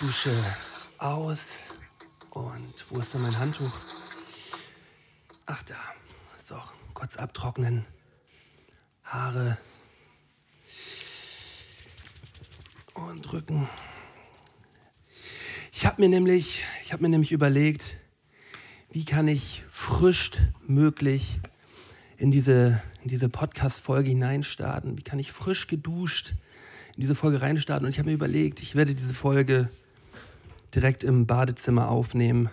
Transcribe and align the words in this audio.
Dusche 0.00 0.32
aus. 0.96 1.60
Und 2.30 2.86
wo 2.88 3.00
ist 3.00 3.12
denn 3.12 3.20
mein 3.20 3.38
Handtuch? 3.38 3.70
Ach 5.44 5.62
da. 5.64 5.76
So, 6.38 6.56
kurz 6.94 7.18
abtrocknen. 7.18 7.84
Haare. 9.04 9.58
Und 12.94 13.30
Rücken. 13.30 13.68
Ich 15.70 15.84
habe 15.84 16.00
mir 16.00 16.08
nämlich, 16.08 16.64
ich 16.82 16.94
habe 16.94 17.02
mir 17.02 17.10
nämlich 17.10 17.32
überlegt, 17.32 17.98
wie 18.90 19.04
kann 19.04 19.28
ich 19.28 19.64
frisch 19.70 20.30
möglich 20.66 21.40
in 22.16 22.30
diese, 22.30 22.82
in 23.02 23.10
diese 23.10 23.28
Podcast-Folge 23.28 24.08
hineinstarten? 24.08 24.96
Wie 24.96 25.02
kann 25.02 25.18
ich 25.18 25.30
frisch 25.30 25.66
geduscht 25.66 26.32
in 26.94 27.02
diese 27.02 27.14
Folge 27.14 27.42
reinstarten? 27.42 27.84
Und 27.84 27.90
ich 27.90 27.98
habe 27.98 28.08
mir 28.08 28.14
überlegt, 28.14 28.62
ich 28.62 28.76
werde 28.76 28.94
diese 28.94 29.12
Folge 29.12 29.68
direkt 30.74 31.04
im 31.04 31.26
Badezimmer 31.26 31.88
aufnehmen 31.88 32.48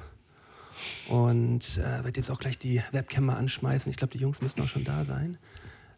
und 1.08 1.78
äh, 1.78 2.04
werde 2.04 2.18
jetzt 2.18 2.30
auch 2.30 2.40
gleich 2.40 2.58
die 2.58 2.82
Webcam 2.92 3.26
mal 3.26 3.36
anschmeißen. 3.36 3.90
Ich 3.90 3.98
glaube, 3.98 4.14
die 4.14 4.20
Jungs 4.20 4.42
müssen 4.42 4.62
auch 4.62 4.68
schon 4.68 4.84
da 4.84 5.06
sein. 5.06 5.38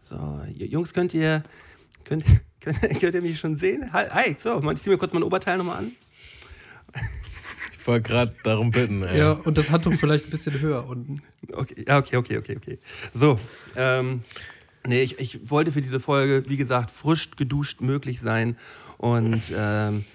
So, 0.01 0.41
Jungs, 0.55 0.93
könnt 0.93 1.13
ihr, 1.13 1.43
könnt, 2.03 2.25
könnt, 2.61 2.79
könnt 2.99 3.15
ihr 3.15 3.21
mich 3.21 3.39
schon 3.39 3.55
sehen? 3.57 3.91
Hi, 3.93 4.05
hi 4.09 4.35
so, 4.41 4.59
ich 4.71 4.81
ziehe 4.81 4.93
mir 4.93 4.99
kurz 4.99 5.13
mein 5.13 5.23
Oberteil 5.23 5.57
nochmal 5.57 5.77
an. 5.79 5.91
Ich 7.77 7.87
wollte 7.87 8.09
gerade 8.09 8.35
darum 8.43 8.71
bitten. 8.71 9.03
Ey. 9.03 9.17
Ja, 9.17 9.31
und 9.31 9.57
das 9.57 9.71
Handtuch 9.71 9.93
vielleicht 9.93 10.25
ein 10.25 10.31
bisschen 10.31 10.59
höher 10.59 10.87
unten. 10.87 11.21
Okay, 11.51 11.85
okay, 11.89 12.17
okay, 12.17 12.37
okay, 12.37 12.57
okay. 12.57 12.79
So, 13.13 13.39
ähm, 13.75 14.23
nee, 14.85 15.01
ich, 15.01 15.17
ich 15.17 15.49
wollte 15.49 15.71
für 15.71 15.81
diese 15.81 15.99
Folge, 15.99 16.43
wie 16.47 16.57
gesagt, 16.57 16.91
frisch 16.91 17.31
geduscht 17.31 17.81
möglich 17.81 18.19
sein 18.19 18.57
und 18.97 19.41
ähm, 19.55 20.05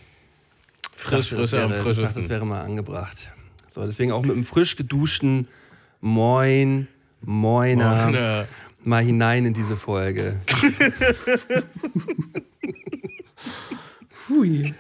Frisch, 0.96 1.30
dachte, 1.30 1.36
frischer 1.46 1.64
am 1.64 1.70
wäre- 1.72 1.94
dachte, 1.94 2.20
Das 2.20 2.28
wäre 2.28 2.46
mal 2.46 2.62
angebracht. 2.62 3.32
So, 3.68 3.84
deswegen 3.84 4.12
auch 4.12 4.22
mit 4.22 4.32
einem 4.32 4.44
frisch 4.44 4.76
geduschten 4.76 5.48
Moin, 6.00 6.86
Moiner 7.22 8.04
Moiner. 8.06 8.46
mal 8.84 9.02
hinein 9.02 9.46
in 9.46 9.54
diese 9.54 9.76
Folge. 9.76 10.40
Hui. 14.28 14.74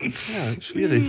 Ja, 0.00 0.60
schwierig. 0.60 1.04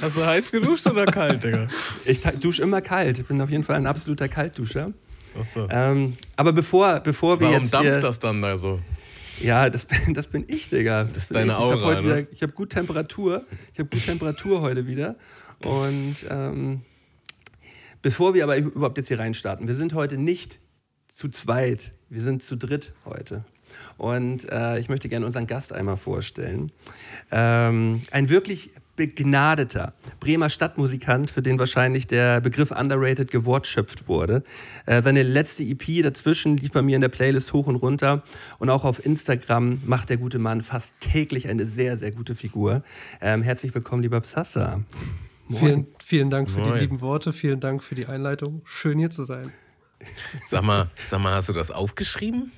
Hast 0.00 0.16
du 0.16 0.24
heiß 0.24 0.50
geduscht 0.50 0.86
oder 0.86 1.04
kalt, 1.06 1.44
Digga? 1.44 1.68
Ich 2.04 2.20
dusche 2.22 2.62
immer 2.62 2.80
kalt. 2.80 3.18
Ich 3.18 3.26
bin 3.26 3.40
auf 3.40 3.50
jeden 3.50 3.64
Fall 3.64 3.76
ein 3.76 3.86
absoluter 3.86 4.28
Kaltduscher. 4.28 4.92
Achso. 5.38 5.68
Ähm, 5.70 6.14
aber 6.36 6.52
bevor, 6.52 7.00
bevor 7.00 7.38
wir 7.38 7.48
Warum 7.48 7.62
jetzt 7.62 7.74
dampft 7.74 7.90
hier, 7.90 8.00
das 8.00 8.18
dann 8.18 8.40
da 8.40 8.56
so? 8.56 8.80
Ja, 9.40 9.70
das, 9.70 9.86
bin- 9.86 10.14
das 10.14 10.28
bin 10.28 10.44
ich, 10.48 10.68
Digga. 10.68 11.04
Das 11.04 11.24
ist 11.24 11.34
deine 11.34 11.52
ich. 11.52 11.58
Ich 11.58 11.64
habe 11.64 11.74
Aura, 11.74 11.84
heute 11.86 12.02
ne? 12.04 12.16
wieder, 12.18 12.32
ich 12.32 12.42
habe 12.42 12.52
gut 12.52 12.70
Temperatur. 12.70 13.44
Ich 13.72 13.78
habe 13.78 13.88
gut 13.88 14.04
Temperatur 14.04 14.60
heute 14.60 14.86
wieder. 14.86 15.16
Und 15.64 16.16
ähm, 16.30 16.82
bevor 18.02 18.34
wir 18.34 18.44
aber 18.44 18.56
überhaupt 18.56 18.96
jetzt 18.98 19.08
hier 19.08 19.18
reinstarten, 19.18 19.68
wir 19.68 19.74
sind 19.74 19.94
heute 19.94 20.16
nicht 20.16 20.58
zu 21.08 21.28
zweit, 21.28 21.92
wir 22.08 22.22
sind 22.22 22.42
zu 22.42 22.56
dritt 22.56 22.92
heute. 23.04 23.44
Und 23.98 24.50
äh, 24.50 24.78
ich 24.78 24.88
möchte 24.88 25.08
gerne 25.08 25.26
unseren 25.26 25.46
Gast 25.46 25.72
einmal 25.72 25.96
vorstellen. 25.96 26.72
Ähm, 27.30 28.00
ein 28.10 28.28
wirklich 28.28 28.70
begnadeter 29.00 29.94
Bremer 30.20 30.50
Stadtmusikant, 30.50 31.30
für 31.30 31.40
den 31.40 31.58
wahrscheinlich 31.58 32.06
der 32.06 32.42
Begriff 32.42 32.70
underrated 32.70 33.30
gewortschöpft 33.30 34.08
wurde. 34.08 34.42
Äh, 34.84 35.00
seine 35.00 35.22
letzte 35.22 35.62
EP 35.62 36.02
dazwischen 36.02 36.58
lief 36.58 36.72
bei 36.72 36.82
mir 36.82 36.96
in 36.96 37.00
der 37.00 37.08
Playlist 37.08 37.54
hoch 37.54 37.66
und 37.66 37.76
runter. 37.76 38.22
Und 38.58 38.68
auch 38.68 38.84
auf 38.84 39.04
Instagram 39.04 39.80
macht 39.86 40.10
der 40.10 40.18
gute 40.18 40.38
Mann 40.38 40.60
fast 40.60 40.92
täglich 41.00 41.48
eine 41.48 41.64
sehr, 41.64 41.96
sehr 41.96 42.10
gute 42.10 42.34
Figur. 42.34 42.82
Ähm, 43.22 43.40
herzlich 43.40 43.74
willkommen, 43.74 44.02
lieber 44.02 44.20
Psassa. 44.20 44.80
Vielen, 45.50 45.86
vielen 46.04 46.28
Dank 46.28 46.50
für 46.50 46.60
Moin. 46.60 46.74
die 46.74 46.80
lieben 46.80 47.00
Worte, 47.00 47.32
vielen 47.32 47.58
Dank 47.58 47.82
für 47.82 47.94
die 47.94 48.04
Einleitung. 48.04 48.60
Schön 48.64 48.98
hier 48.98 49.10
zu 49.10 49.24
sein. 49.24 49.50
Sag 50.46 50.62
mal, 50.62 50.90
sag 51.08 51.20
mal, 51.20 51.34
hast 51.34 51.48
du 51.48 51.54
das 51.54 51.70
aufgeschrieben? 51.70 52.52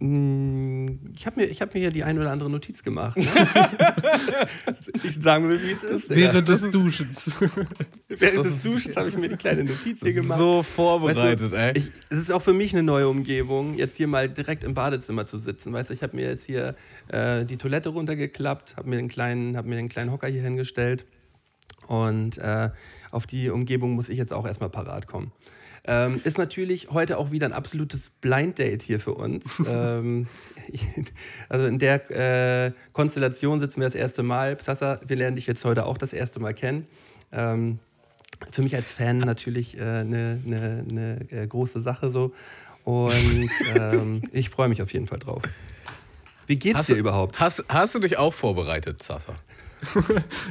Mm, 0.00 1.12
Ich 1.16 1.26
habe 1.26 1.40
mir, 1.40 1.46
ich 1.46 1.60
hab 1.60 1.74
mir 1.74 1.80
hier 1.80 1.90
die 1.90 2.04
ein 2.04 2.18
oder 2.18 2.30
andere 2.30 2.48
Notiz 2.48 2.82
gemacht. 2.84 3.16
Ne? 3.16 3.24
ich 5.02 5.14
sagen 5.20 5.48
will, 5.48 5.60
wie 5.62 5.72
es 5.72 5.82
ist. 5.82 6.10
Während 6.10 6.48
des 6.48 6.70
Duschens. 6.70 7.36
Während 8.08 8.44
des 8.44 8.62
Duschens 8.62 8.96
habe 8.96 9.08
ich 9.08 9.16
mir 9.18 9.28
die 9.28 9.36
kleine 9.36 9.64
Notiz 9.64 10.00
hier 10.00 10.12
gemacht. 10.12 10.38
So 10.38 10.58
Weißt 10.58 10.68
vorbereitet, 10.70 11.52
du, 11.52 11.56
ey. 11.56 11.72
ich, 11.76 11.90
es 12.10 12.18
ist 12.20 12.30
auch 12.30 12.42
für 12.42 12.52
mich 12.52 12.72
eine 12.74 12.82
neue 12.84 13.08
Umgebung, 13.08 13.74
jetzt 13.74 13.96
hier 13.96 14.06
mal 14.06 14.28
direkt 14.28 14.62
im 14.64 14.74
Badezimmer 14.74 15.26
zu 15.26 15.38
sitzen. 15.38 15.72
Weißt 15.72 15.90
du, 15.90 15.94
ich 15.94 16.02
habe 16.02 16.14
mir 16.16 16.26
jetzt 16.28 16.44
hier 16.44 16.74
äh, 17.08 17.44
die 17.44 17.56
Toilette 17.56 17.88
runtergeklappt, 17.88 18.76
habe 18.76 18.88
mir, 18.88 18.96
den 18.96 19.08
kleinen- 19.08 19.56
hab 19.56 19.66
mir 19.66 19.76
den 19.76 19.88
kleinen 19.88 20.12
Hocker 20.12 20.28
hier 20.28 20.42
hingestellt 20.42 21.06
und 21.88 22.38
äh, 22.38 22.70
auf 23.10 23.26
die 23.26 23.50
Umgebung 23.50 23.92
muss 23.92 24.08
ich 24.08 24.18
jetzt 24.18 24.32
auch 24.32 24.46
erstmal 24.46 24.70
parat 24.70 25.06
kommen. 25.06 25.32
Ähm, 25.90 26.20
ist 26.22 26.36
natürlich 26.36 26.90
heute 26.90 27.16
auch 27.16 27.30
wieder 27.30 27.46
ein 27.46 27.54
absolutes 27.54 28.10
Blind 28.10 28.58
Date 28.58 28.82
hier 28.82 29.00
für 29.00 29.14
uns. 29.14 29.62
ähm, 29.66 30.26
ich, 30.68 30.86
also 31.48 31.64
in 31.66 31.78
der 31.78 32.10
äh, 32.66 32.72
Konstellation 32.92 33.58
sitzen 33.58 33.80
wir 33.80 33.86
das 33.86 33.94
erste 33.94 34.22
Mal. 34.22 34.54
Psassa, 34.56 35.00
wir 35.06 35.16
lernen 35.16 35.36
dich 35.36 35.46
jetzt 35.46 35.64
heute 35.64 35.86
auch 35.86 35.96
das 35.96 36.12
erste 36.12 36.40
Mal 36.40 36.52
kennen. 36.52 36.86
Ähm, 37.32 37.78
für 38.52 38.62
mich 38.62 38.76
als 38.76 38.92
Fan 38.92 39.18
natürlich 39.18 39.80
eine 39.80 40.00
äh, 40.00 40.04
ne, 40.04 40.40
ne, 40.44 40.84
ne, 40.86 41.30
äh, 41.30 41.46
große 41.46 41.80
Sache 41.80 42.12
so. 42.12 42.34
Und 42.84 43.14
ähm, 43.74 44.22
ich 44.32 44.50
freue 44.50 44.68
mich 44.68 44.82
auf 44.82 44.92
jeden 44.92 45.06
Fall 45.06 45.18
drauf. 45.18 45.42
Wie 46.46 46.58
geht's 46.58 46.78
Hast 46.80 46.90
dir 46.90 46.94
du- 46.94 47.00
überhaupt? 47.00 47.40
Hast, 47.40 47.64
hast 47.68 47.94
du 47.94 47.98
dich 47.98 48.18
auch 48.18 48.34
vorbereitet, 48.34 49.02
Sasa? 49.02 49.34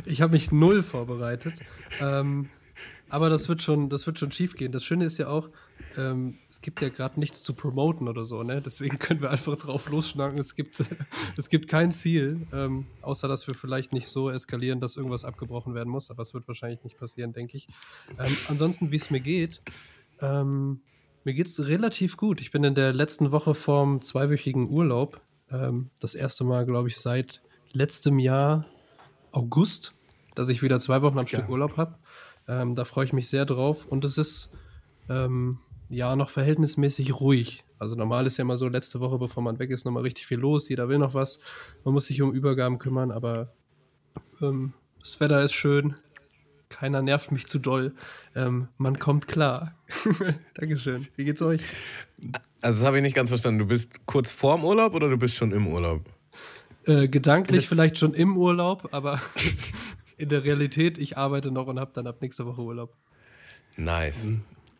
Ich 0.06 0.22
habe 0.22 0.34
mich 0.34 0.52
null 0.52 0.84
vorbereitet. 0.84 1.54
Ähm, 2.02 2.50
aber 3.10 3.30
das 3.30 3.48
wird 3.48 3.62
schon, 3.62 3.90
das 3.90 4.06
wird 4.06 4.20
schon 4.20 4.32
schief 4.32 4.56
gehen. 4.56 4.72
Das 4.72 4.84
Schöne 4.84 5.06
ist 5.06 5.18
ja 5.18 5.28
auch, 5.28 5.50
ähm, 5.96 6.38
es 6.50 6.62
gibt 6.62 6.82
ja 6.82 6.90
gerade 6.90 7.20
nichts 7.20 7.44
zu 7.44 7.54
promoten 7.54 8.08
oder 8.08 8.26
so, 8.26 8.44
ne? 8.44 8.62
Deswegen 8.62 9.00
können 9.00 9.22
wir 9.22 9.32
einfach 9.32 9.56
drauf 9.56 9.90
losschnacken. 9.90 10.40
Es 10.40 10.56
gibt, 10.56 10.84
es 11.38 11.50
gibt 11.50 11.68
kein 11.68 11.92
Ziel, 11.92 12.48
ähm, 12.54 12.86
außer 13.02 13.28
dass 13.28 13.48
wir 13.48 13.56
vielleicht 13.56 13.94
nicht 13.94 14.08
so 14.08 14.30
eskalieren, 14.30 14.80
dass 14.80 14.98
irgendwas 14.98 15.24
abgebrochen 15.24 15.74
werden 15.74 15.90
muss. 15.90 16.12
Aber 16.12 16.22
es 16.22 16.34
wird 16.34 16.48
wahrscheinlich 16.48 16.84
nicht 16.84 16.98
passieren, 16.98 17.34
denke 17.34 17.58
ich. 17.58 17.68
Ähm, 18.20 18.36
ansonsten, 18.48 18.92
wie 18.92 18.98
es 18.98 19.10
mir 19.10 19.22
geht, 19.22 19.62
ähm, 20.22 20.82
mir 21.24 21.34
geht 21.34 21.48
es 21.48 21.68
relativ 21.68 22.18
gut. 22.18 22.42
Ich 22.42 22.52
bin 22.52 22.64
in 22.64 22.76
der 22.76 22.94
letzten 22.94 23.32
Woche 23.32 23.54
vorm 23.54 24.02
zweiwöchigen 24.02 24.70
Urlaub. 24.70 25.22
Ähm, 25.50 25.90
das 26.00 26.16
erste 26.16 26.44
Mal, 26.44 26.66
glaube 26.66 26.88
ich, 26.88 26.98
seit 26.98 27.42
letztem 27.74 28.20
Jahr 28.20 28.66
August, 29.32 29.94
dass 30.36 30.50
ich 30.50 30.62
wieder 30.62 30.80
zwei 30.80 31.02
Wochen 31.02 31.20
am 31.20 31.28
Stück 31.28 31.50
Urlaub 31.50 31.78
habe. 31.78 31.96
Ähm, 32.48 32.76
da 32.76 32.86
freue 32.86 33.06
ich 33.06 33.14
mich 33.14 33.30
sehr 33.30 33.46
drauf. 33.46 33.86
Und 33.86 34.06
es 34.06 34.18
ist 34.18 34.54
ähm, 35.10 35.60
ja 35.90 36.16
noch 36.16 36.30
verhältnismäßig 36.30 37.20
ruhig. 37.20 37.64
Also 37.80 37.96
normal 37.96 38.26
ist 38.26 38.38
ja 38.38 38.42
immer 38.44 38.58
so, 38.58 38.68
letzte 38.68 39.00
Woche, 39.00 39.18
bevor 39.20 39.44
man 39.44 39.60
weg 39.60 39.70
ist, 39.72 39.86
nochmal 39.86 40.04
richtig 40.04 40.26
viel 40.26 40.40
los. 40.40 40.68
Jeder 40.70 40.90
will 40.90 40.98
noch 40.98 41.14
was. 41.14 41.40
Man 41.84 41.94
muss 41.94 42.08
sich 42.08 42.22
um 42.22 42.34
Übergaben 42.34 42.80
kümmern, 42.80 43.12
aber 43.12 43.54
ähm, 44.42 44.74
das 45.00 45.20
Wetter 45.20 45.42
ist 45.42 45.54
schön. 45.54 45.96
Keiner 46.70 47.02
nervt 47.02 47.32
mich 47.32 47.48
zu 47.48 47.60
doll. 47.60 47.94
Ähm, 48.36 48.68
man 48.78 49.00
kommt 49.00 49.28
klar. 49.28 49.74
Dankeschön. 50.56 51.08
Wie 51.16 51.24
geht's 51.26 51.42
euch? 51.42 51.62
Also, 52.62 52.80
das 52.80 52.86
habe 52.86 52.98
ich 52.98 53.04
nicht 53.04 53.16
ganz 53.16 53.30
verstanden. 53.30 53.60
Du 53.60 53.66
bist 53.68 54.06
kurz 54.06 54.32
vorm 54.32 54.66
Urlaub 54.66 54.94
oder 54.94 55.10
du 55.10 55.18
bist 55.18 55.36
schon 55.36 55.52
im 55.54 55.68
Urlaub? 55.68 56.04
Äh, 56.86 57.08
gedanklich 57.08 57.62
Jetzt- 57.62 57.70
vielleicht 57.70 57.98
schon 57.98 58.14
im 58.14 58.36
Urlaub, 58.36 58.90
aber 58.92 59.22
in 60.18 60.30
der 60.30 60.44
Realität, 60.44 60.98
ich 60.98 61.18
arbeite 61.18 61.52
noch 61.52 61.68
und 61.68 61.80
habe 61.80 61.92
dann 61.94 62.08
ab 62.08 62.18
nächster 62.22 62.46
Woche 62.46 62.62
Urlaub. 62.62 62.94
Nice. 63.78 64.28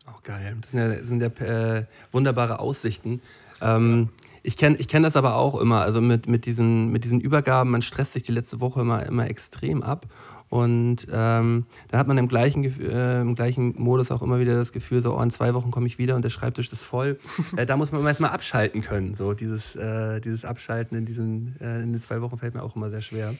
Auch 0.06 0.22
geil. 0.22 0.56
Das 0.60 0.70
sind 0.70 0.80
ja, 0.80 1.04
sind 1.04 1.22
ja 1.22 1.76
äh, 1.78 1.84
wunderbare 2.10 2.58
Aussichten. 2.60 3.20
Ähm, 3.60 4.08
ich 4.42 4.56
kenne 4.56 4.76
ich 4.76 4.88
kenn 4.88 5.02
das 5.02 5.16
aber 5.16 5.34
auch 5.34 5.60
immer, 5.60 5.82
also 5.82 6.00
mit, 6.00 6.26
mit, 6.26 6.46
diesen, 6.46 6.90
mit 6.90 7.04
diesen 7.04 7.20
Übergaben, 7.20 7.70
man 7.70 7.82
stresst 7.82 8.12
sich 8.14 8.22
die 8.22 8.32
letzte 8.32 8.60
Woche 8.60 8.80
immer, 8.80 9.04
immer 9.06 9.28
extrem 9.28 9.82
ab. 9.82 10.06
Und 10.50 11.06
ähm, 11.12 11.66
dann 11.88 12.00
hat 12.00 12.06
man 12.06 12.16
im 12.16 12.26
gleichen, 12.26 12.64
äh, 12.64 13.20
im 13.20 13.34
gleichen 13.34 13.74
Modus 13.76 14.10
auch 14.10 14.22
immer 14.22 14.40
wieder 14.40 14.56
das 14.56 14.72
Gefühl, 14.72 15.02
so, 15.02 15.14
oh, 15.14 15.20
in 15.20 15.30
zwei 15.30 15.52
Wochen 15.52 15.70
komme 15.70 15.86
ich 15.86 15.98
wieder 15.98 16.16
und 16.16 16.22
der 16.22 16.30
Schreibtisch 16.30 16.72
ist 16.72 16.82
voll. 16.82 17.18
äh, 17.56 17.66
da 17.66 17.76
muss 17.76 17.92
man 17.92 18.06
erstmal 18.06 18.30
abschalten 18.30 18.80
können. 18.80 19.14
So, 19.14 19.34
dieses, 19.34 19.76
äh, 19.76 20.20
dieses 20.20 20.46
Abschalten 20.46 20.96
in 20.96 21.04
diesen, 21.04 21.56
äh, 21.60 21.82
in 21.82 21.92
den 21.92 22.00
zwei 22.00 22.22
Wochen 22.22 22.38
fällt 22.38 22.54
mir 22.54 22.62
auch 22.62 22.76
immer 22.76 22.88
sehr 22.88 23.02
schwer. 23.02 23.34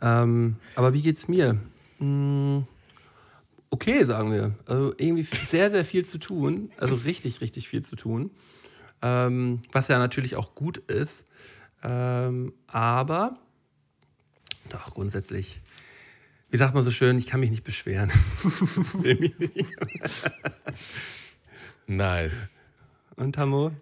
Ähm, 0.00 0.56
aber 0.74 0.94
wie 0.94 1.02
geht's 1.02 1.28
mir? 1.28 1.58
Hm, 1.98 2.66
okay, 3.70 4.04
sagen 4.04 4.32
wir. 4.32 4.54
Also 4.66 4.94
irgendwie 4.96 5.22
sehr, 5.22 5.70
sehr 5.70 5.84
viel 5.84 6.04
zu 6.04 6.18
tun. 6.18 6.70
Also 6.78 6.94
richtig, 6.94 7.40
richtig 7.40 7.68
viel 7.68 7.82
zu 7.82 7.96
tun. 7.96 8.30
Ähm, 9.02 9.62
was 9.72 9.88
ja 9.88 9.98
natürlich 9.98 10.36
auch 10.36 10.54
gut 10.54 10.78
ist. 10.78 11.24
Ähm, 11.82 12.52
aber 12.66 13.38
doch, 14.68 14.94
grundsätzlich, 14.94 15.60
wie 16.50 16.56
sagt 16.56 16.74
man 16.74 16.84
so 16.84 16.90
schön, 16.90 17.18
ich 17.18 17.26
kann 17.26 17.40
mich 17.40 17.50
nicht 17.50 17.64
beschweren. 17.64 18.10
Nice. 21.86 22.48
Und 23.16 23.34
Tammo? 23.34 23.72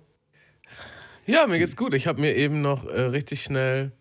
Ja, 1.26 1.46
mir 1.46 1.58
geht's 1.58 1.76
gut. 1.76 1.92
Ich 1.92 2.06
habe 2.06 2.22
mir 2.22 2.34
eben 2.34 2.62
noch 2.62 2.86
äh, 2.86 3.02
richtig 3.02 3.42
schnell 3.42 3.92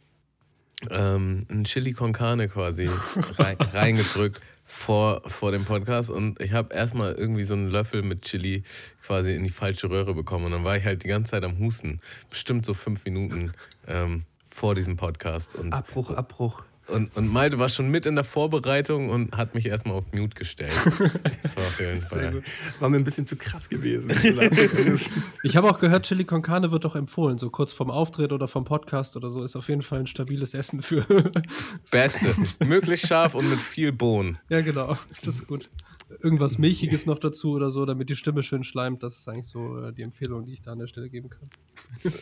ähm, 0.91 1.45
ein 1.49 1.63
Chili 1.63 1.93
con 1.93 2.13
Carne 2.13 2.47
quasi 2.47 2.89
rein, 3.37 3.57
reingedrückt 3.73 4.41
vor, 4.63 5.21
vor 5.25 5.51
dem 5.51 5.65
Podcast 5.65 6.09
und 6.09 6.41
ich 6.41 6.53
habe 6.53 6.75
erstmal 6.75 7.13
irgendwie 7.13 7.43
so 7.43 7.53
einen 7.53 7.69
Löffel 7.69 8.03
mit 8.03 8.23
Chili 8.23 8.63
quasi 9.01 9.33
in 9.33 9.43
die 9.43 9.49
falsche 9.49 9.89
Röhre 9.89 10.13
bekommen 10.13 10.45
und 10.45 10.51
dann 10.51 10.65
war 10.65 10.77
ich 10.77 10.85
halt 10.85 11.03
die 11.03 11.07
ganze 11.07 11.31
Zeit 11.31 11.43
am 11.43 11.57
Husten. 11.59 12.01
Bestimmt 12.29 12.65
so 12.65 12.73
fünf 12.73 13.05
Minuten 13.05 13.53
ähm, 13.87 14.25
vor 14.49 14.75
diesem 14.75 14.97
Podcast. 14.97 15.55
Und, 15.55 15.73
Abbruch, 15.73 16.11
Abbruch. 16.11 16.63
Und, 16.87 17.15
und 17.15 17.27
Malte 17.27 17.59
war 17.59 17.69
schon 17.69 17.89
mit 17.89 18.05
in 18.05 18.15
der 18.15 18.23
Vorbereitung 18.23 19.09
und 19.09 19.35
hat 19.35 19.55
mich 19.55 19.65
erstmal 19.65 19.95
auf 19.95 20.05
Mute 20.13 20.35
gestellt. 20.35 20.71
Das 21.43 21.55
war 21.55 21.63
auf 21.63 21.79
jeden 21.79 22.01
Fall. 22.01 22.41
War 22.79 22.89
mir 22.89 22.97
ein 22.97 23.03
bisschen 23.03 23.27
zu 23.27 23.35
krass 23.35 23.69
gewesen. 23.69 24.07
Ich 25.43 25.55
habe 25.55 25.69
auch 25.69 25.79
gehört, 25.79 26.05
Chili 26.05 26.23
con 26.25 26.41
Carne 26.41 26.71
wird 26.71 26.85
doch 26.85 26.95
empfohlen, 26.95 27.37
so 27.37 27.49
kurz 27.49 27.71
vorm 27.71 27.91
Auftritt 27.91 28.31
oder 28.31 28.47
vom 28.47 28.63
Podcast 28.63 29.15
oder 29.15 29.29
so. 29.29 29.43
Ist 29.43 29.55
auf 29.55 29.69
jeden 29.69 29.81
Fall 29.81 29.99
ein 29.99 30.07
stabiles 30.07 30.53
Essen 30.53 30.81
für. 30.81 31.05
Beste. 31.91 32.35
Möglichst 32.65 33.07
scharf 33.07 33.35
und 33.35 33.49
mit 33.49 33.59
viel 33.59 33.91
Bohnen. 33.91 34.37
ja, 34.49 34.61
genau. 34.61 34.97
Das 35.23 35.35
ist 35.35 35.47
gut. 35.47 35.69
Irgendwas 36.21 36.57
Milchiges 36.57 37.05
noch 37.05 37.19
dazu 37.19 37.53
oder 37.53 37.71
so, 37.71 37.85
damit 37.85 38.09
die 38.09 38.15
Stimme 38.15 38.43
schön 38.43 38.63
schleimt. 38.63 39.03
Das 39.03 39.17
ist 39.17 39.27
eigentlich 39.27 39.47
so 39.47 39.77
äh, 39.79 39.93
die 39.93 40.03
Empfehlung, 40.03 40.45
die 40.45 40.53
ich 40.53 40.61
da 40.61 40.71
an 40.71 40.79
der 40.79 40.87
Stelle 40.87 41.09
geben 41.09 41.29
kann. 41.29 41.49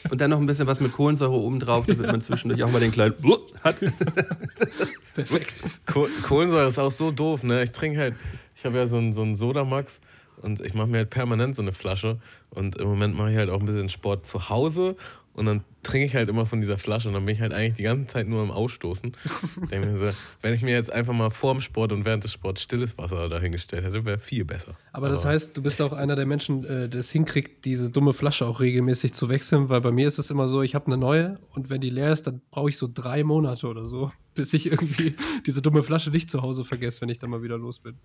Und 0.09 0.21
dann 0.21 0.29
noch 0.29 0.39
ein 0.39 0.45
bisschen 0.45 0.67
was 0.67 0.79
mit 0.79 0.91
Kohlensäure 0.91 1.33
oben 1.33 1.59
drauf, 1.59 1.85
damit 1.85 2.07
man 2.07 2.21
zwischendurch 2.21 2.63
auch 2.63 2.71
mal 2.71 2.79
den 2.79 2.91
kleinen 2.91 3.15
hat. 3.63 3.79
Perfekt. 5.13 5.81
Koh 5.85 6.07
Kohlensäure 6.23 6.67
ist 6.67 6.79
auch 6.79 6.91
so 6.91 7.11
doof, 7.11 7.43
ne? 7.43 7.63
Ich 7.63 7.71
trinke 7.71 7.99
halt, 7.99 8.15
ich 8.55 8.65
habe 8.65 8.77
ja 8.77 8.87
so 8.87 8.97
einen 8.97 9.13
so 9.13 9.21
einen 9.21 9.35
Sodamax 9.35 9.99
und 10.41 10.61
ich 10.61 10.73
mache 10.73 10.87
mir 10.87 10.97
halt 10.97 11.09
permanent 11.09 11.55
so 11.55 11.61
eine 11.61 11.71
Flasche 11.71 12.19
und 12.49 12.75
im 12.75 12.87
Moment 12.87 13.15
mache 13.15 13.31
ich 13.31 13.37
halt 13.37 13.49
auch 13.49 13.59
ein 13.59 13.65
bisschen 13.65 13.89
Sport 13.89 14.25
zu 14.25 14.49
Hause 14.49 14.95
und 15.35 15.45
dann 15.45 15.63
trinke 15.83 16.05
ich 16.05 16.15
halt 16.15 16.29
immer 16.29 16.45
von 16.45 16.61
dieser 16.61 16.77
Flasche 16.77 17.09
und 17.09 17.13
dann 17.13 17.25
bin 17.25 17.35
ich 17.35 17.41
halt 17.41 17.53
eigentlich 17.53 17.75
die 17.75 17.83
ganze 17.83 18.07
Zeit 18.07 18.27
nur 18.27 18.41
am 18.41 18.51
Ausstoßen. 18.51 19.11
Denke 19.71 19.87
mir 19.87 19.97
so, 19.97 20.09
wenn 20.41 20.53
ich 20.53 20.61
mir 20.61 20.71
jetzt 20.71 20.91
einfach 20.91 21.13
mal 21.13 21.29
vorm 21.29 21.61
Sport 21.61 21.91
und 21.91 22.05
während 22.05 22.23
des 22.23 22.31
Sports 22.31 22.61
stilles 22.61 22.97
Wasser 22.97 23.27
dahingestellt 23.29 23.83
hätte, 23.83 24.05
wäre 24.05 24.17
viel 24.17 24.45
besser. 24.45 24.75
Aber 24.93 25.09
das 25.09 25.25
heißt, 25.25 25.55
du 25.55 25.61
bist 25.61 25.81
auch 25.81 25.93
einer 25.93 26.15
der 26.15 26.25
Menschen, 26.25 26.63
äh, 26.63 26.89
der 26.89 27.01
es 27.01 27.11
hinkriegt, 27.11 27.65
diese 27.65 27.89
dumme 27.89 28.13
Flasche 28.13 28.45
auch 28.45 28.61
regelmäßig 28.61 29.13
zu 29.13 29.29
wechseln, 29.29 29.69
weil 29.69 29.81
bei 29.81 29.91
mir 29.91 30.07
ist 30.07 30.17
es 30.17 30.31
immer 30.31 30.47
so, 30.47 30.61
ich 30.61 30.73
habe 30.73 30.87
eine 30.87 30.97
neue 30.97 31.37
und 31.51 31.69
wenn 31.69 31.81
die 31.81 31.89
leer 31.89 32.13
ist, 32.13 32.27
dann 32.27 32.41
brauche 32.49 32.69
ich 32.69 32.77
so 32.77 32.89
drei 32.91 33.23
Monate 33.23 33.67
oder 33.67 33.85
so, 33.85 34.11
bis 34.33 34.53
ich 34.53 34.71
irgendwie 34.71 35.15
diese 35.45 35.61
dumme 35.61 35.83
Flasche 35.83 36.11
nicht 36.11 36.31
zu 36.31 36.41
Hause 36.41 36.63
vergesse, 36.63 37.01
wenn 37.01 37.09
ich 37.09 37.17
dann 37.17 37.29
mal 37.29 37.43
wieder 37.43 37.57
los 37.57 37.79
bin. 37.79 37.97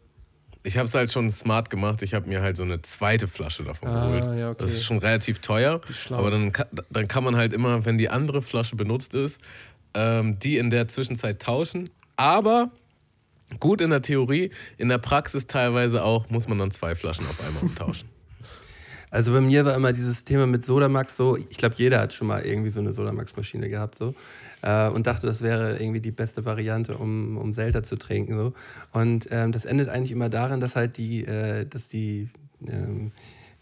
Ich 0.62 0.76
habe 0.76 0.86
es 0.86 0.94
halt 0.94 1.10
schon 1.10 1.30
smart 1.30 1.70
gemacht. 1.70 2.02
Ich 2.02 2.12
habe 2.12 2.28
mir 2.28 2.42
halt 2.42 2.56
so 2.56 2.62
eine 2.64 2.82
zweite 2.82 3.26
Flasche 3.28 3.64
davon 3.64 3.88
Ah, 3.88 4.06
geholt. 4.06 4.38
ja, 4.38 4.50
okay. 4.50 4.58
Das 4.62 4.72
ist 4.72 4.84
schon 4.84 4.98
relativ 4.98 5.38
teuer. 5.38 5.80
Aber 6.10 6.30
dann, 6.30 6.52
dann 6.90 7.08
kann 7.08 7.24
man 7.24 7.36
halt 7.36 7.52
immer, 7.54 7.84
wenn 7.86 7.96
die 7.96 8.10
andere 8.10 8.42
Flasche 8.42 8.76
benutzt 8.76 9.14
ist, 9.14 9.40
ähm, 9.94 10.38
die 10.38 10.58
in 10.58 10.68
der 10.70 10.86
Zwischenzeit 10.88 11.40
tauschen. 11.40 11.88
Aber 12.16 12.70
gut 13.58 13.80
in 13.80 13.90
der 13.90 14.02
Theorie, 14.02 14.50
in 14.76 14.88
der 14.90 14.98
Praxis 14.98 15.46
teilweise 15.46 16.04
auch, 16.04 16.28
muss 16.28 16.46
man 16.46 16.58
dann 16.58 16.70
zwei 16.70 16.94
Flaschen 16.94 17.24
auf 17.26 17.42
einmal 17.46 17.62
umtauschen. 17.62 18.08
Also 19.10 19.32
bei 19.32 19.40
mir 19.40 19.64
war 19.64 19.74
immer 19.74 19.92
dieses 19.92 20.24
Thema 20.24 20.46
mit 20.46 20.64
Sodamax 20.64 21.16
so, 21.16 21.36
ich 21.36 21.58
glaube, 21.58 21.74
jeder 21.78 22.00
hat 22.00 22.12
schon 22.12 22.28
mal 22.28 22.44
irgendwie 22.44 22.70
so 22.70 22.80
eine 22.80 22.92
Sodamax-Maschine 22.92 23.68
gehabt 23.68 23.96
so 23.96 24.14
äh, 24.62 24.88
und 24.88 25.06
dachte, 25.06 25.26
das 25.26 25.40
wäre 25.40 25.78
irgendwie 25.78 26.00
die 26.00 26.12
beste 26.12 26.44
Variante, 26.44 26.96
um, 26.96 27.36
um 27.36 27.52
Selta 27.52 27.82
zu 27.82 27.96
trinken 27.96 28.36
so. 28.36 28.52
Und 28.92 29.26
ähm, 29.30 29.50
das 29.52 29.64
endet 29.64 29.88
eigentlich 29.88 30.12
immer 30.12 30.28
darin, 30.28 30.60
dass 30.60 30.76
halt 30.76 30.96
die, 30.96 31.24
äh, 31.24 31.66
dass 31.66 31.88
die, 31.88 32.28
ähm, 32.66 33.10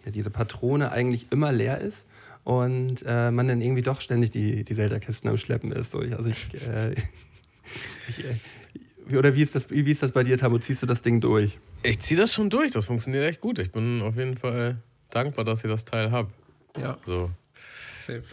ja, 0.04 0.10
diese 0.10 0.30
Patrone 0.30 0.92
eigentlich 0.92 1.26
immer 1.30 1.50
leer 1.50 1.80
ist 1.80 2.06
und 2.44 3.02
äh, 3.06 3.30
man 3.30 3.48
dann 3.48 3.62
irgendwie 3.62 3.82
doch 3.82 4.00
ständig 4.00 4.30
die, 4.30 4.64
die 4.64 4.74
Selta-Kisten 4.74 5.28
am 5.28 5.38
Schleppen 5.38 5.72
ist. 5.72 5.92
So. 5.92 5.98
Also 5.98 6.26
ich, 6.26 6.54
äh, 6.54 6.92
ich 8.08 8.24
äh, 8.24 9.16
oder 9.16 9.34
wie 9.34 9.42
ist, 9.42 9.54
das, 9.54 9.70
wie 9.70 9.90
ist 9.90 10.02
das 10.02 10.12
bei 10.12 10.22
dir, 10.22 10.36
Tamo? 10.36 10.58
Ziehst 10.58 10.82
du 10.82 10.86
das 10.86 11.00
Ding 11.00 11.22
durch? 11.22 11.58
Ich 11.82 12.00
ziehe 12.00 12.20
das 12.20 12.34
schon 12.34 12.50
durch, 12.50 12.72
das 12.72 12.84
funktioniert 12.84 13.24
echt 13.24 13.40
gut. 13.40 13.58
Ich 13.58 13.72
bin 13.72 14.02
auf 14.02 14.16
jeden 14.16 14.36
Fall 14.36 14.82
dankbar, 15.10 15.44
dass 15.44 15.64
ich 15.64 15.70
das 15.70 15.84
Teil 15.84 16.10
habe. 16.10 16.30
Ja, 16.76 16.98
So. 17.06 17.30
safe. 17.94 18.24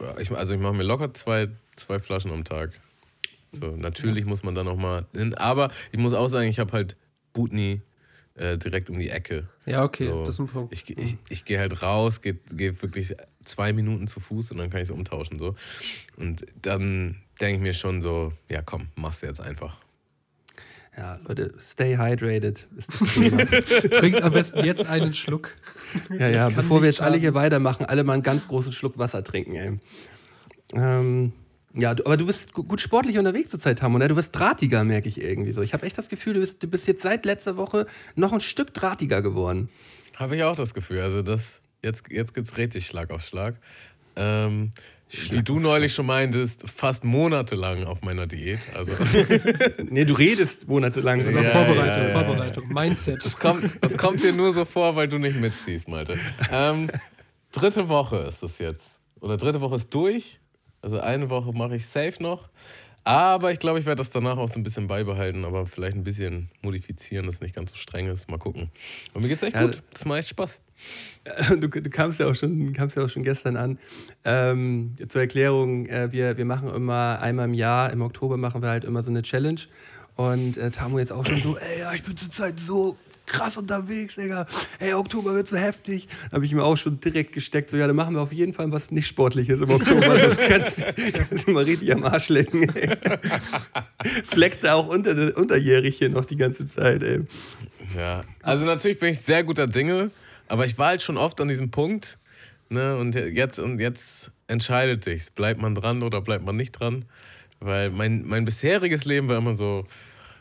Ja, 0.00 0.18
Ich, 0.18 0.30
also 0.30 0.54
ich 0.54 0.60
mache 0.60 0.74
mir 0.74 0.82
locker 0.84 1.12
zwei, 1.14 1.48
zwei 1.76 1.98
Flaschen 1.98 2.30
am 2.32 2.44
Tag. 2.44 2.70
So, 3.50 3.74
natürlich 3.76 4.24
muss 4.26 4.42
man 4.42 4.54
dann 4.54 4.66
noch 4.66 4.76
mal 4.76 5.06
hin. 5.12 5.34
Aber 5.34 5.70
ich 5.90 5.98
muss 5.98 6.12
auch 6.12 6.28
sagen, 6.28 6.48
ich 6.48 6.58
habe 6.58 6.72
halt 6.72 6.96
Butni 7.32 7.80
äh, 8.34 8.58
direkt 8.58 8.90
um 8.90 8.98
die 8.98 9.08
Ecke. 9.08 9.48
Ja, 9.66 9.82
okay, 9.84 10.06
So, 10.08 10.20
das 10.20 10.34
ist 10.34 10.38
ein 10.40 10.46
Punkt. 10.48 10.72
Ich, 10.72 10.96
ich, 10.96 11.16
ich 11.30 11.44
gehe 11.44 11.58
halt 11.58 11.82
raus, 11.82 12.20
gehe 12.20 12.34
geh 12.52 12.74
wirklich 12.80 13.14
zwei 13.44 13.72
Minuten 13.72 14.06
zu 14.06 14.20
Fuß 14.20 14.52
und 14.52 14.58
dann 14.58 14.70
kann 14.70 14.80
ich 14.80 14.84
es 14.88 14.90
umtauschen. 14.90 15.38
So. 15.38 15.56
Und 16.16 16.44
dann 16.60 17.16
denke 17.40 17.56
ich 17.56 17.60
mir 17.60 17.74
schon 17.74 18.00
so, 18.02 18.32
ja 18.48 18.62
komm, 18.62 18.88
machst 18.96 19.22
du 19.22 19.26
jetzt 19.26 19.40
einfach. 19.40 19.78
Ja, 20.98 21.20
Leute, 21.28 21.54
stay 21.60 21.96
hydrated 21.96 22.66
ist 22.76 23.00
das 23.00 23.14
Thema. 23.14 23.44
Trinkt 23.92 24.20
am 24.22 24.32
besten 24.32 24.64
jetzt 24.64 24.86
einen 24.88 25.12
Schluck. 25.12 25.54
Ja, 26.18 26.28
ja, 26.28 26.48
bevor 26.48 26.82
wir 26.82 26.88
jetzt 26.88 27.00
alle 27.00 27.10
schaden. 27.12 27.20
hier 27.20 27.34
weitermachen, 27.34 27.86
alle 27.86 28.02
mal 28.02 28.14
einen 28.14 28.24
ganz 28.24 28.48
großen 28.48 28.72
Schluck 28.72 28.98
Wasser 28.98 29.22
trinken, 29.22 29.54
ey. 29.54 29.78
Ähm, 30.74 31.32
ja, 31.74 31.94
du, 31.94 32.04
aber 32.04 32.16
du 32.16 32.26
bist 32.26 32.52
gu- 32.52 32.64
gut 32.64 32.80
sportlich 32.80 33.16
unterwegs 33.16 33.50
zur 33.50 33.60
Zeit, 33.60 33.80
Hamon. 33.80 34.00
Ne? 34.00 34.08
Du 34.08 34.16
wirst 34.16 34.34
drahtiger, 34.34 34.82
merke 34.84 35.08
ich 35.08 35.20
irgendwie 35.20 35.52
so. 35.52 35.62
Ich 35.62 35.72
habe 35.72 35.86
echt 35.86 35.96
das 35.96 36.08
Gefühl, 36.08 36.34
du 36.34 36.40
bist, 36.40 36.62
du 36.62 36.66
bist 36.68 36.88
jetzt 36.88 37.02
seit 37.02 37.24
letzter 37.24 37.56
Woche 37.56 37.86
noch 38.16 38.32
ein 38.32 38.40
Stück 38.40 38.74
drahtiger 38.74 39.22
geworden. 39.22 39.68
Habe 40.16 40.34
ich 40.36 40.42
auch 40.42 40.56
das 40.56 40.74
Gefühl. 40.74 41.00
Also 41.00 41.22
das, 41.22 41.60
jetzt, 41.82 42.10
jetzt 42.10 42.34
geht 42.34 42.44
es 42.44 42.56
richtig 42.56 42.86
Schlag 42.86 43.10
auf 43.10 43.22
Schlag. 43.24 43.54
Ähm, 44.16 44.72
wie 45.30 45.42
du 45.42 45.58
neulich 45.58 45.94
schon 45.94 46.06
meintest, 46.06 46.68
fast 46.68 47.04
monatelang 47.04 47.84
auf 47.84 48.02
meiner 48.02 48.26
Diät. 48.26 48.58
Also 48.74 48.92
Nee, 49.90 50.04
du 50.04 50.14
redest 50.14 50.68
monatelang. 50.68 51.20
Also 51.20 51.30
So. 51.32 51.38
Ja, 51.38 51.50
Vorbereitung, 51.50 52.02
ja, 52.02 52.08
ja. 52.08 52.24
Vorbereitung, 52.24 52.68
Mindset. 52.72 53.24
Das 53.24 53.36
kommt, 53.38 53.70
das 53.80 53.96
kommt 53.96 54.22
dir 54.22 54.32
nur 54.32 54.52
so 54.52 54.64
vor, 54.64 54.96
weil 54.96 55.08
du 55.08 55.18
nicht 55.18 55.40
mitziehst, 55.40 55.88
Malte. 55.88 56.18
Ähm, 56.52 56.90
dritte 57.52 57.88
Woche 57.88 58.16
ist 58.18 58.42
es 58.42 58.58
jetzt. 58.58 58.82
Oder 59.20 59.36
dritte 59.36 59.60
Woche 59.60 59.76
ist 59.76 59.92
durch. 59.94 60.38
Also 60.82 61.00
eine 61.00 61.28
Woche 61.30 61.52
mache 61.52 61.76
ich 61.76 61.86
safe 61.86 62.22
noch. 62.22 62.50
Aber 63.08 63.52
ich 63.52 63.58
glaube, 63.58 63.78
ich 63.78 63.86
werde 63.86 64.00
das 64.00 64.10
danach 64.10 64.36
auch 64.36 64.50
so 64.50 64.60
ein 64.60 64.62
bisschen 64.62 64.86
beibehalten, 64.86 65.46
aber 65.46 65.64
vielleicht 65.64 65.96
ein 65.96 66.04
bisschen 66.04 66.50
modifizieren, 66.60 67.24
dass 67.24 67.36
es 67.36 67.40
nicht 67.40 67.54
ganz 67.54 67.70
so 67.70 67.76
streng 67.76 68.06
ist. 68.06 68.28
Mal 68.28 68.36
gucken. 68.36 68.70
Und 69.14 69.22
mir 69.22 69.28
geht's 69.28 69.42
echt 69.42 69.54
Ja, 69.54 69.64
gut. 69.64 69.82
Das 69.94 70.04
macht 70.04 70.18
echt 70.18 70.28
Spaß. 70.28 70.60
Du, 71.58 71.68
du 71.68 71.88
kamst, 71.88 72.20
ja 72.20 72.26
auch 72.26 72.34
schon, 72.34 72.74
kamst 72.74 72.96
ja 72.96 73.04
auch 73.04 73.08
schon 73.08 73.22
gestern 73.22 73.56
an. 73.56 73.78
Ähm, 74.26 74.94
zur 75.08 75.22
Erklärung, 75.22 75.86
äh, 75.86 76.12
wir, 76.12 76.36
wir 76.36 76.44
machen 76.44 76.68
immer 76.68 77.18
einmal 77.22 77.46
im 77.46 77.54
Jahr, 77.54 77.90
im 77.92 78.02
Oktober 78.02 78.36
machen 78.36 78.60
wir 78.60 78.68
halt 78.68 78.84
immer 78.84 79.02
so 79.02 79.10
eine 79.10 79.22
Challenge. 79.22 79.60
Und 80.16 80.58
äh, 80.58 80.70
Tamu 80.70 80.98
jetzt 80.98 81.10
auch 81.10 81.24
schon 81.24 81.38
so, 81.38 81.56
ey, 81.56 81.80
ja, 81.80 81.94
ich 81.94 82.02
bin 82.02 82.14
zurzeit 82.14 82.60
so 82.60 82.98
krass 83.28 83.56
unterwegs, 83.56 84.16
Digga. 84.16 84.46
Ey, 84.78 84.94
Oktober 84.94 85.34
wird 85.34 85.46
so 85.46 85.56
heftig. 85.56 86.08
Da 86.30 86.36
habe 86.36 86.46
ich 86.46 86.52
mir 86.52 86.64
auch 86.64 86.76
schon 86.76 86.98
direkt 86.98 87.32
gesteckt, 87.32 87.70
so, 87.70 87.76
ja, 87.76 87.86
dann 87.86 87.94
machen 87.94 88.14
wir 88.14 88.20
auf 88.20 88.32
jeden 88.32 88.52
Fall 88.52 88.72
was 88.72 88.90
nicht 88.90 89.06
Sportliches 89.06 89.60
im 89.60 89.70
Oktober. 89.70 90.18
Das 90.18 90.36
kannst, 90.48 90.84
kannst 91.28 91.46
du 91.46 91.52
mal 91.52 91.64
richtig 91.64 91.92
am 91.92 92.04
Arsch 92.04 92.28
lecken, 92.28 92.68
ey. 92.74 92.96
Flext 94.24 94.64
da 94.64 94.74
auch 94.74 94.88
unter, 94.88 95.36
unterjährig 95.36 95.98
hier 95.98 96.08
noch 96.08 96.24
die 96.24 96.36
ganze 96.36 96.66
Zeit, 96.66 97.02
ey. 97.02 97.20
Ja, 97.96 98.24
also 98.42 98.64
natürlich 98.64 98.98
bin 98.98 99.10
ich 99.10 99.20
sehr 99.20 99.44
guter 99.44 99.66
Dinge, 99.66 100.10
aber 100.48 100.66
ich 100.66 100.78
war 100.78 100.88
halt 100.88 101.02
schon 101.02 101.16
oft 101.16 101.40
an 101.40 101.48
diesem 101.48 101.70
Punkt, 101.70 102.18
ne, 102.68 102.96
und 102.96 103.14
jetzt, 103.14 103.58
und 103.58 103.80
jetzt 103.80 104.32
entscheidet 104.46 105.04
sich's. 105.04 105.30
Bleibt 105.30 105.60
man 105.60 105.74
dran 105.74 106.02
oder 106.02 106.20
bleibt 106.20 106.44
man 106.44 106.56
nicht 106.56 106.72
dran? 106.72 107.04
Weil 107.60 107.90
mein, 107.90 108.26
mein 108.26 108.44
bisheriges 108.44 109.04
Leben 109.04 109.28
war 109.28 109.36
immer 109.36 109.56
so 109.56 109.86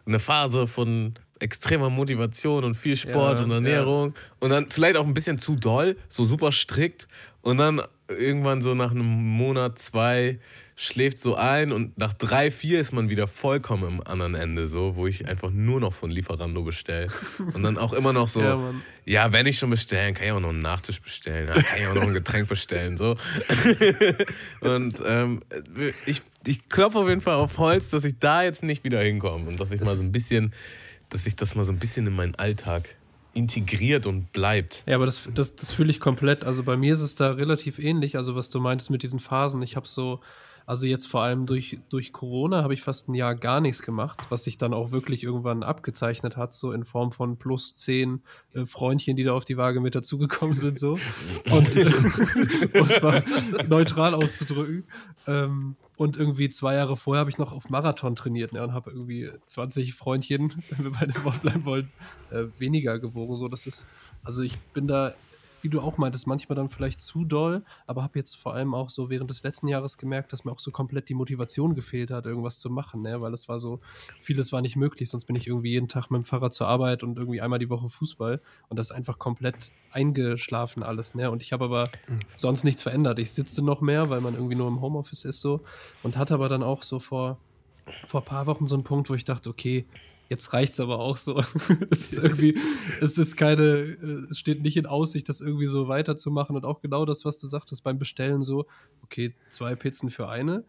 eine 0.05 0.19
Phase 0.19 0.67
von 0.67 1.15
extremer 1.39 1.89
Motivation 1.89 2.63
und 2.63 2.75
viel 2.75 2.95
Sport 2.95 3.39
Ja, 3.39 3.45
und 3.45 3.51
Ernährung 3.51 4.15
und 4.39 4.49
dann 4.49 4.69
vielleicht 4.69 4.97
auch 4.97 5.05
ein 5.05 5.13
bisschen 5.13 5.37
zu 5.39 5.55
doll, 5.55 5.97
so 6.09 6.25
super 6.25 6.51
strikt 6.51 7.07
und 7.41 7.57
dann 7.57 7.81
irgendwann 8.07 8.61
so 8.61 8.73
nach 8.73 8.91
einem 8.91 9.05
Monat, 9.05 9.79
zwei 9.79 10.39
schläft 10.79 11.17
so 11.17 11.35
ein 11.35 11.71
und 11.71 11.97
nach 11.97 12.13
drei, 12.13 12.51
vier 12.51 12.79
ist 12.79 12.93
man 12.93 13.09
wieder 13.09 13.27
vollkommen 13.27 13.83
am 13.83 14.01
anderen 14.01 14.35
Ende, 14.35 14.67
so, 14.67 14.95
wo 14.95 15.07
ich 15.07 15.27
einfach 15.27 15.49
nur 15.49 15.79
noch 15.79 15.91
von 15.91 16.11
Lieferando 16.11 16.61
bestelle. 16.61 17.07
Und 17.53 17.63
dann 17.63 17.79
auch 17.79 17.93
immer 17.93 18.13
noch 18.13 18.27
so, 18.27 18.39
Ja, 18.41 18.73
ja, 19.05 19.33
wenn 19.33 19.47
ich 19.47 19.57
schon 19.57 19.71
bestellen, 19.71 20.13
kann 20.13 20.27
ich 20.27 20.31
auch 20.31 20.39
noch 20.39 20.49
einen 20.49 20.59
Nachtisch 20.59 21.01
bestellen, 21.01 21.47
ja, 21.47 21.59
kann 21.63 21.79
ich 21.79 21.87
auch 21.87 21.95
noch 21.95 22.03
ein 22.03 22.13
Getränk 22.13 22.47
bestellen, 22.47 22.95
so. 22.95 23.15
und 24.61 25.01
ähm, 25.03 25.41
ich, 26.05 26.21
ich 26.45 26.69
klopfe 26.69 26.99
auf 26.99 27.09
jeden 27.09 27.21
Fall 27.21 27.35
auf 27.35 27.57
Holz, 27.57 27.89
dass 27.89 28.03
ich 28.03 28.19
da 28.19 28.43
jetzt 28.43 28.61
nicht 28.61 28.83
wieder 28.83 29.01
hinkomme 29.01 29.49
und 29.49 29.59
dass 29.59 29.71
ich 29.71 29.81
mal 29.81 29.97
so 29.97 30.03
ein 30.03 30.11
bisschen, 30.11 30.53
dass 31.09 31.25
ich 31.25 31.35
das 31.35 31.55
mal 31.55 31.65
so 31.65 31.71
ein 31.71 31.79
bisschen 31.79 32.07
in 32.07 32.15
meinen 32.15 32.35
Alltag 32.35 32.95
integriert 33.33 34.05
und 34.05 34.31
bleibt. 34.33 34.83
Ja, 34.87 34.95
aber 34.95 35.05
das, 35.05 35.29
das, 35.33 35.55
das 35.55 35.71
fühle 35.71 35.91
ich 35.91 35.99
komplett. 35.99 36.43
Also 36.43 36.63
bei 36.63 36.75
mir 36.75 36.93
ist 36.93 37.01
es 37.01 37.15
da 37.15 37.31
relativ 37.31 37.77
ähnlich. 37.77 38.17
Also 38.17 38.35
was 38.35 38.49
du 38.49 38.59
meinst 38.59 38.89
mit 38.89 39.03
diesen 39.03 39.19
Phasen. 39.19 39.61
Ich 39.61 39.75
habe 39.75 39.87
so, 39.87 40.21
also 40.65 40.87
jetzt 40.87 41.07
vor 41.07 41.21
allem 41.21 41.45
durch, 41.45 41.77
durch 41.89 42.11
Corona 42.11 42.63
habe 42.63 42.73
ich 42.73 42.81
fast 42.81 43.07
ein 43.07 43.13
Jahr 43.13 43.35
gar 43.35 43.61
nichts 43.61 43.83
gemacht, 43.83 44.25
was 44.29 44.43
sich 44.43 44.57
dann 44.57 44.73
auch 44.73 44.91
wirklich 44.91 45.23
irgendwann 45.23 45.61
abgezeichnet 45.61 46.35
hat, 46.35 46.53
so 46.53 46.71
in 46.71 46.83
Form 46.83 47.11
von 47.11 47.37
plus 47.37 47.75
zehn 47.75 48.21
äh, 48.53 48.65
Freundchen, 48.65 49.15
die 49.15 49.23
da 49.23 49.33
auf 49.33 49.45
die 49.45 49.55
Waage 49.55 49.81
mit 49.81 49.93
dazugekommen 49.93 50.55
sind, 50.55 50.79
so. 50.79 50.93
Und 51.51 51.75
äh, 51.75 51.85
um 52.79 52.85
es 52.85 53.01
mal 53.01 53.23
neutral 53.69 54.15
auszudrücken. 54.15 54.85
Ähm, 55.27 55.75
und 55.97 56.15
irgendwie 56.15 56.49
zwei 56.49 56.75
Jahre 56.75 56.95
vorher 56.95 57.21
habe 57.21 57.29
ich 57.31 57.39
noch 57.39 57.51
auf 57.51 57.69
Marathon 57.69 58.15
trainiert 58.15 58.53
ne, 58.53 58.63
und 58.63 58.73
habe 58.73 58.91
irgendwie 58.91 59.31
20 59.47 59.95
Freundchen, 59.95 60.63
wenn 60.69 60.85
wir 60.85 60.91
bei 60.91 61.05
dem 61.07 61.23
Wort 61.23 61.41
bleiben 61.41 61.65
wollen, 61.65 61.91
äh, 62.29 62.43
weniger 62.57 62.99
gewogen. 62.99 63.35
So, 63.35 63.47
das 63.47 63.65
ist, 63.65 63.87
also 64.23 64.43
ich 64.43 64.57
bin 64.59 64.87
da, 64.87 65.13
wie 65.61 65.69
du 65.69 65.81
auch 65.81 65.97
meintest, 65.97 66.27
manchmal 66.27 66.55
dann 66.55 66.69
vielleicht 66.69 67.01
zu 67.01 67.25
doll, 67.25 67.63
aber 67.85 68.03
habe 68.03 68.19
jetzt 68.19 68.35
vor 68.35 68.53
allem 68.53 68.73
auch 68.73 68.89
so 68.89 69.09
während 69.09 69.29
des 69.29 69.43
letzten 69.43 69.67
Jahres 69.67 69.97
gemerkt, 69.97 70.33
dass 70.33 70.45
mir 70.45 70.51
auch 70.51 70.59
so 70.59 70.71
komplett 70.71 71.09
die 71.09 71.13
Motivation 71.13 71.75
gefehlt 71.75 72.11
hat, 72.11 72.25
irgendwas 72.25 72.59
zu 72.59 72.69
machen, 72.69 73.01
ne? 73.01 73.21
weil 73.21 73.33
es 73.33 73.49
war 73.49 73.59
so, 73.59 73.79
vieles 74.19 74.51
war 74.51 74.61
nicht 74.61 74.75
möglich, 74.75 75.09
sonst 75.09 75.25
bin 75.25 75.35
ich 75.35 75.47
irgendwie 75.47 75.71
jeden 75.71 75.87
Tag 75.87 76.09
mit 76.11 76.19
dem 76.19 76.25
Fahrrad 76.25 76.53
zur 76.53 76.67
Arbeit 76.67 77.03
und 77.03 77.17
irgendwie 77.17 77.41
einmal 77.41 77.59
die 77.59 77.69
Woche 77.69 77.89
Fußball 77.89 78.41
und 78.69 78.77
das 78.79 78.87
ist 78.87 78.95
einfach 78.95 79.19
komplett 79.19 79.71
eingeschlafen 79.91 80.83
alles, 80.83 81.15
ne? 81.15 81.31
Und 81.31 81.41
ich 81.41 81.53
habe 81.53 81.65
aber 81.65 81.89
sonst 82.35 82.63
nichts 82.63 82.83
verändert. 82.83 83.19
Ich 83.19 83.31
sitze 83.31 83.63
noch 83.63 83.81
mehr, 83.81 84.09
weil 84.09 84.21
man 84.21 84.35
irgendwie 84.35 84.55
nur 84.55 84.67
im 84.67 84.81
Homeoffice 84.81 85.25
ist 85.25 85.41
so 85.41 85.61
und 86.03 86.17
hatte 86.17 86.33
aber 86.33 86.49
dann 86.49 86.61
auch 86.61 86.83
so 86.83 86.99
vor 86.99 87.37
vor 88.05 88.21
ein 88.21 88.25
paar 88.25 88.47
Wochen 88.47 88.67
so 88.67 88.75
einen 88.75 88.83
Punkt, 88.83 89.09
wo 89.09 89.13
ich 89.13 89.23
dachte, 89.23 89.49
okay, 89.49 89.85
jetzt 90.29 90.53
reicht's 90.53 90.79
aber 90.79 90.99
auch 90.99 91.17
so. 91.17 91.39
es 91.89 92.11
ist 92.11 92.23
irgendwie, 92.23 92.57
es 93.01 93.17
ist 93.17 93.37
keine, 93.37 93.63
äh, 93.63 94.27
es 94.29 94.39
steht 94.39 94.61
nicht 94.61 94.77
in 94.77 94.85
Aussicht, 94.85 95.29
das 95.29 95.41
irgendwie 95.41 95.67
so 95.67 95.87
weiterzumachen. 95.87 96.55
Und 96.55 96.65
auch 96.65 96.81
genau 96.81 97.05
das, 97.05 97.25
was 97.25 97.37
du 97.37 97.47
sagtest 97.47 97.83
beim 97.83 97.99
Bestellen, 97.99 98.41
so, 98.41 98.65
okay, 99.03 99.33
zwei 99.49 99.75
Pizzen 99.75 100.09
für 100.09 100.29
eine. 100.29 100.65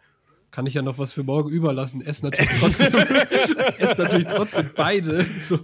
Kann 0.50 0.64
ich 0.64 0.72
ja 0.72 0.80
noch 0.80 0.96
was 0.96 1.12
für 1.12 1.22
morgen 1.24 1.50
überlassen. 1.50 2.00
Ess 2.00 2.22
natürlich 2.22 2.48
trotzdem, 2.60 2.94
ess 3.78 3.98
natürlich 3.98 4.26
trotzdem 4.26 4.70
beide. 4.74 5.26
So. 5.38 5.58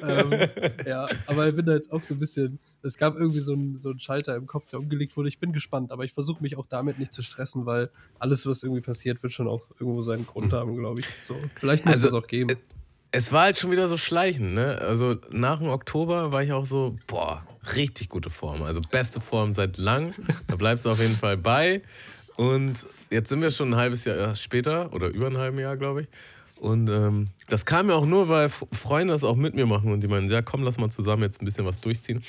Ähm, 0.00 0.48
ja, 0.86 1.08
aber 1.26 1.48
ich 1.48 1.56
bin 1.56 1.66
da 1.66 1.72
jetzt 1.72 1.90
auch 1.90 2.04
so 2.04 2.14
ein 2.14 2.20
bisschen. 2.20 2.60
Es 2.84 2.96
gab 2.96 3.16
irgendwie 3.16 3.40
so 3.40 3.54
einen, 3.54 3.74
so 3.74 3.90
einen 3.90 3.98
Schalter 3.98 4.36
im 4.36 4.46
Kopf, 4.46 4.68
der 4.68 4.78
umgelegt 4.78 5.16
wurde. 5.16 5.28
Ich 5.28 5.40
bin 5.40 5.52
gespannt, 5.52 5.90
aber 5.90 6.04
ich 6.04 6.12
versuche 6.12 6.40
mich 6.40 6.56
auch 6.56 6.66
damit 6.66 7.00
nicht 7.00 7.12
zu 7.12 7.20
stressen, 7.20 7.66
weil 7.66 7.90
alles, 8.20 8.46
was 8.46 8.62
irgendwie 8.62 8.82
passiert, 8.82 9.20
wird 9.24 9.32
schon 9.32 9.48
auch 9.48 9.68
irgendwo 9.80 10.02
seinen 10.02 10.24
Grund 10.24 10.52
haben, 10.52 10.76
glaube 10.76 11.00
ich. 11.00 11.06
So, 11.20 11.36
vielleicht 11.56 11.84
muss 11.84 11.96
Also, 11.96 12.06
das 12.06 12.14
auch 12.14 12.28
geben. 12.28 12.56
Es 13.12 13.30
war 13.30 13.42
halt 13.42 13.58
schon 13.58 13.70
wieder 13.70 13.88
so 13.88 13.96
schleichend, 13.96 14.54
ne? 14.54 14.78
Also 14.78 15.16
nach 15.30 15.58
dem 15.58 15.68
Oktober 15.68 16.32
war 16.32 16.42
ich 16.42 16.52
auch 16.52 16.64
so, 16.64 16.96
boah, 17.06 17.46
richtig 17.76 18.08
gute 18.08 18.30
Form. 18.30 18.62
Also 18.62 18.80
beste 18.80 19.20
Form 19.20 19.54
seit 19.54 19.76
lang. 19.78 20.14
Da 20.48 20.56
bleibst 20.56 20.86
du 20.86 20.90
auf 20.90 20.98
jeden 20.98 21.16
Fall 21.16 21.36
bei. 21.36 21.82
Und 22.36 22.86
jetzt 23.10 23.28
sind 23.28 23.42
wir 23.42 23.50
schon 23.50 23.70
ein 23.74 23.76
halbes 23.76 24.04
Jahr 24.04 24.34
später 24.34 24.92
oder 24.94 25.08
über 25.08 25.26
ein 25.26 25.36
halbes 25.36 25.60
Jahr, 25.60 25.76
glaube 25.76 26.02
ich. 26.02 26.08
Und 26.58 26.88
ähm, 26.88 27.28
das 27.48 27.66
kam 27.66 27.88
ja 27.88 27.96
auch 27.96 28.06
nur, 28.06 28.28
weil 28.28 28.48
Freunde 28.48 29.12
das 29.12 29.24
auch 29.24 29.36
mit 29.36 29.54
mir 29.54 29.66
machen 29.66 29.92
und 29.92 30.00
die 30.00 30.08
meinen, 30.08 30.30
ja 30.30 30.42
komm, 30.42 30.62
lass 30.62 30.78
mal 30.78 30.90
zusammen 30.90 31.22
jetzt 31.22 31.42
ein 31.42 31.44
bisschen 31.44 31.66
was 31.66 31.80
durchziehen. 31.80 32.22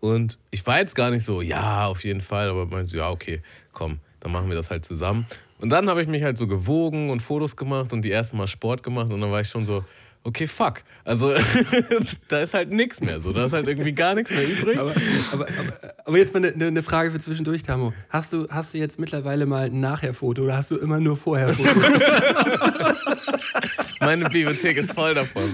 Und 0.00 0.38
ich 0.50 0.66
war 0.66 0.78
jetzt 0.78 0.94
gar 0.94 1.10
nicht 1.10 1.24
so, 1.24 1.42
ja, 1.42 1.86
auf 1.86 2.04
jeden 2.04 2.20
Fall, 2.20 2.48
aber 2.48 2.66
meinte 2.66 2.92
so, 2.92 2.96
ja, 2.96 3.10
okay, 3.10 3.42
komm, 3.72 3.98
dann 4.20 4.32
machen 4.32 4.48
wir 4.48 4.56
das 4.56 4.70
halt 4.70 4.84
zusammen. 4.84 5.26
Und 5.58 5.70
dann 5.70 5.88
habe 5.88 6.00
ich 6.00 6.08
mich 6.08 6.22
halt 6.22 6.38
so 6.38 6.46
gewogen 6.46 7.10
und 7.10 7.20
Fotos 7.20 7.56
gemacht 7.56 7.92
und 7.92 8.02
die 8.02 8.10
ersten 8.10 8.36
Mal 8.36 8.46
Sport 8.46 8.82
gemacht 8.82 9.12
und 9.12 9.20
dann 9.20 9.30
war 9.30 9.40
ich 9.40 9.48
schon 9.48 9.66
so, 9.66 9.84
okay, 10.24 10.46
fuck. 10.46 10.82
Also 11.04 11.34
da 12.28 12.40
ist 12.40 12.54
halt 12.54 12.70
nichts 12.70 13.00
mehr 13.00 13.20
so, 13.20 13.32
da 13.32 13.46
ist 13.46 13.52
halt 13.52 13.66
irgendwie 13.66 13.92
gar 13.92 14.14
nichts 14.14 14.30
mehr 14.30 14.48
übrig. 14.48 14.78
Aber, 14.78 14.92
aber, 15.32 15.48
aber, 15.48 15.94
aber 16.04 16.18
jetzt 16.18 16.32
mal 16.34 16.44
eine, 16.44 16.66
eine 16.66 16.82
Frage 16.82 17.10
für 17.10 17.18
zwischendurch, 17.18 17.62
Tamo. 17.62 17.92
Hast 18.08 18.32
du, 18.32 18.48
hast 18.50 18.74
du 18.74 18.78
jetzt 18.78 18.98
mittlerweile 18.98 19.46
mal 19.46 19.66
ein 19.66 19.80
Nachher-Foto 19.80 20.42
oder 20.42 20.56
hast 20.56 20.70
du 20.70 20.76
immer 20.76 20.98
nur 20.98 21.16
Vorher-Foto? 21.16 21.68
Meine 24.00 24.24
Bibliothek 24.24 24.76
ist 24.76 24.92
voll 24.92 25.14
davon. 25.14 25.44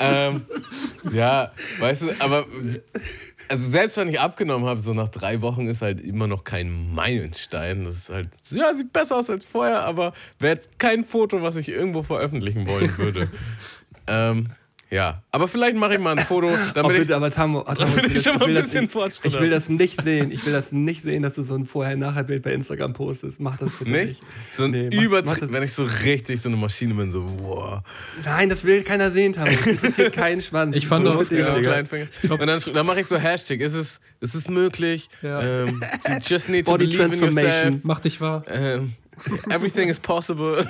ähm, 0.00 0.42
ja, 1.12 1.52
weißt 1.78 2.02
du, 2.02 2.10
aber 2.20 2.46
also 3.50 3.68
selbst 3.68 3.96
wenn 3.96 4.08
ich 4.08 4.20
abgenommen 4.20 4.68
habe, 4.68 4.80
so 4.80 4.94
nach 4.94 5.08
drei 5.08 5.42
Wochen 5.42 5.66
ist 5.66 5.82
halt 5.82 6.00
immer 6.00 6.28
noch 6.28 6.44
kein 6.44 6.94
Meilenstein. 6.94 7.84
Das 7.84 7.96
ist 7.96 8.08
halt, 8.10 8.28
ja, 8.50 8.72
sieht 8.74 8.92
besser 8.92 9.16
aus 9.16 9.28
als 9.28 9.44
vorher, 9.44 9.84
aber 9.84 10.12
wäre 10.38 10.54
jetzt 10.54 10.78
kein 10.78 11.04
Foto, 11.04 11.42
was 11.42 11.56
ich 11.56 11.68
irgendwo 11.68 12.04
veröffentlichen 12.04 12.68
wollen 12.68 12.96
würde. 12.96 13.28
Ähm, 14.10 14.46
ja, 14.92 15.22
aber 15.30 15.46
vielleicht 15.46 15.76
mache 15.76 15.94
ich 15.94 16.00
mal 16.00 16.18
ein 16.18 16.24
Foto, 16.26 16.48
Oh, 16.52 16.56
damit 16.74 16.92
ich 16.94 16.98
bitte, 17.02 17.14
aber 17.14 17.30
Tamo, 17.30 17.60
oh, 17.60 17.74
Tamo, 17.74 17.92
ich 18.12 18.20
schon 18.22 18.38
mal 18.38 18.48
ein 18.48 18.54
will 18.56 18.60
bisschen 18.62 18.84
ich, 18.86 18.90
Fortschritt 18.90 19.32
ich 19.32 19.40
will 19.40 19.48
das 19.48 19.68
nicht 19.68 20.02
sehen. 20.02 20.32
Ich 20.32 20.44
will 20.44 20.52
das 20.52 20.72
nicht 20.72 21.02
sehen, 21.02 21.22
dass 21.22 21.34
du 21.34 21.44
so 21.44 21.54
ein 21.54 21.64
Vorher-Nachher-Bild 21.64 22.42
bei 22.42 22.52
Instagram 22.54 22.92
postest. 22.92 23.38
Mach 23.38 23.56
das 23.56 23.78
bitte 23.78 23.92
nicht. 23.92 24.06
nicht. 24.08 24.22
So 24.52 24.64
ein 24.64 24.72
Nee, 24.72 24.90
mach- 25.08 25.22
mach 25.24 25.36
wenn 25.52 25.62
ich 25.62 25.72
so 25.74 25.84
richtig 25.84 26.40
so 26.42 26.48
eine 26.48 26.56
Maschine 26.56 26.94
bin, 26.94 27.12
so, 27.12 27.24
wow. 27.38 27.82
Nein, 28.24 28.48
das 28.48 28.64
will 28.64 28.82
keiner 28.82 29.12
sehen, 29.12 29.32
Tamo. 29.32 29.48
Das 29.52 29.64
interessiert 29.64 30.12
keinen 30.12 30.40
Schwanz. 30.42 30.74
Ich 30.74 30.88
fand 30.88 31.04
so, 31.06 31.12
auch- 31.12 31.18
bitte, 31.20 31.36
Ja. 31.38 32.32
Und 32.34 32.46
dann, 32.48 32.60
dann 32.74 32.86
mache 32.86 32.98
ich 32.98 33.06
so 33.06 33.16
Hashtag. 33.16 33.60
Ist 33.60 33.74
es, 33.74 34.00
ist 34.18 34.34
es 34.34 34.48
möglich? 34.48 35.08
Ja. 35.22 35.40
Ähm, 35.40 35.80
you 36.08 36.14
just 36.26 36.48
need 36.48 36.66
to 36.66 36.72
Body 36.72 36.86
believe 36.86 37.04
in 37.04 37.10
yourself. 37.12 37.34
transformation. 37.34 37.80
Mach 37.84 38.00
dich 38.00 38.20
wahr. 38.20 38.42
Ähm, 38.50 38.94
everything 39.50 39.88
is 39.88 40.00
possible. 40.00 40.66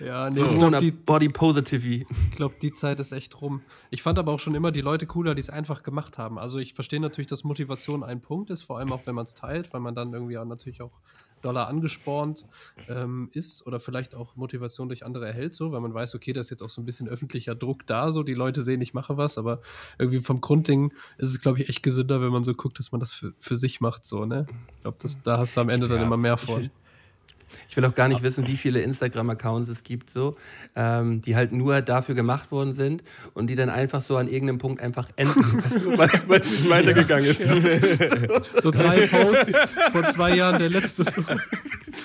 Ja, 0.00 0.30
nee, 0.30 0.40
glaube, 0.42 0.78
die, 0.78 0.90
Body 0.90 1.28
Positivity. 1.28 2.06
ich 2.30 2.36
glaub, 2.36 2.58
die 2.60 2.72
Zeit 2.72 3.00
ist 3.00 3.12
echt 3.12 3.40
rum. 3.40 3.62
Ich 3.90 4.02
fand 4.02 4.18
aber 4.18 4.32
auch 4.32 4.40
schon 4.40 4.54
immer 4.54 4.72
die 4.72 4.80
Leute 4.80 5.06
cooler, 5.06 5.34
die 5.34 5.40
es 5.40 5.50
einfach 5.50 5.82
gemacht 5.82 6.18
haben. 6.18 6.38
Also 6.38 6.58
ich 6.58 6.74
verstehe 6.74 7.00
natürlich, 7.00 7.28
dass 7.28 7.44
Motivation 7.44 8.02
ein 8.02 8.20
Punkt 8.20 8.50
ist, 8.50 8.62
vor 8.62 8.78
allem 8.78 8.92
auch 8.92 9.06
wenn 9.06 9.14
man 9.14 9.24
es 9.24 9.34
teilt, 9.34 9.72
weil 9.72 9.80
man 9.80 9.94
dann 9.94 10.12
irgendwie 10.12 10.38
auch 10.38 10.44
natürlich 10.44 10.82
auch 10.82 11.00
Dollar 11.42 11.68
angespornt 11.68 12.44
ähm, 12.88 13.30
ist 13.32 13.66
oder 13.66 13.78
vielleicht 13.78 14.14
auch 14.14 14.36
Motivation 14.36 14.88
durch 14.88 15.04
andere 15.04 15.26
erhält, 15.26 15.54
so, 15.54 15.72
weil 15.72 15.80
man 15.80 15.94
weiß, 15.94 16.14
okay, 16.14 16.32
da 16.32 16.40
ist 16.40 16.50
jetzt 16.50 16.62
auch 16.62 16.70
so 16.70 16.80
ein 16.80 16.84
bisschen 16.84 17.08
öffentlicher 17.08 17.54
Druck 17.54 17.86
da, 17.86 18.10
so 18.10 18.22
die 18.22 18.34
Leute 18.34 18.62
sehen, 18.62 18.80
ich 18.80 18.94
mache 18.94 19.16
was, 19.16 19.38
aber 19.38 19.60
irgendwie 19.98 20.20
vom 20.22 20.40
Grundding 20.40 20.92
ist 21.18 21.30
es, 21.30 21.40
glaube 21.40 21.60
ich, 21.60 21.68
echt 21.68 21.82
gesünder, 21.82 22.20
wenn 22.20 22.30
man 22.30 22.44
so 22.44 22.54
guckt, 22.54 22.78
dass 22.78 22.90
man 22.92 23.00
das 23.00 23.12
für, 23.12 23.32
für 23.38 23.56
sich 23.56 23.80
macht, 23.80 24.04
so, 24.04 24.24
ne? 24.24 24.46
Ich 24.76 24.82
glaube, 24.82 24.98
da 25.24 25.38
hast 25.38 25.56
du 25.56 25.60
am 25.60 25.68
Ende 25.68 25.88
dann 25.88 25.98
Ja, 25.98 26.04
immer 26.04 26.16
mehr 26.16 26.36
vor. 26.36 26.60
Ich 26.60 26.70
will 27.76 27.84
auch 27.84 27.94
gar 27.94 28.08
nicht 28.08 28.22
wissen, 28.22 28.46
wie 28.46 28.56
viele 28.56 28.80
Instagram-Accounts 28.80 29.68
es 29.68 29.82
gibt, 29.84 30.10
so, 30.10 30.36
ähm, 30.74 31.20
die 31.20 31.36
halt 31.36 31.52
nur 31.52 31.82
dafür 31.82 32.14
gemacht 32.14 32.50
worden 32.50 32.74
sind 32.74 33.02
und 33.34 33.48
die 33.48 33.54
dann 33.54 33.68
einfach 33.68 34.00
so 34.00 34.16
an 34.16 34.28
irgendeinem 34.28 34.58
Punkt 34.58 34.80
einfach 34.80 35.08
enden, 35.16 35.42
weil 35.96 36.40
es 36.40 36.50
nicht 36.50 36.70
weitergegangen 36.70 37.26
ist. 37.26 37.40
So 38.62 38.70
drei 38.70 39.06
Posts 39.06 39.58
vor 39.92 40.04
zwei 40.04 40.34
Jahren, 40.34 40.58
der 40.58 40.70
letzte. 40.70 41.04
So. 41.04 41.22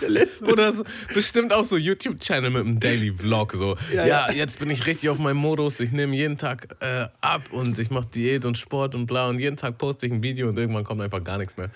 Der 0.01 0.09
letzte. 0.09 0.51
Oder 0.51 0.73
so, 0.73 0.83
bestimmt 1.13 1.53
auch 1.53 1.65
so 1.65 1.77
YouTube-Channel 1.77 2.49
mit 2.49 2.65
einem 2.65 2.79
Daily 2.79 3.13
Vlog. 3.13 3.53
So, 3.53 3.77
ja, 3.93 4.05
Ja, 4.05 4.31
jetzt 4.31 4.59
bin 4.59 4.69
ich 4.69 4.85
richtig 4.85 5.09
auf 5.09 5.19
meinem 5.19 5.37
Modus. 5.37 5.79
Ich 5.79 5.91
nehme 5.91 6.15
jeden 6.15 6.37
Tag 6.37 6.75
äh, 6.79 7.07
ab 7.21 7.43
und 7.51 7.77
ich 7.77 7.91
mache 7.91 8.07
Diät 8.13 8.45
und 8.45 8.57
Sport 8.57 8.95
und 8.95 9.05
bla. 9.05 9.27
Und 9.27 9.39
jeden 9.39 9.57
Tag 9.57 9.77
poste 9.77 10.05
ich 10.05 10.11
ein 10.11 10.23
Video 10.23 10.49
und 10.49 10.57
irgendwann 10.57 10.83
kommt 10.83 11.01
einfach 11.01 11.23
gar 11.23 11.37
nichts 11.37 11.57
mehr. 11.57 11.69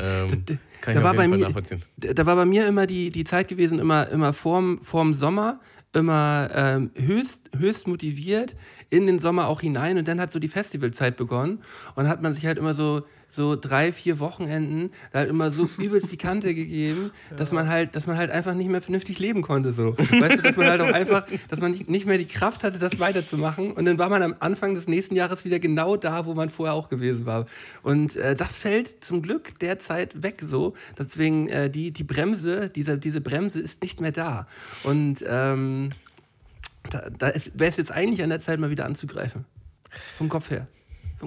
Ähm, 0.00 0.44
kann 0.80 0.94
ich 0.94 0.98
da 0.98 1.04
war 1.04 1.10
auf 1.12 1.16
bei 1.16 1.28
mir, 1.28 1.48
da 1.96 2.26
war 2.26 2.36
bei 2.36 2.44
mir 2.44 2.66
immer 2.66 2.86
die, 2.86 3.10
die 3.10 3.24
Zeit 3.24 3.48
gewesen, 3.48 3.78
immer, 3.78 4.08
immer 4.08 4.32
vorm, 4.32 4.80
vorm 4.82 5.14
Sommer, 5.14 5.60
immer 5.92 6.50
ähm, 6.54 6.90
höchst, 6.94 7.50
höchst 7.56 7.88
motiviert 7.88 8.54
in 8.90 9.06
den 9.06 9.18
Sommer 9.18 9.48
auch 9.48 9.60
hinein. 9.60 9.98
Und 9.98 10.06
dann 10.08 10.20
hat 10.20 10.32
so 10.32 10.38
die 10.38 10.48
Festivalzeit 10.48 11.16
begonnen. 11.16 11.60
Und 11.94 12.08
hat 12.08 12.22
man 12.22 12.34
sich 12.34 12.46
halt 12.46 12.58
immer 12.58 12.74
so 12.74 13.02
so 13.30 13.56
drei, 13.56 13.92
vier 13.92 14.18
Wochenenden 14.18 14.90
da 15.12 15.20
halt 15.20 15.30
immer 15.30 15.50
so 15.50 15.68
übelst 15.78 16.10
die 16.12 16.16
Kante 16.16 16.54
gegeben, 16.54 17.10
dass 17.36 17.52
man 17.52 17.68
halt, 17.68 17.94
dass 17.94 18.06
man 18.06 18.16
halt 18.16 18.30
einfach 18.30 18.54
nicht 18.54 18.68
mehr 18.68 18.82
vernünftig 18.82 19.18
leben 19.18 19.42
konnte. 19.42 19.72
So. 19.72 19.96
Weißt 19.98 20.38
du, 20.38 20.42
dass 20.42 20.56
man 20.56 20.66
halt 20.66 20.80
auch 20.80 20.92
einfach, 20.92 21.26
dass 21.48 21.60
man 21.60 21.72
nicht, 21.72 21.88
nicht 21.88 22.06
mehr 22.06 22.18
die 22.18 22.26
Kraft 22.26 22.62
hatte, 22.62 22.78
das 22.78 22.98
weiterzumachen. 22.98 23.72
Und 23.72 23.84
dann 23.84 23.98
war 23.98 24.08
man 24.08 24.22
am 24.22 24.34
Anfang 24.40 24.74
des 24.74 24.88
nächsten 24.88 25.14
Jahres 25.14 25.44
wieder 25.44 25.58
genau 25.58 25.96
da, 25.96 26.26
wo 26.26 26.34
man 26.34 26.50
vorher 26.50 26.74
auch 26.74 26.88
gewesen 26.88 27.26
war. 27.26 27.46
Und 27.82 28.16
äh, 28.16 28.34
das 28.34 28.56
fällt 28.56 29.04
zum 29.04 29.22
Glück 29.22 29.58
derzeit 29.58 30.22
weg 30.22 30.42
so. 30.42 30.74
Deswegen 30.98 31.48
äh, 31.48 31.68
die, 31.70 31.90
die 31.92 32.04
Bremse, 32.04 32.70
diese, 32.70 32.98
diese 32.98 33.20
Bremse 33.20 33.60
ist 33.60 33.82
nicht 33.82 34.00
mehr 34.00 34.12
da. 34.12 34.46
Und 34.84 35.24
ähm, 35.28 35.90
Da, 36.90 37.10
da 37.10 37.26
wäre 37.54 37.70
es 37.70 37.76
jetzt 37.76 37.92
eigentlich 37.92 38.22
an 38.22 38.30
der 38.30 38.40
Zeit, 38.40 38.58
mal 38.58 38.70
wieder 38.70 38.86
anzugreifen. 38.86 39.44
Vom 40.16 40.28
Kopf 40.30 40.50
her. 40.50 40.66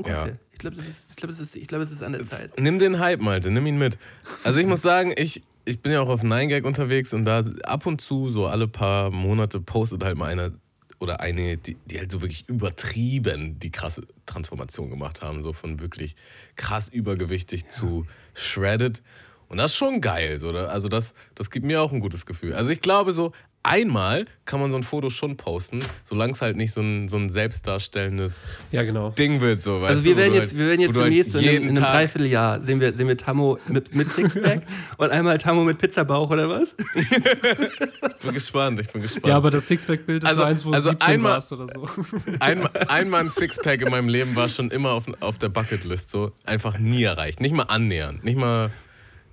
Ja. 0.08 0.26
her. 0.26 0.40
Ich 0.52 0.60
glaube, 0.60 0.76
es, 0.78 0.88
ist- 0.88 1.10
ich 1.10 1.16
glaub, 1.16 1.32
es, 1.32 1.40
ist- 1.40 1.56
ich 1.56 1.68
glaub, 1.68 1.82
es 1.82 1.92
ist 1.92 2.04
an 2.04 2.14
der 2.14 2.26
Zeit. 2.26 2.60
Nimm 2.60 2.80
den 2.80 3.00
Hype, 3.00 3.22
Malte, 3.22 3.50
nimm 3.52 3.66
ihn 3.66 3.78
mit. 3.78 3.98
Also 4.44 4.60
ich 4.60 4.68
muss 4.68 4.82
sagen, 4.82 5.14
ich, 5.18 5.44
ich 5.66 5.80
bin 5.82 5.92
ja 5.92 6.02
auch 6.02 6.10
auf 6.10 6.24
9gag 6.24 6.64
unterwegs 6.66 7.14
und 7.14 7.26
da 7.26 7.44
ab 7.64 7.86
und 7.86 8.02
zu, 8.02 8.32
so 8.32 8.46
alle 8.48 8.68
paar 8.68 9.10
Monate, 9.12 9.60
postet 9.60 10.04
halt 10.04 10.18
mal 10.18 10.28
einer 10.30 10.52
oder 11.00 11.20
eine, 11.20 11.58
die, 11.58 11.78
die 11.88 11.98
halt 11.98 12.12
so 12.12 12.22
wirklich 12.22 12.48
übertrieben 12.48 13.58
die 13.60 13.72
krasse 13.72 14.04
Transformation 14.28 14.90
gemacht 14.92 15.22
haben, 15.24 15.42
so 15.42 15.52
von 15.52 15.80
wirklich 15.80 16.16
krass 16.56 16.88
übergewichtig 16.90 17.68
zu 17.70 18.06
shredded. 18.36 19.02
Und 19.48 19.58
das 19.58 19.72
ist 19.72 19.78
schon 19.78 20.00
geil, 20.00 20.42
oder? 20.44 20.70
Also 20.70 20.88
das, 20.90 21.14
das 21.36 21.50
gibt 21.50 21.66
mir 21.66 21.82
auch 21.82 21.92
ein 21.92 22.00
gutes 22.00 22.26
Gefühl. 22.26 22.54
Also 22.54 22.70
ich 22.72 22.82
glaube 22.82 23.14
so, 23.14 23.32
einmal 23.64 24.26
kann 24.46 24.60
man 24.60 24.72
so 24.72 24.78
ein 24.78 24.84
Foto 24.84 25.10
schon 25.10 25.38
posten, 25.38 25.80
solange 26.04 26.34
es 26.34 26.42
halt 26.42 26.58
nicht 26.58 26.74
so 26.74 26.82
ein, 26.82 27.08
so 27.10 27.18
ein 27.18 27.30
selbstdarstellendes 27.30 28.36
Ja, 28.72 28.84
genau. 28.84 29.12
Ding 29.12 29.40
wird, 29.40 29.62
so, 29.62 29.82
weißt 29.82 29.90
Also 29.92 30.04
wir 30.04 30.18
werden 30.18 30.34
du 30.34 30.40
jetzt, 30.40 30.50
halt- 30.50 30.58
wir 30.60 30.68
werden 30.68 30.82
jetzt 30.82 30.96
du 30.96 31.00
halt 31.02 31.12
demnächst 31.12 31.32
so 31.34 31.38
in, 31.40 31.48
einem- 31.50 31.64
in 31.64 31.70
einem 31.78 31.84
Dreivierteljahr 31.84 32.64
sehen 32.64 32.80
wir, 32.80 32.94
sehen 32.96 33.08
wir 33.08 33.18
Tammo 33.18 33.60
mit, 33.68 33.94
mit 33.96 34.10
Sixpack 34.12 34.64
und 34.98 35.12
einmal 35.12 35.38
Tammo 35.38 35.64
mit 35.64 35.78
Pizzabauch 35.78 36.30
oder 36.32 36.50
was? 36.50 36.76
Ich 36.96 38.16
bin 38.26 38.34
gespannt, 38.34 38.80
ich 38.80 38.90
bin 38.90 39.02
gespannt. 39.02 39.28
Ja, 39.28 39.38
aber 39.38 39.52
das 39.52 39.68
Sixpack-Bild 39.68 40.24
ist 40.24 40.30
Also- 40.30 40.42
so 40.42 40.48
eins, 40.48 40.66
wo 40.66 40.72
also 40.72 40.90
du 40.92 40.98
17 40.98 41.14
einmal- 41.16 41.32
warst 41.34 41.52
oder 41.52 41.68
so. 41.68 41.88
ein, 42.40 42.68
einmal 42.88 43.22
ein 43.22 43.30
Sixpack 43.30 43.82
in 43.82 43.92
meinem 43.92 44.10
Leben 44.10 44.36
war 44.36 44.50
schon 44.50 44.72
immer 44.72 44.92
auf, 44.92 45.06
auf 45.20 45.38
der 45.38 45.50
Bucketlist 45.50 46.10
so 46.10 46.32
einfach 46.46 46.80
nie 46.80 47.04
erreicht. 47.04 47.40
Nicht 47.40 47.54
mal 47.54 47.64
annähernd, 47.64 48.24
nicht 48.24 48.38
mal, 48.38 48.72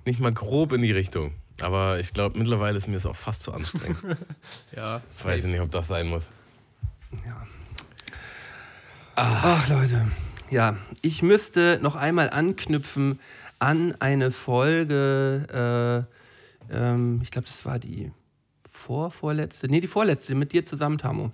nicht 0.05 0.21
mal 0.21 0.33
grob 0.33 0.73
in 0.73 0.83
die 0.83 0.93
Richtung. 0.93 1.33
Aber 1.63 1.99
ich 1.99 2.13
glaube, 2.13 2.39
mittlerweile 2.39 2.77
ist 2.79 2.87
mir 2.89 2.95
das 2.95 3.07
auch 3.07 3.17
fast 3.17 3.43
zu 3.43 3.53
anstrengend. 3.53 3.99
Ja, 4.77 5.01
Ich 5.11 5.25
weiß 5.25 5.45
nicht, 5.45 5.61
ob 5.61 5.71
das 5.71 5.89
sein 5.89 6.07
muss. 6.09 6.31
Ach 9.17 9.69
Leute, 9.69 10.07
ja, 10.51 10.77
ich 11.03 11.23
müsste 11.23 11.79
noch 11.83 11.97
einmal 11.97 12.31
anknüpfen 12.31 13.19
an 13.59 13.95
eine 13.99 14.31
Folge, 14.31 16.07
äh, 16.71 16.75
ähm, 16.77 17.21
ich 17.23 17.31
glaube, 17.33 17.47
das 17.49 17.65
war 17.65 17.79
die 17.81 18.13
vorvorletzte, 18.71 19.67
nee, 19.69 19.81
die 19.81 19.89
vorletzte 19.89 20.35
mit 20.37 20.53
dir 20.53 20.65
zusammen, 20.65 20.99
Tamo. 20.99 21.33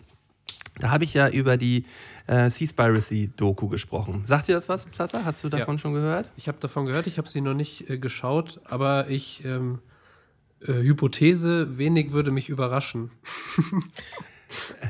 Da 0.81 0.91
habe 0.91 1.05
ich 1.05 1.13
ja 1.15 1.29
über 1.29 1.57
die 1.59 1.85
äh, 2.27 2.49
Seaspiracy-Doku 2.51 3.69
gesprochen. 3.69 4.25
Sagt 4.27 4.49
dir 4.49 4.55
das 4.57 4.69
was, 4.69 4.87
Sasa? 4.91 5.25
Hast 5.25 5.45
du 5.45 5.49
davon 5.51 5.75
Ja. 5.77 5.79
schon 5.79 5.93
gehört? 5.93 6.31
Ich 6.37 6.49
habe 6.49 6.59
davon 6.59 6.87
gehört, 6.87 7.07
ich 7.07 7.19
habe 7.19 7.29
sie 7.29 7.43
noch 7.43 7.55
nicht 7.55 7.89
äh, 7.91 7.99
geschaut, 7.99 8.61
aber 8.65 9.09
ich, 9.09 9.45
ähm, 9.45 9.79
äh, 10.67 10.73
Hypothese, 10.73 11.79
wenig 11.79 12.13
würde 12.13 12.31
mich 12.31 12.49
überraschen. 12.49 13.11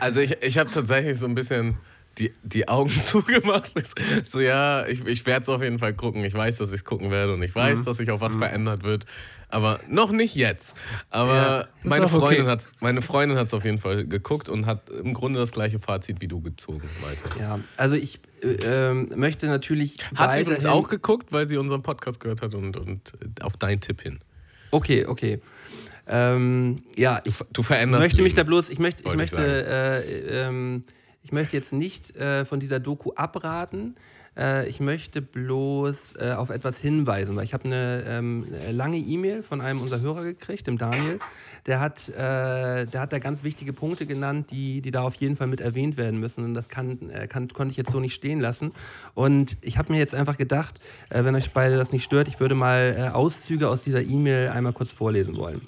Also 0.01 0.21
ich, 0.21 0.43
ich 0.43 0.59
habe 0.59 0.71
tatsächlich 0.71 1.19
so 1.19 1.27
ein 1.27 1.35
bisschen 1.35 1.79
die, 2.19 2.33
die 2.43 2.69
Augen 2.69 2.91
zugemacht. 2.99 3.73
So 4.29 4.41
ja, 4.41 4.87
ich, 4.87 5.07
ich 5.07 5.25
werde 5.25 5.45
es 5.45 5.49
auf 5.49 5.63
jeden 5.63 5.79
Fall 5.79 5.95
gucken. 5.95 6.23
Ich 6.25 6.35
weiß, 6.35 6.59
dass 6.59 6.69
ich 6.71 6.77
es 6.77 6.85
gucken 6.85 7.11
werde 7.11 7.33
und 7.35 7.43
ich 7.43 7.55
weiß, 7.55 7.79
Mhm. 7.81 7.85
dass 7.85 7.97
sich 7.97 8.11
auch 8.11 8.21
was 8.21 8.37
verändert 8.37 8.83
wird. 8.83 9.07
Aber 9.49 9.81
noch 9.89 10.13
nicht 10.13 10.35
jetzt. 10.35 10.75
Aber 11.11 11.35
Ja, 11.35 11.89
meine, 11.89 12.05
auch 12.07 12.13
okay. 12.13 12.27
Freundin 12.27 12.47
hat's, 12.47 12.69
meine 12.81 13.01
Freundin 13.01 13.39
hat 13.39 13.47
es 13.47 13.55
auf 13.55 13.65
jeden 13.65 13.79
Fall 13.79 14.05
geguckt 14.05 14.49
und 14.51 14.67
hat 14.67 14.91
im 14.91 15.15
Grunde 15.15 15.39
das 15.41 15.53
gleiche 15.53 15.79
Fazit 15.79 16.21
wie 16.21 16.29
du 16.29 16.41
gezogen, 16.43 16.89
Malte. 17.01 17.23
Ja, 17.41 17.59
also 17.79 17.95
ich 17.95 18.21
äh, 18.43 18.49
ähm, 18.65 19.13
möchte 19.17 19.47
natürlich. 19.47 19.97
Hat 20.15 20.35
sie 20.35 20.43
übrigens 20.43 20.67
auch 20.67 20.89
geguckt, 20.89 21.33
weil 21.33 21.49
sie 21.49 21.57
unseren 21.57 21.83
Podcast 21.83 22.21
gehört 22.21 22.43
hat 22.43 22.55
und, 22.55 22.77
und 22.77 23.13
auf 23.41 23.57
deinen 23.57 23.81
Tipp 23.81 24.03
hin. 24.03 24.19
Okay, 24.73 25.07
okay. 25.07 25.41
Ähm, 26.07 26.83
ja, 26.97 27.21
ich 27.25 27.35
Du 27.53 27.63
veränderst 27.63 28.03
möchte 28.03 28.23
mich 28.23 28.33
Leben, 28.33 28.37
da 28.37 28.43
bloß, 28.45 28.71
ich 28.71 28.79
möchte, 28.79 29.03
ich 29.03 29.07
wollte 29.09 29.25
ich 29.25 29.33
möchte, 29.33 29.67
äh, 29.67 30.47
ähm, 30.47 30.85
ich 31.23 31.33
möchte 31.33 31.57
jetzt 31.57 31.73
nicht 31.73 32.15
äh, 32.17 32.45
von 32.45 32.61
dieser 32.61 32.81
Doku 32.81 33.13
abraten. 33.15 33.95
Äh, 34.37 34.69
ich 34.69 34.81
möchte 34.81 35.23
bloß 35.23 36.15
äh, 36.19 36.33
auf 36.33 36.51
etwas 36.51 36.79
hinweisen, 36.79 37.37
weil 37.37 37.45
ich 37.45 37.55
habe 37.55 37.65
eine 37.65 38.05
ähm, 38.07 38.47
eine 38.63 38.73
lange 38.73 38.99
E-Mail 38.99 39.43
von 39.43 39.61
einem 39.61 39.81
unserer 39.81 40.01
Hörer 40.01 40.25
gekriegt, 40.25 40.67
dem 40.67 40.79
Daniel. 40.79 41.19
Der 41.67 41.81
hat, 41.81 42.09
äh, 42.11 42.85
der 42.87 43.01
hat 43.01 43.13
da 43.13 43.19
ganz 43.19 43.43
wichtige 43.43 43.73
Punkte 43.73 44.07
genannt, 44.07 44.51
die, 44.51 44.83
die 44.83 44.91
da 44.91 45.03
auf 45.03 45.15
jeden 45.17 45.37
Fall 45.37 45.47
mit 45.47 45.61
erwähnt 45.61 45.97
werden 45.97 46.21
müssen. 46.21 46.45
Und 46.45 46.55
das 46.55 46.69
kann, 46.69 47.11
äh, 47.11 47.27
kann, 47.27 47.49
konnte 47.49 47.71
ich 47.71 47.77
jetzt 47.77 47.91
so 47.91 48.01
nicht 48.01 48.15
stehen 48.15 48.41
lassen. 48.41 48.73
Und 49.15 49.57
ich 49.63 49.79
habe 49.79 49.93
mir 49.93 49.99
jetzt 49.99 50.15
einfach 50.15 50.37
gedacht, 50.37 50.79
äh, 51.11 51.25
wenn 51.25 51.35
euch 51.35 51.53
beide 51.53 51.77
das 51.77 51.93
nicht 51.93 52.05
stört, 52.05 52.29
ich 52.29 52.41
würde 52.41 52.55
mal 52.55 52.95
äh, 52.99 53.09
Auszüge 53.15 53.69
aus 53.69 53.85
dieser 53.85 54.03
E-Mail 54.03 54.49
einmal 54.49 54.73
kurz 54.73 54.93
vorlesen 54.93 55.37
wollen. 55.37 55.63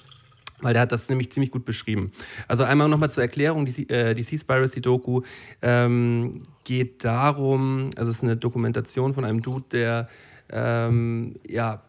Weil 0.59 0.73
der 0.73 0.81
hat 0.81 0.91
das 0.91 1.07
nämlich 1.07 1.31
ziemlich 1.31 1.51
gut 1.51 1.65
beschrieben. 1.65 2.11
Also 2.47 2.63
einmal 2.63 2.89
nochmal 2.89 3.09
zur 3.09 3.23
Erklärung, 3.23 3.65
die, 3.65 3.89
äh, 3.89 4.15
die 4.15 4.23
Seaspiracy-Doku 4.23 5.21
ähm, 5.61 6.43
geht 6.63 7.03
darum, 7.03 7.91
also 7.95 8.09
es 8.09 8.17
ist 8.17 8.23
eine 8.23 8.37
Dokumentation 8.37 9.13
von 9.13 9.23
einem 9.23 9.41
Dude, 9.41 9.65
der 9.71 10.09
ähm, 10.49 11.35
ja, 11.47 11.83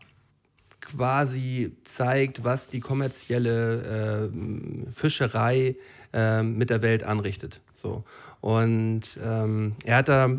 quasi 0.80 1.76
zeigt, 1.84 2.44
was 2.44 2.68
die 2.68 2.80
kommerzielle 2.80 4.30
ähm, 4.32 4.86
Fischerei 4.92 5.76
ähm, 6.12 6.56
mit 6.56 6.70
der 6.70 6.82
Welt 6.82 7.04
anrichtet. 7.04 7.60
So. 7.74 8.04
Und 8.40 9.18
ähm, 9.22 9.74
er, 9.84 9.96
hat 9.98 10.08
da, 10.08 10.30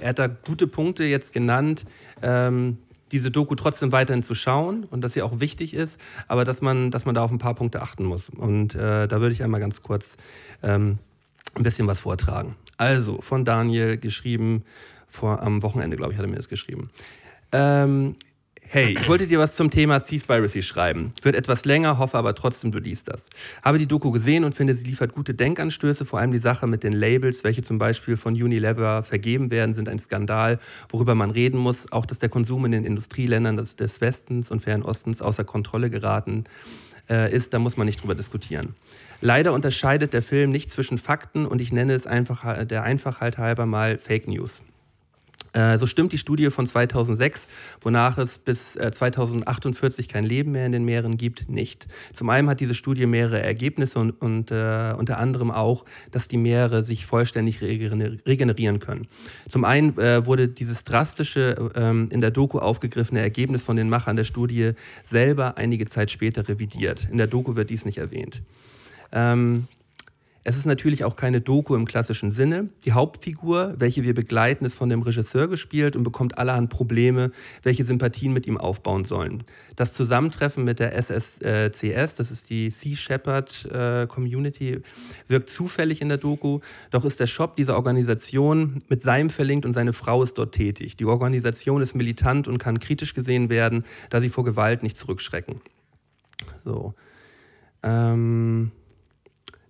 er 0.00 0.08
hat 0.08 0.18
da 0.18 0.26
gute 0.26 0.66
Punkte 0.66 1.04
jetzt 1.04 1.32
genannt, 1.32 1.84
ähm, 2.22 2.78
diese 3.12 3.30
Doku 3.30 3.54
trotzdem 3.54 3.92
weiterhin 3.92 4.22
zu 4.22 4.34
schauen 4.34 4.84
und 4.84 5.00
dass 5.00 5.12
sie 5.12 5.22
auch 5.22 5.40
wichtig 5.40 5.74
ist, 5.74 6.00
aber 6.28 6.44
dass 6.44 6.60
man, 6.60 6.90
dass 6.90 7.04
man 7.04 7.14
da 7.14 7.22
auf 7.22 7.30
ein 7.30 7.38
paar 7.38 7.54
Punkte 7.54 7.82
achten 7.82 8.04
muss. 8.04 8.28
Und 8.28 8.74
äh, 8.74 9.06
da 9.06 9.20
würde 9.20 9.32
ich 9.32 9.42
einmal 9.42 9.60
ganz 9.60 9.82
kurz 9.82 10.16
ähm, 10.62 10.98
ein 11.54 11.62
bisschen 11.62 11.86
was 11.86 12.00
vortragen. 12.00 12.56
Also 12.76 13.20
von 13.22 13.44
Daniel 13.44 13.96
geschrieben, 13.96 14.64
vor, 15.08 15.42
am 15.42 15.62
Wochenende, 15.62 15.96
glaube 15.96 16.12
ich, 16.12 16.18
hat 16.18 16.24
er 16.24 16.28
mir 16.28 16.36
das 16.36 16.48
geschrieben. 16.48 16.90
Ähm, 17.52 18.16
hey, 18.68 18.96
ich 18.98 19.08
wollte 19.08 19.26
dir 19.26 19.38
was 19.38 19.54
zum 19.54 19.70
Thema 19.70 20.00
Seaspiracy 20.00 20.62
schreiben. 20.62 21.12
Wird 21.22 21.34
etwas 21.34 21.64
länger, 21.64 21.98
hoffe 21.98 22.18
aber 22.18 22.34
trotzdem, 22.34 22.72
du 22.72 22.78
liest 22.78 23.08
das. 23.08 23.28
Habe 23.62 23.78
die 23.78 23.86
Doku 23.86 24.10
gesehen 24.10 24.44
und 24.44 24.54
finde, 24.54 24.74
sie 24.74 24.86
liefert 24.86 25.14
gute 25.14 25.34
Denkanstöße, 25.34 26.04
vor 26.04 26.18
allem 26.18 26.32
die 26.32 26.38
Sache 26.38 26.66
mit 26.66 26.82
den 26.82 26.92
Labels, 26.92 27.44
welche 27.44 27.62
zum 27.62 27.78
Beispiel 27.78 28.16
von 28.16 28.34
Unilever 28.34 29.02
vergeben 29.02 29.50
werden, 29.50 29.74
sind 29.74 29.88
ein 29.88 29.98
Skandal, 29.98 30.58
worüber 30.88 31.14
man 31.14 31.30
reden 31.30 31.58
muss. 31.58 31.90
Auch, 31.92 32.06
dass 32.06 32.18
der 32.18 32.28
Konsum 32.28 32.64
in 32.64 32.72
den 32.72 32.84
Industrieländern 32.84 33.56
des, 33.56 33.76
des 33.76 34.00
Westens 34.00 34.50
und 34.50 34.60
Fernen 34.60 34.82
Ostens 34.82 35.22
außer 35.22 35.44
Kontrolle 35.44 35.88
geraten 35.88 36.44
äh, 37.08 37.32
ist, 37.32 37.54
da 37.54 37.58
muss 37.58 37.76
man 37.76 37.86
nicht 37.86 38.02
drüber 38.02 38.14
diskutieren. 38.14 38.74
Leider 39.20 39.52
unterscheidet 39.52 40.12
der 40.12 40.22
Film 40.22 40.50
nicht 40.50 40.70
zwischen 40.70 40.98
Fakten 40.98 41.46
und 41.46 41.60
ich 41.60 41.72
nenne 41.72 41.94
es 41.94 42.06
einfach 42.06 42.66
der 42.66 42.82
Einfachheit 42.82 43.38
halber 43.38 43.64
mal 43.64 43.98
Fake 43.98 44.28
News. 44.28 44.60
Äh, 45.56 45.78
So 45.78 45.86
stimmt 45.86 46.12
die 46.12 46.18
Studie 46.18 46.50
von 46.50 46.66
2006, 46.66 47.48
wonach 47.80 48.18
es 48.18 48.38
bis 48.38 48.76
äh, 48.76 48.90
2048 48.92 50.06
kein 50.08 50.24
Leben 50.24 50.52
mehr 50.52 50.66
in 50.66 50.72
den 50.72 50.84
Meeren 50.84 51.16
gibt, 51.16 51.48
nicht. 51.48 51.86
Zum 52.12 52.28
einen 52.28 52.48
hat 52.50 52.60
diese 52.60 52.74
Studie 52.74 53.06
mehrere 53.06 53.42
Ergebnisse 53.42 53.98
und, 53.98 54.10
und 54.20 54.50
äh, 54.50 54.94
unter 54.98 55.18
anderem 55.18 55.50
auch, 55.50 55.84
dass 56.10 56.28
die 56.28 56.36
Meere 56.36 56.84
sich 56.84 57.06
vollständig 57.06 57.60
regener- 57.60 58.18
regenerieren 58.26 58.80
können. 58.80 59.08
Zum 59.48 59.64
einen 59.64 59.96
äh, 59.98 60.26
wurde 60.26 60.48
dieses 60.48 60.84
drastische, 60.84 61.70
ähm, 61.74 62.08
in 62.10 62.20
der 62.20 62.30
Doku 62.30 62.58
aufgegriffene 62.58 63.20
Ergebnis 63.20 63.62
von 63.62 63.76
den 63.76 63.88
Machern 63.88 64.16
der 64.16 64.24
Studie 64.24 64.72
selber 65.04 65.56
einige 65.56 65.86
Zeit 65.86 66.10
später 66.10 66.46
revidiert. 66.48 67.08
In 67.10 67.16
der 67.16 67.28
Doku 67.28 67.56
wird 67.56 67.70
dies 67.70 67.86
nicht 67.86 67.98
erwähnt. 67.98 68.42
Ähm, 69.12 69.68
es 70.48 70.56
ist 70.56 70.64
natürlich 70.64 71.02
auch 71.02 71.16
keine 71.16 71.40
Doku 71.40 71.74
im 71.74 71.86
klassischen 71.86 72.30
Sinne. 72.30 72.68
Die 72.84 72.92
Hauptfigur, 72.92 73.74
welche 73.78 74.04
wir 74.04 74.14
begleiten, 74.14 74.64
ist 74.64 74.76
von 74.76 74.88
dem 74.88 75.02
Regisseur 75.02 75.48
gespielt 75.48 75.96
und 75.96 76.04
bekommt 76.04 76.38
allerhand 76.38 76.70
Probleme, 76.70 77.32
welche 77.64 77.84
Sympathien 77.84 78.32
mit 78.32 78.46
ihm 78.46 78.56
aufbauen 78.56 79.04
sollen. 79.04 79.42
Das 79.74 79.92
Zusammentreffen 79.94 80.62
mit 80.62 80.78
der 80.78 80.94
SSCS, 80.94 82.14
das 82.14 82.30
ist 82.30 82.48
die 82.48 82.70
Sea 82.70 82.94
Shepherd 82.94 83.64
äh, 83.72 84.06
Community, 84.06 84.82
wirkt 85.26 85.50
zufällig 85.50 86.00
in 86.00 86.10
der 86.10 86.18
Doku, 86.18 86.60
doch 86.92 87.04
ist 87.04 87.18
der 87.18 87.26
Shop 87.26 87.56
dieser 87.56 87.74
Organisation 87.74 88.84
mit 88.88 89.02
seinem 89.02 89.30
verlinkt 89.30 89.66
und 89.66 89.72
seine 89.72 89.92
Frau 89.92 90.22
ist 90.22 90.38
dort 90.38 90.54
tätig. 90.54 90.96
Die 90.96 91.06
Organisation 91.06 91.82
ist 91.82 91.94
militant 91.94 92.46
und 92.46 92.58
kann 92.58 92.78
kritisch 92.78 93.14
gesehen 93.14 93.50
werden, 93.50 93.84
da 94.10 94.20
sie 94.20 94.28
vor 94.28 94.44
Gewalt 94.44 94.84
nicht 94.84 94.96
zurückschrecken. 94.96 95.60
So. 96.62 96.94
Ähm, 97.82 98.70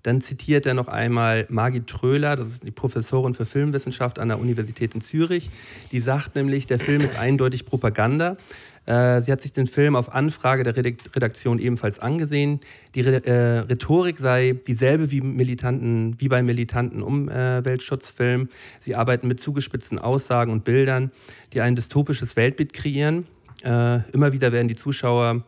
dann 0.07 0.21
zitiert 0.21 0.67
er 0.67 0.75
noch 0.75 0.87
einmal 0.87 1.47
Margit 1.49 1.89
Tröler, 1.89 2.37
das 2.37 2.47
ist 2.49 2.63
die 2.63 2.71
Professorin 2.71 3.35
für 3.35 3.45
Filmwissenschaft 3.45 4.21
an 4.21 4.29
der 4.29 4.39
Universität 4.39 4.95
in 4.95 5.01
Zürich. 5.01 5.51
Die 5.91 5.99
sagt 5.99 6.37
nämlich, 6.37 6.69
der 6.69 6.79
Film 6.79 7.01
ist 7.01 7.19
eindeutig 7.19 7.67
Propaganda. 7.67 8.37
Äh, 8.85 9.21
sie 9.23 9.33
hat 9.33 9.43
sich 9.43 9.53
den 9.53 9.67
Film 9.67 9.97
auf 9.97 10.15
Anfrage 10.15 10.63
der 10.63 10.77
Redak- 10.77 11.17
Redaktion 11.17 11.59
ebenfalls 11.59 11.99
angesehen. 11.99 12.61
Die 12.95 13.01
äh, 13.01 13.59
Rhetorik 13.69 14.19
sei 14.19 14.55
dieselbe 14.69 15.11
wie, 15.11 15.21
militanten, 15.23 16.15
wie 16.21 16.29
bei 16.29 16.41
militanten 16.41 17.03
Umweltschutzfilmen. 17.03 18.49
Sie 18.81 18.95
arbeiten 18.95 19.27
mit 19.27 19.41
zugespitzten 19.41 19.99
Aussagen 19.99 20.53
und 20.53 20.63
Bildern, 20.63 21.11
die 21.53 21.63
ein 21.63 21.75
dystopisches 21.75 22.37
Weltbild 22.37 22.73
kreieren. 22.73 23.27
Äh, 23.65 24.09
immer 24.13 24.33
wieder 24.33 24.53
werden 24.53 24.69
die 24.69 24.77
Zuschauer 24.77 25.43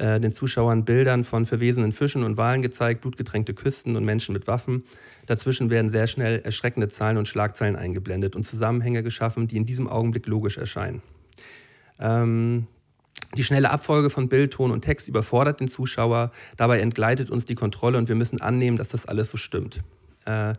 äh, 0.00 0.18
den 0.18 0.32
Zuschauern 0.32 0.86
Bildern 0.86 1.24
von 1.24 1.44
verwesenen 1.44 1.92
Fischen 1.92 2.22
und 2.22 2.38
Walen 2.38 2.62
gezeigt, 2.62 3.02
blutgetränkte 3.02 3.52
Küsten 3.52 3.96
und 3.96 4.04
Menschen 4.04 4.32
mit 4.32 4.46
Waffen. 4.46 4.84
Dazwischen 5.26 5.68
werden 5.68 5.90
sehr 5.90 6.06
schnell 6.06 6.40
erschreckende 6.40 6.88
Zahlen 6.88 7.18
und 7.18 7.28
Schlagzeilen 7.28 7.76
eingeblendet 7.76 8.34
und 8.34 8.44
Zusammenhänge 8.44 9.02
geschaffen, 9.02 9.46
die 9.46 9.58
in 9.58 9.66
diesem 9.66 9.88
Augenblick 9.88 10.26
logisch 10.26 10.56
erscheinen. 10.56 11.02
Ähm, 11.98 12.66
die 13.36 13.44
schnelle 13.44 13.70
Abfolge 13.70 14.08
von 14.08 14.30
Bild, 14.30 14.54
Ton 14.54 14.70
und 14.70 14.80
Text 14.80 15.06
überfordert 15.06 15.60
den 15.60 15.68
Zuschauer. 15.68 16.32
Dabei 16.56 16.80
entgleitet 16.80 17.30
uns 17.30 17.44
die 17.44 17.54
Kontrolle 17.54 17.98
und 17.98 18.08
wir 18.08 18.16
müssen 18.16 18.40
annehmen, 18.40 18.78
dass 18.78 18.88
das 18.88 19.04
alles 19.04 19.28
so 19.28 19.36
stimmt. 19.36 19.82
Äh, 20.24 20.54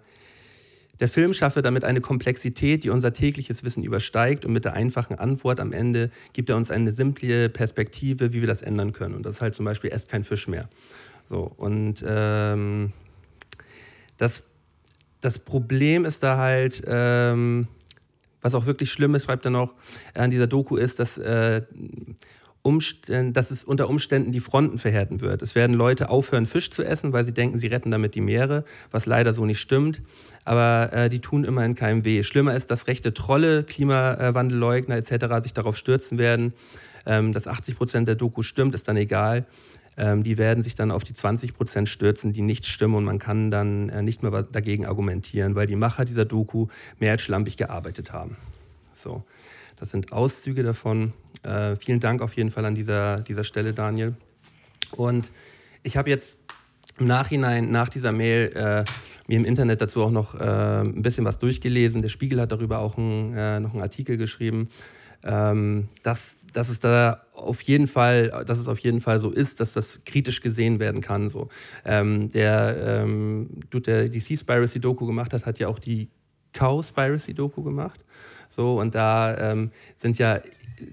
der 1.02 1.10
Film 1.10 1.34
schaffe 1.34 1.64
damit 1.64 1.84
eine 1.84 2.00
Komplexität, 2.00 2.84
die 2.84 2.92
unser 2.92 3.12
tägliches 3.12 3.64
Wissen 3.64 3.84
übersteigt 3.84 4.46
und 4.46 4.54
mit 4.54 4.66
der 4.66 4.74
einfachen 4.74 5.18
Antwort 5.18 5.60
am 5.60 5.74
Ende 5.74 6.12
gibt 6.32 6.52
er 6.52 6.56
uns 6.56 6.70
eine 6.70 6.92
simple 6.92 7.50
Perspektive, 7.50 8.34
wie 8.34 8.42
wir 8.42 8.48
das 8.48 8.62
ändern 8.62 8.94
können. 8.94 9.16
Und 9.16 9.26
das 9.26 9.38
ist 9.38 9.42
halt 9.42 9.56
zum 9.56 9.66
Beispiel, 9.66 9.90
esst 9.90 10.10
kein 10.10 10.24
Fisch 10.24 10.48
mehr. 10.48 10.70
So, 11.28 11.52
und 11.58 12.06
ähm, 12.08 12.94
das, 14.18 14.44
das 15.22 15.40
Problem 15.40 16.06
ist 16.06 16.22
da 16.22 16.38
halt, 16.38 16.84
ähm, 16.86 17.68
was 18.44 18.54
auch 18.54 18.68
wirklich 18.68 18.92
schlimm 18.92 19.16
ist, 19.16 19.26
schreibt 19.26 19.46
er 19.46 19.52
noch, 19.52 19.74
an 20.14 20.30
dieser 20.30 20.46
Doku 20.46 20.78
ist, 20.78 21.00
dass 21.00 21.18
äh, 21.18 21.64
Umständen, 22.64 23.34
dass 23.34 23.50
es 23.50 23.64
unter 23.64 23.90
Umständen 23.90 24.32
die 24.32 24.40
Fronten 24.40 24.78
verhärten 24.78 25.22
wird. 25.22 25.42
Es 25.42 25.56
werden 25.56 25.76
Leute 25.76 26.10
aufhören, 26.10 26.46
Fisch 26.46 26.70
zu 26.70 26.84
essen, 26.84 27.12
weil 27.14 27.26
sie 27.26 27.34
denken, 27.34 27.58
sie 27.58 27.68
retten 27.68 27.92
damit 27.92 28.14
die 28.14 28.22
Meere, 28.22 28.66
was 28.92 29.06
leider 29.06 29.34
so 29.34 29.46
nicht 29.46 29.60
stimmt. 29.60 30.02
Aber 30.46 30.94
äh, 30.94 31.10
die 31.10 31.20
tun 31.20 31.44
immerhin 31.44 31.76
keinem 31.76 32.06
weh. 32.06 32.24
Schlimmer 32.24 32.56
ist, 32.56 32.72
dass 32.72 32.88
rechte 32.88 33.14
Trolle, 33.14 33.64
Klimawandelleugner 33.64 34.96
etc. 34.96 35.42
sich 35.42 35.54
darauf 35.54 35.78
stürzen 35.78 36.18
werden. 36.18 36.54
Ähm, 37.06 37.34
dass 37.34 37.48
80 37.48 37.78
Prozent 37.78 38.08
der 38.08 38.16
Doku 38.16 38.44
stimmt, 38.44 38.76
ist 38.76 38.88
dann 38.88 38.98
egal. 38.98 39.46
Ähm, 39.98 40.24
die 40.24 40.38
werden 40.38 40.64
sich 40.64 40.76
dann 40.76 40.92
auf 40.92 41.04
die 41.04 41.14
20 41.14 41.54
Prozent 41.54 41.90
stürzen, 41.90 42.32
die 42.32 42.42
nicht 42.42 42.66
stimmen 42.66 42.96
und 42.96 43.04
man 43.04 43.20
kann 43.20 43.52
dann 43.52 43.90
äh, 43.90 44.02
nicht 44.02 44.24
mehr 44.24 44.44
dagegen 44.44 44.86
argumentieren, 44.86 45.56
weil 45.56 45.68
die 45.68 45.76
Macher 45.76 46.06
dieser 46.06 46.26
Doku 46.26 46.68
mehr 47.00 47.12
als 47.12 47.22
schlampig 47.22 47.58
gearbeitet 47.58 48.14
haben. 48.14 48.38
So, 48.96 49.24
das 49.78 49.92
sind 49.92 50.14
Auszüge 50.14 50.64
davon. 50.64 51.14
Äh, 51.44 51.76
vielen 51.76 52.00
Dank 52.00 52.22
auf 52.22 52.36
jeden 52.36 52.52
Fall 52.52 52.66
an 52.66 52.76
dieser, 52.76 53.22
dieser 53.22 53.44
Stelle, 53.44 53.74
Daniel. 53.74 54.16
Und 54.92 55.32
ich 55.84 55.98
habe 55.98 56.10
jetzt 56.10 56.38
im 57.00 57.08
Nachhinein, 57.08 57.72
nach 57.72 57.90
dieser 57.90 58.12
Mail, 58.12 58.52
äh, 58.54 58.84
mir 59.28 59.38
im 59.38 59.46
Internet 59.46 59.82
dazu 59.82 60.04
auch 60.04 60.12
noch 60.12 60.36
äh, 60.40 60.82
ein 60.82 61.02
bisschen 61.02 61.26
was 61.26 61.40
durchgelesen. 61.40 62.02
Der 62.02 62.10
Spiegel 62.10 62.40
hat 62.42 62.52
darüber 62.52 62.80
auch 62.80 62.98
ein, 62.98 63.36
äh, 63.36 63.60
noch 63.60 63.74
einen 63.74 63.82
Artikel 63.82 64.18
geschrieben, 64.18 64.68
ähm, 65.24 65.88
dass, 66.04 66.38
dass 66.54 66.70
es 66.70 66.80
da 66.80 67.22
auf 67.34 67.62
jeden 67.62 67.88
Fall, 67.88 68.44
dass 68.46 68.60
es 68.60 68.68
auf 68.68 68.80
jeden 68.80 69.02
Fall 69.02 69.20
so 69.20 69.32
ist, 69.32 69.60
dass 69.60 69.74
das 69.74 70.04
kritisch 70.06 70.42
gesehen 70.42 70.80
werden 70.80 71.02
kann. 71.02 71.30
So. 71.30 71.50
Ähm, 71.86 72.30
der 72.32 73.04
ähm, 73.04 73.50
Dude, 73.70 73.84
der 73.84 74.10
die 74.10 74.20
Sea-Spiracy-Doku 74.20 75.06
gemacht 75.06 75.34
hat, 75.34 75.46
hat 75.46 75.60
ja 75.60 75.68
auch 75.68 75.80
die 75.80 76.10
Cow-Spiracy-Doku 76.54 77.64
gemacht. 77.64 78.04
So, 78.50 78.80
und 78.80 78.96
da 78.96 79.52
ähm, 79.52 79.72
sind 79.96 80.18
ja 80.18 80.42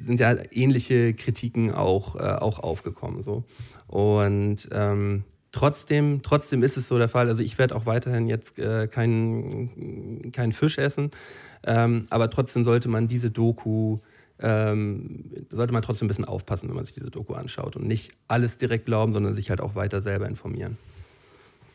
sind 0.00 0.20
ja 0.20 0.36
ähnliche 0.50 1.14
Kritiken 1.14 1.72
auch, 1.72 2.16
äh, 2.16 2.18
auch 2.18 2.58
aufgekommen. 2.60 3.22
So. 3.22 3.44
Und 3.86 4.68
ähm, 4.72 5.24
trotzdem, 5.52 6.22
trotzdem 6.22 6.62
ist 6.62 6.76
es 6.76 6.88
so 6.88 6.98
der 6.98 7.08
Fall. 7.08 7.28
Also 7.28 7.42
ich 7.42 7.58
werde 7.58 7.74
auch 7.76 7.86
weiterhin 7.86 8.26
jetzt 8.26 8.58
äh, 8.58 8.86
keinen 8.88 10.30
kein 10.32 10.52
Fisch 10.52 10.78
essen, 10.78 11.10
ähm, 11.64 12.06
aber 12.10 12.30
trotzdem 12.30 12.64
sollte 12.64 12.88
man 12.88 13.08
diese 13.08 13.30
Doku 13.30 13.98
ähm, 14.40 15.32
sollte 15.50 15.72
man 15.72 15.82
trotzdem 15.82 16.06
ein 16.06 16.08
bisschen 16.08 16.24
aufpassen, 16.24 16.68
wenn 16.68 16.76
man 16.76 16.84
sich 16.84 16.94
diese 16.94 17.10
Doku 17.10 17.34
anschaut 17.34 17.76
und 17.76 17.86
nicht 17.86 18.12
alles 18.28 18.58
direkt 18.58 18.86
glauben, 18.86 19.12
sondern 19.12 19.34
sich 19.34 19.50
halt 19.50 19.60
auch 19.60 19.74
weiter 19.74 20.00
selber 20.00 20.28
informieren. 20.28 20.78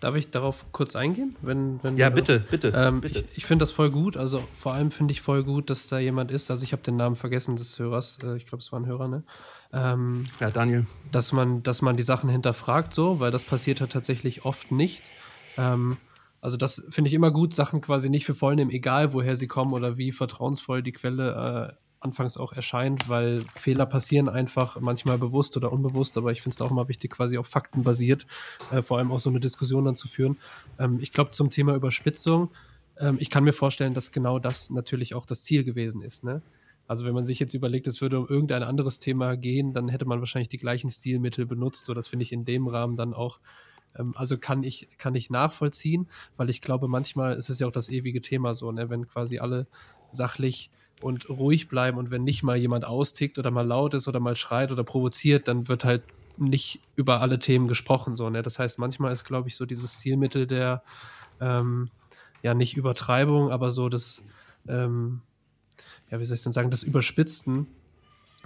Darf 0.03 0.15
ich 0.15 0.31
darauf 0.31 0.65
kurz 0.73 0.97
eingehen? 0.97 1.37
Wenn, 1.41 1.81
wenn 1.81 1.95
ja, 1.95 2.09
bitte, 2.09 2.41
bitte, 2.41 2.73
ähm, 2.75 2.99
bitte. 2.99 3.19
Ich, 3.31 3.37
ich 3.37 3.45
finde 3.45 3.63
das 3.63 3.71
voll 3.71 3.89
gut. 3.89 4.17
Also 4.17 4.43
vor 4.53 4.73
allem 4.73 4.91
finde 4.91 5.13
ich 5.13 5.21
voll 5.21 5.45
gut, 5.45 5.69
dass 5.69 5.87
da 5.87 5.97
jemand 5.97 6.29
ist. 6.29 6.51
Also 6.51 6.65
ich 6.65 6.73
habe 6.73 6.83
den 6.83 6.97
Namen 6.97 7.15
vergessen 7.15 7.55
des 7.55 7.79
Hörers. 7.79 8.19
Äh, 8.21 8.35
ich 8.35 8.45
glaube, 8.45 8.57
es 8.61 8.69
war 8.73 8.81
ein 8.81 8.85
Hörer, 8.85 9.07
ne? 9.07 9.23
Ähm, 9.71 10.25
ja, 10.41 10.51
Daniel. 10.51 10.87
Dass 11.13 11.31
man, 11.31 11.63
dass 11.63 11.81
man 11.81 11.95
die 11.95 12.03
Sachen 12.03 12.29
hinterfragt, 12.29 12.93
so, 12.93 13.21
weil 13.21 13.31
das 13.31 13.45
passiert 13.45 13.79
halt 13.79 13.93
tatsächlich 13.93 14.43
oft 14.43 14.73
nicht. 14.73 15.09
Ähm, 15.57 15.95
also 16.41 16.57
das 16.57 16.85
finde 16.89 17.07
ich 17.07 17.13
immer 17.13 17.31
gut, 17.31 17.55
Sachen 17.55 17.79
quasi 17.79 18.09
nicht 18.09 18.25
für 18.25 18.35
voll 18.35 18.57
nehmen, 18.57 18.71
egal 18.71 19.13
woher 19.13 19.37
sie 19.37 19.47
kommen 19.47 19.71
oder 19.71 19.97
wie 19.97 20.11
vertrauensvoll 20.11 20.83
die 20.83 20.91
Quelle 20.91 21.71
äh, 21.71 21.82
anfangs 22.03 22.37
auch 22.37 22.53
erscheint, 22.53 23.09
weil 23.09 23.43
Fehler 23.55 23.85
passieren 23.85 24.29
einfach 24.29 24.79
manchmal 24.79 25.17
bewusst 25.17 25.57
oder 25.57 25.71
unbewusst, 25.71 26.17
aber 26.17 26.31
ich 26.31 26.41
finde 26.41 26.55
es 26.55 26.61
auch 26.61 26.71
immer 26.71 26.87
wichtig, 26.87 27.11
quasi 27.11 27.37
auf 27.37 27.47
Fakten 27.47 27.83
basiert, 27.83 28.25
äh, 28.71 28.81
vor 28.81 28.97
allem 28.97 29.11
auch 29.11 29.19
so 29.19 29.29
eine 29.29 29.39
Diskussion 29.39 29.85
dann 29.85 29.95
zu 29.95 30.07
führen. 30.07 30.37
Ähm, 30.79 30.99
ich 31.01 31.11
glaube, 31.11 31.31
zum 31.31 31.49
Thema 31.49 31.75
Überspitzung, 31.75 32.49
ähm, 32.99 33.17
ich 33.19 33.29
kann 33.29 33.43
mir 33.43 33.53
vorstellen, 33.53 33.93
dass 33.93 34.11
genau 34.11 34.39
das 34.39 34.69
natürlich 34.69 35.15
auch 35.15 35.25
das 35.25 35.43
Ziel 35.43 35.63
gewesen 35.63 36.01
ist. 36.01 36.23
Ne? 36.23 36.41
Also 36.87 37.05
wenn 37.05 37.13
man 37.13 37.25
sich 37.25 37.39
jetzt 37.39 37.53
überlegt, 37.53 37.87
es 37.87 38.01
würde 38.01 38.19
um 38.19 38.27
irgendein 38.27 38.63
anderes 38.63 38.99
Thema 38.99 39.35
gehen, 39.37 39.73
dann 39.73 39.87
hätte 39.87 40.05
man 40.05 40.19
wahrscheinlich 40.19 40.49
die 40.49 40.57
gleichen 40.57 40.89
Stilmittel 40.89 41.45
benutzt. 41.45 41.85
So, 41.85 41.93
das 41.93 42.07
finde 42.07 42.23
ich 42.23 42.31
in 42.31 42.45
dem 42.45 42.67
Rahmen 42.67 42.97
dann 42.97 43.13
auch 43.13 43.39
ähm, 43.97 44.13
also 44.15 44.37
kann 44.37 44.63
ich, 44.63 44.87
kann 44.97 45.15
ich 45.15 45.29
nachvollziehen, 45.29 46.07
weil 46.35 46.49
ich 46.49 46.61
glaube, 46.61 46.87
manchmal 46.87 47.35
ist 47.35 47.49
es 47.49 47.59
ja 47.59 47.67
auch 47.67 47.71
das 47.71 47.89
ewige 47.89 48.21
Thema 48.21 48.55
so, 48.55 48.71
ne? 48.71 48.89
wenn 48.89 49.07
quasi 49.07 49.39
alle 49.39 49.67
sachlich 50.11 50.71
und 51.03 51.29
ruhig 51.29 51.67
bleiben 51.67 51.97
und 51.97 52.11
wenn 52.11 52.23
nicht 52.23 52.43
mal 52.43 52.57
jemand 52.57 52.85
austickt 52.85 53.37
oder 53.37 53.51
mal 53.51 53.67
laut 53.67 53.93
ist 53.93 54.07
oder 54.07 54.19
mal 54.19 54.35
schreit 54.35 54.71
oder 54.71 54.83
provoziert, 54.83 55.47
dann 55.47 55.67
wird 55.67 55.83
halt 55.83 56.03
nicht 56.37 56.79
über 56.95 57.21
alle 57.21 57.39
Themen 57.39 57.67
gesprochen. 57.67 58.15
So, 58.15 58.29
ne? 58.29 58.41
Das 58.41 58.57
heißt, 58.57 58.79
manchmal 58.79 59.13
ist, 59.13 59.23
glaube 59.25 59.49
ich, 59.49 59.55
so 59.55 59.65
dieses 59.65 59.95
Stilmittel 59.95 60.47
der, 60.47 60.81
ähm, 61.39 61.89
ja, 62.41 62.53
nicht 62.53 62.75
Übertreibung, 62.75 63.51
aber 63.51 63.69
so 63.69 63.89
das, 63.89 64.23
ähm, 64.67 65.21
ja, 66.09 66.19
wie 66.19 66.25
soll 66.25 66.35
ich 66.35 66.43
denn 66.43 66.51
sagen, 66.51 66.71
das 66.71 66.83
Überspitzten 66.83 67.67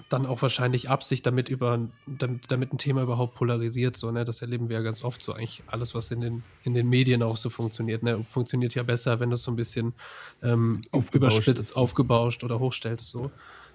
dann 0.09 0.25
auch 0.25 0.41
wahrscheinlich 0.41 0.89
Absicht, 0.89 1.25
damit, 1.25 1.49
über, 1.49 1.79
damit, 2.05 2.51
damit 2.51 2.73
ein 2.73 2.77
Thema 2.77 3.03
überhaupt 3.03 3.35
polarisiert. 3.35 3.97
So, 3.97 4.11
ne? 4.11 4.23
Das 4.23 4.41
erleben 4.41 4.69
wir 4.69 4.77
ja 4.77 4.81
ganz 4.81 5.03
oft 5.03 5.21
so. 5.21 5.33
Eigentlich 5.33 5.63
alles, 5.67 5.95
was 5.95 6.11
in 6.11 6.21
den, 6.21 6.43
in 6.63 6.73
den 6.73 6.87
Medien 6.87 7.23
auch 7.23 7.37
so 7.37 7.49
funktioniert. 7.49 8.03
Ne? 8.03 8.23
Funktioniert 8.23 8.73
ja 8.75 8.83
besser, 8.83 9.19
wenn 9.19 9.29
du 9.29 9.35
es 9.35 9.43
so 9.43 9.51
ein 9.51 9.55
bisschen 9.55 9.93
ähm, 10.41 10.81
überspitzt, 11.11 11.61
ist. 11.61 11.75
aufgebauscht 11.75 12.43
oder 12.43 12.59
hochstellst. 12.59 13.09
So. 13.09 13.31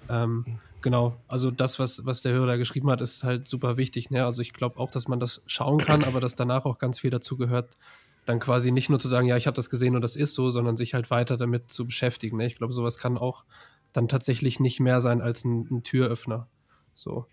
Ähm, 0.08 0.58
genau, 0.80 1.16
also 1.28 1.50
das, 1.50 1.78
was, 1.78 2.06
was 2.06 2.22
der 2.22 2.32
Hörer 2.32 2.46
da 2.46 2.56
geschrieben 2.56 2.90
hat, 2.90 3.00
ist 3.02 3.24
halt 3.24 3.46
super 3.46 3.76
wichtig. 3.76 4.10
Ne? 4.10 4.24
Also 4.24 4.40
ich 4.40 4.52
glaube 4.52 4.78
auch, 4.78 4.90
dass 4.90 5.08
man 5.08 5.20
das 5.20 5.42
schauen 5.46 5.80
kann, 5.80 6.04
aber 6.04 6.20
dass 6.20 6.34
danach 6.34 6.64
auch 6.64 6.78
ganz 6.78 7.00
viel 7.00 7.10
dazu 7.10 7.36
gehört, 7.36 7.76
dann 8.24 8.38
quasi 8.38 8.70
nicht 8.70 8.88
nur 8.88 8.98
zu 8.98 9.08
sagen, 9.08 9.26
ja, 9.26 9.36
ich 9.36 9.46
habe 9.46 9.56
das 9.56 9.68
gesehen 9.68 9.96
und 9.96 10.02
das 10.02 10.16
ist 10.16 10.34
so, 10.34 10.50
sondern 10.50 10.76
sich 10.76 10.94
halt 10.94 11.10
weiter 11.10 11.36
damit 11.36 11.72
zu 11.72 11.86
beschäftigen. 11.86 12.36
Ne? 12.36 12.46
Ich 12.46 12.56
glaube, 12.56 12.72
sowas 12.72 12.98
kann 12.98 13.18
auch 13.18 13.44
dann 13.92 14.08
tatsächlich 14.08 14.60
nicht 14.60 14.80
mehr 14.80 15.00
sein 15.00 15.20
als 15.20 15.44
ein, 15.44 15.66
ein 15.70 15.82
Türöffner. 15.82 16.48
So. 16.94 17.26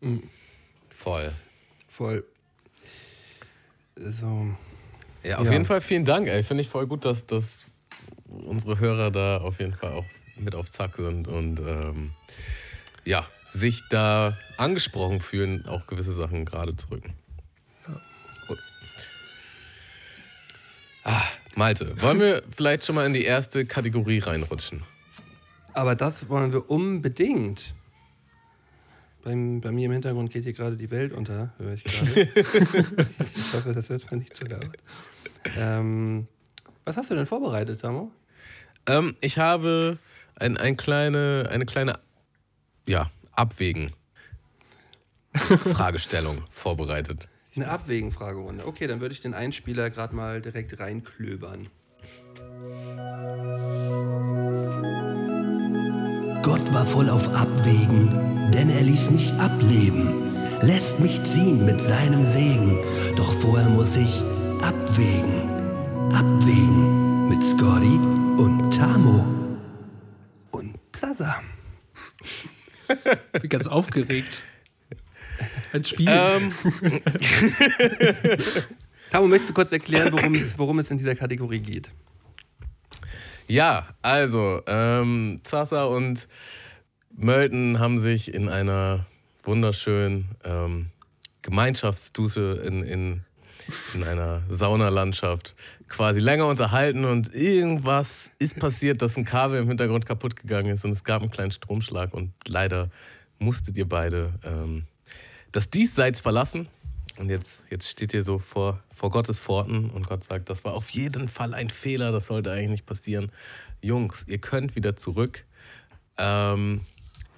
Mhm. 0.00 0.28
Voll. 0.88 1.32
Voll. 1.88 2.24
So. 3.96 4.48
Ja, 5.22 5.38
auf 5.38 5.46
ja. 5.46 5.52
jeden 5.52 5.64
Fall 5.64 5.80
vielen 5.80 6.04
Dank, 6.04 6.28
ey. 6.28 6.42
Finde 6.42 6.62
ich 6.62 6.68
voll 6.68 6.86
gut, 6.86 7.04
dass, 7.04 7.26
dass 7.26 7.66
unsere 8.28 8.78
Hörer 8.78 9.10
da 9.10 9.38
auf 9.38 9.60
jeden 9.60 9.74
Fall 9.74 9.92
auch 9.92 10.04
mit 10.36 10.54
auf 10.54 10.70
Zack 10.70 10.96
sind 10.96 11.28
und 11.28 11.60
ähm, 11.60 12.10
ja, 13.04 13.26
sich 13.48 13.82
da 13.88 14.36
angesprochen 14.56 15.20
fühlen, 15.20 15.66
auch 15.66 15.86
gewisse 15.86 16.12
Sachen 16.12 16.44
gerade 16.44 16.74
zu 16.76 16.90
rücken. 16.90 17.14
Ja. 17.86 18.00
Ah, 21.04 21.22
Malte, 21.54 22.00
wollen 22.02 22.18
wir 22.18 22.42
vielleicht 22.54 22.84
schon 22.84 22.96
mal 22.96 23.06
in 23.06 23.12
die 23.12 23.24
erste 23.24 23.64
Kategorie 23.64 24.18
reinrutschen? 24.18 24.82
Aber 25.74 25.94
das 25.96 26.28
wollen 26.28 26.52
wir 26.52 26.70
unbedingt. 26.70 27.74
Beim, 29.24 29.60
bei 29.60 29.72
mir 29.72 29.86
im 29.86 29.92
Hintergrund 29.92 30.30
geht 30.30 30.44
hier 30.44 30.52
gerade 30.52 30.76
die 30.76 30.90
Welt 30.90 31.12
unter, 31.12 31.52
höre 31.58 31.74
ich 31.74 31.84
gerade. 31.84 32.20
ich 33.36 33.52
hoffe, 33.54 33.72
das 33.74 33.88
wird 33.88 34.10
mir 34.10 34.18
nicht 34.18 34.36
zu 34.36 34.44
laut. 34.44 34.76
Ähm, 35.56 36.28
was 36.84 36.96
hast 36.96 37.10
du 37.10 37.14
denn 37.14 37.26
vorbereitet, 37.26 37.80
Tamo? 37.80 38.12
Ähm, 38.86 39.16
ich 39.20 39.38
habe 39.38 39.98
ein, 40.36 40.56
ein 40.56 40.76
kleine, 40.76 41.48
eine 41.50 41.64
kleine 41.64 41.98
ja, 42.86 43.10
Abwägen. 43.32 43.90
Fragestellung 45.32 46.44
vorbereitet. 46.50 47.28
Eine 47.56 47.68
Abwägen-Fragerunde. 47.68 48.66
Okay, 48.66 48.86
dann 48.86 49.00
würde 49.00 49.14
ich 49.14 49.20
den 49.20 49.34
Einspieler 49.34 49.90
gerade 49.90 50.14
mal 50.14 50.40
direkt 50.40 50.78
reinklöbern. 50.78 51.68
Gott 56.44 56.74
war 56.74 56.84
voll 56.84 57.08
auf 57.08 57.34
Abwägen, 57.34 58.50
denn 58.52 58.68
er 58.68 58.82
ließ 58.82 59.12
mich 59.12 59.32
ableben, 59.40 60.10
lässt 60.60 61.00
mich 61.00 61.22
ziehen 61.24 61.64
mit 61.64 61.80
seinem 61.80 62.26
Segen. 62.26 62.76
Doch 63.16 63.32
vorher 63.32 63.70
muss 63.70 63.96
ich 63.96 64.20
abwägen, 64.60 65.40
abwägen 66.12 67.30
mit 67.30 67.42
Scotty 67.42 67.98
und 68.36 68.70
Tamo. 68.76 69.24
Und 70.50 70.74
Psasa. 70.92 71.42
Bin 73.40 73.48
ganz 73.48 73.66
aufgeregt. 73.66 74.44
Ein 75.72 75.86
Spiel. 75.86 76.08
Ähm, 76.10 76.52
Tamo, 79.10 79.28
möchtest 79.28 79.48
du 79.48 79.54
kurz 79.54 79.72
erklären, 79.72 80.12
worum 80.12 80.34
es, 80.34 80.58
worum 80.58 80.78
es 80.78 80.90
in 80.90 80.98
dieser 80.98 81.14
Kategorie 81.14 81.60
geht? 81.60 81.90
Ja, 83.46 83.86
also, 84.00 84.62
ähm, 84.66 85.40
Zasa 85.42 85.84
und 85.84 86.28
Mölten 87.10 87.78
haben 87.78 87.98
sich 87.98 88.32
in 88.32 88.48
einer 88.48 89.06
wunderschönen 89.44 90.30
ähm, 90.44 90.90
Gemeinschaftsdusche 91.42 92.62
in, 92.66 92.82
in, 92.82 93.24
in 93.94 94.02
einer 94.02 94.42
Saunalandschaft 94.48 95.54
quasi 95.88 96.20
länger 96.20 96.46
unterhalten 96.46 97.04
und 97.04 97.34
irgendwas 97.34 98.30
ist 98.38 98.58
passiert, 98.58 99.02
dass 99.02 99.18
ein 99.18 99.26
Kabel 99.26 99.60
im 99.60 99.68
Hintergrund 99.68 100.06
kaputt 100.06 100.36
gegangen 100.36 100.72
ist 100.72 100.84
und 100.86 100.92
es 100.92 101.04
gab 101.04 101.20
einen 101.20 101.30
kleinen 101.30 101.50
Stromschlag 101.50 102.14
und 102.14 102.32
leider 102.48 102.88
musstet 103.38 103.76
ihr 103.76 103.88
beide 103.88 104.32
ähm, 104.42 104.86
das 105.52 105.68
Diesseits 105.68 106.20
verlassen. 106.20 106.68
Und 107.18 107.30
jetzt, 107.30 107.60
jetzt 107.70 107.88
steht 107.88 108.12
ihr 108.12 108.24
so 108.24 108.38
vor, 108.38 108.82
vor 108.92 109.10
Gottes 109.10 109.38
Pforten 109.38 109.90
und 109.90 110.08
Gott 110.08 110.24
sagt, 110.24 110.48
das 110.48 110.64
war 110.64 110.74
auf 110.74 110.90
jeden 110.90 111.28
Fall 111.28 111.54
ein 111.54 111.70
Fehler, 111.70 112.10
das 112.10 112.26
sollte 112.26 112.50
eigentlich 112.50 112.70
nicht 112.70 112.86
passieren. 112.86 113.30
Jungs, 113.80 114.24
ihr 114.26 114.38
könnt 114.38 114.74
wieder 114.74 114.96
zurück. 114.96 115.44
Ähm, 116.18 116.80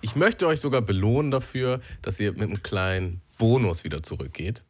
ich 0.01 0.17
möchte 0.17 0.47
euch 0.47 0.61
sogar 0.61 0.81
belohnen 0.81 1.31
dafür, 1.31 1.81
dass 2.01 2.19
ihr 2.21 2.33
mit 2.33 2.43
einem 2.43 2.63
kleinen 2.63 3.21
Bonus 3.39 3.85
wieder 3.85 4.03
zurückgeht. 4.03 4.63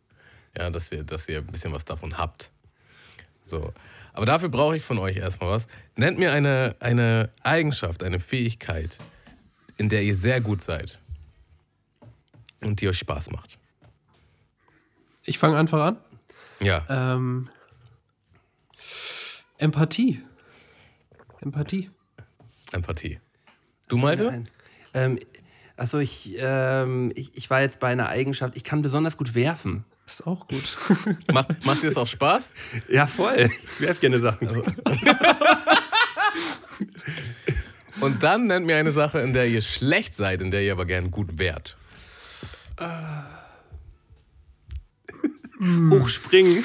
Ja, 0.56 0.70
dass 0.70 0.90
ihr, 0.90 1.04
dass 1.04 1.28
ihr 1.28 1.38
ein 1.38 1.46
bisschen 1.46 1.72
was 1.72 1.84
davon 1.84 2.18
habt. 2.18 2.50
So. 3.44 3.72
Aber 4.12 4.26
dafür 4.26 4.48
brauche 4.48 4.76
ich 4.76 4.82
von 4.82 4.98
euch 4.98 5.18
erstmal 5.18 5.50
was. 5.50 5.66
Nennt 5.94 6.18
mir 6.18 6.32
eine, 6.32 6.74
eine 6.80 7.30
Eigenschaft, 7.42 8.02
eine 8.02 8.18
Fähigkeit, 8.18 8.96
in 9.76 9.88
der 9.90 10.02
ihr 10.02 10.16
sehr 10.16 10.40
gut 10.40 10.62
seid. 10.62 10.98
Und 12.62 12.80
die 12.80 12.88
euch 12.88 12.98
Spaß 12.98 13.30
macht. 13.30 13.58
Ich 15.26 15.38
fange 15.38 15.58
einfach 15.58 15.84
an. 15.84 15.98
Ja. 16.60 16.84
Ähm, 16.88 17.48
Empathie. 19.58 20.22
Empathie. 21.40 21.90
Empathie. 22.72 23.20
Du, 23.88 23.96
Malte? 23.96 24.24
Nein. 24.24 24.48
Ähm, 24.94 25.18
also 25.76 25.98
ich, 25.98 26.34
ähm, 26.38 27.12
ich, 27.14 27.36
ich 27.36 27.50
war 27.50 27.60
jetzt 27.60 27.80
bei 27.80 27.88
einer 27.88 28.08
Eigenschaft, 28.08 28.56
ich 28.56 28.64
kann 28.64 28.80
besonders 28.82 29.16
gut 29.16 29.34
werfen. 29.34 29.84
Ist 30.06 30.26
auch 30.26 30.46
gut. 30.46 30.78
Macht, 31.32 31.64
macht 31.66 31.82
dir 31.82 31.88
das 31.88 31.96
auch 31.96 32.06
Spaß? 32.06 32.52
Ja, 32.88 33.06
voll. 33.06 33.50
Ich 33.74 33.80
werfe 33.80 34.00
gerne 34.00 34.20
Sachen. 34.20 34.48
Und 38.00 38.22
dann 38.22 38.46
nennt 38.46 38.66
mir 38.66 38.76
eine 38.76 38.92
Sache, 38.92 39.20
in 39.20 39.32
der 39.32 39.48
ihr 39.48 39.62
schlecht 39.62 40.14
seid, 40.14 40.40
in 40.40 40.50
der 40.52 40.62
ihr 40.62 40.72
aber 40.72 40.84
gern 40.86 41.10
gut 41.10 41.38
wärt. 41.38 41.76
Hochspringen. 45.60 46.64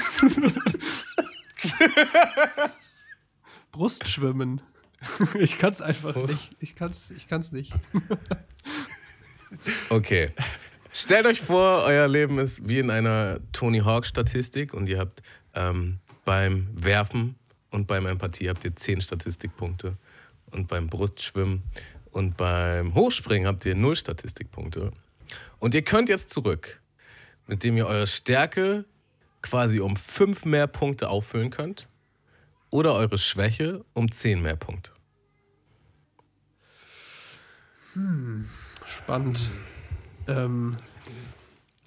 Brustschwimmen. 3.72 4.60
Ich 5.38 5.58
kann 5.58 5.72
es 5.72 5.82
einfach 5.82 6.14
nicht. 6.14 6.50
Ich 6.60 6.74
kann 6.74 6.90
es 6.90 7.10
ich 7.10 7.26
kann's 7.26 7.52
nicht. 7.52 7.72
Okay. 9.90 10.30
Stellt 10.92 11.26
euch 11.26 11.42
vor, 11.42 11.82
euer 11.82 12.08
Leben 12.08 12.38
ist 12.38 12.66
wie 12.66 12.78
in 12.78 12.88
einer 12.88 13.38
Tony 13.52 13.80
Hawk-Statistik 13.80 14.72
und 14.72 14.88
ihr 14.88 14.98
habt 14.98 15.22
ähm, 15.52 15.98
beim 16.24 16.68
Werfen 16.72 17.36
und 17.70 17.86
beim 17.86 18.06
Empathie 18.06 18.48
habt 18.48 18.64
ihr 18.64 18.74
10 18.74 19.02
Statistikpunkte 19.02 19.98
und 20.52 20.68
beim 20.68 20.88
Brustschwimmen 20.88 21.62
und 22.12 22.38
beim 22.38 22.94
Hochspringen 22.94 23.46
habt 23.46 23.66
ihr 23.66 23.74
0 23.74 23.94
Statistikpunkte. 23.94 24.92
Und 25.58 25.74
ihr 25.74 25.82
könnt 25.82 26.08
jetzt 26.08 26.30
zurück, 26.30 26.80
mit 27.46 27.64
dem 27.64 27.76
ihr 27.76 27.86
eure 27.86 28.06
Stärke 28.06 28.84
quasi 29.40 29.80
um 29.80 29.96
5 29.96 30.44
mehr 30.44 30.66
Punkte 30.66 31.08
auffüllen 31.08 31.50
könnt 31.50 31.88
oder 32.70 32.94
eure 32.94 33.18
Schwäche 33.18 33.84
um 33.92 34.10
10 34.10 34.40
mehr 34.40 34.56
Punkte. 34.56 34.92
Spannend. 38.86 39.50
Ähm, 40.26 40.76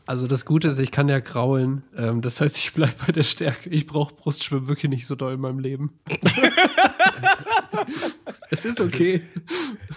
also 0.06 0.28
das 0.28 0.46
Gute 0.46 0.68
ist, 0.68 0.78
ich 0.78 0.91
kann 0.91 1.10
ja 1.10 1.20
kraulen. 1.20 1.84
Ähm, 1.98 2.22
das 2.22 2.39
heißt, 2.39 2.58
ich 2.58 2.74
bleibe 2.74 2.94
bei 3.06 3.12
der 3.12 3.24
Stärke. 3.24 3.70
Ich 3.70 3.88
brauche 3.88 4.13
Brustschwimmen 4.13 4.68
wirklich 4.68 4.89
nicht 4.89 5.08
so 5.08 5.15
doll 5.15 5.34
in 5.34 5.39
meinem 5.39 5.60
Leben. 5.60 6.00
es 8.52 8.65
ist 8.65 8.82
okay. 8.82 9.24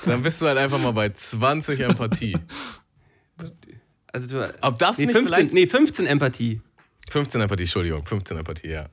Dann 0.06 0.22
bist 0.22 0.40
du 0.40 0.46
halt 0.46 0.56
einfach 0.56 0.80
mal 0.80 0.92
bei 0.92 1.10
20 1.10 1.80
Empathie. 1.80 2.38
Also 4.12 4.28
du, 4.28 4.54
Ob 4.62 4.78
das 4.78 4.98
nee, 4.98 5.06
nicht 5.06 5.16
15, 5.16 5.34
vielleicht... 5.34 5.54
nee, 5.54 5.66
15 5.66 6.06
Empathie. 6.06 6.60
15 7.10 7.40
Empathie, 7.40 7.62
Entschuldigung, 7.62 8.04
15 8.04 8.36
Empathie, 8.38 8.68
ja. 8.68 8.86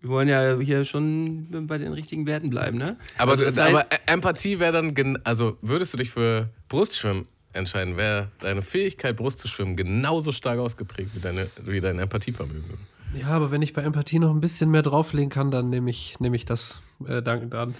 Wir 0.00 0.10
wollen 0.10 0.28
ja 0.28 0.58
hier 0.58 0.84
schon 0.84 1.66
bei 1.66 1.76
den 1.78 1.92
richtigen 1.92 2.26
Werten 2.26 2.48
bleiben, 2.50 2.78
ne? 2.78 2.96
Aber, 3.18 3.32
also 3.32 3.44
du, 3.44 3.50
das 3.50 3.58
heißt, 3.58 3.74
aber 3.74 3.86
Empathie 4.06 4.58
wäre 4.58 4.72
dann, 4.72 4.94
gen- 4.94 5.18
also 5.24 5.58
würdest 5.60 5.92
du 5.92 5.98
dich 5.98 6.10
für 6.10 6.48
Brustschwimmen 6.68 7.26
entscheiden, 7.52 7.96
wäre 7.96 8.30
deine 8.40 8.62
Fähigkeit, 8.62 9.16
Brust 9.16 9.40
zu 9.40 9.48
schwimmen, 9.48 9.76
genauso 9.76 10.32
stark 10.32 10.58
ausgeprägt 10.58 11.10
wie, 11.14 11.20
deine, 11.20 11.48
wie 11.64 11.80
dein 11.80 11.98
Empathievermögen. 11.98 12.78
Ja, 13.12 13.28
aber 13.28 13.50
wenn 13.50 13.60
ich 13.60 13.72
bei 13.72 13.82
Empathie 13.82 14.20
noch 14.20 14.30
ein 14.30 14.40
bisschen 14.40 14.70
mehr 14.70 14.82
drauflegen 14.82 15.30
kann, 15.30 15.50
dann 15.50 15.68
nehme 15.68 15.90
ich, 15.90 16.20
nehm 16.20 16.32
ich 16.32 16.44
das 16.44 16.80
äh, 17.06 17.20
danke 17.22 17.48
dran. 17.48 17.74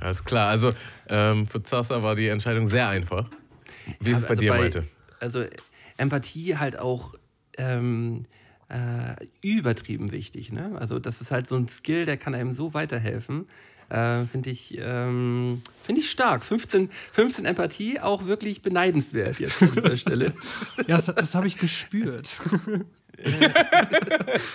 Alles 0.00 0.24
klar, 0.24 0.48
also 0.48 0.72
ähm, 1.08 1.46
für 1.46 1.62
Zassa 1.62 2.02
war 2.02 2.14
die 2.14 2.28
Entscheidung 2.28 2.68
sehr 2.68 2.88
einfach. 2.88 3.28
Wie 4.00 4.12
ist 4.12 4.18
es 4.18 4.22
bei 4.22 4.30
also 4.30 4.40
dir, 4.40 4.54
Malte? 4.54 4.84
Also 5.20 5.44
Empathie 5.96 6.56
halt 6.56 6.78
auch 6.78 7.14
ähm, 7.56 8.24
äh, 8.68 9.16
übertrieben 9.42 10.12
wichtig. 10.12 10.52
Ne? 10.52 10.76
Also 10.78 10.98
das 10.98 11.20
ist 11.20 11.30
halt 11.30 11.46
so 11.46 11.56
ein 11.56 11.68
Skill, 11.68 12.06
der 12.06 12.16
kann 12.16 12.34
einem 12.34 12.54
so 12.54 12.74
weiterhelfen. 12.74 13.46
Äh, 13.88 14.26
Finde 14.26 14.50
ich, 14.50 14.76
ähm, 14.78 15.62
find 15.82 15.98
ich 15.98 16.10
stark. 16.10 16.44
15, 16.44 16.90
15 17.12 17.46
Empathie 17.46 18.00
auch 18.00 18.26
wirklich 18.26 18.60
beneidenswert 18.60 19.40
jetzt 19.40 19.62
an 19.62 19.72
dieser 19.74 19.96
Stelle. 19.96 20.32
Ja, 20.86 20.96
das, 20.96 21.06
das 21.06 21.34
habe 21.34 21.46
ich 21.46 21.56
gespürt. 21.56 22.40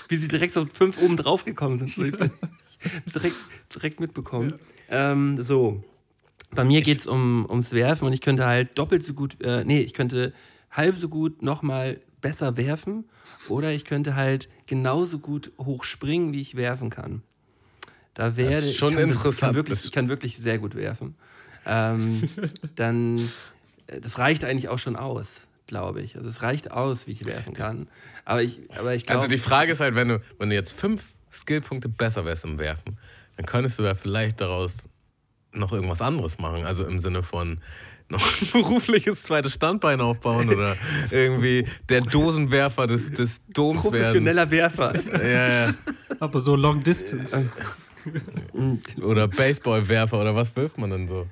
Wie 0.08 0.15
sie 0.15 0.28
direkt 0.28 0.54
so 0.54 0.65
fünf 0.71 1.02
oben 1.02 1.17
drauf 1.17 1.43
gekommen 1.43 1.80
sind. 1.80 1.89
So, 1.89 2.04
ich 2.04 2.15
bin 2.15 2.32
direkt, 3.13 3.36
direkt 3.73 3.99
mitbekommen. 3.99 4.54
Ähm, 4.89 5.41
so, 5.41 5.84
bei 6.52 6.63
mir 6.63 6.82
geht 6.82 6.99
es 6.99 7.08
um, 7.08 7.45
ums 7.49 7.71
Werfen 7.71 8.06
und 8.06 8.13
ich 8.13 8.21
könnte 8.21 8.45
halt 8.45 8.78
doppelt 8.78 9.04
so 9.04 9.13
gut, 9.13 9.41
äh, 9.41 9.63
nee, 9.65 9.82
ich 9.82 9.93
könnte 9.93 10.34
halb 10.74 10.98
so 10.98 11.08
gut 11.10 11.42
nochmal 11.42 12.00
besser 12.22 12.56
werfen 12.58 13.06
oder 13.50 13.72
ich 13.72 13.86
könnte 13.86 14.16
halt 14.16 14.50
genauso 14.68 15.20
gut 15.20 15.52
hoch 15.58 15.84
springen, 15.84 16.34
wie 16.34 16.42
ich 16.42 16.56
werfen 16.56 16.90
kann. 16.90 17.22
Da 18.14 18.36
wäre 18.38 18.60
ist 18.60 18.76
schon 18.78 18.90
ich 18.90 18.96
kann, 19.00 19.10
Ich 19.10 19.16
interessant. 19.16 19.40
kann, 19.40 19.56
wirklich, 19.56 19.80
Das- 19.80 19.86
ich 19.86 19.92
kann 19.92 20.08
wirklich 20.10 20.38
sehr 20.38 20.60
gut 20.60 20.76
werfen. 20.76 21.16
Ähm, 21.66 22.24
dann, 22.76 23.20
äh, 23.88 24.00
das 24.02 24.20
reicht 24.20 24.44
eigentlich 24.44 24.70
auch 24.70 24.78
schon 24.80 24.96
aus, 24.96 25.48
glaube 25.68 26.02
ich. 26.02 26.16
Also 26.16 26.30
es 26.30 26.42
reicht 26.42 26.72
aus, 26.72 27.08
wie 27.08 27.12
ich 27.12 27.26
werfen 27.26 27.54
kann. 27.54 27.88
Aber 28.26 28.42
ich, 28.44 28.60
aber 28.78 28.94
ich 28.96 29.06
glaube. 29.06 29.22
Also 29.22 29.30
die 29.34 29.40
Frage 29.42 29.72
ist 29.72 29.80
halt, 29.80 29.96
wenn 29.96 30.10
du, 30.10 30.22
wenn 30.38 30.50
du 30.50 30.56
jetzt 30.56 30.74
fünf 30.74 31.08
Skillpunkte 31.32 31.90
besser 31.90 32.26
wärst 32.26 32.46
im 32.46 32.58
Werfen, 32.60 32.98
dann 33.38 33.46
könntest 33.46 33.80
du 33.80 33.84
da 33.84 33.96
vielleicht 33.96 34.40
daraus 34.42 34.78
noch 35.52 35.72
irgendwas 35.74 36.02
anderes 36.02 36.38
machen. 36.40 36.66
Also 36.66 36.86
im 36.86 37.00
Sinne 37.00 37.24
von 37.24 37.60
noch 38.13 38.41
ein 38.41 38.47
berufliches 38.54 39.23
zweites 39.23 39.54
Standbein 39.54 39.99
aufbauen 40.02 40.49
oder 40.49 40.76
irgendwie 41.12 41.67
der 41.89 42.02
Dosenwerfer 42.02 42.88
des, 42.88 43.12
des 43.12 43.41
Doms 43.54 43.84
werden. 43.84 43.91
professioneller 43.91 44.49
Werfer. 44.49 44.93
Ja, 45.21 45.65
ja. 45.67 45.73
Aber 46.19 46.39
so 46.39 46.56
Long 46.56 46.82
Distance. 46.84 47.52
Oder 49.02 49.30
Baseballwerfer 49.30 50.19
oder 50.19 50.36
was 50.36 50.54
wirft 50.58 50.78
man 50.78 50.89
denn 50.89 51.08
so? 51.08 51.26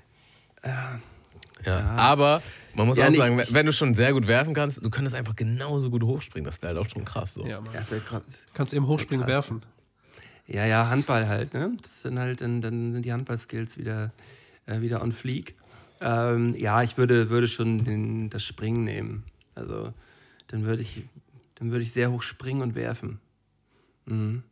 Ja, 1.66 1.82
aber 1.98 2.42
man 2.76 2.88
muss 2.88 2.98
Ja, 2.98 3.06
auch 3.06 3.10
nicht- 3.10 3.20
sagen, 3.20 3.42
wenn 3.50 3.66
du 3.66 3.74
schon 3.74 3.94
sehr 3.94 4.14
gut 4.14 4.26
werfen 4.28 4.54
kannst, 4.54 4.84
du 4.84 4.90
könntest 4.90 5.16
einfach 5.16 5.36
genauso 5.36 5.90
gut 5.90 6.04
hochspringen. 6.04 6.46
Das 6.46 6.62
wäre 6.62 6.74
halt 6.76 6.86
auch 6.86 6.90
schon 6.90 7.04
krass. 7.06 7.34
So. 7.34 7.46
Ja, 7.46 7.60
Mann. 7.62 7.74
Ja, 7.74 7.80
das 7.82 7.92
wäre 7.92 8.02
krass. 8.02 8.22
Kannst 8.54 8.74
eben 8.74 8.88
hochspringen 8.88 9.28
werfen. 9.28 9.62
Ja, 10.48 10.66
ja, 10.66 10.90
Handball 10.90 11.28
halt, 11.28 11.54
ne? 11.54 11.72
Das 11.82 12.02
sind 12.04 12.18
halt, 12.20 12.42
dann, 12.42 12.62
dann 12.62 12.94
sind 12.94 13.04
die 13.06 13.14
Handballskills 13.14 13.78
wieder, 13.78 14.12
äh, 14.66 14.82
wieder 14.82 15.02
on 15.02 15.12
fleek. 15.12 15.56
Ähm, 16.02 16.56
ja, 16.58 16.82
ich 16.82 16.98
würde, 16.98 17.30
würde 17.30 17.48
schon 17.48 17.86
den, 17.86 18.30
das 18.30 18.44
Springen 18.44 18.84
nehmen. 18.84 19.24
Also 19.54 19.94
dann 20.48 20.66
würde 20.66 20.82
ich, 20.82 21.04
dann 21.56 21.72
würde 21.72 21.84
ich 21.84 21.94
sehr 21.94 22.12
hoch 22.12 22.24
springen 22.24 22.62
und 22.62 22.76
werfen. 22.76 23.20
Mhm. 24.06 24.44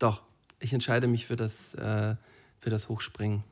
Doch, 0.00 0.22
ich 0.58 0.72
entscheide 0.72 1.06
mich 1.06 1.26
für 1.26 1.36
das, 1.36 1.74
äh, 1.74 2.16
für 2.58 2.70
das 2.70 2.88
Hochspringen. 2.88 3.44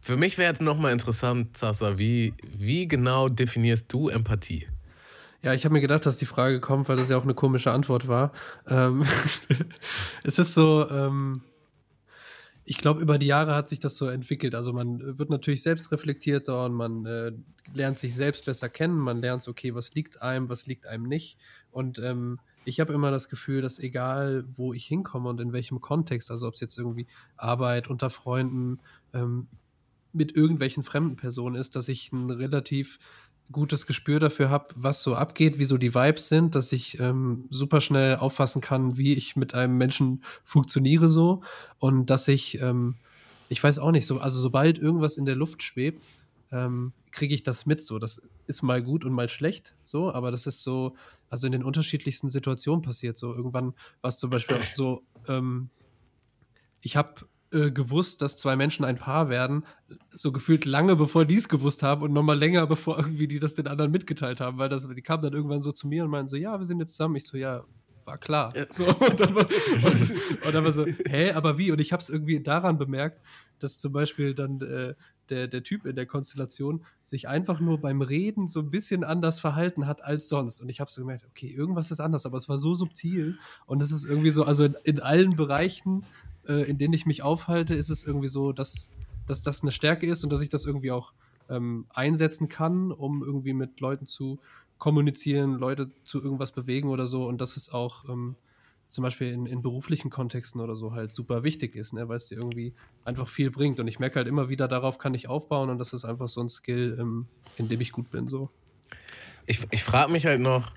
Für 0.00 0.16
mich 0.16 0.38
wäre 0.38 0.50
jetzt 0.50 0.62
nochmal 0.62 0.92
interessant, 0.92 1.56
Sasa, 1.56 1.98
wie, 1.98 2.34
wie 2.42 2.86
genau 2.86 3.28
definierst 3.28 3.86
du 3.88 4.08
Empathie? 4.08 4.66
Ja, 5.42 5.54
ich 5.54 5.64
habe 5.64 5.74
mir 5.74 5.80
gedacht, 5.80 6.06
dass 6.06 6.16
die 6.16 6.26
Frage 6.26 6.60
kommt, 6.60 6.88
weil 6.88 6.96
das 6.96 7.08
ja 7.08 7.16
auch 7.16 7.22
eine 7.22 7.34
komische 7.34 7.70
Antwort 7.70 8.08
war. 8.08 8.32
Ähm, 8.68 9.04
es 10.24 10.38
ist 10.38 10.54
so, 10.54 10.88
ähm, 10.90 11.42
ich 12.68 12.78
glaube, 12.78 13.00
über 13.00 13.16
die 13.16 13.26
Jahre 13.26 13.54
hat 13.54 13.68
sich 13.68 13.78
das 13.78 13.96
so 13.96 14.08
entwickelt. 14.08 14.56
Also 14.56 14.72
man 14.72 15.18
wird 15.18 15.30
natürlich 15.30 15.62
selbst 15.62 15.92
reflektierter 15.92 16.64
und 16.64 16.74
man 16.74 17.06
äh, 17.06 17.32
lernt 17.72 17.96
sich 17.96 18.14
selbst 18.14 18.44
besser 18.44 18.68
kennen. 18.68 18.98
Man 18.98 19.20
lernt, 19.20 19.46
okay, 19.46 19.72
was 19.74 19.94
liegt 19.94 20.20
einem, 20.20 20.48
was 20.48 20.66
liegt 20.66 20.84
einem 20.86 21.04
nicht. 21.04 21.38
Und 21.70 22.00
ähm, 22.00 22.40
ich 22.64 22.80
habe 22.80 22.92
immer 22.92 23.12
das 23.12 23.28
Gefühl, 23.28 23.62
dass 23.62 23.78
egal, 23.78 24.44
wo 24.48 24.72
ich 24.72 24.84
hinkomme 24.84 25.28
und 25.28 25.40
in 25.40 25.52
welchem 25.52 25.80
Kontext, 25.80 26.32
also 26.32 26.48
ob 26.48 26.54
es 26.54 26.60
jetzt 26.60 26.76
irgendwie 26.76 27.06
Arbeit 27.36 27.86
unter 27.86 28.10
Freunden, 28.10 28.80
ähm, 29.14 29.46
mit 30.12 30.34
irgendwelchen 30.34 30.82
fremden 30.82 31.14
Personen 31.14 31.54
ist, 31.54 31.76
dass 31.76 31.88
ich 31.88 32.10
ein 32.10 32.30
relativ 32.30 32.98
gutes 33.52 33.86
Gespür 33.86 34.20
dafür 34.20 34.50
habe, 34.50 34.68
was 34.74 35.02
so 35.02 35.14
abgeht, 35.14 35.58
wie 35.58 35.64
so 35.64 35.78
die 35.78 35.94
Vibes 35.94 36.28
sind, 36.28 36.54
dass 36.54 36.72
ich 36.72 36.98
ähm, 37.00 37.46
super 37.50 37.80
schnell 37.80 38.16
auffassen 38.16 38.60
kann, 38.60 38.96
wie 38.96 39.14
ich 39.14 39.36
mit 39.36 39.54
einem 39.54 39.76
Menschen 39.76 40.22
funktioniere 40.44 41.08
so 41.08 41.42
und 41.78 42.10
dass 42.10 42.28
ich, 42.28 42.60
ähm, 42.60 42.96
ich 43.48 43.62
weiß 43.62 43.78
auch 43.78 43.92
nicht, 43.92 44.06
so, 44.06 44.18
also 44.18 44.40
sobald 44.40 44.78
irgendwas 44.78 45.16
in 45.16 45.26
der 45.26 45.36
Luft 45.36 45.62
schwebt, 45.62 46.08
ähm, 46.50 46.92
kriege 47.12 47.34
ich 47.34 47.42
das 47.42 47.66
mit 47.66 47.80
so. 47.80 47.98
Das 47.98 48.20
ist 48.46 48.62
mal 48.62 48.82
gut 48.82 49.04
und 49.04 49.12
mal 49.12 49.28
schlecht 49.28 49.74
so, 49.84 50.12
aber 50.12 50.30
das 50.30 50.46
ist 50.46 50.62
so, 50.62 50.96
also 51.30 51.46
in 51.46 51.52
den 51.52 51.64
unterschiedlichsten 51.64 52.30
Situationen 52.30 52.82
passiert 52.82 53.16
so. 53.16 53.34
Irgendwann 53.34 53.74
war 54.00 54.08
es 54.08 54.18
zum 54.18 54.30
Beispiel 54.30 54.60
so, 54.72 55.02
ähm, 55.28 55.70
ich 56.80 56.96
habe 56.96 57.26
äh, 57.56 57.70
gewusst, 57.70 58.20
dass 58.20 58.36
zwei 58.36 58.54
Menschen 58.54 58.84
ein 58.84 58.98
Paar 58.98 59.30
werden, 59.30 59.64
so 60.10 60.30
gefühlt 60.30 60.64
lange 60.64 60.94
bevor 60.96 61.24
die 61.24 61.36
es 61.36 61.48
gewusst 61.48 61.82
haben 61.82 62.02
und 62.02 62.12
nochmal 62.12 62.38
länger 62.38 62.66
bevor 62.66 62.98
irgendwie 62.98 63.26
die 63.26 63.38
das 63.38 63.54
den 63.54 63.66
anderen 63.66 63.90
mitgeteilt 63.90 64.40
haben, 64.40 64.58
weil 64.58 64.68
das, 64.68 64.86
die 64.86 65.02
kamen 65.02 65.22
dann 65.22 65.32
irgendwann 65.32 65.62
so 65.62 65.72
zu 65.72 65.88
mir 65.88 66.04
und 66.04 66.10
meinten 66.10 66.28
so, 66.28 66.36
ja, 66.36 66.58
wir 66.58 66.66
sind 66.66 66.80
jetzt 66.80 66.92
zusammen. 66.92 67.16
Ich 67.16 67.24
so, 67.24 67.36
ja, 67.36 67.64
war 68.04 68.18
klar. 68.18 68.54
Ja. 68.56 68.66
So, 68.70 68.84
und, 68.84 69.20
dann 69.20 69.34
war, 69.34 69.46
und, 69.46 70.44
und, 70.46 70.54
dann 70.54 70.64
war, 70.64 70.72
so, 70.72 70.86
hä, 70.86 71.32
aber 71.32 71.58
wie? 71.58 71.72
Und 71.72 71.80
ich 71.80 71.92
habe 71.92 72.00
es 72.00 72.08
irgendwie 72.08 72.40
daran 72.40 72.78
bemerkt, 72.78 73.20
dass 73.58 73.78
zum 73.78 73.92
Beispiel 73.92 74.34
dann 74.34 74.60
äh, 74.60 74.94
der, 75.28 75.48
der 75.48 75.62
Typ 75.62 75.86
in 75.86 75.96
der 75.96 76.06
Konstellation 76.06 76.84
sich 77.04 77.28
einfach 77.28 77.60
nur 77.60 77.80
beim 77.80 78.02
Reden 78.02 78.48
so 78.48 78.60
ein 78.60 78.70
bisschen 78.70 79.02
anders 79.02 79.40
verhalten 79.40 79.86
hat 79.86 80.04
als 80.04 80.28
sonst. 80.28 80.60
Und 80.60 80.68
ich 80.68 80.80
habe 80.80 80.90
so 80.90 81.00
gemerkt, 81.00 81.26
okay, 81.26 81.48
irgendwas 81.48 81.90
ist 81.90 82.00
anders, 82.00 82.26
aber 82.26 82.36
es 82.36 82.48
war 82.48 82.58
so 82.58 82.74
subtil 82.74 83.38
und 83.66 83.82
es 83.82 83.90
ist 83.90 84.06
irgendwie 84.06 84.30
so, 84.30 84.44
also 84.44 84.64
in, 84.64 84.76
in 84.84 85.00
allen 85.00 85.34
Bereichen 85.36 86.04
äh, 86.48 86.62
in 86.62 86.78
denen 86.78 86.94
ich 86.94 87.06
mich 87.06 87.22
aufhalte, 87.22 87.74
ist 87.74 87.90
es 87.90 88.04
irgendwie 88.04 88.28
so, 88.28 88.52
dass, 88.52 88.90
dass 89.26 89.42
das 89.42 89.62
eine 89.62 89.72
Stärke 89.72 90.06
ist 90.06 90.24
und 90.24 90.32
dass 90.32 90.40
ich 90.40 90.48
das 90.48 90.64
irgendwie 90.64 90.90
auch 90.90 91.12
ähm, 91.48 91.86
einsetzen 91.90 92.48
kann, 92.48 92.92
um 92.92 93.22
irgendwie 93.22 93.52
mit 93.52 93.80
Leuten 93.80 94.06
zu 94.06 94.40
kommunizieren, 94.78 95.54
Leute 95.54 95.90
zu 96.04 96.22
irgendwas 96.22 96.52
bewegen 96.52 96.88
oder 96.88 97.06
so. 97.06 97.26
Und 97.26 97.40
dass 97.40 97.56
es 97.56 97.72
auch 97.72 98.08
ähm, 98.08 98.36
zum 98.88 99.02
Beispiel 99.02 99.32
in, 99.32 99.46
in, 99.46 99.62
beruflichen 99.62 100.10
Kontexten 100.10 100.60
oder 100.60 100.74
so 100.74 100.92
halt 100.92 101.12
super 101.12 101.42
wichtig 101.42 101.74
ist, 101.74 101.92
ne? 101.92 102.08
weil 102.08 102.18
es 102.18 102.26
dir 102.26 102.36
irgendwie 102.36 102.74
einfach 103.04 103.26
viel 103.26 103.50
bringt. 103.50 103.80
Und 103.80 103.88
ich 103.88 103.98
merke 103.98 104.16
halt 104.16 104.28
immer 104.28 104.48
wieder, 104.48 104.68
darauf 104.68 104.98
kann 104.98 105.14
ich 105.14 105.28
aufbauen 105.28 105.70
und 105.70 105.78
das 105.78 105.92
ist 105.92 106.04
einfach 106.04 106.28
so 106.28 106.40
ein 106.40 106.48
Skill, 106.48 106.96
ähm, 107.00 107.26
in 107.56 107.68
dem 107.68 107.80
ich 107.80 107.92
gut 107.92 108.10
bin. 108.10 108.28
So. 108.28 108.50
Ich, 109.46 109.66
ich 109.70 109.82
frage 109.82 110.12
mich 110.12 110.26
halt 110.26 110.40
noch, 110.40 110.72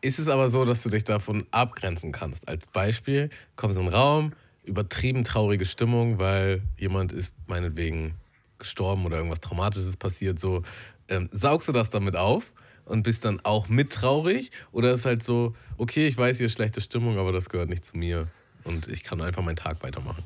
ist 0.00 0.18
es 0.18 0.28
aber 0.28 0.48
so, 0.48 0.64
dass 0.64 0.82
du 0.82 0.90
dich 0.90 1.04
davon 1.04 1.46
abgrenzen 1.50 2.12
kannst? 2.12 2.46
Als 2.46 2.66
Beispiel, 2.68 3.30
kommst 3.56 3.78
in 3.78 3.84
einen 3.84 3.94
Raum, 3.94 4.32
übertrieben 4.68 5.24
traurige 5.24 5.64
Stimmung, 5.64 6.18
weil 6.18 6.62
jemand 6.78 7.12
ist 7.12 7.34
meinetwegen 7.46 8.14
gestorben 8.58 9.06
oder 9.06 9.16
irgendwas 9.16 9.40
Traumatisches 9.40 9.96
passiert. 9.96 10.38
So, 10.38 10.62
ähm, 11.08 11.28
saugst 11.32 11.68
du 11.68 11.72
das 11.72 11.90
damit 11.90 12.16
auf 12.16 12.52
und 12.84 13.02
bist 13.02 13.24
dann 13.24 13.40
auch 13.44 13.68
mit 13.68 13.92
traurig? 13.92 14.50
Oder 14.72 14.92
ist 14.92 15.04
halt 15.04 15.22
so, 15.22 15.54
okay, 15.76 16.06
ich 16.06 16.16
weiß, 16.16 16.38
hier 16.38 16.48
schlechte 16.48 16.80
Stimmung, 16.80 17.18
aber 17.18 17.32
das 17.32 17.48
gehört 17.48 17.68
nicht 17.68 17.84
zu 17.84 17.96
mir 17.96 18.28
und 18.64 18.88
ich 18.88 19.04
kann 19.04 19.20
einfach 19.20 19.42
meinen 19.42 19.56
Tag 19.56 19.82
weitermachen? 19.82 20.22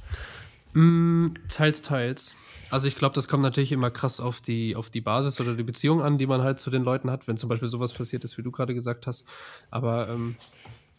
Mm, 0.74 1.34
teils, 1.48 1.82
teils. 1.82 2.34
Also 2.70 2.88
ich 2.88 2.96
glaube, 2.96 3.14
das 3.14 3.28
kommt 3.28 3.42
natürlich 3.42 3.72
immer 3.72 3.90
krass 3.90 4.18
auf 4.18 4.40
die, 4.40 4.76
auf 4.76 4.88
die 4.88 5.02
Basis 5.02 5.38
oder 5.40 5.54
die 5.54 5.62
Beziehung 5.62 6.00
an, 6.00 6.16
die 6.16 6.26
man 6.26 6.40
halt 6.40 6.58
zu 6.58 6.70
den 6.70 6.82
Leuten 6.82 7.10
hat, 7.10 7.28
wenn 7.28 7.36
zum 7.36 7.50
Beispiel 7.50 7.68
sowas 7.68 7.92
passiert 7.92 8.24
ist, 8.24 8.38
wie 8.38 8.42
du 8.42 8.50
gerade 8.50 8.72
gesagt 8.72 9.06
hast. 9.06 9.26
Aber 9.70 10.08
ähm, 10.08 10.36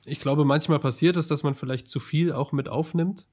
ich 0.06 0.20
glaube, 0.20 0.46
manchmal 0.46 0.80
passiert 0.80 1.18
es, 1.18 1.28
dass 1.28 1.44
man 1.44 1.56
vielleicht 1.56 1.88
zu 1.88 2.00
viel 2.00 2.32
auch 2.32 2.52
mit 2.52 2.70
aufnimmt. 2.70 3.28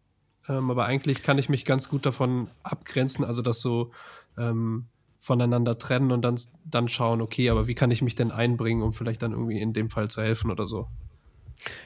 Ähm, 0.49 0.71
aber 0.71 0.87
eigentlich 0.87 1.23
kann 1.23 1.39
ich 1.39 1.49
mich 1.49 1.65
ganz 1.65 1.89
gut 1.89 2.07
davon 2.07 2.49
abgrenzen, 2.63 3.25
also 3.25 3.43
das 3.43 3.61
so 3.61 3.91
ähm, 4.39 4.87
voneinander 5.19 5.77
trennen 5.79 6.13
und 6.13 6.23
dann, 6.23 6.41
dann 6.65 6.89
schauen, 6.89 7.21
okay, 7.21 7.51
aber 7.51 7.67
wie 7.67 7.75
kann 7.75 7.91
ich 7.91 8.01
mich 8.01 8.15
denn 8.15 8.31
einbringen, 8.31 8.83
um 8.83 8.93
vielleicht 8.93 9.23
dann 9.23 9.33
irgendwie 9.33 9.61
in 9.61 9.75
dem 9.75 9.91
Fall 9.91 10.09
zu 10.09 10.23
helfen 10.23 10.51
oder 10.51 10.67
so. 10.67 10.89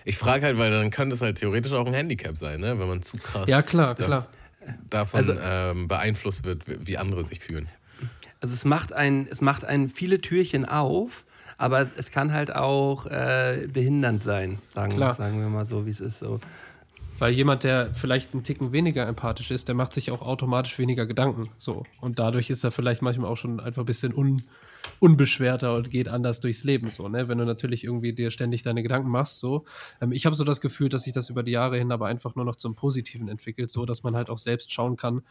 Ich 0.04 0.16
frage 0.16 0.46
halt, 0.46 0.56
weil 0.56 0.70
dann 0.70 0.90
könnte 0.90 1.14
es 1.14 1.20
halt 1.20 1.38
theoretisch 1.38 1.72
auch 1.72 1.86
ein 1.86 1.94
Handicap 1.94 2.36
sein, 2.36 2.60
ne? 2.60 2.78
wenn 2.78 2.86
man 2.86 3.02
zu 3.02 3.16
krass 3.16 3.48
ja, 3.48 3.60
klar, 3.60 3.96
klar. 3.96 4.28
davon 4.88 5.18
also, 5.18 5.34
ähm, 5.36 5.88
beeinflusst 5.88 6.44
wird, 6.44 6.62
wie 6.86 6.96
andere 6.96 7.24
sich 7.24 7.40
fühlen. 7.40 7.68
Also 8.40 8.54
es 8.54 8.64
macht 8.64 8.92
ein, 8.92 9.26
es 9.28 9.40
macht 9.40 9.64
einen 9.64 9.88
viele 9.88 10.20
Türchen 10.20 10.64
auf, 10.64 11.24
aber 11.56 11.80
es, 11.80 11.92
es 11.96 12.10
kann 12.10 12.32
halt 12.32 12.54
auch 12.54 13.06
äh, 13.06 13.68
behindernd 13.72 14.22
sein, 14.22 14.58
sagen, 14.74 14.96
sagen 14.96 15.40
wir 15.40 15.48
mal 15.48 15.66
so, 15.66 15.86
wie 15.86 15.90
es 15.90 16.00
ist. 16.00 16.18
So. 16.18 16.40
Weil 17.18 17.32
jemand, 17.32 17.62
der 17.62 17.94
vielleicht 17.94 18.32
einen 18.34 18.42
Ticken 18.42 18.72
weniger 18.72 19.06
empathisch 19.06 19.50
ist, 19.50 19.68
der 19.68 19.76
macht 19.76 19.92
sich 19.92 20.10
auch 20.10 20.20
automatisch 20.20 20.78
weniger 20.78 21.06
Gedanken. 21.06 21.48
So. 21.58 21.84
Und 22.00 22.18
dadurch 22.18 22.50
ist 22.50 22.64
er 22.64 22.72
vielleicht 22.72 23.02
manchmal 23.02 23.30
auch 23.30 23.36
schon 23.36 23.60
einfach 23.60 23.82
ein 23.82 23.86
bisschen 23.86 24.12
un, 24.14 24.42
unbeschwerter 24.98 25.74
und 25.74 25.90
geht 25.90 26.08
anders 26.08 26.40
durchs 26.40 26.64
Leben. 26.64 26.90
So, 26.90 27.08
ne? 27.08 27.28
Wenn 27.28 27.38
du 27.38 27.44
natürlich 27.44 27.84
irgendwie 27.84 28.12
dir 28.12 28.32
ständig 28.32 28.62
deine 28.62 28.82
Gedanken 28.82 29.10
machst. 29.10 29.38
So. 29.38 29.64
Ähm, 30.00 30.10
ich 30.10 30.26
habe 30.26 30.34
so 30.34 30.42
das 30.42 30.60
Gefühl, 30.60 30.88
dass 30.88 31.02
sich 31.02 31.12
das 31.12 31.30
über 31.30 31.44
die 31.44 31.52
Jahre 31.52 31.78
hin 31.78 31.92
aber 31.92 32.06
einfach 32.06 32.34
nur 32.34 32.44
noch 32.44 32.56
zum 32.56 32.74
Positiven 32.74 33.28
entwickelt, 33.28 33.70
so 33.70 33.84
dass 33.84 34.02
man 34.02 34.16
halt 34.16 34.28
auch 34.28 34.38
selbst 34.38 34.72
schauen 34.72 34.96
kann, 34.96 35.22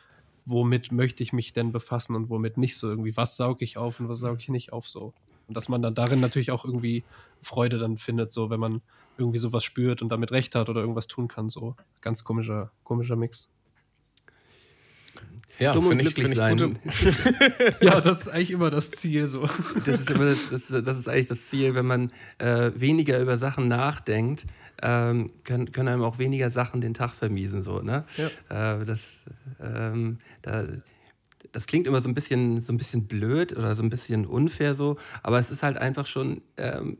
womit 0.45 0.91
möchte 0.93 1.21
ich 1.21 1.33
mich 1.33 1.51
denn 1.51 1.73
befassen 1.73 2.15
und 2.15 2.29
womit 2.29 2.57
nicht 2.57 2.77
so 2.77 2.89
irgendwie. 2.89 3.17
Was 3.17 3.35
sauge 3.35 3.65
ich 3.65 3.77
auf 3.77 3.99
und 3.99 4.07
was 4.07 4.19
sauge 4.19 4.39
ich 4.39 4.49
nicht 4.49 4.71
auf 4.71 4.87
so. 4.87 5.13
Und 5.47 5.57
dass 5.57 5.69
man 5.69 5.81
dann 5.81 5.95
darin 5.95 6.19
natürlich 6.19 6.51
auch 6.51 6.65
irgendwie 6.65 7.03
Freude 7.41 7.77
dann 7.77 7.97
findet, 7.97 8.31
so 8.31 8.49
wenn 8.49 8.59
man 8.59 8.81
irgendwie 9.17 9.37
sowas 9.37 9.63
spürt 9.63 10.01
und 10.01 10.09
damit 10.09 10.31
recht 10.31 10.55
hat 10.55 10.69
oder 10.69 10.81
irgendwas 10.81 11.07
tun 11.07 11.27
kann. 11.27 11.49
So 11.49 11.75
ganz 12.01 12.23
komischer, 12.23 12.71
komischer 12.83 13.15
Mix. 13.15 13.51
Ja, 15.59 15.73
Dumm 15.73 15.87
und 15.87 15.99
glücklich 15.99 16.31
ich, 16.31 16.35
sein. 16.35 16.57
ja, 17.81 18.01
das 18.01 18.21
ist 18.21 18.29
eigentlich 18.29 18.51
immer 18.51 18.71
das 18.71 18.89
Ziel. 18.89 19.27
So. 19.27 19.47
Das, 19.85 19.99
ist 19.99 20.09
immer 20.09 20.25
das, 20.25 20.49
das, 20.49 20.83
das 20.83 20.97
ist 20.97 21.07
eigentlich 21.07 21.27
das 21.27 21.47
Ziel, 21.47 21.75
wenn 21.75 21.85
man 21.85 22.11
äh, 22.39 22.71
weniger 22.75 23.19
über 23.19 23.37
Sachen 23.37 23.67
nachdenkt, 23.67 24.45
ähm, 24.81 25.31
können, 25.43 25.71
können 25.71 25.89
einem 25.89 26.01
auch 26.01 26.17
weniger 26.17 26.49
Sachen 26.49 26.81
den 26.81 26.95
Tag 26.95 27.11
vermiesen. 27.11 27.61
So, 27.61 27.81
ne? 27.81 28.05
Ja. 28.17 28.79
Äh, 28.79 28.85
das, 28.85 29.25
ähm, 29.61 30.17
da, 30.41 30.65
das 31.53 31.67
klingt 31.67 31.87
immer 31.87 32.01
so 32.01 32.09
ein 32.09 32.13
bisschen, 32.13 32.59
so 32.59 32.73
ein 32.73 32.77
bisschen 32.77 33.07
blöd 33.07 33.55
oder 33.55 33.75
so 33.75 33.83
ein 33.83 33.89
bisschen 33.89 34.25
unfair 34.25 34.75
so, 34.75 34.97
aber 35.21 35.39
es 35.39 35.49
ist 35.49 35.63
halt 35.63 35.77
einfach 35.77 36.05
schon, 36.05 36.41
ähm, 36.57 36.97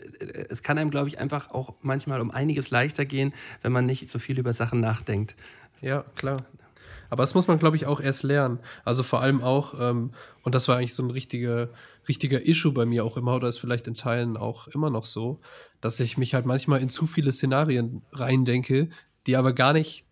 es 0.50 0.64
kann 0.64 0.78
einem, 0.78 0.92
glaube 0.92 1.10
ich, 1.10 1.20
einfach 1.20 1.52
auch 1.52 1.74
manchmal 1.82 2.22
um 2.22 2.32
einiges 2.32 2.70
leichter 2.70 3.04
gehen, 3.04 3.34
wenn 3.62 3.72
man 3.72 3.86
nicht 3.86 4.10
so 4.10 4.20
viel 4.20 4.40
über 4.40 4.54
Sachen 4.54 4.80
nachdenkt. 4.80 5.36
Ja, 5.82 6.06
klar. 6.16 6.38
Aber 7.10 7.22
das 7.22 7.36
muss 7.36 7.48
man, 7.48 7.60
glaube 7.60 7.76
ich, 7.76 7.86
auch 7.86 8.00
erst 8.00 8.24
lernen. 8.24 8.60
Also 8.86 9.04
vor 9.04 9.22
allem 9.22 9.44
auch, 9.44 9.76
ähm, 9.80 10.12
und 10.44 10.56
das 10.56 10.68
war 10.68 10.78
eigentlich 10.78 10.96
so 10.96 11.04
ein 11.04 11.12
richtiger, 11.12 11.70
richtiger 12.08 12.46
Issue 12.46 12.72
bei 12.72 12.86
mir 12.86 13.06
auch 13.06 13.18
immer, 13.18 13.36
oder 13.36 13.48
ist 13.48 13.60
vielleicht 13.60 13.88
in 13.88 13.96
Teilen 13.96 14.38
auch 14.38 14.68
immer 14.70 14.90
noch 14.90 15.06
so, 15.06 15.40
dass 15.82 16.00
ich 16.00 16.18
mich 16.18 16.34
halt 16.34 16.46
manchmal 16.46 16.80
in 16.80 16.90
zu 16.90 17.06
viele 17.06 17.32
Szenarien 17.32 18.02
reindenke, 18.14 18.90
die 19.28 19.36
aber 19.36 19.54
gar 19.54 19.74
nicht 19.74 20.06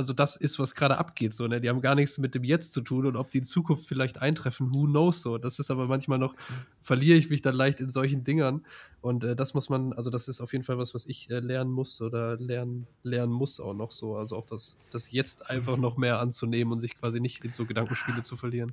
also 0.00 0.14
das 0.14 0.34
ist, 0.34 0.58
was 0.58 0.74
gerade 0.74 0.96
abgeht, 0.96 1.34
so, 1.34 1.46
ne? 1.46 1.60
Die 1.60 1.68
haben 1.68 1.82
gar 1.82 1.94
nichts 1.94 2.16
mit 2.16 2.34
dem 2.34 2.42
Jetzt 2.42 2.72
zu 2.72 2.80
tun 2.80 3.04
und 3.04 3.16
ob 3.16 3.28
die 3.28 3.38
in 3.38 3.44
Zukunft 3.44 3.86
vielleicht 3.86 4.16
eintreffen, 4.22 4.74
who 4.74 4.86
knows 4.86 5.20
so. 5.20 5.36
Das 5.36 5.58
ist 5.58 5.70
aber 5.70 5.86
manchmal 5.88 6.18
noch, 6.18 6.34
verliere 6.80 7.18
ich 7.18 7.28
mich 7.28 7.42
dann 7.42 7.54
leicht 7.54 7.80
in 7.80 7.90
solchen 7.90 8.24
Dingern. 8.24 8.64
Und 9.02 9.24
äh, 9.24 9.36
das 9.36 9.52
muss 9.52 9.68
man, 9.68 9.92
also 9.92 10.08
das 10.08 10.26
ist 10.26 10.40
auf 10.40 10.52
jeden 10.52 10.64
Fall 10.64 10.78
was, 10.78 10.94
was 10.94 11.04
ich 11.04 11.28
äh, 11.28 11.40
lernen 11.40 11.70
muss 11.70 12.00
oder 12.00 12.38
lernen, 12.38 12.86
lernen 13.02 13.30
muss 13.30 13.60
auch 13.60 13.74
noch 13.74 13.92
so. 13.92 14.16
Also 14.16 14.36
auch 14.36 14.46
das, 14.46 14.78
das 14.90 15.12
Jetzt 15.12 15.50
einfach 15.50 15.76
noch 15.76 15.98
mehr 15.98 16.18
anzunehmen 16.18 16.72
und 16.72 16.80
sich 16.80 16.98
quasi 16.98 17.20
nicht 17.20 17.44
in 17.44 17.52
so 17.52 17.66
Gedankenspiele 17.66 18.22
zu 18.22 18.38
verlieren. 18.38 18.72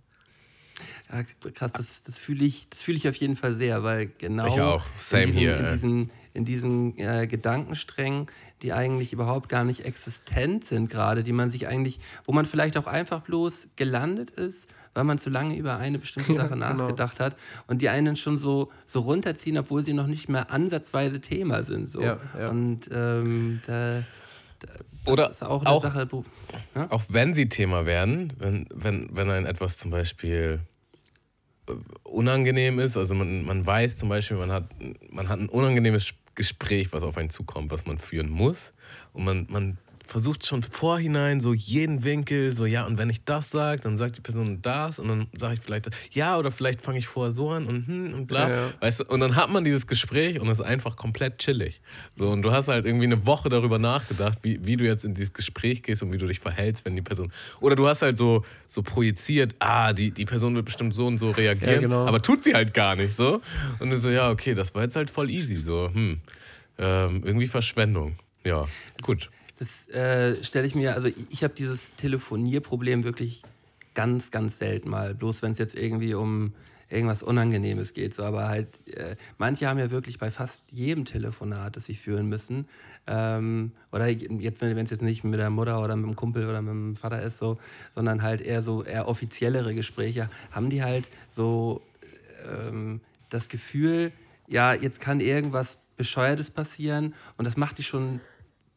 Ja, 1.11 1.23
krass, 1.51 1.73
das, 1.73 2.03
das 2.03 2.17
fühle 2.17 2.45
ich, 2.45 2.67
fühl 2.73 2.95
ich 2.95 3.09
auf 3.09 3.15
jeden 3.15 3.35
Fall 3.35 3.53
sehr, 3.53 3.83
weil 3.83 4.07
genau 4.17 4.47
ich 4.47 4.61
auch. 4.61 4.85
Same 4.97 5.23
in 5.23 5.27
diesen, 5.31 5.41
here. 5.41 5.57
In 5.57 5.73
diesen, 5.73 6.11
in 6.37 6.45
diesen 6.45 6.97
äh, 6.97 7.27
Gedankensträngen, 7.27 8.27
die 8.61 8.71
eigentlich 8.71 9.11
überhaupt 9.11 9.49
gar 9.49 9.63
nicht 9.63 9.83
existent 9.83 10.63
sind 10.63 10.89
gerade, 10.89 11.23
die 11.23 11.33
man 11.33 11.49
sich 11.49 11.67
eigentlich, 11.67 11.99
wo 12.25 12.31
man 12.31 12.45
vielleicht 12.45 12.77
auch 12.77 12.87
einfach 12.87 13.21
bloß 13.21 13.69
gelandet 13.75 14.31
ist, 14.31 14.69
weil 14.93 15.03
man 15.03 15.17
zu 15.17 15.29
lange 15.29 15.55
über 15.57 15.77
eine 15.77 15.99
bestimmte 15.99 16.33
Sache 16.35 16.57
ja, 16.57 16.71
genau. 16.71 16.73
nachgedacht 16.73 17.19
hat 17.19 17.35
und 17.67 17.81
die 17.81 17.89
einen 17.89 18.15
schon 18.15 18.37
so, 18.37 18.71
so 18.85 19.01
runterziehen, 19.01 19.57
obwohl 19.57 19.83
sie 19.83 19.93
noch 19.93 20.07
nicht 20.07 20.29
mehr 20.29 20.51
ansatzweise 20.51 21.19
Thema 21.19 21.63
sind. 21.63 21.89
So. 21.89 22.01
Ja, 22.01 22.19
ja. 22.37 22.49
Und 22.49 22.81
ähm, 22.91 23.61
da, 23.65 24.03
das 24.59 25.13
Oder 25.13 25.29
ist 25.29 25.43
auch 25.43 25.61
eine 25.61 25.69
auch, 25.69 25.81
Sache, 25.81 26.07
wo, 26.11 26.23
ja? 26.75 26.87
auch 26.91 27.03
wenn 27.09 27.33
sie 27.33 27.49
Thema 27.49 27.85
werden, 27.85 28.33
wenn, 28.37 28.67
wenn, 28.73 29.09
wenn 29.11 29.29
ein 29.29 29.45
etwas 29.45 29.77
zum 29.77 29.91
Beispiel 29.91 30.59
äh, 31.67 31.73
unangenehm 32.03 32.79
ist, 32.79 32.97
also 32.97 33.15
man, 33.15 33.45
man 33.45 33.65
weiß 33.65 33.97
zum 33.97 34.09
Beispiel, 34.09 34.37
man 34.37 34.51
hat, 34.51 34.69
man 35.09 35.29
hat 35.29 35.39
ein 35.39 35.49
unangenehmes 35.49 36.13
Gespräch, 36.37 36.93
was 36.93 37.03
auf 37.03 37.17
einen 37.17 37.29
zukommt, 37.29 37.71
was 37.71 37.85
man 37.85 37.97
führen 37.97 38.29
muss. 38.29 38.71
Und 39.11 39.25
man, 39.25 39.47
man 39.49 39.77
versucht 40.07 40.45
schon 40.45 40.63
vorhinein 40.63 41.41
so 41.41 41.53
jeden 41.53 42.03
Winkel, 42.03 42.55
so 42.55 42.65
ja, 42.65 42.85
und 42.85 42.97
wenn 42.97 43.09
ich 43.09 43.23
das 43.23 43.49
sage, 43.51 43.81
dann 43.81 43.97
sagt 43.97 44.17
die 44.17 44.21
Person 44.21 44.61
das 44.61 44.99
und 44.99 45.07
dann 45.07 45.27
sage 45.37 45.55
ich 45.55 45.59
vielleicht, 45.59 45.89
ja, 46.11 46.37
oder 46.37 46.51
vielleicht 46.51 46.81
fange 46.81 46.97
ich 46.99 47.07
vorher 47.07 47.33
so 47.33 47.51
an 47.51 47.67
und 47.67 47.87
hm 47.87 48.13
und 48.13 48.27
bla. 48.27 48.49
Ja, 48.49 48.55
ja. 48.55 48.73
Weißt 48.79 49.01
du, 49.01 49.03
und 49.05 49.19
dann 49.19 49.35
hat 49.35 49.49
man 49.49 49.63
dieses 49.63 49.87
Gespräch 49.87 50.39
und 50.39 50.47
es 50.47 50.59
ist 50.59 50.65
einfach 50.65 50.95
komplett 50.95 51.37
chillig. 51.39 51.81
So, 52.13 52.29
und 52.29 52.41
du 52.41 52.51
hast 52.51 52.67
halt 52.67 52.85
irgendwie 52.85 53.05
eine 53.05 53.25
Woche 53.25 53.49
darüber 53.49 53.79
nachgedacht, 53.79 54.39
wie, 54.41 54.65
wie 54.65 54.77
du 54.77 54.85
jetzt 54.85 55.05
in 55.05 55.13
dieses 55.13 55.33
Gespräch 55.33 55.83
gehst 55.83 56.03
und 56.03 56.13
wie 56.13 56.17
du 56.17 56.25
dich 56.27 56.39
verhältst, 56.39 56.85
wenn 56.85 56.95
die 56.95 57.01
Person. 57.01 57.31
Oder 57.59 57.75
du 57.75 57.87
hast 57.87 58.01
halt 58.01 58.17
so, 58.17 58.43
so 58.67 58.81
projiziert, 58.83 59.55
ah, 59.59 59.93
die, 59.93 60.11
die 60.11 60.25
Person 60.25 60.55
wird 60.55 60.65
bestimmt 60.65 60.95
so 60.95 61.07
und 61.07 61.17
so 61.17 61.31
reagieren, 61.31 61.73
Ja, 61.73 61.79
genau. 61.81 62.05
aber 62.05 62.21
tut 62.21 62.43
sie 62.43 62.53
halt 62.53 62.73
gar 62.73 62.95
nicht 62.95 63.15
so. 63.15 63.41
Und 63.79 63.89
du 63.89 63.97
so, 63.97 64.09
ja, 64.09 64.29
okay, 64.29 64.53
das 64.53 64.73
war 64.75 64.83
jetzt 64.83 64.95
halt 64.95 65.09
voll 65.09 65.29
easy. 65.29 65.57
So, 65.57 65.89
hm, 65.93 66.19
ähm, 66.77 67.21
irgendwie 67.23 67.47
Verschwendung. 67.47 68.15
Ja, 68.43 68.67
gut. 69.01 69.29
Das 69.57 69.89
äh, 69.89 70.43
stelle 70.43 70.67
ich 70.67 70.75
mir, 70.75 70.95
also 70.95 71.07
ich, 71.07 71.15
ich 71.29 71.43
habe 71.43 71.53
dieses 71.53 71.95
Telefonierproblem 71.95 73.03
wirklich 73.03 73.43
ganz, 73.93 74.31
ganz 74.31 74.57
selten 74.59 74.89
mal. 74.89 75.15
Bloß 75.15 75.41
wenn 75.41 75.51
es 75.51 75.57
jetzt 75.57 75.75
irgendwie 75.75 76.13
um 76.13 76.53
irgendwas 76.89 77.23
Unangenehmes 77.23 77.93
geht. 77.93 78.13
So, 78.13 78.23
aber 78.23 78.47
halt, 78.47 78.67
äh, 78.87 79.15
manche 79.37 79.67
haben 79.67 79.79
ja 79.79 79.91
wirklich 79.91 80.19
bei 80.19 80.31
fast 80.31 80.63
jedem 80.71 81.05
Telefonat, 81.05 81.75
das 81.75 81.85
sie 81.85 81.95
führen 81.95 82.29
müssen, 82.29 82.67
ähm, 83.07 83.71
oder 83.91 84.07
jetzt, 84.07 84.61
wenn 84.61 84.77
es 84.77 84.89
jetzt 84.89 85.01
nicht 85.01 85.23
mit 85.23 85.39
der 85.39 85.49
Mutter 85.49 85.81
oder 85.81 85.95
mit 85.95 86.05
dem 86.05 86.15
Kumpel 86.15 86.47
oder 86.47 86.61
mit 86.61 86.71
dem 86.71 86.95
Vater 86.95 87.21
ist, 87.21 87.39
so, 87.39 87.57
sondern 87.95 88.21
halt 88.21 88.41
eher 88.41 88.61
so 88.61 88.83
eher 88.83 89.07
offiziellere 89.07 89.73
Gespräche, 89.73 90.29
haben 90.51 90.69
die 90.69 90.83
halt 90.83 91.09
so 91.29 91.81
ähm, 92.45 93.01
das 93.29 93.49
Gefühl, 93.49 94.11
ja, 94.47 94.73
jetzt 94.73 94.99
kann 94.99 95.19
irgendwas 95.19 95.77
Bescheuertes 95.97 96.51
passieren 96.51 97.15
und 97.37 97.45
das 97.45 97.57
macht 97.57 97.77
die 97.77 97.83
schon 97.83 98.21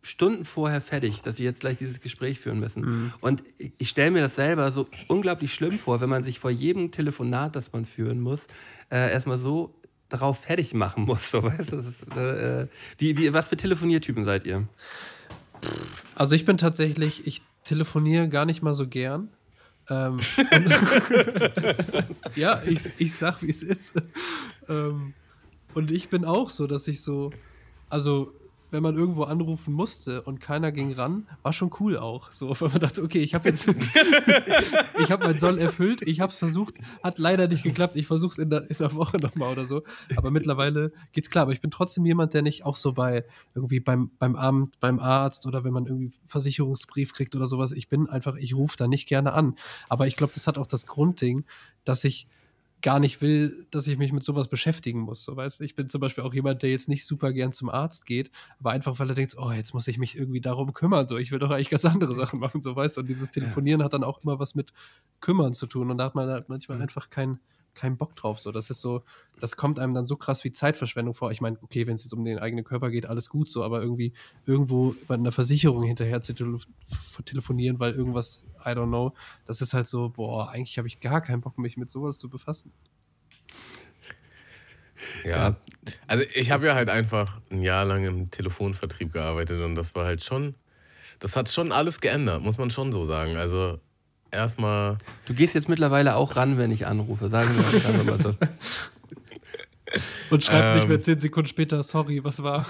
Stunden 0.02 0.44
vorher 0.46 0.80
fertig, 0.80 1.20
dass 1.22 1.36
sie 1.36 1.44
jetzt 1.44 1.60
gleich 1.60 1.76
dieses 1.76 2.00
Gespräch 2.00 2.40
führen 2.40 2.58
müssen. 2.58 3.12
Und 3.20 3.42
ich- 3.78 3.88
stelle 3.90 4.10
mir 4.10 4.22
das 4.22 4.36
selber 4.36 4.70
so 4.72 4.88
unglaublich 5.08 5.52
schlimm 5.52 5.78
vor, 5.78 6.00
wenn 6.00 6.08
man 6.08 6.22
sich 6.22 6.38
vor 6.38 6.50
jedem 6.50 6.90
Telefonat, 6.90 7.54
das 7.54 7.72
man 7.72 7.84
führen 7.84 8.20
muss, 8.20 8.46
äh, 8.90 9.12
erstmal 9.12 9.36
so 9.36 9.74
darauf 10.08 10.40
fertig 10.40 10.72
machen 10.74 11.04
muss. 11.04 11.30
So, 11.30 11.42
weißt 11.42 11.72
du? 11.72 11.76
ist, 11.76 12.02
äh, 12.16 12.66
wie, 12.98 13.16
wie, 13.18 13.32
was 13.34 13.48
für 13.48 13.56
Telefoniertypen 13.56 14.24
seid 14.24 14.46
ihr? 14.46 14.66
Also 16.14 16.34
ich 16.34 16.46
bin 16.46 16.56
tatsächlich, 16.56 17.26
ich 17.26 17.42
telefoniere 17.64 18.28
gar 18.30 18.46
nicht 18.46 18.62
mal 18.62 18.72
so 18.74 18.88
gern. 18.88 19.28
Ähm, 19.90 20.20
ja, 22.36 22.62
ich, 22.66 22.80
ich 22.98 23.14
sag, 23.14 23.42
wie 23.42 23.50
es 23.50 23.62
ist. 23.62 23.94
Ähm, 24.68 25.14
und 25.74 25.90
ich 25.90 26.08
bin 26.08 26.24
auch 26.24 26.50
so, 26.50 26.66
dass 26.66 26.88
ich 26.88 27.02
so, 27.02 27.30
also 27.88 28.32
wenn 28.70 28.82
man 28.82 28.96
irgendwo 28.96 29.24
anrufen 29.24 29.74
musste 29.74 30.22
und 30.22 30.40
keiner 30.40 30.72
ging 30.72 30.92
ran, 30.92 31.26
war 31.42 31.52
schon 31.52 31.70
cool 31.80 31.96
auch. 31.96 32.32
So, 32.32 32.48
weil 32.60 32.70
man 32.70 32.80
dachte, 32.80 33.02
okay, 33.02 33.20
ich 33.20 33.34
habe 33.34 33.48
jetzt, 33.48 33.68
ich 34.98 35.10
habe 35.10 35.26
mein 35.26 35.38
Soll 35.38 35.58
erfüllt, 35.58 36.02
ich 36.02 36.20
habe 36.20 36.32
es 36.32 36.38
versucht, 36.38 36.78
hat 37.02 37.18
leider 37.18 37.48
nicht 37.48 37.62
geklappt. 37.62 37.96
Ich 37.96 38.06
versuche 38.06 38.32
es 38.32 38.38
in 38.38 38.50
der, 38.50 38.70
in 38.70 38.76
der 38.78 38.94
Woche 38.94 39.18
nochmal 39.18 39.52
oder 39.52 39.64
so. 39.64 39.82
Aber 40.16 40.30
mittlerweile 40.30 40.92
geht's 41.12 41.30
klar. 41.30 41.42
Aber 41.42 41.52
ich 41.52 41.60
bin 41.60 41.70
trotzdem 41.70 42.06
jemand, 42.06 42.34
der 42.34 42.42
nicht 42.42 42.64
auch 42.64 42.76
so 42.76 42.92
bei 42.92 43.24
irgendwie 43.54 43.80
beim, 43.80 44.10
beim 44.18 44.36
Amt, 44.36 44.80
beim 44.80 44.98
Arzt 44.98 45.46
oder 45.46 45.64
wenn 45.64 45.72
man 45.72 45.86
irgendwie 45.86 46.12
Versicherungsbrief 46.26 47.12
kriegt 47.12 47.34
oder 47.34 47.46
sowas. 47.46 47.72
Ich 47.72 47.88
bin 47.88 48.08
einfach, 48.08 48.36
ich 48.36 48.54
rufe 48.54 48.76
da 48.76 48.88
nicht 48.88 49.06
gerne 49.06 49.32
an. 49.32 49.56
Aber 49.88 50.06
ich 50.06 50.16
glaube, 50.16 50.32
das 50.32 50.46
hat 50.46 50.58
auch 50.58 50.66
das 50.66 50.86
Grundding, 50.86 51.44
dass 51.84 52.04
ich 52.04 52.28
gar 52.82 52.98
nicht 52.98 53.20
will, 53.20 53.66
dass 53.70 53.86
ich 53.86 53.98
mich 53.98 54.12
mit 54.12 54.24
sowas 54.24 54.48
beschäftigen 54.48 55.00
muss. 55.00 55.24
So, 55.24 55.36
weißt? 55.36 55.60
Ich 55.60 55.76
bin 55.76 55.88
zum 55.88 56.00
Beispiel 56.00 56.24
auch 56.24 56.34
jemand, 56.34 56.62
der 56.62 56.70
jetzt 56.70 56.88
nicht 56.88 57.04
super 57.04 57.32
gern 57.32 57.52
zum 57.52 57.68
Arzt 57.68 58.06
geht, 58.06 58.30
aber 58.58 58.70
einfach, 58.70 58.98
weil 58.98 59.08
er 59.08 59.14
denkt, 59.14 59.36
oh, 59.38 59.50
jetzt 59.52 59.74
muss 59.74 59.88
ich 59.88 59.98
mich 59.98 60.16
irgendwie 60.16 60.40
darum 60.40 60.72
kümmern. 60.72 61.06
So, 61.08 61.18
ich 61.18 61.30
will 61.30 61.38
doch 61.38 61.50
eigentlich 61.50 61.70
ganz 61.70 61.84
andere 61.84 62.14
Sachen 62.14 62.40
machen, 62.40 62.62
so 62.62 62.74
weißt. 62.74 62.98
Und 62.98 63.08
dieses 63.08 63.30
Telefonieren 63.30 63.82
hat 63.82 63.92
dann 63.92 64.04
auch 64.04 64.22
immer 64.22 64.38
was 64.38 64.54
mit 64.54 64.72
kümmern 65.20 65.54
zu 65.54 65.66
tun. 65.66 65.90
Und 65.90 65.98
da 65.98 66.04
hat 66.04 66.14
man 66.14 66.28
halt 66.28 66.48
manchmal 66.48 66.80
einfach 66.80 67.10
keinen 67.10 67.40
keinen 67.74 67.96
Bock 67.96 68.14
drauf. 68.14 68.40
So, 68.40 68.52
das 68.52 68.70
ist 68.70 68.80
so, 68.80 69.02
das 69.38 69.56
kommt 69.56 69.78
einem 69.78 69.94
dann 69.94 70.06
so 70.06 70.16
krass 70.16 70.44
wie 70.44 70.52
Zeitverschwendung 70.52 71.14
vor. 71.14 71.30
Ich 71.30 71.40
meine, 71.40 71.58
okay, 71.62 71.86
wenn 71.86 71.94
es 71.94 72.04
jetzt 72.04 72.12
um 72.12 72.24
den 72.24 72.38
eigenen 72.38 72.64
Körper 72.64 72.90
geht, 72.90 73.06
alles 73.06 73.28
gut 73.28 73.48
so, 73.48 73.64
aber 73.64 73.82
irgendwie 73.82 74.12
irgendwo 74.46 74.94
bei 75.06 75.14
einer 75.14 75.32
Versicherung 75.32 75.82
hinterher 75.84 76.20
zu 76.20 76.34
tele 76.34 76.58
telefonieren, 77.24 77.78
weil 77.78 77.94
irgendwas, 77.94 78.44
I 78.60 78.70
don't 78.70 78.88
know, 78.88 79.12
das 79.44 79.60
ist 79.60 79.74
halt 79.74 79.86
so, 79.86 80.10
boah, 80.10 80.50
eigentlich 80.50 80.78
habe 80.78 80.88
ich 80.88 81.00
gar 81.00 81.20
keinen 81.20 81.40
Bock, 81.40 81.58
mich 81.58 81.76
mit 81.76 81.90
sowas 81.90 82.18
zu 82.18 82.28
befassen. 82.28 82.72
Ja. 85.24 85.56
Also 86.06 86.24
ich 86.34 86.50
habe 86.50 86.66
ja 86.66 86.74
halt 86.74 86.90
einfach 86.90 87.40
ein 87.50 87.62
Jahr 87.62 87.84
lang 87.84 88.04
im 88.04 88.30
Telefonvertrieb 88.30 89.12
gearbeitet 89.12 89.62
und 89.62 89.74
das 89.74 89.94
war 89.94 90.04
halt 90.04 90.22
schon, 90.22 90.54
das 91.18 91.36
hat 91.36 91.48
schon 91.48 91.72
alles 91.72 92.00
geändert, 92.00 92.42
muss 92.42 92.58
man 92.58 92.70
schon 92.70 92.92
so 92.92 93.04
sagen. 93.04 93.36
Also 93.36 93.80
erstmal, 94.30 94.98
Du 95.26 95.34
gehst 95.34 95.54
jetzt 95.54 95.68
mittlerweile 95.68 96.16
auch 96.16 96.36
ran, 96.36 96.58
wenn 96.58 96.70
ich 96.70 96.86
anrufe. 96.86 97.28
Sagen 97.28 97.48
wir 97.56 98.04
mal 98.04 98.20
so. 98.20 98.34
Und 100.30 100.44
schreibt 100.44 100.74
nicht 100.76 100.84
Ähm. 100.84 100.88
mehr 100.88 101.00
zehn 101.00 101.18
Sekunden 101.18 101.48
später, 101.48 101.82
sorry, 101.82 102.22
was 102.22 102.42
war? 102.42 102.64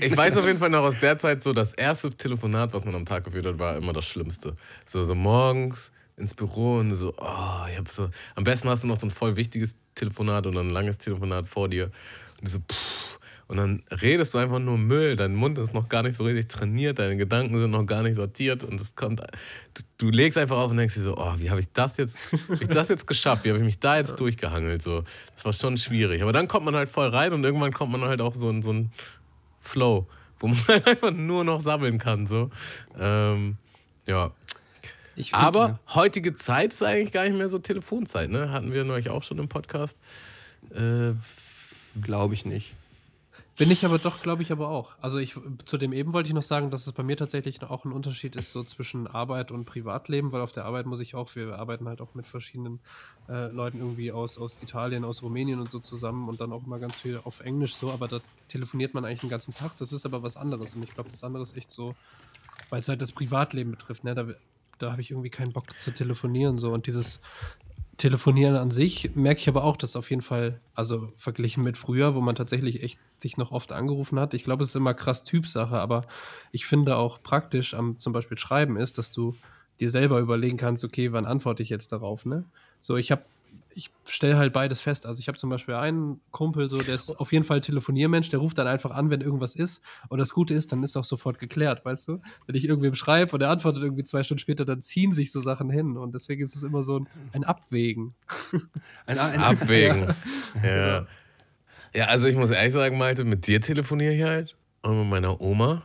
ich 0.00 0.16
weiß 0.16 0.36
auf 0.36 0.46
jeden 0.46 0.58
Fall 0.58 0.70
noch 0.70 0.82
aus 0.82 1.00
der 1.00 1.18
Zeit 1.18 1.42
so, 1.42 1.52
das 1.52 1.72
erste 1.72 2.10
Telefonat, 2.10 2.72
was 2.72 2.84
man 2.84 2.94
am 2.94 3.04
Tag 3.04 3.24
geführt 3.24 3.46
hat, 3.46 3.58
war 3.58 3.76
immer 3.76 3.92
das 3.92 4.04
Schlimmste. 4.04 4.54
So, 4.86 5.02
so 5.02 5.14
morgens 5.16 5.90
ins 6.16 6.34
Büro 6.34 6.78
und 6.78 6.94
so, 6.94 7.12
oh, 7.16 7.66
ich 7.70 7.76
hab 7.78 7.90
so, 7.90 8.08
am 8.36 8.44
besten 8.44 8.68
hast 8.68 8.84
du 8.84 8.88
noch 8.88 8.98
so 9.00 9.06
ein 9.06 9.10
voll 9.10 9.36
wichtiges 9.36 9.74
Telefonat 9.94 10.46
oder 10.46 10.60
ein 10.60 10.70
langes 10.70 10.98
Telefonat 10.98 11.46
vor 11.46 11.68
dir 11.68 11.90
und 12.40 12.48
so, 12.48 12.58
pff, 12.60 13.18
und 13.48 13.56
dann 13.56 13.82
redest 13.90 14.34
du 14.34 14.38
einfach 14.38 14.58
nur 14.58 14.76
Müll, 14.78 15.16
dein 15.16 15.34
Mund 15.34 15.56
ist 15.58 15.72
noch 15.72 15.88
gar 15.88 16.02
nicht 16.02 16.16
so 16.16 16.24
richtig 16.24 16.48
trainiert, 16.48 16.98
deine 16.98 17.16
Gedanken 17.16 17.58
sind 17.58 17.70
noch 17.70 17.86
gar 17.86 18.02
nicht 18.02 18.14
sortiert. 18.16 18.62
Und 18.62 18.78
es 18.78 18.94
kommt, 18.94 19.20
du, 19.20 19.82
du 19.96 20.10
legst 20.10 20.36
einfach 20.36 20.58
auf 20.58 20.70
und 20.70 20.76
denkst 20.76 20.94
dir 20.94 21.00
so, 21.00 21.16
oh, 21.16 21.32
wie 21.38 21.48
habe 21.50 21.60
ich 21.60 21.72
das 21.72 21.96
jetzt, 21.96 22.18
hab 22.50 22.60
ich 22.60 22.68
das 22.68 22.88
jetzt 22.90 23.06
geschafft, 23.06 23.44
wie 23.44 23.48
habe 23.48 23.58
ich 23.58 23.64
mich 23.64 23.80
da 23.80 23.96
jetzt 23.96 24.20
durchgehangelt, 24.20 24.82
so, 24.82 25.02
das 25.34 25.44
war 25.46 25.52
schon 25.54 25.78
schwierig, 25.78 26.22
aber 26.22 26.32
dann 26.32 26.46
kommt 26.46 26.66
man 26.66 26.76
halt 26.76 26.90
voll 26.90 27.08
rein 27.08 27.32
und 27.32 27.42
irgendwann 27.42 27.72
kommt 27.72 27.90
man 27.90 28.02
halt 28.02 28.20
auch 28.20 28.34
so 28.34 28.50
in 28.50 28.62
so 28.62 28.72
ein 28.72 28.92
Flow, 29.60 30.06
wo 30.40 30.48
man 30.48 30.58
einfach 30.84 31.10
nur 31.10 31.42
noch 31.44 31.60
sammeln 31.62 31.96
kann, 31.98 32.26
so, 32.26 32.50
ähm, 33.00 33.56
ja, 34.06 34.30
find- 35.30 35.42
aber 35.42 35.80
heutige 35.94 36.34
Zeit 36.34 36.72
ist 36.74 36.82
eigentlich 36.82 37.12
gar 37.12 37.24
nicht 37.24 37.36
mehr 37.36 37.48
so 37.48 37.58
Telefonzeit, 37.58 38.28
ne? 38.30 38.50
Hatten 38.52 38.72
wir 38.74 38.84
neulich 38.84 39.08
auch 39.08 39.22
schon 39.22 39.38
im 39.38 39.48
Podcast. 39.48 39.96
Äh, 40.70 41.14
Glaube 42.02 42.34
ich 42.34 42.44
nicht. 42.44 42.74
Bin 43.58 43.72
ich 43.72 43.84
aber 43.84 43.98
doch, 43.98 44.22
glaube 44.22 44.42
ich 44.42 44.52
aber 44.52 44.68
auch. 44.68 44.92
Also 45.00 45.18
ich 45.18 45.34
zu 45.64 45.78
dem 45.78 45.92
eben 45.92 46.12
wollte 46.12 46.28
ich 46.28 46.34
noch 46.34 46.42
sagen, 46.42 46.70
dass 46.70 46.86
es 46.86 46.92
bei 46.92 47.02
mir 47.02 47.16
tatsächlich 47.16 47.60
auch 47.60 47.84
ein 47.84 47.90
Unterschied 47.90 48.36
ist 48.36 48.52
so 48.52 48.62
zwischen 48.62 49.08
Arbeit 49.08 49.50
und 49.50 49.64
Privatleben, 49.64 50.30
weil 50.30 50.42
auf 50.42 50.52
der 50.52 50.64
Arbeit 50.64 50.86
muss 50.86 51.00
ich 51.00 51.16
auch, 51.16 51.34
wir 51.34 51.58
arbeiten 51.58 51.88
halt 51.88 52.00
auch 52.00 52.14
mit 52.14 52.24
verschiedenen 52.24 52.78
äh, 53.28 53.48
Leuten 53.48 53.80
irgendwie 53.80 54.12
aus, 54.12 54.38
aus 54.38 54.60
Italien, 54.62 55.04
aus 55.04 55.24
Rumänien 55.24 55.58
und 55.58 55.72
so 55.72 55.80
zusammen 55.80 56.28
und 56.28 56.40
dann 56.40 56.52
auch 56.52 56.64
immer 56.64 56.78
ganz 56.78 57.00
viel 57.00 57.20
auf 57.24 57.40
Englisch 57.40 57.74
so, 57.74 57.90
aber 57.90 58.06
da 58.06 58.20
telefoniert 58.46 58.94
man 58.94 59.04
eigentlich 59.04 59.22
den 59.22 59.30
ganzen 59.30 59.52
Tag. 59.54 59.76
Das 59.78 59.92
ist 59.92 60.06
aber 60.06 60.22
was 60.22 60.36
anderes 60.36 60.76
und 60.76 60.84
ich 60.84 60.94
glaube, 60.94 61.10
das 61.10 61.24
andere 61.24 61.42
ist 61.42 61.56
echt 61.56 61.70
so, 61.70 61.96
weil 62.70 62.78
es 62.78 62.88
halt 62.88 63.02
das 63.02 63.10
Privatleben 63.10 63.72
betrifft, 63.72 64.04
ne? 64.04 64.14
Da, 64.14 64.24
da 64.78 64.92
habe 64.92 65.02
ich 65.02 65.10
irgendwie 65.10 65.30
keinen 65.30 65.52
Bock 65.52 65.80
zu 65.80 65.92
telefonieren 65.92 66.58
so 66.58 66.70
und 66.70 66.86
dieses 66.86 67.20
Telefonieren 67.98 68.54
an 68.54 68.70
sich 68.70 69.16
merke 69.16 69.40
ich 69.40 69.48
aber 69.48 69.64
auch, 69.64 69.76
dass 69.76 69.96
auf 69.96 70.10
jeden 70.10 70.22
Fall, 70.22 70.60
also 70.72 71.12
verglichen 71.16 71.64
mit 71.64 71.76
früher, 71.76 72.14
wo 72.14 72.20
man 72.20 72.36
tatsächlich 72.36 72.82
echt 72.84 72.98
sich 73.16 73.36
noch 73.36 73.50
oft 73.50 73.72
angerufen 73.72 74.20
hat. 74.20 74.34
Ich 74.34 74.44
glaube, 74.44 74.62
es 74.62 74.70
ist 74.70 74.76
immer 74.76 74.94
krass 74.94 75.24
Typsache, 75.24 75.78
aber 75.78 76.02
ich 76.52 76.64
finde 76.64 76.96
auch 76.96 77.22
praktisch 77.22 77.74
am 77.74 77.98
zum 77.98 78.12
Beispiel 78.12 78.38
Schreiben 78.38 78.76
ist, 78.76 78.98
dass 78.98 79.10
du 79.10 79.34
dir 79.80 79.90
selber 79.90 80.20
überlegen 80.20 80.56
kannst, 80.56 80.84
okay, 80.84 81.12
wann 81.12 81.26
antworte 81.26 81.62
ich 81.62 81.68
jetzt 81.68 81.90
darauf, 81.90 82.24
ne? 82.24 82.44
So, 82.80 82.96
ich 82.96 83.10
habe, 83.10 83.24
ich 83.74 83.90
stelle 84.06 84.36
halt 84.36 84.52
beides 84.52 84.80
fest. 84.80 85.06
Also 85.06 85.20
ich 85.20 85.28
habe 85.28 85.38
zum 85.38 85.50
Beispiel 85.50 85.74
einen 85.74 86.20
Kumpel, 86.30 86.68
so, 86.68 86.78
der 86.78 86.94
ist 86.94 87.18
auf 87.20 87.32
jeden 87.32 87.44
Fall 87.44 87.60
Telefoniermensch, 87.60 88.28
der 88.28 88.40
ruft 88.40 88.58
dann 88.58 88.66
einfach 88.66 88.90
an, 88.90 89.10
wenn 89.10 89.20
irgendwas 89.20 89.54
ist. 89.54 89.82
Und 90.08 90.18
das 90.18 90.32
Gute 90.32 90.54
ist, 90.54 90.72
dann 90.72 90.82
ist 90.82 90.96
auch 90.96 91.04
sofort 91.04 91.38
geklärt, 91.38 91.84
weißt 91.84 92.08
du? 92.08 92.20
Wenn 92.46 92.56
ich 92.56 92.66
irgendwem 92.66 92.94
schreibe 92.94 93.32
und 93.32 93.40
er 93.40 93.50
antwortet 93.50 93.82
irgendwie 93.82 94.04
zwei 94.04 94.22
Stunden 94.22 94.40
später, 94.40 94.64
dann 94.64 94.82
ziehen 94.82 95.12
sich 95.12 95.30
so 95.30 95.40
Sachen 95.40 95.70
hin. 95.70 95.96
Und 95.96 96.14
deswegen 96.14 96.42
ist 96.42 96.56
es 96.56 96.62
immer 96.62 96.82
so 96.82 96.98
ein, 96.98 97.08
ein 97.32 97.44
Abwägen. 97.44 98.14
Ein, 99.06 99.18
ein, 99.18 99.40
abwägen. 99.40 100.14
ja. 100.62 101.06
ja. 101.94 102.04
also 102.06 102.26
ich 102.26 102.36
muss 102.36 102.50
ehrlich 102.50 102.72
sagen, 102.72 102.98
Malte, 102.98 103.24
mit 103.24 103.46
dir 103.46 103.60
telefoniere 103.60 104.14
ich 104.14 104.22
halt 104.22 104.56
und 104.82 104.98
mit 104.98 105.08
meiner 105.08 105.40
Oma 105.40 105.82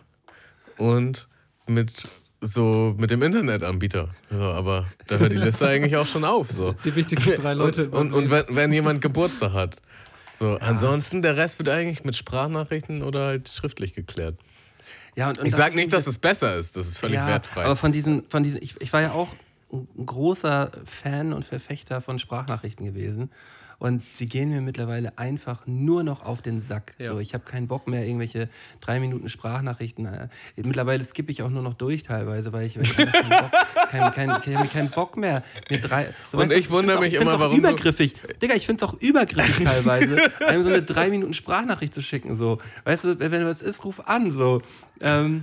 und 0.78 1.28
mit 1.68 2.10
so 2.44 2.94
mit 2.98 3.10
dem 3.10 3.22
Internetanbieter. 3.22 4.10
So, 4.30 4.42
aber 4.42 4.86
da 5.08 5.18
hört 5.18 5.32
die 5.32 5.38
Liste 5.38 5.68
eigentlich 5.68 5.96
auch 5.96 6.08
schon 6.08 6.26
auf. 6.26 6.52
So. 6.52 6.74
Die 6.84 6.96
wichtigsten 6.96 7.36
drei 7.42 7.54
Leute. 7.54 7.86
Und, 7.86 8.14
und, 8.14 8.14
und 8.14 8.32
wenn, 8.32 8.44
wenn 8.50 8.72
jemand 8.72 9.02
Geburtstag 9.02 9.54
hat. 9.54 9.78
So, 10.36 10.58
ansonsten 10.58 11.22
der 11.22 11.38
Rest 11.38 11.60
wird 11.60 11.70
eigentlich 11.70 12.04
mit 12.04 12.16
Sprachnachrichten 12.16 13.02
oder 13.02 13.28
halt 13.28 13.50
schriftlich 13.50 13.94
geklärt. 13.94 14.36
Ja, 15.16 15.30
und, 15.30 15.40
und 15.40 15.46
Ich 15.46 15.56
sage 15.56 15.76
nicht, 15.76 15.94
dass 15.94 16.08
es 16.08 16.18
besser 16.18 16.56
ist, 16.58 16.76
das 16.76 16.88
ist 16.88 16.98
völlig 16.98 17.16
ja, 17.16 17.28
wertfrei. 17.28 17.64
Aber 17.64 17.76
von 17.76 17.92
diesen, 17.92 18.28
von 18.30 18.44
diesen, 18.44 18.62
ich, 18.62 18.80
ich 18.82 18.92
war 18.92 19.02
ja 19.02 19.12
auch 19.12 19.30
ein 19.72 20.06
großer 20.06 20.72
Fan 20.86 21.34
und 21.34 21.46
Verfechter 21.46 22.02
von 22.02 22.20
Sprachnachrichten 22.20 22.86
gewesen. 22.86 23.32
Und 23.84 24.02
sie 24.14 24.28
gehen 24.28 24.50
mir 24.50 24.62
mittlerweile 24.62 25.18
einfach 25.18 25.68
nur 25.68 26.04
noch 26.06 26.24
auf 26.24 26.42
den 26.42 26.62
Sack. 26.62 26.96
Ja. 27.00 27.08
So, 27.12 27.20
ich 27.20 27.34
habe 27.34 27.44
keinen 27.44 27.68
Bock 27.68 27.86
mehr, 27.90 28.06
irgendwelche 28.06 28.48
drei 28.80 29.02
Minuten 29.02 29.28
Sprachnachrichten. 29.28 30.06
äh, 30.06 30.30
Mittlerweile 30.56 31.04
skippe 31.04 31.34
ich 31.34 31.42
auch 31.44 31.50
nur 31.50 31.62
noch 31.64 31.74
durch 31.74 32.02
teilweise, 32.04 32.54
weil 32.54 32.66
ich, 32.68 32.78
weil 32.78 32.84
ich 32.86 32.96
keinen, 32.96 33.12
Bock, 33.30 33.52
keinen, 33.92 34.12
keinen, 34.14 34.42
keinen, 34.42 34.70
keinen 34.70 34.90
Bock 34.90 35.18
mehr. 35.18 35.44
Mir 35.70 35.82
drei, 35.82 36.06
so, 36.30 36.38
Und 36.38 36.44
weißt 36.44 36.54
du, 36.54 36.58
ich 36.60 36.70
wundere 36.72 36.96
auch- 36.98 37.02
mich 37.02 37.12
ich 37.12 37.18
find's 37.18 37.34
immer, 37.34 37.42
auch 37.44 37.46
warum 37.50 37.62
du- 37.62 37.68
übergriffig. 37.68 38.16
Digga, 38.42 38.56
ich 38.56 38.66
finde 38.66 38.86
es 38.86 38.90
auch 38.90 38.94
übergriffig 39.02 39.66
teilweise, 39.66 40.18
einem 40.48 40.64
so 40.64 40.70
eine 40.70 40.82
drei 40.84 41.10
Minuten 41.10 41.34
Sprachnachricht 41.34 41.94
zu 41.94 42.02
schicken. 42.02 42.38
So. 42.38 42.60
Weißt 42.86 43.04
du, 43.04 43.20
wenn 43.20 43.46
was 43.46 43.62
ist, 43.62 43.84
ruf 43.84 44.00
an. 44.08 44.32
So. 44.32 44.62
Ähm, 45.02 45.42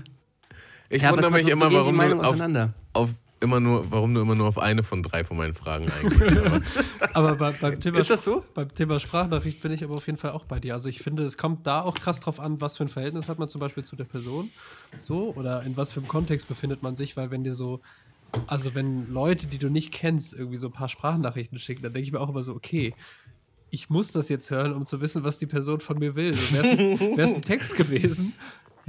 Ich 0.88 1.02
ja, 1.02 1.10
wundere 1.12 1.30
mich 1.30 1.42
so 1.44 1.50
immer, 1.50 1.68
die 1.68 1.74
warum 1.74 1.98
du 1.98 2.20
auf, 2.20 2.26
auseinander. 2.26 2.72
auf 2.94 3.10
immer 3.40 3.58
nur, 3.58 3.90
warum 3.90 4.14
du 4.14 4.20
immer 4.20 4.34
nur 4.34 4.46
auf 4.46 4.58
eine 4.58 4.82
von 4.82 5.02
drei 5.02 5.24
von 5.24 5.36
meinen 5.36 5.54
Fragen 5.54 5.90
eingehst. 5.90 6.22
Aber 7.14 7.36
bei, 7.36 7.52
beim, 7.52 7.80
Thema, 7.80 7.98
Ist 7.98 8.10
das 8.10 8.24
so? 8.24 8.44
beim 8.54 8.72
Thema 8.72 9.00
Sprachnachricht 9.00 9.62
bin 9.62 9.72
ich 9.72 9.82
aber 9.82 9.96
auf 9.96 10.06
jeden 10.06 10.18
Fall 10.18 10.32
auch 10.32 10.44
bei 10.44 10.60
dir. 10.60 10.74
Also 10.74 10.88
ich 10.88 11.00
finde, 11.00 11.24
es 11.24 11.36
kommt 11.36 11.66
da 11.66 11.82
auch 11.82 11.94
krass 11.94 12.20
drauf 12.20 12.38
an, 12.38 12.60
was 12.60 12.76
für 12.76 12.84
ein 12.84 12.88
Verhältnis 12.88 13.28
hat 13.28 13.38
man 13.38 13.48
zum 13.48 13.60
Beispiel 13.60 13.82
zu 13.82 13.96
der 13.96 14.04
Person. 14.04 14.50
So, 14.98 15.32
oder 15.34 15.62
in 15.62 15.76
was 15.76 15.92
für 15.92 16.00
einem 16.00 16.08
Kontext 16.08 16.46
befindet 16.46 16.82
man 16.82 16.96
sich, 16.96 17.16
weil 17.16 17.30
wenn 17.30 17.42
dir 17.42 17.54
so, 17.54 17.80
also 18.46 18.74
wenn 18.74 19.10
Leute, 19.12 19.46
die 19.46 19.58
du 19.58 19.70
nicht 19.70 19.92
kennst, 19.92 20.34
irgendwie 20.34 20.58
so 20.58 20.68
ein 20.68 20.72
paar 20.72 20.88
Sprachnachrichten 20.88 21.58
schicken, 21.58 21.82
dann 21.82 21.92
denke 21.92 22.06
ich 22.06 22.12
mir 22.12 22.20
auch 22.20 22.28
immer 22.28 22.42
so, 22.42 22.54
okay, 22.54 22.94
ich 23.70 23.88
muss 23.88 24.12
das 24.12 24.28
jetzt 24.28 24.50
hören, 24.50 24.72
um 24.72 24.84
zu 24.84 25.00
wissen, 25.00 25.24
was 25.24 25.38
die 25.38 25.46
Person 25.46 25.80
von 25.80 25.98
mir 25.98 26.14
will. 26.14 26.34
So, 26.34 26.54
Wäre 26.56 27.22
es 27.22 27.34
ein 27.34 27.42
Text 27.42 27.76
gewesen, 27.76 28.34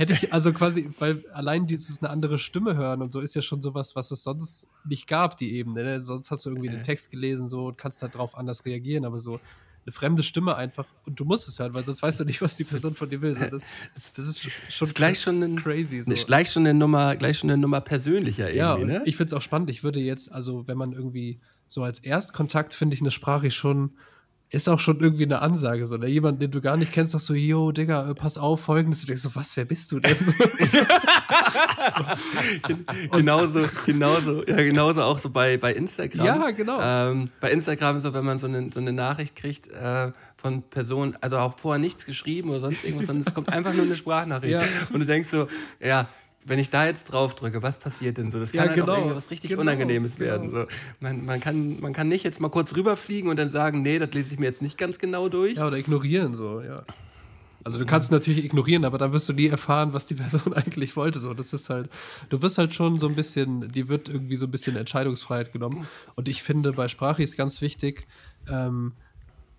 hätte 0.02 0.14
ich 0.14 0.34
also 0.34 0.52
quasi, 0.52 0.90
weil 1.00 1.24
allein 1.32 1.68
dieses 1.68 2.02
eine 2.02 2.10
andere 2.10 2.40
Stimme 2.40 2.76
hören 2.76 3.02
und 3.02 3.14
so 3.14 3.20
ist 3.20 3.36
ja 3.36 3.42
schon 3.42 3.62
sowas, 3.62 3.96
was 3.96 4.12
es 4.12 4.24
sonst 4.24 4.68
nicht 4.84 5.08
gab, 5.08 5.38
die 5.38 5.54
Ebene. 5.54 5.84
Ne? 5.84 6.00
Sonst 6.00 6.32
hast 6.32 6.46
du 6.46 6.50
irgendwie 6.50 6.70
den 6.70 6.84
Text 6.84 7.12
gelesen 7.12 7.48
so 7.48 7.68
und 7.68 7.78
kannst 7.78 8.02
darauf 8.02 8.36
anders 8.36 8.66
reagieren, 8.66 9.06
aber 9.06 9.20
so 9.20 9.40
eine 9.84 9.92
fremde 9.92 10.24
Stimme 10.24 10.56
einfach 10.56 10.86
und 11.06 11.20
du 11.20 11.26
musst 11.26 11.48
es 11.48 11.60
hören, 11.60 11.74
weil 11.74 11.86
sonst 11.86 12.02
weißt 12.04 12.20
du 12.20 12.26
nicht, 12.26 12.42
was 12.42 12.56
die 12.56 12.64
Person 12.64 12.94
von 12.94 13.10
dir 13.10 13.22
will. 13.22 13.34
Das, 13.36 14.14
das 14.14 14.28
ist 14.28 14.42
schon 14.70 14.88
ist 14.88 14.96
gleich 14.96 15.20
schon 15.20 15.42
ein, 15.42 15.56
crazy. 15.56 16.02
So. 16.02 16.14
Gleich 16.14 16.52
schon 16.52 16.66
eine 16.66 16.74
Nummer, 16.74 17.16
gleich 17.16 17.40
schon 17.40 17.50
eine 17.50 17.62
Nummer 17.62 17.82
persönlicher 17.82 18.52
Ja, 18.54 18.76
irgendwie, 18.76 18.96
und 18.96 19.00
ne? 19.00 19.04
ich 19.06 19.16
finde 19.16 19.30
es 19.30 19.34
auch 19.34 19.42
spannend. 19.42 19.70
Ich 19.70 19.84
würde 19.84 20.00
jetzt, 20.00 20.32
also 20.32 20.68
wenn 20.68 20.78
man 20.78 20.94
irgendwie 20.94 21.40
so 21.68 21.84
als 21.84 22.00
Erstkontakt, 22.00 22.74
finde 22.74 22.96
ich 22.96 23.02
eine 23.02 23.12
Sprache 23.12 23.50
schon, 23.50 23.92
ist 24.52 24.68
auch 24.68 24.80
schon 24.80 25.00
irgendwie 25.00 25.24
eine 25.24 25.42
Ansage. 25.42 25.88
So, 25.88 25.96
ne? 25.96 26.08
Jemand, 26.08 26.42
den 26.42 26.52
du 26.52 26.60
gar 26.60 26.76
nicht 26.76 26.92
kennst, 26.92 27.14
sagst 27.14 27.28
so, 27.28 27.34
yo, 27.34 27.72
Digga, 27.72 28.10
äh, 28.10 28.14
pass 28.14 28.38
auf, 28.38 28.60
folgendes. 28.62 29.02
Du 29.02 29.08
denkst 29.08 29.24
so, 29.24 29.34
was, 29.34 29.56
wer 29.56 29.64
bist 29.64 29.92
du 29.92 30.00
denn? 30.00 30.16
So, 30.16 30.32
genauso, 33.18 33.66
genauso, 33.86 34.46
ja, 34.46 34.58
genauso 34.58 35.02
auch 35.04 35.20
so 35.20 35.30
bei, 35.30 35.58
bei 35.58 35.74
Instagram. 35.74 36.26
Ja, 36.26 36.52
genau. 36.52 36.80
Ähm, 36.82 37.30
bei 37.40 37.52
Instagram 37.52 38.02
so, 38.02 38.14
wenn 38.14 38.26
man 38.26 38.40
so 38.40 38.48
eine, 38.48 38.70
so 38.74 38.82
eine 38.82 38.92
Nachricht 38.92 39.36
kriegt 39.36 39.70
äh, 39.70 40.12
von 40.36 40.64
Personen, 40.64 41.18
also 41.22 41.38
auch 41.38 41.58
vorher 41.58 41.80
nichts 41.80 42.06
geschrieben 42.06 42.50
oder 42.50 42.60
sonst 42.60 42.84
irgendwas, 42.84 43.08
sondern 43.08 43.26
es 43.28 43.34
kommt 43.34 43.50
einfach 43.50 43.74
nur 43.74 43.86
eine 43.86 43.96
Sprachnachricht. 43.96 44.54
Ja. 44.54 44.64
Und 44.92 45.00
du 45.00 45.06
denkst 45.06 45.30
so, 45.32 45.48
ja, 45.80 46.10
wenn 46.46 46.60
ich 46.60 46.70
da 46.70 46.86
jetzt 46.86 47.12
drauf 47.12 47.36
drücke, 47.36 47.62
was 47.62 47.78
passiert 47.78 48.18
denn 48.18 48.32
so? 48.32 48.40
Das 48.40 48.52
Ja, 48.52 48.62
kann 48.62 48.70
halt 48.70 48.80
genau. 48.80 48.94
auch 48.94 48.98
irgendwas 48.98 49.30
richtig 49.30 49.50
Genau, 49.50 49.62
Unangenehmes 49.62 50.16
genau. 50.16 50.30
werden. 50.32 50.52
So. 50.52 50.66
Man, 51.00 51.26
man, 51.26 51.40
kann, 51.40 51.80
man 51.80 51.94
kann 51.94 52.08
nicht 52.08 52.24
jetzt 52.24 52.40
mal 52.40 52.50
kurz 52.50 52.76
rüberfliegen 52.76 53.30
und 53.30 53.38
dann 53.38 53.50
sagen, 53.50 53.82
nee, 53.82 54.00
das 54.00 54.12
lese 54.14 54.34
ich 54.34 54.40
mir 54.40 54.48
jetzt 54.48 54.62
nicht 54.62 54.78
ganz 54.78 54.98
genau 54.98 55.30
durch. 55.30 55.56
ja, 55.58 55.68
oder 55.68 55.78
ignorieren, 55.78 56.34
so, 56.34 56.62
ja. 56.62 56.78
Also 57.64 57.78
du 57.78 57.86
kannst 57.86 58.12
natürlich 58.12 58.44
ignorieren, 58.44 58.86
aber 58.86 58.98
dann 58.98 59.14
wirst 59.14 59.30
du 59.30 59.34
nie 59.34 59.46
erfahren, 59.48 59.94
was 59.94 60.08
die 60.08 60.16
Person 60.22 60.54
eigentlich 60.54 60.96
wollte. 60.96 61.20
So, 61.20 61.34
das 61.36 61.54
ist 61.54 61.70
halt, 61.70 61.90
du 62.30 62.42
wirst 62.42 62.58
halt 62.58 62.74
schon 62.74 63.00
so 63.00 63.08
ein 63.08 63.14
bisschen, 63.16 63.70
die 63.72 63.88
wird 63.88 64.10
irgendwie 64.10 64.36
so 64.36 64.48
ein 64.48 64.52
bisschen 64.52 64.76
Entscheidungsfreiheit 64.76 65.54
genommen. 65.54 65.86
Und 66.16 66.28
ich 66.28 66.42
finde, 66.42 66.74
bei 66.74 66.88
Sprache 66.88 67.22
ist 67.22 67.38
ganz 67.38 67.62
wichtig, 67.62 68.08
ähm, 68.50 68.94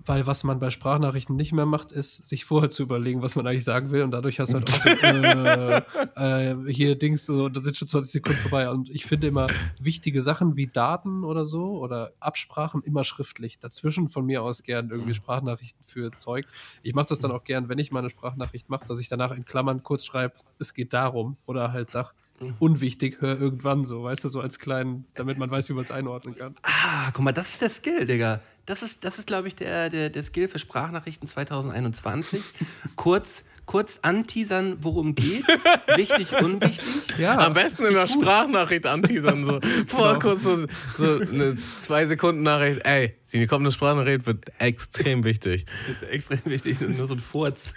weil 0.05 0.27
was 0.27 0.45
man 0.45 0.59
bei 0.59 0.71
Sprachnachrichten 0.71 1.37
nicht 1.37 1.53
mehr 1.53 1.67
macht, 1.67 1.93
ist, 1.93 2.29
sich 2.29 2.45
vorher 2.45 2.71
zu 2.71 2.83
überlegen, 2.83 3.23
was 3.23 3.37
man 3.37 3.47
eigentlich 3.47 3.65
sagen 3.65 3.91
will. 3.91 4.03
Und 4.03 4.11
dadurch 4.11 4.41
hast 4.41 4.53
du 4.53 4.59
halt 4.59 4.71
auch 4.71 4.79
so, 4.79 4.89
äh, 4.89 6.53
äh, 6.53 6.73
hier 6.73 6.97
Dings, 6.99 7.27
so, 7.27 7.49
da 7.49 7.63
sind 7.63 7.77
schon 7.77 7.89
20 7.89 8.13
Sekunden 8.13 8.39
vorbei. 8.39 8.71
Und 8.71 8.91
ich 8.91 9.07
finde 9.07 9.27
immer 9.27 9.49
wichtige 9.81 10.23
Sachen 10.23 10.57
wie 10.57 10.67
Daten 10.67 11.25
oder 11.25 11.47
so 11.47 11.79
oder 11.79 12.13
Absprachen 12.21 12.83
immer 12.83 13.05
schriftlich. 13.05 13.59
Dazwischen 13.59 14.09
von 14.09 14.27
mir 14.27 14.43
aus 14.43 14.63
gern 14.63 14.91
irgendwie 14.91 15.15
Sprachnachrichten 15.15 15.85
für 15.85 16.11
Zeug. 16.17 16.47
Ich 16.83 16.95
mache 16.95 17.07
das 17.07 17.19
dann 17.19 17.31
auch 17.31 17.45
gern, 17.45 17.69
wenn 17.69 17.79
ich 17.79 17.93
mal 17.93 18.01
eine 18.01 18.11
Sprachnachricht 18.11 18.69
mache, 18.69 18.87
dass 18.87 18.99
ich 19.01 19.09
danach 19.09 19.33
in 19.33 19.45
Klammern 19.45 19.83
kurz 19.83 20.05
schreibe, 20.05 20.35
es 20.59 20.75
geht 20.75 20.93
darum. 20.93 21.37
Oder 21.47 21.73
halt 21.73 21.91
sag, 21.91 22.15
unwichtig, 22.59 23.21
hör 23.21 23.41
irgendwann 23.41 23.85
so, 23.85 24.05
weißt 24.05 24.25
du, 24.25 24.29
so 24.29 24.41
als 24.41 24.59
kleinen, 24.59 25.07
damit 25.15 25.39
man 25.39 25.51
weiß, 25.51 25.69
wie 25.69 25.75
man 25.75 25.85
es 25.85 25.91
einordnen 25.91 26.35
kann. 26.35 26.55
Ah, 26.63 27.11
guck 27.13 27.25
mal, 27.25 27.33
das 27.33 27.53
ist 27.53 27.63
der 27.63 27.71
Skill, 27.71 28.07
Digga. 28.07 28.41
Das 28.67 28.83
ist, 28.83 29.05
das 29.05 29.19
ist 29.19 29.27
glaube 29.27 29.49
ich, 29.49 29.57
der, 29.57 29.91
der, 29.91 30.09
der 30.11 30.23
Skill 30.23 30.49
für 30.49 30.59
Sprachnachrichten 30.59 31.29
2021. 31.29 32.41
kurz, 32.97 33.45
kurz 33.67 33.99
anteasern, 34.03 34.77
worum 34.81 35.15
geht. 35.17 35.45
Wichtig, 35.97 36.33
unwichtig. 36.41 37.19
Ja, 37.19 37.39
Am 37.39 37.55
besten 37.55 37.85
in 37.87 37.95
der 37.95 38.07
Sprachnachricht 38.07 38.87
anteasern. 38.87 39.45
So. 39.45 39.61
Vorher 39.89 40.19
Genau. 40.19 40.35
kurz 40.35 40.43
so, 40.45 40.67
so 40.97 41.21
eine 41.21 41.57
zwei 41.79 42.07
Sekunden 42.07 42.43
Nachricht. 42.43 42.81
Ey, 42.85 43.15
die 43.33 43.47
kommende 43.47 43.73
Sprachnachricht 43.73 44.27
wird 44.27 44.45
extrem 44.59 45.25
wichtig. 45.25 45.67
Das 45.89 45.97
ist 45.97 46.09
extrem 46.09 46.41
wichtig, 46.45 46.81
nur 46.81 47.07
so 47.09 47.15
ein 47.15 47.21
Furz. 47.21 47.75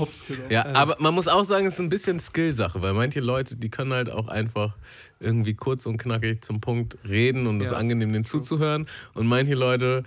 Hops 0.00 0.24
genau. 0.26 0.48
Ja, 0.48 0.66
aber 0.74 0.96
man 0.98 1.14
muss 1.14 1.28
auch 1.28 1.44
sagen, 1.44 1.66
es 1.66 1.74
ist 1.74 1.80
ein 1.80 1.88
bisschen 1.88 2.18
Skillsache, 2.18 2.82
weil 2.82 2.92
manche 2.94 3.20
Leute, 3.20 3.54
die 3.56 3.68
können 3.70 3.92
halt 3.92 4.10
auch 4.10 4.28
einfach 4.28 4.76
irgendwie 5.20 5.54
kurz 5.54 5.86
und 5.86 5.98
knackig 5.98 6.42
zum 6.42 6.60
Punkt 6.60 6.96
reden 7.08 7.46
und 7.46 7.58
es 7.60 7.66
ist 7.66 7.72
Ja. 7.72 7.78
angenehm, 7.78 8.12
denen 8.12 8.24
zuzuhören. 8.24 8.86
Und 9.14 9.26
manche 9.26 9.54
Leute, 9.54 10.02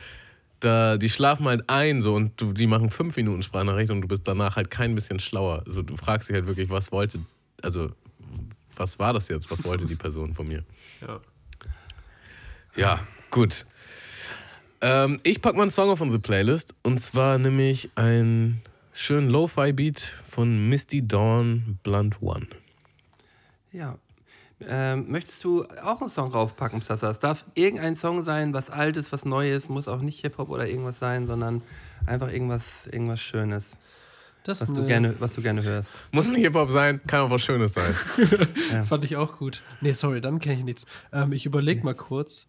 da, 0.59 0.97
die 0.97 1.09
schlafen 1.09 1.45
halt 1.47 1.69
ein 1.69 2.01
so 2.01 2.13
und 2.15 2.39
du, 2.41 2.51
die 2.53 2.67
machen 2.67 2.89
fünf 2.89 3.15
Minuten 3.15 3.41
Sprachnachricht 3.41 3.91
und 3.91 4.01
du 4.01 4.07
bist 4.07 4.27
danach 4.27 4.55
halt 4.55 4.71
kein 4.71 4.95
bisschen 4.95 5.19
schlauer. 5.19 5.63
Also 5.65 5.81
du 5.81 5.95
fragst 5.97 6.29
dich 6.29 6.35
halt 6.35 6.47
wirklich, 6.47 6.69
was 6.69 6.91
wollte, 6.91 7.19
also 7.61 7.89
was 8.75 8.97
war 8.97 9.13
das 9.13 9.27
jetzt? 9.27 9.51
Was 9.51 9.63
wollte 9.65 9.85
die 9.85 9.95
Person 9.95 10.33
von 10.33 10.47
mir? 10.47 10.63
Ja. 11.05 11.19
Ja, 12.75 12.99
gut. 13.29 13.65
Ähm, 14.81 15.19
ich 15.23 15.41
packe 15.41 15.55
mal 15.57 15.63
einen 15.63 15.71
Song 15.71 15.89
auf 15.89 16.01
unsere 16.01 16.19
Playlist 16.21 16.73
und 16.83 16.99
zwar 16.99 17.37
nämlich 17.37 17.89
einen 17.95 18.61
schönen 18.93 19.29
Lo-Fi-Beat 19.29 19.99
von 20.29 20.69
Misty 20.69 21.05
Dawn 21.07 21.79
Blunt 21.83 22.21
One. 22.21 22.47
Ja. 23.71 23.97
Ähm, 24.65 25.11
möchtest 25.11 25.43
du 25.43 25.65
auch 25.83 25.99
einen 25.99 26.09
Song 26.09 26.31
raufpacken, 26.31 26.79
Sasa? 26.81 27.09
Es 27.09 27.19
darf 27.19 27.43
irgendein 27.55 27.95
Song 27.95 28.21
sein, 28.21 28.53
was 28.53 28.69
Altes, 28.69 29.11
was 29.11 29.25
Neues, 29.25 29.67
muss 29.67 29.87
auch 29.87 30.01
nicht 30.01 30.21
Hip-Hop 30.21 30.49
oder 30.49 30.67
irgendwas 30.67 30.99
sein, 30.99 31.27
sondern 31.27 31.61
einfach 32.05 32.31
irgendwas, 32.31 32.87
irgendwas 32.87 33.19
Schönes, 33.19 33.77
Das 34.43 34.61
was 34.61 34.73
du, 34.73 34.85
gerne, 34.85 35.15
was 35.19 35.33
du 35.33 35.41
gerne 35.41 35.63
hörst. 35.63 35.95
Muss 36.11 36.31
nicht 36.31 36.43
Hip-Hop 36.43 36.69
sein, 36.69 37.01
kann 37.07 37.21
auch 37.21 37.29
was 37.29 37.41
Schönes 37.41 37.73
sein. 37.73 37.93
Fand 38.85 39.03
ich 39.03 39.17
auch 39.17 39.37
gut. 39.37 39.63
Nee, 39.81 39.91
sorry, 39.91 40.21
dann 40.21 40.39
kenne 40.39 40.59
ich 40.59 40.63
nichts. 40.63 40.85
Ähm, 41.11 41.33
ich 41.33 41.45
überlege 41.45 41.83
mal 41.83 41.95
kurz. 41.95 42.47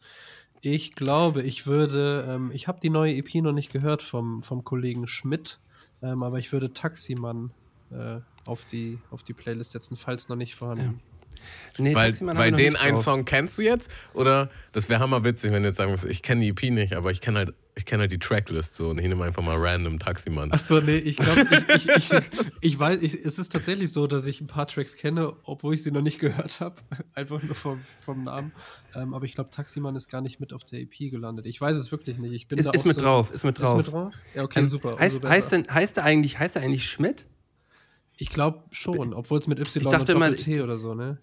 Ich 0.61 0.95
glaube, 0.95 1.43
ich 1.43 1.67
würde, 1.67 2.27
ähm, 2.29 2.51
ich 2.55 2.69
habe 2.69 2.79
die 2.81 2.91
neue 2.91 3.15
EP 3.17 3.35
noch 3.37 3.53
nicht 3.53 3.73
gehört 3.73 4.03
vom, 4.03 4.43
vom 4.43 4.63
Kollegen 4.63 5.07
Schmidt, 5.09 5.59
ähm, 6.05 6.23
aber 6.23 6.39
ich 6.39 6.53
würde 6.53 6.73
Taximann 6.73 7.51
äh, 7.91 8.21
auf, 8.47 8.65
die, 8.65 8.99
auf 9.11 9.23
die 9.23 9.33
Playlist 9.33 9.73
setzen, 9.73 9.97
falls 9.97 10.29
noch 10.29 10.37
nicht 10.37 10.55
vorhanden. 10.55 11.01
Nee, 11.79 11.95
weil 11.95 12.15
weil 12.21 12.53
den 12.53 12.77
einen. 12.77 12.97
Song 12.97 13.25
kennst 13.25 13.59
du 13.59 13.63
jetzt? 13.63 13.91
Oder 14.13 14.51
das 14.73 14.89
wäre 14.89 15.01
hammerwitzig, 15.01 15.51
wenn 15.53 15.63
du 15.63 15.69
jetzt 15.69 15.77
sagen 15.79 15.91
würdest, 15.91 16.07
ich 16.07 16.23
kenne 16.23 16.43
die 16.43 16.49
EP 16.49 16.71
nicht, 16.71 16.95
aber 16.95 17.11
ich 17.11 17.21
kenne 17.21 17.39
halt, 17.39 17.55
ich 17.77 17.85
kenne 17.87 18.03
halt 18.03 18.13
die 18.13 18.19
Tracklist 18.19 18.77
so 18.77 18.91
und 18.91 18.99
ich 19.01 19.09
nehme 19.09 19.25
einfach 19.25 19.43
mal 19.43 19.57
random 19.57 19.99
Taximann. 19.99 20.53
Achso, 20.53 20.81
nee, 20.81 20.97
ich 20.97 21.17
glaube, 21.17 21.47
ich, 21.75 21.89
ich, 21.89 22.11
ich, 22.13 22.21
ich 22.61 22.79
weiß, 22.79 23.03
ich, 23.03 23.15
es 23.15 23.39
ist 23.39 23.51
tatsächlich 23.51 23.93
so, 23.93 24.07
dass 24.07 24.27
ich 24.27 24.41
ein 24.41 24.47
paar 24.47 24.67
Tracks 24.69 24.97
kenne, 24.97 25.33
obwohl 25.43 25.75
ich 25.75 25.83
sie 25.83 25.91
noch 25.91 26.03
nicht 26.03 26.21
gehört 26.21 26.61
habe. 26.61 26.77
Einfach 27.15 27.43
nur 27.43 27.55
vom, 27.57 27.81
vom 27.81 28.23
Namen. 28.25 28.53
Ähm, 28.95 29.13
aber 29.13 29.25
ich 29.25 29.35
glaube, 29.35 29.51
Taximann 29.51 29.97
ist 29.97 30.09
gar 30.09 30.21
nicht 30.21 30.39
mit 30.39 30.53
auf 30.53 30.63
der 30.65 30.81
EP 30.81 31.11
gelandet. 31.11 31.47
Ich 31.47 31.61
weiß 31.61 31.77
es 31.77 31.91
wirklich 31.91 32.19
nicht. 32.19 32.33
Ich 32.33 32.47
bin 32.47 32.59
Ist, 32.59 32.67
da 32.67 32.71
ist 32.73 32.83
auch 32.83 32.85
mit 32.87 32.97
so, 32.97 33.03
drauf, 33.03 33.31
ist 33.33 33.45
mit 33.45 33.59
drauf. 33.59 33.81
Ist 33.81 33.87
mit 33.87 33.93
drauf? 33.95 34.15
Ja, 34.35 34.43
okay, 34.45 34.61
Ähm, 34.61 34.67
super. 34.67 34.97
Heißt, 34.99 35.21
besser. 35.21 35.35
heißt, 35.35 35.53
denn, 35.53 35.67
heißt, 35.69 35.97
er 35.99 36.05
eigentlich, 36.05 36.39
heißt 36.39 36.55
er 36.57 36.63
eigentlich 36.63 36.87
Schmidt? 36.89 37.27
Ich 38.17 38.31
glaube 38.31 38.63
schon, 38.71 39.13
obwohl 39.13 39.41
es 39.41 39.49
mit 39.49 39.59
Y 39.59 39.83
Ich 39.83 39.89
dachte 39.89 40.13
und 40.15 40.21
mal- 40.21 40.31
Doppel-T 40.31 40.61
oder 40.63 40.79
so, 40.79 40.95
ne? 40.95 41.19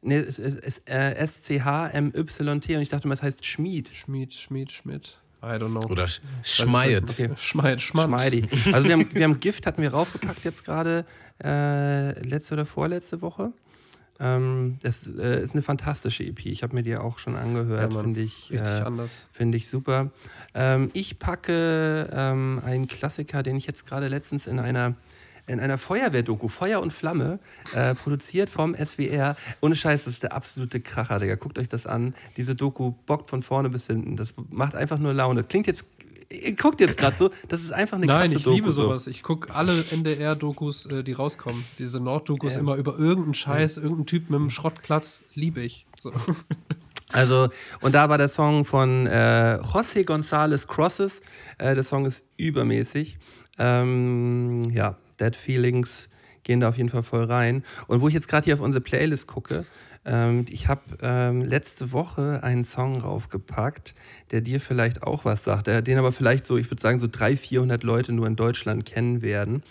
Nee, 0.00 0.18
es 0.18 0.38
ist, 0.38 0.88
äh, 0.88 1.14
S-C-H-M-Y-T 1.16 2.76
und 2.76 2.82
ich 2.82 2.88
dachte 2.88 3.08
mal, 3.08 3.14
es 3.14 3.22
heißt 3.24 3.44
Schmied. 3.44 3.88
Schmied, 3.94 4.32
Schmied, 4.32 4.70
Schmied. 4.70 5.18
I 5.42 5.56
don't 5.56 5.70
know. 5.70 5.88
Oder 5.88 6.08
Sch 6.08 6.20
Schmeiet. 6.42 7.10
Okay. 7.10 7.30
Schmeid, 7.36 7.80
Schmand. 7.80 8.08
Schmeidi. 8.08 8.48
Also 8.72 8.88
wir 8.88 8.94
haben, 8.94 9.08
wir 9.14 9.24
haben 9.24 9.40
Gift, 9.40 9.66
hatten 9.66 9.82
wir 9.82 9.92
raufgepackt 9.92 10.44
jetzt 10.44 10.64
gerade 10.64 11.04
äh, 11.42 12.18
letzte 12.26 12.54
oder 12.54 12.66
vorletzte 12.66 13.22
Woche. 13.22 13.52
Ähm, 14.20 14.78
das 14.82 15.06
äh, 15.06 15.42
ist 15.42 15.54
eine 15.54 15.62
fantastische 15.62 16.24
EP. 16.24 16.46
Ich 16.46 16.62
habe 16.62 16.74
mir 16.74 16.82
die 16.82 16.96
auch 16.96 17.18
schon 17.18 17.36
angehört, 17.36 17.92
Ja, 17.92 18.00
finde 18.00 18.20
ich. 18.20 18.50
Richtig 18.50 18.68
äh, 18.68 18.82
anders. 18.82 19.28
Finde 19.32 19.56
ich 19.56 19.68
super. 19.68 20.10
Ähm, 20.54 20.90
ich 20.92 21.20
packe 21.20 22.10
ähm, 22.12 22.60
einen 22.64 22.88
Klassiker, 22.88 23.44
den 23.44 23.54
ich 23.56 23.66
jetzt 23.66 23.86
gerade 23.86 24.08
letztens 24.08 24.48
in 24.48 24.58
einer 24.58 24.94
in 25.48 25.60
einer 25.60 25.78
Feuerwehrdoku, 25.78 26.48
Feuer 26.48 26.80
und 26.80 26.92
Flamme, 26.92 27.38
äh, 27.74 27.94
produziert 27.94 28.50
vom 28.50 28.74
SWR. 28.74 29.36
Ohne 29.60 29.74
Scheiß, 29.74 30.04
das 30.04 30.14
ist 30.14 30.22
der 30.22 30.32
absolute 30.32 30.80
Kracher, 30.80 31.18
Digga. 31.18 31.34
Guckt 31.34 31.58
euch 31.58 31.68
das 31.68 31.86
an. 31.86 32.14
Diese 32.36 32.54
Doku 32.54 32.92
bockt 33.06 33.28
von 33.30 33.42
vorne 33.42 33.70
bis 33.70 33.86
hinten. 33.86 34.16
Das 34.16 34.34
macht 34.50 34.76
einfach 34.76 34.98
nur 34.98 35.14
Laune. 35.14 35.42
Klingt 35.44 35.66
jetzt, 35.66 35.84
ihr 36.30 36.54
guckt 36.54 36.80
jetzt 36.80 36.96
gerade 36.96 37.16
so, 37.16 37.30
das 37.48 37.62
ist 37.62 37.72
einfach 37.72 37.96
eine 37.96 38.06
Nein, 38.06 38.22
krasse 38.22 38.36
ich 38.36 38.44
Doku. 38.44 38.54
liebe 38.54 38.70
so. 38.70 38.82
sowas. 38.82 39.06
Ich 39.06 39.22
gucke 39.22 39.54
alle 39.54 39.72
NDR-Dokus, 39.90 40.86
äh, 40.86 41.02
die 41.02 41.12
rauskommen. 41.12 41.64
Diese 41.78 41.98
Nord-Dokus 42.00 42.56
immer 42.56 42.76
über 42.76 42.98
irgendeinen 42.98 43.34
Scheiß, 43.34 43.78
irgendeinen 43.78 44.06
Typ 44.06 44.30
mit 44.30 44.38
einem 44.38 44.50
Schrottplatz. 44.50 45.22
Liebe 45.34 45.60
ich. 45.60 45.86
So. 46.00 46.12
Also, 47.10 47.48
und 47.80 47.94
da 47.94 48.10
war 48.10 48.18
der 48.18 48.28
Song 48.28 48.66
von 48.66 49.06
äh, 49.06 49.58
José 49.62 50.04
González 50.04 50.66
Crosses. 50.66 51.22
Äh, 51.56 51.74
der 51.74 51.82
Song 51.82 52.04
ist 52.04 52.22
übermäßig. 52.36 53.16
Ähm, 53.58 54.70
ja, 54.70 54.98
Dead 55.20 55.34
Feelings 55.34 56.08
gehen 56.42 56.60
da 56.60 56.68
auf 56.68 56.76
jeden 56.76 56.88
Fall 56.88 57.02
voll 57.02 57.24
rein. 57.24 57.64
Und 57.86 58.00
wo 58.00 58.08
ich 58.08 58.14
jetzt 58.14 58.28
gerade 58.28 58.44
hier 58.44 58.54
auf 58.54 58.60
unsere 58.60 58.82
Playlist 58.82 59.26
gucke, 59.26 59.64
ähm, 60.04 60.46
ich 60.48 60.68
habe 60.68 60.80
ähm, 61.02 61.42
letzte 61.42 61.92
Woche 61.92 62.42
einen 62.42 62.64
Song 62.64 63.00
raufgepackt, 63.00 63.94
der 64.30 64.40
dir 64.40 64.60
vielleicht 64.60 65.02
auch 65.02 65.24
was 65.24 65.44
sagt, 65.44 65.66
der, 65.66 65.82
den 65.82 65.98
aber 65.98 66.12
vielleicht 66.12 66.46
so, 66.46 66.56
ich 66.56 66.70
würde 66.70 66.80
sagen, 66.80 67.00
so 67.00 67.08
300, 67.10 67.38
400 67.38 67.82
Leute 67.82 68.12
nur 68.12 68.26
in 68.26 68.36
Deutschland 68.36 68.86
kennen 68.86 69.20
werden. 69.20 69.62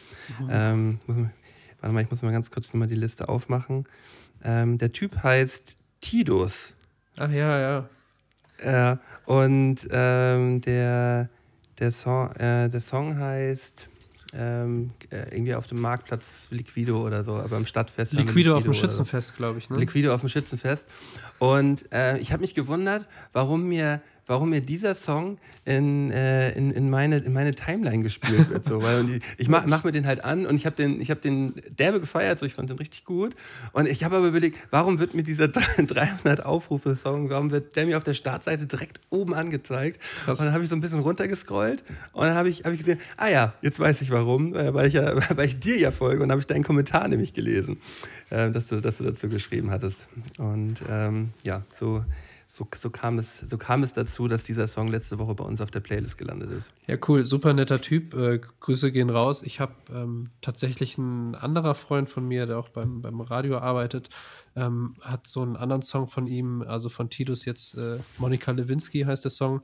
Ähm, 0.49 0.99
muss 1.07 1.17
man, 1.17 1.31
warte 1.81 1.93
mal, 1.93 2.03
ich 2.03 2.11
muss 2.11 2.21
mal 2.21 2.31
ganz 2.31 2.51
kurz 2.51 2.71
nochmal 2.73 2.87
die 2.87 2.95
Liste 2.95 3.27
aufmachen. 3.29 3.85
Ähm, 4.43 4.77
der 4.77 4.91
Typ 4.91 5.23
heißt 5.23 5.75
Tidus. 6.01 6.75
Ach 7.17 7.31
ja, 7.31 7.59
ja. 7.59 8.91
Äh, 8.93 8.97
und 9.25 9.87
ähm, 9.91 10.61
der, 10.61 11.29
der, 11.79 11.91
Song, 11.91 12.31
äh, 12.35 12.69
der 12.69 12.81
Song 12.81 13.17
heißt 13.17 13.89
ähm, 14.34 14.91
äh, 15.09 15.34
irgendwie 15.36 15.55
auf 15.55 15.67
dem 15.67 15.80
Marktplatz 15.80 16.47
Liquido 16.51 17.05
oder 17.05 17.23
so, 17.23 17.36
aber 17.36 17.57
im 17.57 17.65
Stadtfest. 17.65 18.13
wir 18.13 18.19
Liquido 18.25 18.55
auf 18.55 18.63
dem 18.63 18.73
so. 18.73 18.82
Schützenfest, 18.82 19.38
glaube 19.38 19.59
ich. 19.59 19.69
Ne? 19.69 19.78
Liquido 19.78 20.13
auf 20.13 20.21
dem 20.21 20.30
Schützenfest. 20.30 20.88
Und 21.39 21.91
äh, 21.91 22.17
ich 22.17 22.32
habe 22.32 22.41
mich 22.41 22.53
gewundert, 22.53 23.05
warum 23.32 23.67
mir, 23.67 24.01
warum 24.28 24.49
mir 24.49 24.61
dieser 24.61 24.93
Song 24.93 25.38
in, 25.65 26.11
äh, 26.11 26.51
in, 26.51 26.71
in, 26.71 26.89
meine, 26.89 27.17
in 27.17 27.34
meine 27.34 27.55
Timeline 27.55 28.03
gespielt 28.03 28.49
wird. 28.49 28.65
So. 28.65 28.82
Weil 28.84 29.09
ich 29.09 29.23
ich 29.38 29.49
mache 29.49 29.67
mach 29.67 29.84
mir 29.84 29.91
den 29.91 30.05
halt 30.05 30.23
an 30.23 30.45
und 30.45 30.55
ich 30.55 30.65
habe 30.65 30.75
den, 30.75 31.01
ich 31.01 31.09
hab 31.09 31.21
den 31.21 31.53
derbe 31.69 31.99
gefeiert, 31.99 32.39
so, 32.39 32.45
ich 32.45 32.53
fand 32.53 32.69
den 32.69 32.78
richtig 32.78 33.05
gut. 33.05 33.36
Und 33.71 33.88
ich 33.88 34.03
habe 34.03 34.17
aber 34.17 34.28
überlegt, 34.28 34.57
warum 34.71 34.99
wird 34.99 35.13
mir 35.13 35.23
dieser 35.23 35.47
300 35.78 36.45
Aufrufe-Song, 36.45 37.30
warum 37.30 37.51
wird 37.51 37.75
der 37.75 37.86
mir 37.86 37.97
auf 37.97 38.03
der 38.03 38.13
Startseite 38.13 38.65
direkt 38.65 38.99
oben 39.09 39.34
angezeigt? 39.34 40.01
Krass. 40.25 40.39
Und 40.39 40.45
dann 40.45 40.53
habe 40.53 40.63
ich 40.63 40.69
so 40.69 40.75
ein 40.75 40.82
bisschen 40.82 40.99
runtergescrollt 40.99 41.84
und 42.13 42.25
dann 42.25 42.36
habe 42.36 42.49
ich, 42.49 42.63
hab 42.65 42.73
ich 42.73 42.80
gesehen, 42.80 42.99
ah 43.15 43.30
ja, 43.30 43.53
jetzt 43.61 43.80
weiß 43.80 44.01
ich 44.01 44.11
warum, 44.11 44.55
äh, 44.55 44.73
weil 44.73 44.88
ich, 44.88 44.93
ja, 44.93 45.15
weil 45.36 45.47
ich 45.47 45.59
dir 45.59 45.78
ja 45.78 45.91
folge 45.91 46.23
und 46.23 46.32
habe 46.32 46.41
ich 46.41 46.47
deinen 46.47 46.63
Kommentar 46.63 47.07
nämlich 47.07 47.34
gelesen, 47.34 47.78
äh, 48.30 48.51
dass, 48.51 48.67
du, 48.67 48.82
dass 48.82 48.97
du 48.97 49.05
dazu 49.05 49.30
geschrieben 49.30 49.71
hattest. 49.71 50.09
Und 50.38 50.84
ähm, 50.89 51.30
ja, 51.43 51.63
so, 51.80 52.03
so, 52.57 52.67
so, 52.75 52.89
kam 52.89 53.19
es, 53.19 53.41
so 53.41 53.55
kam 53.59 53.83
es 53.83 53.93
dazu, 53.93 54.27
dass 54.27 54.43
dieser 54.43 54.65
Song 54.65 54.87
letzte 54.87 55.19
Woche 55.19 55.35
bei 55.35 55.43
uns 55.43 55.61
auf 55.61 55.69
der 55.69 55.79
Playlist 55.79 56.17
gelandet 56.17 56.49
ist. 56.49 56.71
Ja, 56.87 56.97
cool, 57.07 57.23
super 57.23 57.53
netter 57.53 57.81
Typ. 57.81 58.15
Äh, 58.15 58.39
Grüße 58.39 58.91
gehen 58.91 59.11
raus. 59.11 59.43
Ich 59.43 59.59
habe 59.59 59.75
ähm, 59.93 60.31
tatsächlich 60.41 60.97
ein 60.97 61.35
anderer 61.35 61.75
Freund 61.75 62.09
von 62.09 62.27
mir, 62.27 62.47
der 62.47 62.57
auch 62.57 62.69
beim, 62.69 63.01
beim 63.03 63.21
Radio 63.21 63.59
arbeitet, 63.59 64.09
ähm, 64.55 64.95
hat 65.01 65.27
so 65.27 65.43
einen 65.43 65.55
anderen 65.55 65.83
Song 65.83 66.07
von 66.07 66.25
ihm, 66.25 66.63
also 66.63 66.89
von 66.89 67.11
Titus 67.11 67.45
jetzt, 67.45 67.77
äh, 67.77 67.99
Monika 68.17 68.51
Lewinsky 68.51 69.01
heißt 69.01 69.23
der 69.23 69.31
Song. 69.31 69.61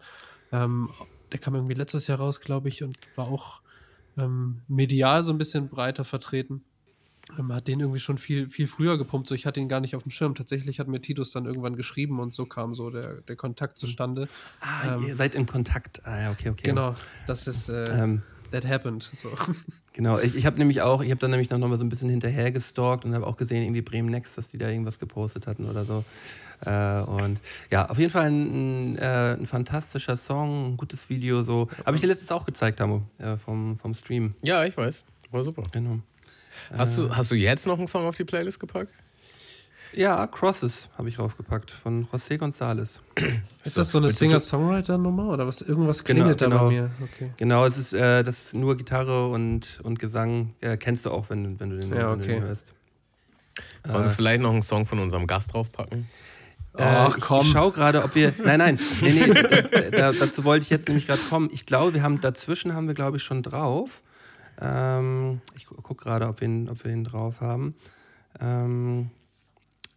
Ähm, 0.52 0.92
der 1.32 1.40
kam 1.40 1.56
irgendwie 1.56 1.74
letztes 1.74 2.06
Jahr 2.06 2.20
raus, 2.20 2.42
glaube 2.42 2.70
ich, 2.70 2.84
und 2.84 2.96
war 3.16 3.28
auch 3.28 3.64
ähm, 4.20 4.62
medial 4.68 5.24
so 5.24 5.32
ein 5.32 5.40
bisschen 5.40 5.68
breiter 5.68 6.06
vertreten. 6.06 6.64
Ähm, 7.38 7.54
hat 7.54 7.68
den 7.68 7.80
irgendwie 7.80 8.00
schon 8.00 8.18
viel, 8.18 8.50
viel 8.50 8.68
früher 8.68 8.98
gepumpt. 8.98 9.28
So, 9.28 9.36
ich 9.36 9.46
hatte 9.46 9.60
ihn 9.60 9.70
gar 9.70 9.80
nicht 9.80 9.96
auf 9.96 10.04
dem 10.04 10.12
Schirm. 10.12 10.36
Tatsächlich 10.36 10.80
hat 10.80 10.88
mir 10.88 11.02
Titus 11.02 11.32
dann 11.32 11.46
irgendwann 11.46 11.76
geschrieben 11.76 12.20
und 12.20 12.34
so 12.34 12.46
kam 12.46 12.76
so 12.76 12.90
der, 12.90 13.22
der 13.22 13.36
Kontakt 13.36 13.78
zustande. 13.78 14.28
Ah, 14.60 14.96
Ähm, 14.96 15.08
ihr 15.08 15.16
seid 15.16 15.34
in 15.36 15.46
Kontakt. 15.46 16.06
Ah 16.06 16.20
ja, 16.22 16.32
okay, 16.32 16.50
okay. 16.50 16.64
Genau, 16.64 16.96
das 17.26 17.48
ist 17.48 17.70
äh, 17.70 17.86
Ähm, 17.92 18.22
That 18.52 18.68
happened. 18.68 19.02
So. 19.02 19.30
Genau, 19.94 20.18
ich, 20.18 20.36
ich 20.36 20.48
habe 20.48 20.58
nämlich 20.58 20.82
auch, 20.82 21.04
ich 21.04 21.12
habe 21.12 21.20
dann 21.20 21.30
nämlich 21.30 21.52
noch 21.52 21.60
mal 21.60 21.78
so 21.78 21.84
ein 21.84 21.90
bisschen 21.90 22.10
hinterher 22.10 22.52
gestalkt 22.52 23.06
und 23.06 23.14
habe 23.14 23.28
auch 23.28 23.38
gesehen, 23.38 23.62
irgendwie 23.62 23.84
Bremen 23.84 24.10
Next, 24.10 24.38
dass 24.40 24.50
die 24.50 24.58
da 24.58 24.68
irgendwas 24.68 24.98
gepostet 24.98 25.46
hatten 25.46 25.70
oder 25.70 25.86
so. 25.86 26.04
Äh, 26.66 27.02
und 27.02 27.40
ja, 27.70 27.88
auf 27.90 28.00
jeden 28.00 28.12
Fall 28.12 28.32
ein, 28.32 28.98
äh, 28.98 29.38
ein 29.40 29.46
fantastischer 29.46 30.18
Song, 30.18 30.74
ein 30.74 30.78
gutes 30.78 31.10
Video. 31.12 31.44
So. 31.44 31.68
Habe 31.86 31.96
ich 31.96 32.02
dir 32.02 32.08
letztens 32.08 32.32
auch 32.32 32.44
gezeigt, 32.46 32.80
Tamu, 32.80 33.02
äh, 33.20 33.38
vom, 33.38 33.78
vom 33.78 33.94
Stream. 33.94 34.34
Ja, 34.42 34.66
ich 34.66 34.76
weiß. 34.76 35.06
War 35.30 35.44
super. 35.44 35.64
Genau. 35.72 36.00
Hast 36.78 36.98
du, 36.98 37.16
hast 37.16 37.32
du 37.32 37.36
jetzt 37.36 37.68
noch 37.68 37.78
einen 37.78 37.88
Song 37.88 38.06
auf 38.06 38.16
die 38.16 38.24
Playlist 38.26 38.60
gepackt? 38.60 38.94
Ja, 39.96 40.26
Crosses 40.26 40.90
habe 40.98 41.08
ich 41.08 41.20
raufgepackt 41.20 41.70
von 41.72 42.08
José 42.08 42.40
González. 42.40 43.00
Ist 43.64 43.78
das 43.78 43.92
so 43.92 44.00
eine 44.00 44.10
Singer-Songwriter-Nummer 44.10 45.30
oder 45.30 45.46
was? 45.46 45.62
Irgendwas 45.62 46.04
Genau, 46.04 46.22
klingelt 46.22 46.42
da 46.42 46.46
genau. 46.48 46.66
bei 46.66 46.70
mir. 46.72 46.92
Okay. 47.04 47.32
Genau, 47.38 47.66
es 47.68 47.78
ist, 47.78 47.94
äh, 47.94 48.24
das 48.24 48.46
ist 48.46 48.56
nur 48.56 48.76
Gitarre 48.76 49.28
und, 49.30 49.80
und 49.84 50.00
Gesang. 50.00 50.56
Äh, 50.62 50.78
kennst 50.78 51.06
du 51.06 51.12
auch, 51.12 51.30
wenn, 51.30 51.60
wenn, 51.60 51.70
du, 51.70 51.78
den, 51.80 51.92
Ja, 51.96 52.16
den 52.16 52.24
okay. 52.24 52.42
hörst. 52.42 52.74
Wollen 53.86 54.06
wir 54.06 54.10
vielleicht 54.10 54.42
noch 54.42 54.52
einen 54.52 54.64
Song 54.64 54.88
von 54.88 54.98
unserem 54.98 55.28
Gast 55.28 55.54
draufpacken? 55.54 56.10
Ach, 56.76 57.14
Äh, 57.14 57.18
ich, 57.18 57.24
komm. 57.24 57.42
Ich 57.46 57.52
schau 57.52 57.70
gerade, 57.70 58.04
ob 58.04 58.16
wir. 58.16 58.34
Nein, 58.44 58.58
nein. 58.58 58.80
Nee, 59.02 59.12
nee, 59.12 59.22
äh, 59.30 59.92
da, 59.92 60.12
dazu 60.12 60.44
wollte 60.44 60.64
ich 60.64 60.72
jetzt 60.72 60.88
nämlich 60.88 61.06
gerade 61.06 61.22
kommen. 61.30 61.50
Ich 61.54 61.68
glaube, 61.68 61.94
wir 61.94 62.02
haben 62.02 62.20
dazwischen 62.20 62.74
haben 62.74 62.88
wir, 62.88 62.96
glaube 62.96 63.18
ich, 63.18 63.24
schon 63.24 63.44
drauf. 63.44 64.02
Ähm, 64.62 65.42
ich 65.56 65.66
gu- 65.66 65.76
guck 65.82 66.02
gerade, 66.02 66.28
ob 66.28 66.42
wir 66.42 66.48
ihn, 66.48 66.70
ob 66.70 66.84
wir 66.84 66.92
ihn 66.92 67.04
drauf 67.04 67.42
haben. 67.42 67.76
Ähm, 68.40 69.10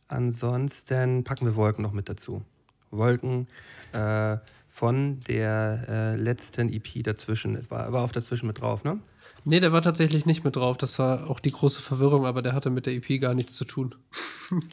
ansonsten 0.08 1.24
packen 1.24 1.46
wir 1.46 1.56
Wolken 1.56 1.82
noch 1.82 1.92
mit 1.92 2.08
dazu. 2.08 2.42
Wolken 2.90 3.46
äh, 3.92 4.36
von 4.68 5.20
der 5.20 5.84
äh, 5.88 6.16
letzten 6.16 6.68
EP 6.72 7.02
dazwischen. 7.02 7.68
War, 7.70 7.92
war 7.92 8.02
auf 8.02 8.12
dazwischen 8.12 8.46
mit 8.46 8.60
drauf, 8.60 8.84
ne? 8.84 8.98
Nee, 9.44 9.60
der 9.60 9.72
war 9.72 9.82
tatsächlich 9.82 10.26
nicht 10.26 10.44
mit 10.44 10.56
drauf. 10.56 10.76
Das 10.76 10.98
war 10.98 11.30
auch 11.30 11.38
die 11.40 11.52
große 11.52 11.80
Verwirrung, 11.80 12.26
aber 12.26 12.42
der 12.42 12.52
hatte 12.52 12.68
mit 12.70 12.86
der 12.86 12.94
EP 12.94 13.20
gar 13.20 13.32
nichts 13.34 13.54
zu 13.54 13.64
tun. 13.64 13.94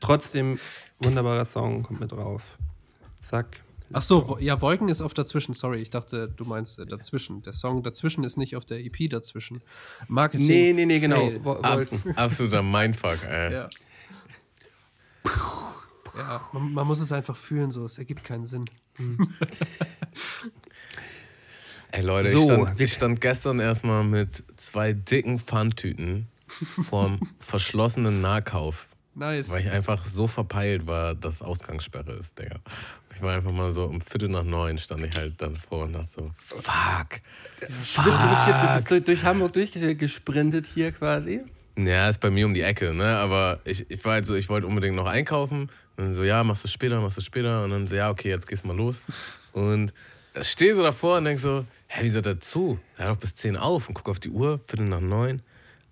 Trotzdem 0.00 0.58
wunderbarer 1.00 1.44
Song, 1.44 1.82
kommt 1.82 2.00
mit 2.00 2.12
drauf. 2.12 2.58
Zack. 3.16 3.60
Ach 3.92 4.02
so, 4.02 4.38
ja, 4.40 4.60
Wolken 4.60 4.88
ist 4.88 5.00
auf 5.02 5.14
dazwischen. 5.14 5.54
Sorry, 5.54 5.78
ich 5.80 5.90
dachte, 5.90 6.28
du 6.28 6.44
meinst 6.44 6.78
äh, 6.78 6.86
dazwischen. 6.86 7.42
Der 7.42 7.52
Song 7.52 7.82
dazwischen 7.82 8.24
ist 8.24 8.36
nicht 8.36 8.56
auf 8.56 8.64
der 8.64 8.78
EP 8.84 9.08
dazwischen. 9.10 9.62
Marketing. 10.08 10.46
Nee, 10.46 10.72
nee, 10.72 10.86
nee, 10.86 11.00
genau. 11.00 11.28
Ab, 11.62 11.74
Wolken. 11.74 12.16
absoluter 12.16 12.62
Mindfuck, 12.62 13.22
ey. 13.24 13.52
Ja. 13.52 13.70
Ja, 16.16 16.40
man, 16.52 16.72
man 16.74 16.86
muss 16.86 17.00
es 17.00 17.10
einfach 17.12 17.36
fühlen, 17.36 17.70
so. 17.70 17.84
Es 17.84 17.98
ergibt 17.98 18.24
keinen 18.24 18.44
Sinn. 18.44 18.64
Ey 21.92 22.02
Leute, 22.02 22.30
So, 22.30 22.38
ich, 22.38 22.44
stand, 22.44 22.80
ich 22.80 22.92
stand 22.94 23.20
gestern 23.20 23.60
erstmal 23.60 24.02
mit 24.04 24.42
zwei 24.56 24.92
dicken 24.94 25.38
Pfandtüten 25.38 26.26
vorm 26.46 27.20
verschlossenen 27.38 28.20
Nahkauf, 28.22 28.88
Nice. 29.14 29.50
weil 29.50 29.60
ich 29.62 29.70
einfach 29.70 30.06
so 30.06 30.26
verpeilt 30.26 30.86
war, 30.86 31.14
dass 31.14 31.42
Ausgangssperre 31.42 32.12
ist, 32.12 32.38
Digga. 32.38 32.60
Ich 33.22 33.28
war 33.28 33.36
einfach 33.36 33.52
mal 33.52 33.70
so 33.70 33.84
um 33.84 34.00
Viertel 34.00 34.30
nach 34.30 34.42
neun 34.42 34.78
stand 34.78 35.04
ich 35.04 35.16
halt 35.16 35.40
dann 35.40 35.54
vor 35.54 35.84
und 35.84 35.92
dachte 35.92 36.08
so, 36.08 36.30
fuck. 36.44 37.20
Du 37.60 37.66
bist, 37.68 37.96
du 37.96 38.02
bist, 38.02 38.18
hier, 38.18 38.54
du 38.54 38.74
bist 38.74 38.90
durch, 38.90 39.04
durch 39.04 39.22
Hamburg 39.22 39.52
durchgesprintet 39.52 40.66
hier 40.66 40.90
quasi. 40.90 41.42
Ja, 41.78 42.08
ist 42.08 42.18
bei 42.18 42.30
mir 42.30 42.46
um 42.46 42.52
die 42.52 42.62
Ecke, 42.62 42.92
ne? 42.92 43.16
Aber 43.18 43.60
ich, 43.64 43.88
ich 43.88 44.04
war 44.04 44.14
halt 44.14 44.26
so, 44.26 44.34
ich 44.34 44.48
wollte 44.48 44.66
unbedingt 44.66 44.96
noch 44.96 45.06
einkaufen. 45.06 45.70
Und 45.96 46.04
dann 46.04 46.14
so, 46.16 46.24
ja, 46.24 46.42
machst 46.42 46.64
du 46.64 46.68
später, 46.68 47.00
machst 47.00 47.16
du 47.16 47.20
später. 47.20 47.62
Und 47.62 47.70
dann 47.70 47.86
so, 47.86 47.94
ja, 47.94 48.10
okay, 48.10 48.28
jetzt 48.28 48.48
gehst 48.48 48.64
du 48.64 48.66
mal 48.66 48.76
los. 48.76 49.00
Und 49.52 49.94
ich 50.34 50.48
stehe 50.48 50.74
so 50.74 50.82
davor 50.82 51.18
und 51.18 51.24
denk 51.24 51.38
so, 51.38 51.64
hä, 51.86 52.00
wieso 52.02 52.18
hat 52.18 52.26
er 52.26 52.40
zu? 52.40 52.80
Er 52.96 53.04
hat 53.04 53.14
doch 53.14 53.20
bis 53.20 53.36
10 53.36 53.56
auf 53.56 53.86
und 53.86 53.94
guck 53.94 54.08
auf 54.08 54.18
die 54.18 54.30
Uhr, 54.30 54.58
Viertel 54.66 54.86
nach 54.86 55.00
neun. 55.00 55.42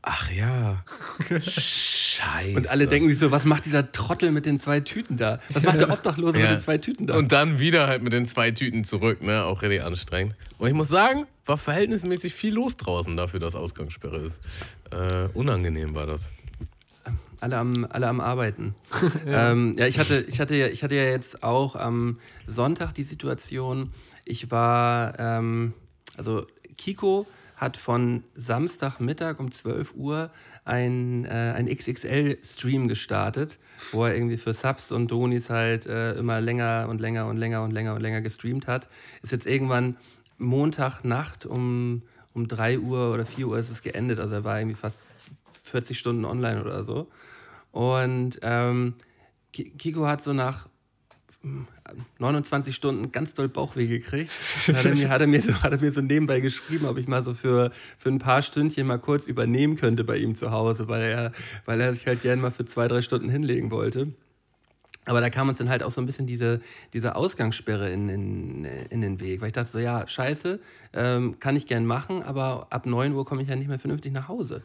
Ach 0.02 0.30
ja. 0.30 0.82
Scheiße. 1.28 2.56
Und 2.56 2.70
alle 2.70 2.86
denken 2.86 3.08
sich 3.08 3.18
so, 3.18 3.30
was 3.30 3.44
macht 3.44 3.66
dieser 3.66 3.92
Trottel 3.92 4.30
mit 4.32 4.46
den 4.46 4.58
zwei 4.58 4.80
Tüten 4.80 5.16
da? 5.16 5.40
Was 5.50 5.62
macht 5.62 5.80
der 5.80 5.90
Obdachlose 5.92 6.34
mit 6.38 6.44
Ja. 6.46 6.50
den 6.52 6.60
zwei 6.60 6.78
Tüten 6.78 7.06
da? 7.06 7.16
Und 7.16 7.32
dann 7.32 7.58
wieder 7.58 7.86
halt 7.86 8.02
mit 8.02 8.12
den 8.12 8.24
zwei 8.24 8.50
Tüten 8.50 8.84
zurück, 8.84 9.22
ne? 9.22 9.44
Auch 9.44 9.60
richtig 9.62 9.82
anstrengend. 9.84 10.36
Und 10.58 10.68
ich 10.68 10.74
muss 10.74 10.88
sagen, 10.88 11.26
war 11.44 11.58
verhältnismäßig 11.58 12.32
viel 12.34 12.54
los 12.54 12.76
draußen 12.78 13.14
dafür, 13.16 13.40
dass 13.40 13.54
Ausgangssperre 13.54 14.18
ist. 14.18 14.40
Äh, 14.90 15.28
unangenehm 15.34 15.94
war 15.94 16.06
das. 16.06 16.32
alle, 17.40 17.58
am, 17.58 17.86
alle 17.90 18.08
am 18.08 18.20
Arbeiten. 18.20 18.74
ja, 19.26 19.52
ähm, 19.52 19.74
ja 19.76 19.86
ich, 19.86 19.98
hatte, 19.98 20.24
ich, 20.28 20.40
hatte 20.40 20.54
ja, 20.54 20.66
ich 20.68 20.82
hatte 20.82 20.94
ja 20.94 21.04
jetzt 21.04 21.42
auch 21.42 21.76
am 21.76 22.18
Sonntag 22.46 22.94
die 22.94 23.04
Situation, 23.04 23.92
ich 24.24 24.50
war, 24.50 25.18
ähm, 25.18 25.74
also 26.16 26.46
Kiko 26.78 27.26
hat 27.60 27.76
von 27.76 28.24
Samstagmittag 28.34 29.38
um 29.38 29.50
12 29.50 29.94
Uhr 29.94 30.30
ein, 30.64 31.24
äh, 31.26 31.52
ein 31.56 31.66
XXL-Stream 31.68 32.88
gestartet, 32.88 33.58
wo 33.92 34.06
er 34.06 34.14
irgendwie 34.14 34.38
für 34.38 34.54
Subs 34.54 34.92
und 34.92 35.10
Donis 35.10 35.50
halt 35.50 35.84
äh, 35.86 36.14
immer 36.14 36.40
länger 36.40 36.86
und 36.88 37.00
länger 37.00 37.26
und 37.26 37.36
länger 37.36 37.62
und 37.62 37.72
länger 37.72 37.94
und 37.94 38.00
länger 38.00 38.22
gestreamt 38.22 38.66
hat. 38.66 38.88
Ist 39.22 39.32
jetzt 39.32 39.46
irgendwann 39.46 39.96
Montagnacht 40.38 41.44
um, 41.46 42.02
um 42.32 42.42
um 42.42 42.48
3 42.48 42.78
Uhr 42.78 43.12
oder 43.12 43.26
4 43.26 43.48
Uhr 43.48 43.58
ist 43.58 43.70
es 43.70 43.82
geendet. 43.82 44.20
Also 44.20 44.36
er 44.36 44.44
war 44.44 44.58
irgendwie 44.58 44.76
fast 44.76 45.04
40 45.64 45.98
Stunden 45.98 46.24
online 46.24 46.62
oder 46.62 46.82
so. 46.84 47.10
Und 47.72 48.38
ähm, 48.42 48.94
Ki- 49.52 49.70
Kiko 49.76 50.06
hat 50.06 50.22
so 50.22 50.32
nach 50.32 50.68
29 52.18 52.74
Stunden 52.74 53.12
ganz 53.12 53.32
doll 53.32 53.48
Bauchweh 53.48 53.86
gekriegt. 53.86 54.30
Hat 54.68 54.84
er, 54.84 54.94
mir, 54.94 55.08
hat, 55.08 55.20
er 55.22 55.26
mir 55.26 55.40
so, 55.40 55.54
hat 55.62 55.72
er 55.72 55.80
mir 55.80 55.92
so 55.92 56.02
nebenbei 56.02 56.40
geschrieben, 56.40 56.86
ob 56.86 56.98
ich 56.98 57.08
mal 57.08 57.22
so 57.22 57.34
für, 57.34 57.72
für 57.98 58.10
ein 58.10 58.18
paar 58.18 58.42
Stündchen 58.42 58.86
mal 58.86 58.98
kurz 58.98 59.26
übernehmen 59.26 59.76
könnte 59.76 60.04
bei 60.04 60.18
ihm 60.18 60.34
zu 60.34 60.50
Hause, 60.50 60.88
weil 60.88 61.10
er, 61.10 61.32
weil 61.64 61.80
er 61.80 61.94
sich 61.94 62.06
halt 62.06 62.22
gerne 62.22 62.42
mal 62.42 62.50
für 62.50 62.66
zwei, 62.66 62.88
drei 62.88 63.00
Stunden 63.00 63.30
hinlegen 63.30 63.70
wollte. 63.70 64.12
Aber 65.06 65.22
da 65.22 65.30
kam 65.30 65.48
uns 65.48 65.58
dann 65.58 65.70
halt 65.70 65.82
auch 65.82 65.90
so 65.90 66.00
ein 66.00 66.06
bisschen 66.06 66.26
diese, 66.26 66.60
diese 66.92 67.16
Ausgangssperre 67.16 67.90
in, 67.90 68.08
in, 68.10 68.64
in 68.64 69.00
den 69.00 69.18
Weg. 69.18 69.40
Weil 69.40 69.48
ich 69.48 69.54
dachte 69.54 69.70
so, 69.70 69.78
ja, 69.78 70.06
scheiße, 70.06 70.60
ähm, 70.92 71.38
kann 71.38 71.56
ich 71.56 71.66
gern 71.66 71.86
machen, 71.86 72.22
aber 72.22 72.66
ab 72.70 72.84
9 72.84 73.14
Uhr 73.14 73.24
komme 73.24 73.42
ich 73.42 73.48
ja 73.48 73.56
nicht 73.56 73.68
mehr 73.68 73.78
vernünftig 73.78 74.12
nach 74.12 74.28
Hause. 74.28 74.62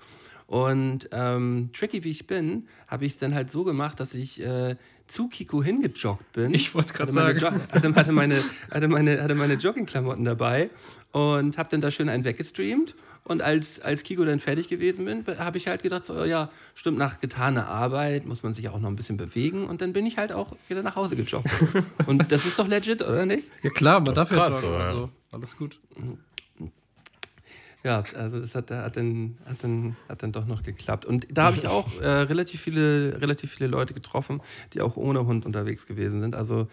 Und 0.48 1.10
ähm, 1.12 1.72
tricky 1.74 2.04
wie 2.04 2.12
ich 2.12 2.28
bin, 2.28 2.68
habe 2.88 3.06
ich 3.06 3.14
es 3.14 3.18
dann 3.18 3.34
halt 3.34 3.50
so 3.50 3.64
gemacht, 3.64 4.00
dass 4.00 4.14
ich 4.14 4.40
äh, 4.42 4.76
zu 5.08 5.28
Kiko 5.28 5.62
hingejoggt 5.64 6.32
bin. 6.34 6.54
Ich 6.54 6.72
grad 6.74 6.94
Hatte 6.94 7.12
meine 7.14 7.40
sagen. 7.40 7.58
Jo- 7.58 7.74
Hatte, 7.76 7.96
hatte, 7.96 8.12
meine, 8.12 8.36
hatte, 8.72 8.88
meine, 8.88 9.22
hatte 9.24 9.36
meine 9.36 9.54
Joggingklamotten 9.56 10.26
dabei 10.26 10.70
und 11.12 11.58
habe 11.58 11.70
dann 11.70 11.82
da 11.82 11.92
schön 11.92 12.10
einen 12.10 12.24
weggestreamt. 12.26 12.96
Und 13.28 13.42
als, 13.42 13.80
als 13.80 14.04
Kiko 14.04 14.24
dann 14.24 14.40
fertig 14.40 14.68
gewesen 14.68 15.06
bin, 15.06 15.26
habe 15.40 15.58
ich 15.58 15.68
halt 15.68 15.82
gedacht, 15.82 16.06
so, 16.06 16.26
ja, 16.26 16.52
stimmt, 16.76 17.00
nach 17.00 17.20
getaner 17.20 17.68
Arbeit 17.68 18.26
muss 18.28 18.44
man 18.44 18.54
sich 18.54 18.70
auch 18.70 18.80
noch 18.80 18.88
ein 18.88 18.96
bisschen 18.96 19.18
bewegen. 19.18 19.66
Und 19.66 19.82
dann 19.82 19.94
bin 19.94 20.06
ich 20.06 20.18
halt 20.18 20.32
auch 20.32 20.56
wieder 20.68 20.84
nach 20.84 20.96
Hause 20.96 21.16
gejoggt. 21.16 21.50
und 22.06 22.32
das 22.32 22.46
ist 22.46 22.60
doch 22.60 22.68
legit, 22.68 23.02
oder 23.02 23.26
nicht? 23.26 23.46
Ja 23.64 23.72
klar, 23.72 24.00
man 24.00 24.14
Das 24.14 24.30
darf 24.30 24.32
ist 24.32 24.38
ja 24.38 24.44
krass, 24.44 24.62
joggen. 24.62 24.76
so, 24.76 24.80
ja. 24.80 24.86
Also, 24.86 25.10
alles 25.32 25.58
gut. 25.58 25.80
Ja, 27.86 27.98
also 28.00 28.40
das 28.40 28.56
hat, 28.56 28.72
hat, 28.72 28.98
dann, 28.98 29.38
hat, 29.46 29.58
dann, 29.62 29.96
hat 30.10 30.24
dann 30.24 30.32
doch 30.32 30.48
noch 30.48 30.64
geklappt. 30.64 31.06
Und 31.06 31.28
da 31.30 31.44
habe 31.44 31.58
ich 31.58 31.68
auch 31.68 32.02
äh, 32.02 32.08
relativ, 32.08 32.60
viele, 32.60 33.22
relativ 33.22 33.52
viele 33.52 33.68
Leute 33.68 33.94
getroffen, 33.94 34.42
die 34.74 34.82
auch 34.82 34.98
ohne 34.98 35.28
Hund 35.28 35.46
unterwegs 35.46 35.86
gewesen 35.86 36.20
sind. 36.20 36.34
Also 36.34 36.68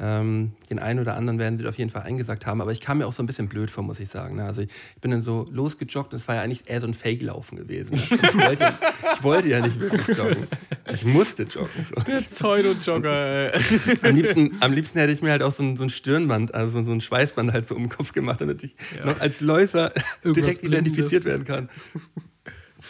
ähm, 0.00 0.52
den 0.70 0.78
einen 0.78 1.00
oder 1.00 1.16
anderen 1.16 1.38
werden 1.38 1.58
sie 1.58 1.66
auf 1.66 1.76
jeden 1.76 1.90
Fall 1.90 2.02
eingesagt 2.02 2.46
haben. 2.46 2.60
Aber 2.60 2.70
ich 2.70 2.80
kam 2.80 2.98
mir 2.98 3.06
auch 3.06 3.12
so 3.12 3.22
ein 3.22 3.26
bisschen 3.26 3.48
blöd 3.48 3.70
vor, 3.70 3.82
muss 3.82 3.98
ich 3.98 4.08
sagen. 4.08 4.36
Ne? 4.36 4.44
Also 4.44 4.62
ich, 4.62 4.68
bin 5.00 5.10
dann 5.10 5.22
so 5.22 5.44
losgejoggt 5.50 6.12
und 6.12 6.20
es 6.20 6.28
war 6.28 6.36
ja 6.36 6.42
eigentlich 6.42 6.68
eher 6.68 6.80
so 6.80 6.86
ein 6.86 6.94
Fake-Laufen 6.94 7.56
gewesen. 7.56 7.96
Ne? 7.96 8.00
Ich, 8.00 8.46
wollte, 8.46 8.72
ich 9.14 9.22
wollte 9.22 9.48
ja 9.48 9.60
nicht 9.60 9.80
wirklich 9.80 10.16
joggen. 10.16 10.46
Ich 10.92 11.04
musste 11.04 11.42
joggen. 11.42 11.86
So. 11.88 12.02
Der 12.04 12.18
Pseudo-Jogger, 12.18 13.52
ey. 13.52 13.60
Am 14.02 14.14
liebsten, 14.14 14.56
am 14.60 14.72
liebsten 14.72 14.98
hätte 15.00 15.12
ich 15.12 15.20
mir 15.20 15.30
halt 15.30 15.42
auch 15.42 15.52
so 15.52 15.62
ein, 15.62 15.76
so 15.76 15.82
ein 15.82 15.90
Stirnband, 15.90 16.54
also 16.54 16.82
so 16.84 16.92
ein 16.92 17.00
Schweißband 17.00 17.52
halt 17.52 17.66
so 17.66 17.74
um 17.74 17.84
den 17.84 17.88
Kopf 17.88 18.12
gemacht, 18.12 18.40
damit 18.40 18.62
ich 18.62 18.76
noch 19.04 19.20
als 19.20 19.40
Läufer 19.40 19.92
direkt 20.24 20.62
identifiziert 20.62 21.24
werden 21.24 21.44
kann. 21.44 21.68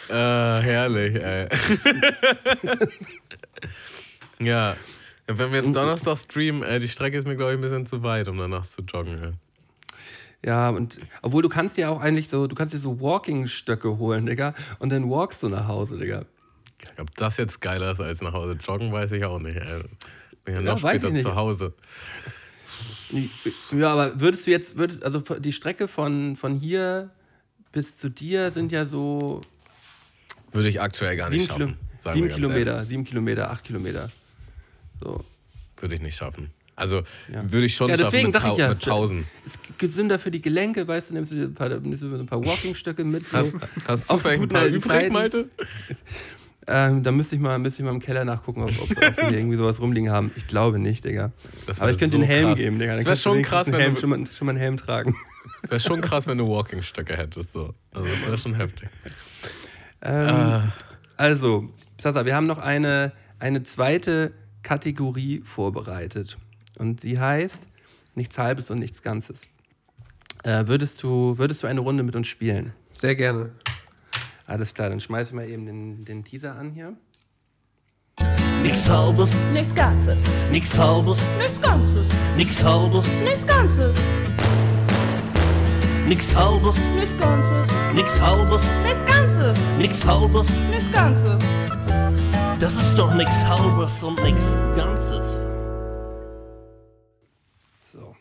Äh, 0.09 0.13
herrlich, 0.13 1.15
ey. 1.15 1.47
ja. 4.39 4.75
Wenn 5.31 5.51
wir 5.51 5.61
jetzt 5.61 5.75
Donnerstag 5.75 6.17
streamen, 6.17 6.63
äh, 6.63 6.79
die 6.79 6.87
Strecke 6.87 7.15
ist 7.17 7.27
mir, 7.27 7.35
glaube 7.35 7.51
ich, 7.51 7.57
ein 7.57 7.61
bisschen 7.61 7.85
zu 7.85 8.01
weit, 8.01 8.27
um 8.27 8.37
danach 8.37 8.65
zu 8.65 8.81
joggen. 8.81 9.21
Ja. 9.21 9.31
Ja, 10.43 10.69
und 10.69 10.99
obwohl 11.21 11.43
du 11.43 11.49
kannst 11.49 11.75
dir 11.77 11.91
auch 11.91 11.99
eigentlich 11.99 12.29
so, 12.29 12.47
du 12.47 12.55
kannst 12.55 12.73
dir 12.73 12.79
so 12.79 13.01
Walking-Stöcke 13.01 13.97
holen, 13.97 14.25
Digga, 14.25 14.53
und 14.79 14.89
dann 14.89 15.09
walkst 15.09 15.43
du 15.43 15.49
nach 15.49 15.67
Hause, 15.67 15.97
Digga. 15.97 16.23
Ob 16.97 17.13
das 17.15 17.35
jetzt 17.37 17.59
geiler 17.59 17.91
ist 17.91 17.99
als 17.99 18.21
nach 18.21 18.31
Hause 18.31 18.53
joggen, 18.53 18.91
weiß 18.91 19.11
ich 19.11 19.25
auch 19.25 19.39
nicht. 19.39 19.57
Ey. 19.57 19.81
Bin 20.45 20.55
ja 20.55 20.61
Ja, 20.61 20.71
noch 20.71 20.79
später 20.79 21.13
zu 21.13 21.35
Hause. 21.35 21.73
Ja, 23.71 23.91
aber 23.91 24.19
würdest 24.21 24.47
du 24.47 24.51
jetzt, 24.51 24.77
würdest, 24.77 25.03
also 25.03 25.19
die 25.19 25.51
Strecke 25.51 25.87
von, 25.87 26.37
von 26.37 26.55
hier 26.55 27.09
bis 27.71 27.97
zu 27.97 28.09
dir 28.09 28.51
sind 28.51 28.71
ja 28.71 28.85
so 28.85 29.41
Würde 30.53 30.69
ich 30.69 30.79
aktuell 30.79 31.17
gar 31.17 31.29
nicht 31.29 31.41
sieben, 31.41 31.53
Kilo, 31.53 31.67
schaffen. 31.67 31.87
sagen 31.99 32.15
wir 32.15 32.23
sieben 32.29 32.35
Kilometer, 32.35 32.85
sieben 32.85 33.03
Kilometer, 33.03 33.51
acht 33.51 33.63
Kilometer. 33.65 34.09
So. 35.01 35.23
Würde 35.77 35.95
ich 35.95 36.01
nicht 36.01 36.15
schaffen. 36.17 36.51
Also 36.75 37.03
Ja. 37.33 37.43
würde 37.51 37.65
ich 37.65 37.75
schon 37.75 37.89
Ja, 37.89 37.97
schaffen 37.97 38.11
deswegen 38.11 38.31
mit, 38.31 38.41
sag 38.41 38.51
ich 38.53 38.57
ja, 38.57 38.69
mit 38.69 38.79
Pausen. 38.85 39.25
Ist 39.45 39.59
gesünder 39.77 40.17
für 40.17 40.31
die 40.31 40.41
Gelenke, 40.41 40.87
weißt 40.87 41.09
du, 41.09 41.13
nimmst 41.15 41.31
du 41.31 41.35
dir 41.35 41.43
ein 41.43 41.53
paar, 41.53 41.69
nimmst 41.69 42.01
du 42.03 42.07
ein 42.15 42.25
paar 42.25 42.43
Walking-Stöcke 42.45 43.03
mit. 43.03 43.25
So. 43.27 43.37
Hast, 43.37 43.53
hast 43.87 44.09
du 44.11 44.15
die 44.15 44.19
vielleicht 44.21 44.41
ein 44.43 44.49
paar 44.49 44.65
übrig. 44.67 45.11
Malte? 45.11 45.49
Ähm, 46.71 47.01
da 47.01 47.11
müsste 47.11 47.35
ich, 47.35 47.41
mal, 47.41 47.57
müsste 47.57 47.81
ich 47.81 47.85
mal 47.85 47.95
im 47.95 47.99
Keller 47.99 48.25
nachgucken, 48.25 48.61
ob, 48.61 48.69
ob, 48.69 48.91
ob 48.91 48.97
wir 49.17 49.29
hier 49.29 49.39
irgendwie 49.39 49.57
sowas 49.57 49.81
rumliegen 49.81 50.11
haben. 50.11 50.29
Ich 50.35 50.45
glaube 50.45 50.77
nicht, 50.77 51.03
Digga. 51.03 51.31
Aber 51.79 51.89
ich 51.89 51.97
könnte 51.97 52.09
so 52.11 52.17
dir 52.17 52.23
einen 52.25 52.31
Helm 52.31 52.47
krass. 52.49 52.59
geben, 52.59 52.77
Digga. 52.77 52.91
Dann 52.91 52.97
Das 52.97 53.05
wäre 53.07 53.15
schon 53.17 53.41
krass, 53.41 53.67
einen 53.67 53.73
wenn 53.73 53.81
Helm, 53.81 53.93
du, 53.95 53.99
schon, 54.01 54.09
mal, 54.11 54.27
schon 54.27 54.45
mal 54.45 54.51
einen 54.51 54.59
Helm 54.59 54.77
tragen. 54.77 55.15
wär 55.67 55.79
schon 55.79 55.99
krass, 56.01 56.27
wenn 56.27 56.37
du 56.37 56.47
Walking-Stöcke 56.47 57.17
hättest. 57.17 57.53
So. 57.53 57.73
Also 57.91 58.07
das 58.07 58.21
wäre 58.27 58.37
schon 58.37 58.53
heftig. 58.53 58.87
Ähm, 60.03 60.29
Ah. 60.29 60.73
Also, 61.17 61.69
Sasa, 61.99 62.25
wir 62.25 62.35
haben 62.35 62.45
noch 62.45 62.59
eine, 62.59 63.13
eine 63.39 63.63
zweite 63.63 64.31
Kategorie 64.63 65.41
vorbereitet. 65.43 66.37
Und 66.77 67.01
sie 67.01 67.19
heißt 67.19 67.67
nichts 68.15 68.37
Halbes 68.37 68.69
und 68.71 68.79
nichts 68.79 69.01
Ganzes. 69.01 69.47
Äh, 70.43 70.67
würdest, 70.67 71.03
du, 71.03 71.37
würdest 71.37 71.63
du 71.63 71.67
eine 71.67 71.81
Runde 71.81 72.03
mit 72.03 72.15
uns 72.15 72.27
spielen? 72.27 72.73
Sehr 72.89 73.15
gerne. 73.15 73.51
Alles 74.45 74.73
klar, 74.73 74.89
dann 74.89 74.99
schmeiß 74.99 75.27
ich 75.27 75.33
mal 75.33 75.47
eben 75.47 75.65
den, 75.65 76.05
den 76.05 76.23
Teaser 76.23 76.55
an 76.55 76.71
hier. 76.71 76.93
Nix 78.63 78.89
halbes, 78.89 79.31
Nichts 79.53 79.73
Ganzes. 79.75 80.17
nix 80.51 80.77
halbes, 80.77 81.19
Nichts 81.39 81.61
Ganzes. 81.61 82.05
nix 82.35 82.63
halbes, 82.63 83.07
Nichts 83.23 83.47
Ganzes. 83.47 83.95
nix 86.07 86.35
halbes, 86.35 86.77
Nichts 86.95 87.17
Ganzes. 87.19 87.71
nix 87.93 88.21
halbes, 88.21 88.63
Nichts 88.83 89.05
Ganzes. 89.05 89.57
nix 89.77 90.05
halbes. 90.05 90.49
Nichts 90.69 90.91
Ganzes. 90.91 91.43
Das 92.59 92.75
ist 92.75 92.93
doch 92.97 93.13
nix 93.13 93.31
halbes 93.45 94.03
und 94.03 94.21
nix 94.21 94.55
ganzes. 94.75 95.47
So. 97.89 98.17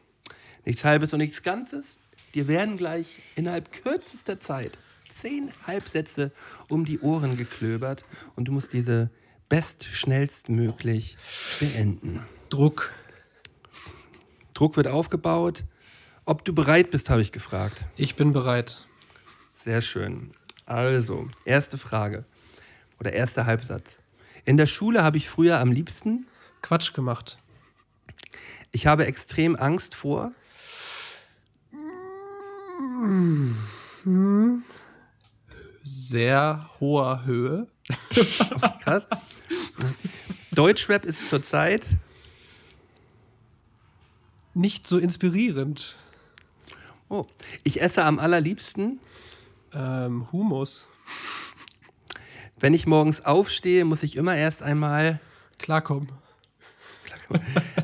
Nichts 0.64 0.84
Halbes 0.84 1.12
und 1.12 1.18
nichts 1.18 1.43
Ganzes. 1.43 1.99
Dir 2.34 2.47
werden 2.47 2.76
gleich 2.76 3.18
innerhalb 3.34 3.72
kürzester 3.72 4.39
Zeit 4.39 4.78
zehn 5.11 5.51
Halbsätze 5.66 6.30
um 6.68 6.84
die 6.84 7.01
Ohren 7.01 7.36
geklöbert 7.36 8.05
und 8.36 8.47
du 8.47 8.53
musst 8.53 8.72
diese 8.72 9.11
best 9.49 9.82
schnellstmöglich 9.82 11.16
beenden. 11.59 12.22
Druck. 12.49 12.93
Druck 14.55 14.76
wird 14.76 14.86
aufgebaut. 14.86 15.64
Ob 16.24 16.45
du 16.45 16.55
bereit 16.55 16.91
bist, 16.91 17.11
habe 17.11 17.22
ich 17.22 17.32
gefragt. 17.32 17.86
Ich 17.97 18.14
bin 18.14 18.32
bereit. 18.32 18.86
Sehr 19.64 19.82
schön. 19.82 20.30
Also, 20.64 21.28
erste 21.45 21.76
Frage 21.76 22.24
oder 23.01 23.12
erster 23.12 23.45
Halbsatz. 23.45 23.99
In 24.49 24.57
der 24.57 24.65
Schule 24.65 25.05
habe 25.05 25.19
ich 25.19 25.29
früher 25.29 25.61
am 25.61 25.73
liebsten, 25.73 26.27
Quatsch 26.63 26.95
gemacht. 26.95 27.37
ich 28.73 28.87
habe 28.87 29.05
extrem 29.05 29.57
Angst 29.57 29.95
vor, 29.95 30.33
Sehr 35.83 36.69
hoher 36.81 37.25
Höhe. 37.25 37.67
krass. 38.83 39.05
Deutschrap 40.53 41.05
ist 41.05 41.29
zurzeit, 41.29 41.87
Nicht 44.55 44.87
so 44.87 44.97
inspirierend. 44.99 45.95
oh, 47.11 47.27
ich 47.65 47.81
esse 47.83 48.03
am 48.05 48.19
allerliebsten, 48.19 49.01
Ähm, 49.75 50.33
Humus. 50.33 50.89
Wenn 52.61 52.75
ich 52.75 52.87
morgens 52.87 53.25
aufstehe, 53.25 53.85
muss 53.85 54.03
ich 54.03 54.17
immer 54.17 54.37
erst 54.37 54.63
einmal, 54.63 55.21
Klarkommen. 55.59 56.11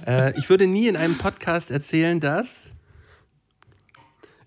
äh, 0.06 0.38
ich 0.38 0.48
würde 0.48 0.66
nie 0.66 0.88
in 0.88 0.96
einem 0.96 1.18
Podcast 1.18 1.70
erzählen, 1.70 2.20
dass, 2.20 2.64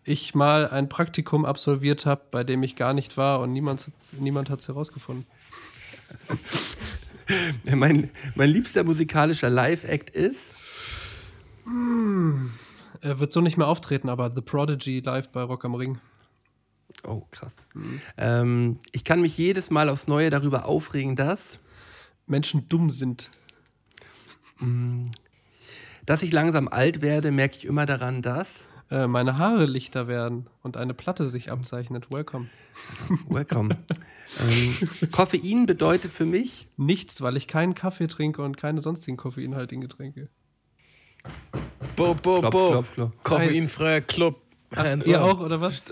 Ich 0.03 0.33
mal 0.33 0.69
ein 0.69 0.87
Praktikum 0.87 1.43
absolviert 1.43 2.05
habe, 2.05 2.21
bei 2.31 2.43
dem 2.43 2.63
ich 2.63 2.75
gar 2.75 2.93
nicht 2.93 3.17
war 3.17 3.41
und 3.41 3.51
niemand, 3.51 3.91
niemand 4.13 4.49
hat 4.49 4.61
es 4.61 4.67
herausgefunden. 4.69 5.25
mein, 7.65 8.09
mein 8.35 8.49
liebster 8.49 8.85
musikalischer 8.85 9.49
Live-Act 9.49 10.09
ist, 10.09 10.53
Er 13.01 13.19
wird 13.19 13.33
so 13.33 13.41
nicht 13.41 13.57
mehr 13.57 13.67
auftreten, 13.67 14.09
aber 14.09 14.31
The 14.31 14.41
Prodigy 14.41 15.01
live 15.01 15.29
bei 15.29 15.41
Rock 15.41 15.65
am 15.65 15.75
Ring. 15.75 15.99
Oh 17.05 17.21
krass, 17.31 17.65
ähm, 18.17 18.77
ich 18.91 19.03
kann 19.03 19.21
mich 19.21 19.37
jedes 19.37 19.69
Mal 19.69 19.89
aufs 19.89 20.07
Neue 20.07 20.29
darüber 20.29 20.65
aufregen, 20.65 21.15
dass, 21.15 21.59
Menschen 22.25 22.67
dumm 22.69 22.89
sind. 22.89 23.29
dass 26.05 26.23
ich 26.23 26.31
langsam 26.31 26.67
alt 26.67 27.01
werde, 27.01 27.31
merke 27.31 27.57
ich 27.57 27.65
immer 27.65 27.85
daran, 27.85 28.21
dass, 28.21 28.65
Äh, 28.89 29.07
meine 29.07 29.37
Haare 29.37 29.65
lichter 29.65 30.07
werden 30.07 30.47
und 30.63 30.77
eine 30.77 30.93
Platte 30.93 31.27
sich 31.27 31.51
abzeichnet. 31.51 32.09
Welcome. 32.09 32.47
welcome, 33.27 33.75
ähm, 34.39 35.09
Koffein 35.11 35.65
bedeutet 35.65 36.13
für 36.13 36.23
mich, 36.25 36.69
Nichts, 36.77 37.21
weil 37.21 37.35
ich 37.35 37.49
keinen 37.49 37.75
Kaffee 37.75 38.07
trinke 38.07 38.41
und 38.43 38.55
keine 38.55 38.79
sonstigen 38.79 39.17
koffeinhaltigen 39.17 39.81
Getränke. 39.81 40.29
Bo, 41.97 42.13
bo, 42.13 42.39
Klopf, 42.39 42.51
bo. 42.53 42.71
klopf, 42.71 42.93
klopf. 42.93 43.13
Koffeinfreier 43.23 43.99
Club. 43.99 44.41
Hands 44.75 45.05
Ihr 45.07 45.21
up. 45.21 45.29
auch, 45.29 45.39
oder 45.39 45.61
was? 45.61 45.85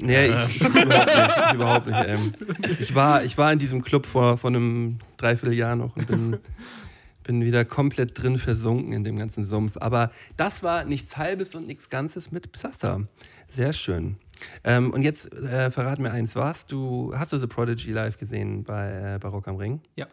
Nee, 0.00 0.28
ich, 0.28 0.56
ich, 0.56 0.68
überhaupt 0.68 0.86
nicht. 0.86 1.54
Überhaupt 1.54 1.86
nicht 1.86 2.04
ähm. 2.06 2.32
ich, 2.80 2.94
war, 2.94 3.24
ich 3.24 3.36
war 3.36 3.52
in 3.52 3.58
diesem 3.58 3.82
Club 3.82 4.06
vor, 4.06 4.38
vor 4.38 4.48
einem 4.48 4.98
Dreivierteljahr 5.18 5.76
noch 5.76 5.96
und 5.96 6.06
bin, 6.06 6.38
bin 7.24 7.44
wieder 7.44 7.64
komplett 7.64 8.20
drin 8.20 8.38
versunken 8.38 8.92
in 8.92 9.04
dem 9.04 9.18
ganzen 9.18 9.44
Sumpf. 9.44 9.76
Aber 9.76 10.10
das 10.36 10.62
war 10.62 10.84
nichts 10.84 11.16
Halbes 11.18 11.54
und 11.54 11.66
nichts 11.66 11.90
Ganzes 11.90 12.32
mit 12.32 12.52
Psasta. 12.52 13.02
Sehr 13.48 13.72
schön. 13.72 14.16
Ähm, 14.64 14.92
und 14.92 15.02
jetzt 15.02 15.32
äh, 15.34 15.70
verrat 15.70 15.98
mir 15.98 16.10
eins, 16.10 16.34
warst 16.36 16.72
du, 16.72 17.12
hast 17.14 17.32
du 17.32 17.38
The 17.38 17.46
Prodigy 17.46 17.92
live 17.92 18.16
gesehen 18.16 18.64
bei, 18.64 19.14
äh, 19.14 19.18
bei 19.18 19.28
Rock 19.28 19.48
am 19.48 19.56
Ring? 19.56 19.80
Ja. 19.96 20.06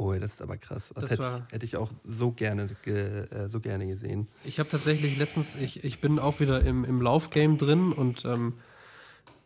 Oh, 0.00 0.14
das 0.14 0.32
ist 0.32 0.42
aber 0.42 0.56
krass. 0.56 0.92
Das, 0.94 1.04
Das 1.04 1.10
hätte, 1.10 1.42
ich, 1.46 1.52
hätte 1.52 1.66
ich 1.66 1.76
auch 1.76 1.90
so 2.06 2.32
gerne, 2.32 2.68
ge, 2.82 3.26
äh, 3.26 3.50
so 3.50 3.60
gerne 3.60 3.86
gesehen. 3.86 4.28
Ich 4.44 4.58
habe 4.58 4.66
tatsächlich 4.66 5.18
letztens, 5.18 5.56
ich, 5.56 5.84
ich 5.84 6.00
bin 6.00 6.18
auch 6.18 6.40
wieder 6.40 6.62
im, 6.62 6.86
im 6.86 7.02
Laufgame 7.02 7.58
drin 7.58 7.92
und 7.92 8.24
ähm, 8.24 8.54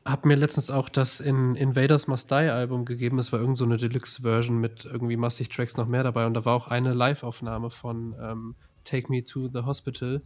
habe 0.05 0.29
mir 0.29 0.37
letztens 0.37 0.71
auch 0.71 0.89
das 0.89 1.19
in 1.19 1.57
Invaders 1.57 2.07
Must 2.07 2.31
Die 2.31 2.35
Album 2.35 2.85
gegeben. 2.85 3.17
Das 3.17 3.33
war 3.33 3.41
irgend 3.41 3.59
so 3.59 3.65
eine 3.65 3.79
Deluxe-Version 3.79 4.61
mit 4.61 4.85
irgendwie 4.85 5.17
massig 5.17 5.49
Tracks 5.49 5.77
noch 5.77 5.89
mehr 5.89 6.05
dabei 6.05 6.25
und 6.25 6.35
da 6.35 6.45
war 6.45 6.55
auch 6.55 6.69
eine 6.69 6.95
Live-Aufnahme 6.95 7.71
von 7.71 8.15
ähm, 8.23 8.55
Take 8.85 9.11
Me 9.11 9.25
to 9.25 9.49
the 9.53 9.63
Hospital. 9.63 10.23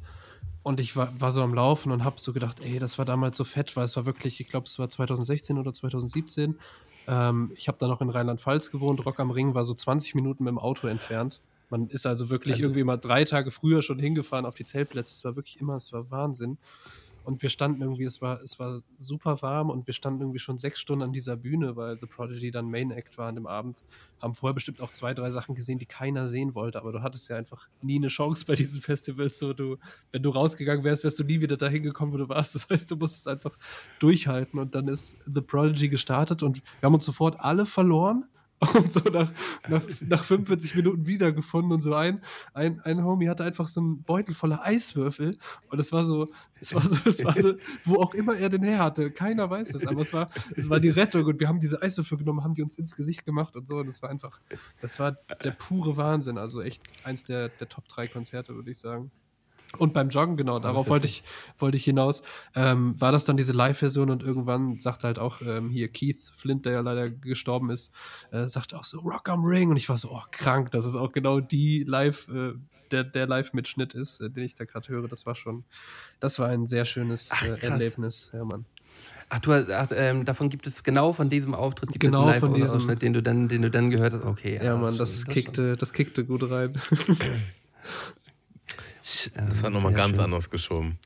Und 0.63 0.79
ich 0.79 0.95
war, 0.95 1.19
war 1.19 1.33
so 1.33 1.43
am 1.43 1.55
Laufen 1.55 1.91
und 1.91 2.05
habe 2.05 2.21
so 2.21 2.35
gedacht, 2.35 2.61
ey, 2.61 2.79
das 2.79 2.99
war 2.99 3.07
damals 3.07 3.39
so 3.39 3.45
fett, 3.45 3.77
weil 3.77 3.85
es 3.85 3.97
war 3.97 4.05
wirklich, 4.05 4.41
ich 4.41 4.49
glaube, 4.49 4.67
es 4.67 4.79
war 4.79 4.91
2016 4.91 5.57
oder 5.57 5.73
2017. 5.73 6.59
Ähm, 7.09 7.53
ich 7.57 7.67
habe 7.69 7.79
da 7.79 7.89
noch 7.89 8.01
in 8.01 8.11
Rheinland-Pfalz 8.11 8.71
gewohnt. 8.71 9.05
Rock 9.07 9.19
am 9.19 9.31
Ring 9.31 9.55
war 9.55 9.65
so 9.65 9.75
20 9.75 10.15
Minuten 10.15 10.45
mit 10.45 10.51
dem 10.51 10.59
Auto 10.59 10.87
entfernt. 10.87 11.41
Man 11.71 11.89
ist 11.89 12.07
also 12.07 12.31
wirklich 12.31 12.55
Also- 12.57 12.65
irgendwie 12.67 12.85
mal 12.85 12.97
drei 12.99 13.25
Tage 13.25 13.51
früher 13.51 13.83
schon 13.83 13.99
hingefahren 13.99 14.47
auf 14.47 14.55
die 14.55 14.65
Zeltplätze. 14.65 15.15
Es 15.15 15.25
war 15.25 15.35
wirklich 15.37 15.61
immer, 15.61 15.77
es 15.77 15.93
war 15.93 16.11
Wahnsinn. 16.11 16.59
Und 17.29 17.43
wir 17.43 17.51
standen 17.51 17.83
irgendwie, 17.83 18.05
es 18.05 18.23
war, 18.23 18.41
es 18.41 18.59
war 18.59 18.81
super 18.97 19.43
warm 19.43 19.69
und 19.69 19.87
wir 19.87 19.93
standen 19.93 20.23
irgendwie 20.23 20.39
schon 20.39 20.57
sechs 20.57 20.81
Stunden 20.81 21.03
an 21.03 21.13
dieser 21.13 21.37
Bühne, 21.37 21.77
weil 21.77 21.99
The 22.01 22.07
Prodigy 22.07 22.51
dann 22.51 22.71
Main 22.71 22.91
Act 22.91 23.19
war 23.19 23.29
an 23.29 23.35
dem 23.35 23.47
Abend. 23.47 23.85
Haben 24.19 24.35
vorher 24.35 24.55
bestimmt 24.55 24.81
auch 24.81 24.91
zwei, 24.93 25.13
drei 25.13 25.31
Sachen 25.31 25.55
gesehen, 25.55 25.79
die 25.79 25.85
keiner 25.85 26.27
sehen 26.27 26.55
wollte, 26.55 26.81
aber 26.81 26.91
du 26.91 27.03
hattest 27.03 27.29
ja 27.29 27.37
einfach 27.37 27.69
nie 27.83 27.97
eine 27.97 28.09
Chance 28.09 28.47
bei 28.47 28.55
diesen 28.55 28.81
Festivals. 28.81 29.39
So, 29.39 29.53
du, 29.53 29.77
wenn 30.11 30.23
du 30.23 30.31
rausgegangen 30.31 30.85
wärst, 30.85 31.05
wärst 31.05 31.19
du 31.19 31.25
nie 31.25 31.43
wieder 31.43 31.59
dahin 31.59 31.83
gekommen, 31.83 32.15
wo 32.15 32.17
du 32.17 32.31
warst. 32.31 32.55
Das 32.55 32.67
heißt, 32.71 32.91
du 32.91 32.97
musstest 32.97 33.29
einfach 33.29 33.59
durchhalten 33.99 34.59
und 34.59 34.75
dann 34.75 34.89
ist 34.89 35.19
The 35.27 35.43
Prodigy 35.43 35.91
gestartet 35.91 36.43
und 36.43 36.63
wir 36.81 36.87
haben 36.87 36.95
uns 36.95 37.05
sofort 37.05 37.39
alle 37.41 37.67
verloren. 37.67 38.25
Und 38.75 38.93
so 38.93 39.01
nach, 39.01 39.31
nach, 39.69 39.83
nach 40.01 40.25
45 40.25 40.75
Minuten 40.75 41.07
wiedergefunden 41.07 41.71
und 41.71 41.81
so 41.81 41.95
ein, 41.95 42.21
ein, 42.55 42.81
ein 42.81 43.05
Homie 43.05 43.29
hatte 43.29 43.45
einfach 43.45 43.69
so 43.69 43.81
einen 43.81 44.03
Beutel 44.03 44.35
voller 44.35 44.65
Eiswürfel 44.65 45.37
und 45.71 45.79
es 45.79 45.93
war 45.93 46.03
so, 46.03 46.27
es 46.61 46.75
war 46.75 46.83
so, 46.83 46.99
es 47.09 47.25
war 47.25 47.37
so, 47.37 47.55
wo 47.85 48.03
auch 48.03 48.15
immer 48.15 48.37
er 48.37 48.49
den 48.49 48.65
her 48.65 48.79
hatte, 48.81 49.13
keiner 49.13 49.49
weiß 49.49 49.75
es, 49.75 49.87
aber 49.87 50.01
es 50.01 50.13
war, 50.13 50.29
es 50.57 50.69
war 50.69 50.81
die 50.81 50.89
Rettung 50.89 51.25
und 51.27 51.39
wir 51.39 51.47
haben 51.47 51.61
diese 51.61 51.81
Eiswürfel 51.81 52.19
genommen, 52.19 52.43
haben 52.43 52.55
die 52.55 52.63
uns 52.63 52.77
ins 52.79 52.97
Gesicht 52.97 53.25
gemacht 53.25 53.55
und 53.55 53.69
so 53.69 53.77
und 53.77 53.87
es 53.87 54.03
war 54.03 54.11
einfach, 54.11 54.41
das 54.81 54.99
war 54.99 55.13
der 55.45 55.53
pure 55.53 55.97
Wahnsinn, 55.97 56.37
also 56.37 56.61
echt 56.61 56.83
eins 57.05 57.23
der, 57.23 57.51
der 57.51 57.69
Top 57.69 57.87
3 57.87 58.09
Konzerte, 58.09 58.57
würde 58.57 58.73
ich 58.73 58.79
sagen. 58.79 59.13
Und 59.77 59.93
beim 59.93 60.09
Joggen, 60.09 60.39
genau, 60.39 60.59
darauf 60.59 60.89
wollte 60.89 61.07
ich, 61.07 61.23
wollte 61.59 61.77
ich 61.77 61.85
hinaus, 61.85 62.23
ähm, 62.55 62.99
war 62.99 63.13
das 63.13 63.27
dann 63.27 63.37
diese 63.37 63.53
Live-Version 63.53 64.09
und 64.09 64.23
irgendwann 64.23 64.81
sagte 64.81 65.07
halt 65.07 65.19
auch 65.19 65.43
ähm, 65.43 65.69
hier 65.69 65.89
Keith 65.89 66.17
Flint, 66.35 66.65
der 66.65 66.73
ja 66.73 66.81
leider 66.81 67.11
gestorben 67.11 67.69
ist, 67.69 67.93
äh, 68.31 68.47
sagte 68.47 68.79
auch 68.79 68.85
so 68.85 69.01
Rock 69.01 69.29
am 69.29 69.45
Ring 69.45 69.69
und 69.69 69.77
ich 69.77 69.89
war 69.91 69.99
so, 69.99 70.11
oh, 70.11 70.23
krank, 70.31 70.71
dass 70.71 70.87
es 70.87 70.97
auch 70.97 71.13
genau 71.13 71.41
die 71.41 71.85
Live, 71.85 72.29
äh, 72.29 72.55
der, 72.91 73.05
der 73.05 73.27
Live-Mitschnitt 73.27 73.93
ist, 73.93 74.21
äh, 74.21 74.31
den 74.31 74.45
ich 74.45 74.55
da 74.55 74.65
gerade 74.65 74.89
höre. 74.89 75.07
Das 75.07 75.27
war 75.27 75.35
schon, 75.35 75.65
das 76.19 76.39
war 76.39 76.49
ein 76.49 76.67
sehr 76.67 76.87
schönes 76.87 77.29
Ach, 77.31 77.45
äh. 77.47 77.59
Erlebnis, 77.67 78.31
ja, 78.33 78.45
Mann. 78.47 78.65
Ach, 79.29 79.39
du, 79.41 79.53
ach, 79.53 79.89
ähm, 79.95 80.25
davon 80.25 80.49
gibt 80.49 80.67
es 80.67 80.83
genau 80.83 81.13
von 81.13 81.29
diesem 81.29 81.55
Auftritt 81.55 81.91
gibt 81.91 82.01
Genau 82.01 82.23
es 82.29 82.31
einen 82.31 82.41
von 82.41 82.55
diesem- 82.55 82.99
den 82.99 83.13
du 83.13 83.23
dann, 83.23 83.49
den 83.49 83.61
du 83.61 83.71
dann 83.71 83.91
gehört 83.91 84.15
hast. 84.15 84.25
Okay, 84.25 84.55
Ja, 84.57 84.73
das 84.73 84.81
Mann, 84.81 84.97
das, 84.97 85.11
ist 85.13 85.29
kickte, 85.29 85.77
das 85.77 85.93
kickte 85.93 86.25
gut 86.25 86.51
rein. 86.51 86.81
schon- 89.09 89.33
Das 89.49 89.59
hat 89.59 89.67
ähm, 89.69 89.73
nochmal 89.75 89.93
ganz 89.93 90.17
schön. 90.17 90.25
anders 90.25 90.51
geschoben. 90.51 90.99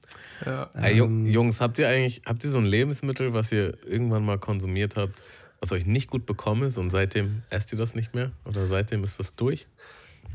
ja. 0.44 0.64
Ey, 0.74 1.00
Ähm. 1.00 1.26
Jungs, 1.26 1.61
habt 1.61 1.78
ihr 1.78 1.88
eigentlich, 1.88 2.22
habt 2.26 2.42
ihr 2.44 2.50
so 2.50 2.59
ein 2.59 2.66
Lebensmittel, 2.66 3.32
was 3.32 3.53
ihr 3.53 3.76
irgendwann 3.86 4.24
mal 4.24 4.38
konsumiert 4.38 4.96
habt, 4.96 5.20
was 5.61 5.72
euch 5.72 5.86
nicht 5.86 6.11
gut 6.11 6.26
bekommen 6.26 6.64
ist 6.64 6.78
und 6.78 6.90
seitdem 6.90 7.42
esst 7.50 7.70
ihr 7.72 7.78
das 7.78 7.94
nicht 7.94 8.14
mehr? 8.14 8.32
Oder 8.44 8.66
seitdem 8.66 9.05
ist 9.05 9.18
das 9.20 9.34
durch? 9.36 9.66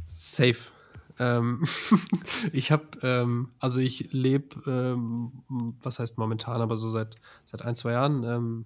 Safe. 0.06 0.56
Ähm, 1.20 1.64
ich 2.54 2.72
habe, 2.72 2.86
ähm, 3.02 3.50
also 3.60 3.80
ich 3.82 4.10
lebe, 4.14 4.62
ähm, 4.70 5.32
was 5.82 6.00
heißt 6.00 6.18
momentan, 6.18 6.62
aber 6.62 6.78
so 6.78 6.90
seit, 6.90 7.16
seit 7.46 7.64
ein, 7.64 7.76
zwei 7.76 7.94
Jahren 7.94 8.24
ähm, 8.24 8.66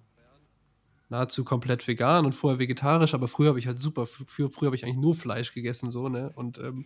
nahezu 1.09 1.43
komplett 1.43 1.87
vegan 1.87 2.25
und 2.25 2.33
vorher 2.33 2.59
vegetarisch, 2.59 3.13
aber 3.13 3.27
früher 3.27 3.49
habe 3.49 3.59
ich 3.59 3.67
halt 3.67 3.79
super, 3.81 4.05
früher, 4.05 4.49
früher 4.49 4.67
habe 4.67 4.75
ich 4.75 4.83
eigentlich 4.85 4.97
nur 4.97 5.15
Fleisch 5.15 5.53
gegessen, 5.53 5.91
so, 5.91 6.07
ne? 6.09 6.31
Und 6.35 6.57
ähm, 6.57 6.85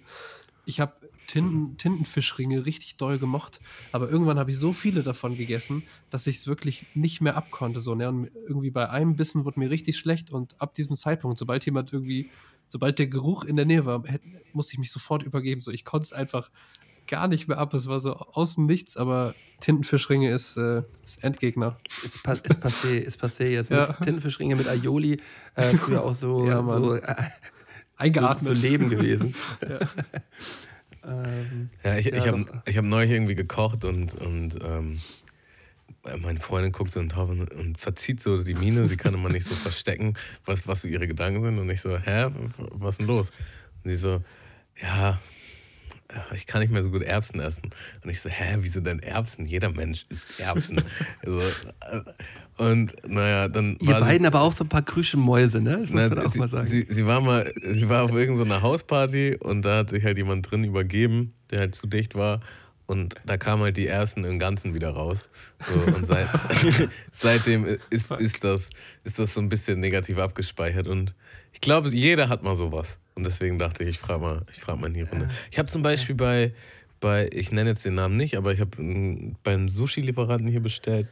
ich 0.66 0.80
habe 0.80 0.94
Tinten, 1.28 1.78
Tintenfischringe 1.78 2.66
richtig 2.66 2.98
doll 2.98 3.18
gemocht, 3.18 3.60
aber 3.92 4.10
irgendwann 4.10 4.40
habe 4.40 4.52
ich 4.52 4.58
so 4.58 4.74
viele 4.74 5.04
davon 5.04 5.38
gegessen, 5.38 5.84
dass 6.10 6.28
ich 6.28 6.38
es 6.38 6.48
wirklich 6.48 6.86
nicht 6.94 7.22
mehr 7.22 7.36
abkonnte, 7.36 7.80
so, 7.80 7.96
ne? 7.96 8.10
Und 8.10 8.30
irgendwie 8.48 8.72
bei 8.72 8.90
einem 8.90 9.16
Bissen 9.16 9.46
wurde 9.46 9.60
mir 9.60 9.70
richtig 9.70 9.98
schlecht 9.98 10.32
und 10.32 10.60
ab 10.62 10.74
diesem 10.74 10.96
Zeitpunkt, 10.96 11.38
sobald 11.38 11.66
jemand 11.66 11.94
irgendwie, 11.94 12.30
sobald 12.68 13.00
der 13.00 13.08
Geruch 13.08 13.44
in 13.44 13.56
der 13.56 13.66
Nähe 13.66 13.86
war, 13.86 14.04
hätte, 14.06 14.26
musste 14.54 14.74
ich 14.74 14.80
mich 14.80 14.92
sofort 14.92 15.24
übergeben, 15.24 15.62
so, 15.62 15.72
ich 15.72 15.86
konnte 15.86 16.06
es 16.06 16.14
einfach 16.14 16.52
gar 17.08 17.28
nicht 17.28 17.48
mehr 17.48 17.58
ab, 17.58 17.74
es 17.74 17.88
war 17.88 18.00
so 18.00 18.16
aus 18.16 18.56
dem 18.56 18.66
Nichts, 18.66 18.98
aber 18.98 19.36
Tintenfischringe 19.60 20.30
ist, 20.32 20.58
äh, 20.58 20.82
ist 21.04 21.24
Endgegner. 21.24 21.78
Ist, 22.04 22.24
pas, 22.24 22.42
ist, 22.42 22.64
passé, 22.64 22.98
ist 22.98 23.22
passé 23.22 23.46
jetzt. 23.46 23.70
Ja. 23.70 23.86
Tintenfischringe 23.94 24.56
mit 24.56 24.68
Aioli. 24.68 25.18
Äh, 25.56 25.70
früher 25.70 26.04
auch 26.04 26.14
so, 26.14 26.46
Ja, 26.48 26.64
so, 26.64 26.96
äh, 26.96 27.16
Eingeatmet. 27.98 28.56
so 28.56 28.68
Leben 28.68 28.90
gewesen. 28.90 29.34
ähm, 31.08 31.70
Ja, 31.84 31.98
ich, 31.98 32.06
Ja, 32.06 32.14
ich 32.14 32.28
habe 32.28 32.46
ich 32.66 32.78
hab 32.78 32.86
neulich 32.86 33.12
irgendwie 33.12 33.36
gekocht 33.36 33.86
und, 33.86 34.14
und 34.16 34.56
ähm, 34.64 35.00
meine 36.22 36.40
Freundin 36.40 36.72
guckt 36.72 36.92
so 36.92 37.00
und, 37.00 37.16
und 37.16 37.80
verzieht 37.80 38.22
so 38.22 38.44
die 38.44 38.54
Miene, 38.54 38.88
sie 38.88 38.98
kann 38.98 39.14
immer 39.14 39.30
nicht 39.30 39.48
so 39.48 39.56
verstecken, 39.56 40.14
was, 40.46 40.68
was 40.68 40.82
so 40.82 40.88
ihre 40.88 41.08
Gedanken 41.08 41.42
sind. 41.42 41.58
Und 41.58 41.70
ich 41.70 41.82
so, 41.82 41.98
hä, 41.98 42.28
was 42.58 42.96
ist 42.96 43.00
denn 43.00 43.08
los? 43.08 43.32
Und 43.84 43.92
sie 43.92 43.98
so, 43.98 44.22
ja, 44.82 45.20
ich 46.34 46.46
kann 46.46 46.62
nicht 46.62 46.72
mehr 46.72 46.84
so 46.84 46.92
gut 46.92 47.02
Erbsen 47.04 47.40
essen. 47.40 47.72
Und 48.04 48.10
ich 48.10 48.22
so, 48.22 48.30
hä, 48.30 48.58
wieso 48.60 48.80
denn 48.80 49.00
Erbsen? 49.00 49.46
Jeder 49.46 49.70
Mensch 49.72 50.06
isst 50.10 50.40
Erbsen. 50.40 50.82
also, 51.26 51.40
äh, 51.40 52.02
und 52.58 52.96
naja, 53.08 53.48
dann 53.48 53.78
ihr 53.82 53.88
war 53.88 53.96
sie- 53.96 54.06
beiden 54.06 54.28
aber 54.28 54.42
auch 54.42 54.54
so 54.54 54.64
ein 54.64 54.70
paar 54.70 54.84
krüsche 54.84 55.18
Mäuse, 55.18 55.62
ne? 55.62 55.80
Das 55.82 55.90
muss 55.90 55.92
na, 55.92 56.10
man 56.10 56.20
auch 56.28 56.32
sie, 56.32 56.40
mal 56.40 56.50
sagen. 56.50 56.68
Sie, 56.68 56.86
sie 56.88 57.06
war 57.06 57.22
mal, 57.22 57.52
sie 57.64 57.90
war 57.90 58.04
auf 58.04 58.12
irgendeiner 58.12 58.62
Hausparty 58.62 59.38
und 59.40 59.64
da 59.64 59.80
hat 59.80 59.90
sich 59.90 60.04
halt 60.04 60.18
jemand 60.18 60.50
drin 60.50 60.64
übergeben, 60.64 61.34
der 61.52 61.60
halt 61.60 61.76
zu 61.76 61.88
dicht 61.88 62.16
war. 62.16 62.40
Und 62.88 63.16
da 63.26 63.38
kamen 63.38 63.64
halt 63.64 63.78
die 63.78 63.88
ersten 63.88 64.24
im 64.26 64.38
Ganzen 64.38 64.76
wieder 64.76 64.92
raus. 64.92 65.28
So, 65.68 65.74
und 65.92 66.06
seit, 66.06 66.28
seitdem 67.12 67.66
ist, 67.90 68.12
ist, 68.12 68.44
das, 68.44 68.68
ist 69.04 69.18
das 69.18 69.34
so 69.34 69.40
ein 69.42 69.50
bisschen 69.50 69.80
negativ 69.80 70.20
abgespeichert. 70.20 70.88
Und 70.88 71.16
ich 71.52 71.62
glaube, 71.62 71.90
jeder 71.90 72.30
hat 72.30 72.44
mal 72.44 72.56
sowas. 72.56 73.00
Und 73.16 73.26
deswegen 73.26 73.58
dachte 73.58 73.84
ich, 73.84 73.90
ich 73.90 74.00
frage 74.00 74.22
mal, 74.22 74.46
ich 74.52 74.60
frage 74.60 74.80
mal 74.80 74.88
in 74.88 74.94
die 74.94 75.02
Runde. 75.02 75.30
Ich 75.50 75.58
habe 75.58 75.70
zum 75.70 75.82
Beispiel 75.82 76.16
bei, 76.16 76.54
bei, 77.00 77.30
ich 77.32 77.52
nenne 77.52 77.72
jetzt 77.72 77.86
den 77.86 77.96
Namen 77.96 78.18
nicht, 78.18 78.36
aber 78.36 78.54
ich 78.54 78.60
habe 78.60 78.82
mm, 78.82 79.38
beim 79.42 79.70
Sushi-Lieferanten 79.70 80.50
hier 80.50 80.62
bestellt, 80.62 81.08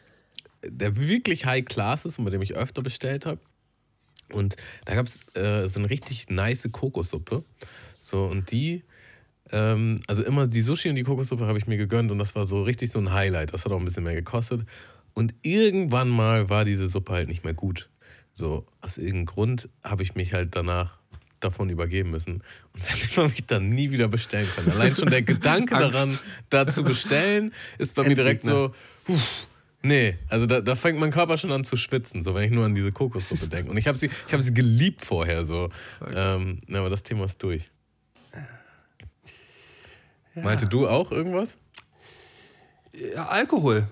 der 0.65 0.97
wirklich 0.97 1.45
high 1.45 1.63
class 1.63 2.05
ist 2.05 2.19
und 2.19 2.25
bei 2.25 2.31
dem 2.31 2.41
ich 2.41 2.55
öfter 2.55 2.81
bestellt 2.81 3.25
habe. 3.25 3.39
Und 4.31 4.57
da 4.85 4.95
gab 4.95 5.07
es 5.07 5.35
äh, 5.35 5.67
so 5.67 5.79
eine 5.79 5.89
richtig 5.89 6.29
nice 6.29 6.67
Kokossuppe. 6.71 7.43
So, 8.01 8.25
und 8.25 8.51
die, 8.51 8.83
ähm, 9.51 9.99
also 10.07 10.23
immer 10.23 10.47
die 10.47 10.61
Sushi 10.61 10.89
und 10.89 10.95
die 10.95 11.03
Kokossuppe 11.03 11.47
habe 11.47 11.57
ich 11.57 11.67
mir 11.67 11.77
gegönnt 11.77 12.11
und 12.11 12.19
das 12.19 12.35
war 12.35 12.45
so 12.45 12.63
richtig 12.63 12.91
so 12.91 12.99
ein 12.99 13.13
Highlight. 13.13 13.53
Das 13.53 13.63
hat 13.63 13.71
auch 13.71 13.79
ein 13.79 13.85
bisschen 13.85 14.03
mehr 14.03 14.15
gekostet. 14.15 14.65
Und 15.13 15.35
irgendwann 15.41 16.09
mal 16.09 16.49
war 16.49 16.65
diese 16.65 16.89
Suppe 16.89 17.13
halt 17.13 17.27
nicht 17.29 17.43
mehr 17.43 17.53
gut. 17.53 17.89
So, 18.33 18.65
aus 18.81 18.97
irgendeinem 18.97 19.27
Grund 19.27 19.69
habe 19.83 20.03
ich 20.03 20.15
mich 20.15 20.33
halt 20.33 20.55
danach 20.55 20.97
davon 21.43 21.69
übergeben 21.69 22.11
müssen. 22.11 22.41
Und 22.73 22.83
seitdem 22.83 23.23
habe 23.23 23.33
ich 23.33 23.45
dann 23.45 23.67
nie 23.69 23.91
wieder 23.91 24.07
bestellen 24.07 24.47
können. 24.55 24.71
Allein 24.71 24.95
schon 24.95 25.09
der 25.09 25.21
Gedanke 25.23 25.75
daran, 25.75 26.17
da 26.49 26.67
zu 26.67 26.83
bestellen, 26.83 27.53
ist 27.77 27.95
bei 27.95 28.03
mir 28.03 28.15
direkt 28.15 28.43
so, 28.43 28.73
puh, 29.05 29.17
nee, 29.81 30.17
also 30.29 30.45
da, 30.45 30.61
da 30.61 30.75
fängt 30.75 30.99
mein 30.99 31.11
Körper 31.11 31.37
schon 31.37 31.51
an 31.51 31.63
zu 31.63 31.77
schwitzen, 31.77 32.21
so 32.21 32.33
wenn 32.35 32.43
ich 32.43 32.51
nur 32.51 32.65
an 32.65 32.75
diese 32.75 32.91
Kokossuppe 32.91 33.47
denke. 33.47 33.71
Und 33.71 33.77
ich 33.77 33.87
habe 33.87 33.97
sie, 33.97 34.09
ich 34.27 34.33
habe 34.33 34.43
sie 34.43 34.53
geliebt 34.53 35.03
vorher 35.03 35.45
so. 35.45 35.69
Ähm, 36.13 36.61
ja, 36.67 36.79
aber 36.79 36.89
das 36.89 37.03
Thema 37.03 37.25
ist 37.25 37.41
durch. 37.41 37.65
Meinte 40.35 40.65
du 40.65 40.87
auch 40.87 41.11
irgendwas? 41.11 41.57
ja, 42.93 43.25
Alkohol. 43.27 43.87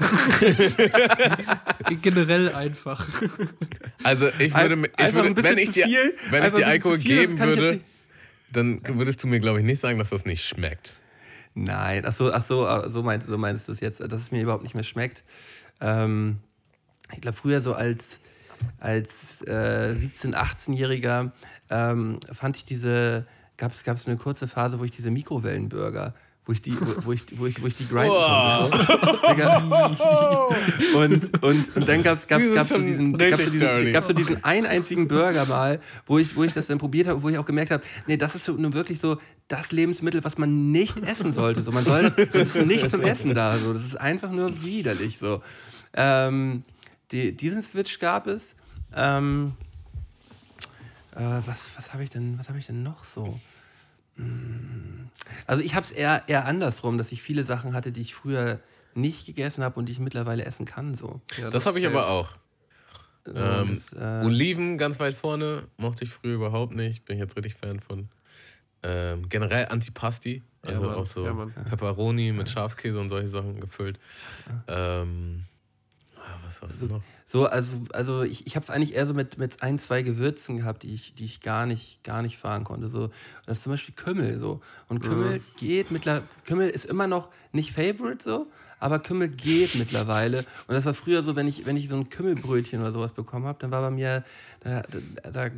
Generell 2.02 2.54
einfach. 2.54 3.06
Also 4.04 4.28
ich 4.38 4.54
würde, 4.54 4.76
mir- 4.76 4.88
ich 4.88 4.98
Einfach 4.98 5.24
würde 5.24 5.42
wenn 5.42 5.58
ich 5.58 5.70
dir, 5.70 5.86
viel, 5.86 6.14
wenn 6.30 6.44
ich 6.44 6.52
dir 6.52 6.66
Alkohol 6.66 6.98
viel, 7.00 7.26
geben 7.26 7.38
würde, 7.38 7.80
dann 8.52 8.80
würdest 8.98 9.22
du 9.22 9.26
mir 9.28 9.40
glaube 9.40 9.58
ich 9.60 9.64
nicht 9.64 9.80
sagen, 9.80 9.98
dass 9.98 10.10
das 10.10 10.24
nicht 10.24 10.44
schmeckt. 10.44 10.96
Nein, 11.54 12.04
ach 12.06 12.12
so, 12.12 12.32
ach 12.32 12.42
so, 12.42 12.66
ach 12.66 12.88
so, 12.88 13.02
meinst, 13.02 13.28
so 13.28 13.36
meinst 13.36 13.68
du 13.68 13.72
es 13.72 13.80
jetzt, 13.80 14.00
dass 14.00 14.20
es 14.20 14.30
mir 14.30 14.42
überhaupt 14.42 14.62
nicht 14.62 14.74
mehr 14.74 14.84
schmeckt. 14.84 15.24
Ähm, 15.80 16.38
ich 17.12 17.20
glaube, 17.20 17.36
früher 17.36 17.60
so 17.60 17.74
als, 17.74 18.20
als 18.78 19.42
äh, 19.42 19.94
17-, 19.96 20.34
18-Jähriger 20.34 21.32
ähm, 21.68 22.20
fand 22.32 22.56
ich 22.56 22.64
diese, 22.64 23.26
gab 23.56 23.72
es 23.72 24.06
eine 24.06 24.16
kurze 24.16 24.46
Phase, 24.46 24.78
wo 24.78 24.84
ich 24.84 24.92
diese 24.92 25.10
Mikrowellenburger, 25.10 26.14
wo 26.50 26.52
ich 26.52 26.62
die, 26.62 26.80
wo, 26.80 27.04
wo 27.04 27.12
ich, 27.12 27.22
wo 27.38 27.46
ich, 27.46 27.62
wo 27.62 27.66
ich 27.68 27.76
die 27.76 27.86
grinden 27.86 28.10
konnte. 28.10 28.76
So. 28.76 29.28
Digga. 29.28 29.58
und, 30.96 31.44
und, 31.44 31.76
und 31.76 31.88
dann 31.88 32.02
gab 32.02 32.18
es 32.18 32.26
gab's, 32.26 32.52
gab's 32.52 32.70
so 32.70 32.78
diesen, 32.78 33.16
gab's 33.16 33.44
so 33.44 33.50
diesen, 33.50 33.92
gab's 33.92 34.08
so 34.08 34.12
diesen 34.12 34.42
einen 34.42 34.66
einzigen 34.66 35.06
Burger 35.06 35.46
mal, 35.46 35.78
wo 36.06 36.18
ich, 36.18 36.34
wo 36.34 36.42
ich 36.42 36.52
das 36.52 36.66
dann 36.66 36.78
probiert 36.78 37.06
habe, 37.06 37.22
wo 37.22 37.28
ich 37.28 37.38
auch 37.38 37.44
gemerkt 37.46 37.70
habe, 37.70 37.84
nee, 38.08 38.16
das 38.16 38.34
ist 38.34 38.46
so 38.46 38.54
nun 38.54 38.72
wirklich 38.72 38.98
so 38.98 39.18
das 39.46 39.70
Lebensmittel, 39.70 40.24
was 40.24 40.38
man 40.38 40.72
nicht 40.72 40.98
essen 41.06 41.32
sollte. 41.32 41.62
So, 41.62 41.70
man 41.70 41.84
soll 41.84 42.10
das, 42.10 42.16
das 42.32 42.56
ist 42.56 42.66
nicht 42.66 42.90
zum 42.90 43.02
Essen 43.02 43.32
da. 43.32 43.56
So. 43.56 43.72
Das 43.72 43.84
ist 43.84 44.00
einfach 44.00 44.32
nur 44.32 44.60
widerlich. 44.64 45.18
So. 45.18 45.42
Ähm, 45.94 46.64
die, 47.12 47.30
diesen 47.30 47.62
Switch 47.62 48.00
gab 48.00 48.26
es. 48.26 48.56
Ähm, 48.92 49.52
äh, 51.14 51.20
was 51.46 51.70
was 51.76 51.92
habe 51.92 52.02
ich, 52.02 52.10
denn- 52.10 52.36
was 52.40 52.48
ich 52.58 52.66
denn 52.66 52.82
noch 52.82 53.04
so? 53.04 53.38
Hm. 54.16 54.99
Also 55.46 55.62
ich 55.62 55.74
habe 55.74 55.84
es 55.84 55.92
eher, 55.92 56.24
eher 56.26 56.46
andersrum, 56.46 56.98
dass 56.98 57.12
ich 57.12 57.22
viele 57.22 57.44
Sachen 57.44 57.74
hatte, 57.74 57.92
die 57.92 58.00
ich 58.00 58.14
früher 58.14 58.60
nicht 58.94 59.26
gegessen 59.26 59.62
habe 59.64 59.78
und 59.78 59.86
die 59.86 59.92
ich 59.92 60.00
mittlerweile 60.00 60.44
essen 60.44 60.66
kann. 60.66 60.94
So. 60.94 61.20
Ja, 61.40 61.50
Das 61.50 61.66
habe 61.66 61.78
ich 61.78 61.86
aber 61.86 62.08
auch. 62.08 62.30
Ähm, 63.26 63.68
das, 63.70 63.92
äh, 63.92 64.24
Oliven 64.24 64.78
ganz 64.78 64.98
weit 64.98 65.14
vorne, 65.14 65.64
mochte 65.76 66.04
ich 66.04 66.10
früher 66.10 66.34
überhaupt 66.34 66.74
nicht, 66.74 67.04
bin 67.04 67.16
ich 67.16 67.20
jetzt 67.22 67.36
richtig 67.36 67.54
Fan 67.54 67.80
von. 67.80 68.08
Ähm, 68.82 69.28
generell 69.28 69.66
Antipasti, 69.66 70.42
Ja, 70.64 70.70
also 70.70 70.82
Mann, 70.86 70.94
auch 70.94 71.06
so 71.06 71.24
ja. 71.26 71.46
Pepperoni 71.68 72.32
mit 72.32 72.48
Schafskäse 72.48 72.98
und 72.98 73.10
solche 73.10 73.28
Sachen 73.28 73.60
gefüllt. 73.60 73.98
Ähm, 74.68 75.44
was 76.44 76.62
war 76.62 76.68
das 76.68 76.82
noch? 76.82 77.02
So, 77.24 77.46
also, 77.46 77.78
also 77.92 78.22
ich, 78.22 78.46
ich 78.46 78.56
habe 78.56 78.64
es 78.64 78.70
eigentlich 78.70 78.94
eher 78.94 79.06
so 79.06 79.14
mit, 79.14 79.38
mit 79.38 79.62
ein, 79.62 79.78
zwei 79.78 80.02
Gewürzen 80.02 80.56
gehabt, 80.56 80.82
die 80.82 80.92
ich, 80.92 81.14
die 81.14 81.24
ich 81.24 81.40
gar 81.40 81.66
nicht, 81.66 82.02
gar 82.02 82.22
nicht 82.22 82.38
fahren 82.38 82.64
konnte. 82.64 82.88
So, 82.88 83.10
das 83.46 83.58
ist 83.58 83.64
zum 83.64 83.72
Beispiel 83.72 83.94
Kümmel. 83.94 84.38
So. 84.38 84.60
Und 84.88 85.00
Kümmel 85.00 85.40
geht 85.56 85.90
mittlerweile, 85.90 86.24
Kümmel 86.44 86.70
ist 86.70 86.86
immer 86.86 87.06
noch 87.06 87.28
nicht 87.52 87.72
Favorite 87.72 88.22
so, 88.22 88.46
aber 88.80 88.98
Kümmel 88.98 89.28
geht 89.28 89.74
mittlerweile. 89.76 90.38
Und 90.66 90.74
das 90.74 90.84
war 90.86 90.94
früher 90.94 91.22
so, 91.22 91.36
wenn 91.36 91.46
ich, 91.46 91.66
wenn 91.66 91.76
ich 91.76 91.88
so 91.88 91.96
ein 91.96 92.08
Kümmelbrötchen 92.08 92.80
oder 92.80 92.92
sowas 92.92 93.12
bekommen 93.12 93.46
habe, 93.46 93.58
dann 93.60 93.70
war 93.70 93.82
bei 93.82 93.90
mir, 93.90 94.24
da, 94.60 94.82
da, 95.22 95.30
da 95.30 95.50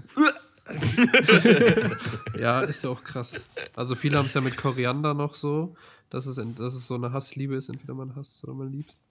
Ja, 2.39 2.61
ist 2.61 2.85
ja 2.85 2.91
auch 2.91 3.03
krass. 3.03 3.45
Also 3.75 3.95
viele 3.95 4.19
haben 4.19 4.27
es 4.27 4.35
ja 4.35 4.41
mit 4.41 4.57
Koriander 4.57 5.15
noch 5.15 5.35
so, 5.35 5.75
dass 6.11 6.27
es, 6.27 6.37
dass 6.57 6.75
es 6.75 6.87
so 6.87 6.95
eine 6.95 7.13
Hassliebe 7.13 7.57
ist, 7.57 7.69
entweder 7.69 7.95
man 7.95 8.15
hasst 8.15 8.45
oder 8.45 8.55
man 8.55 8.71
liebst. 8.71 9.05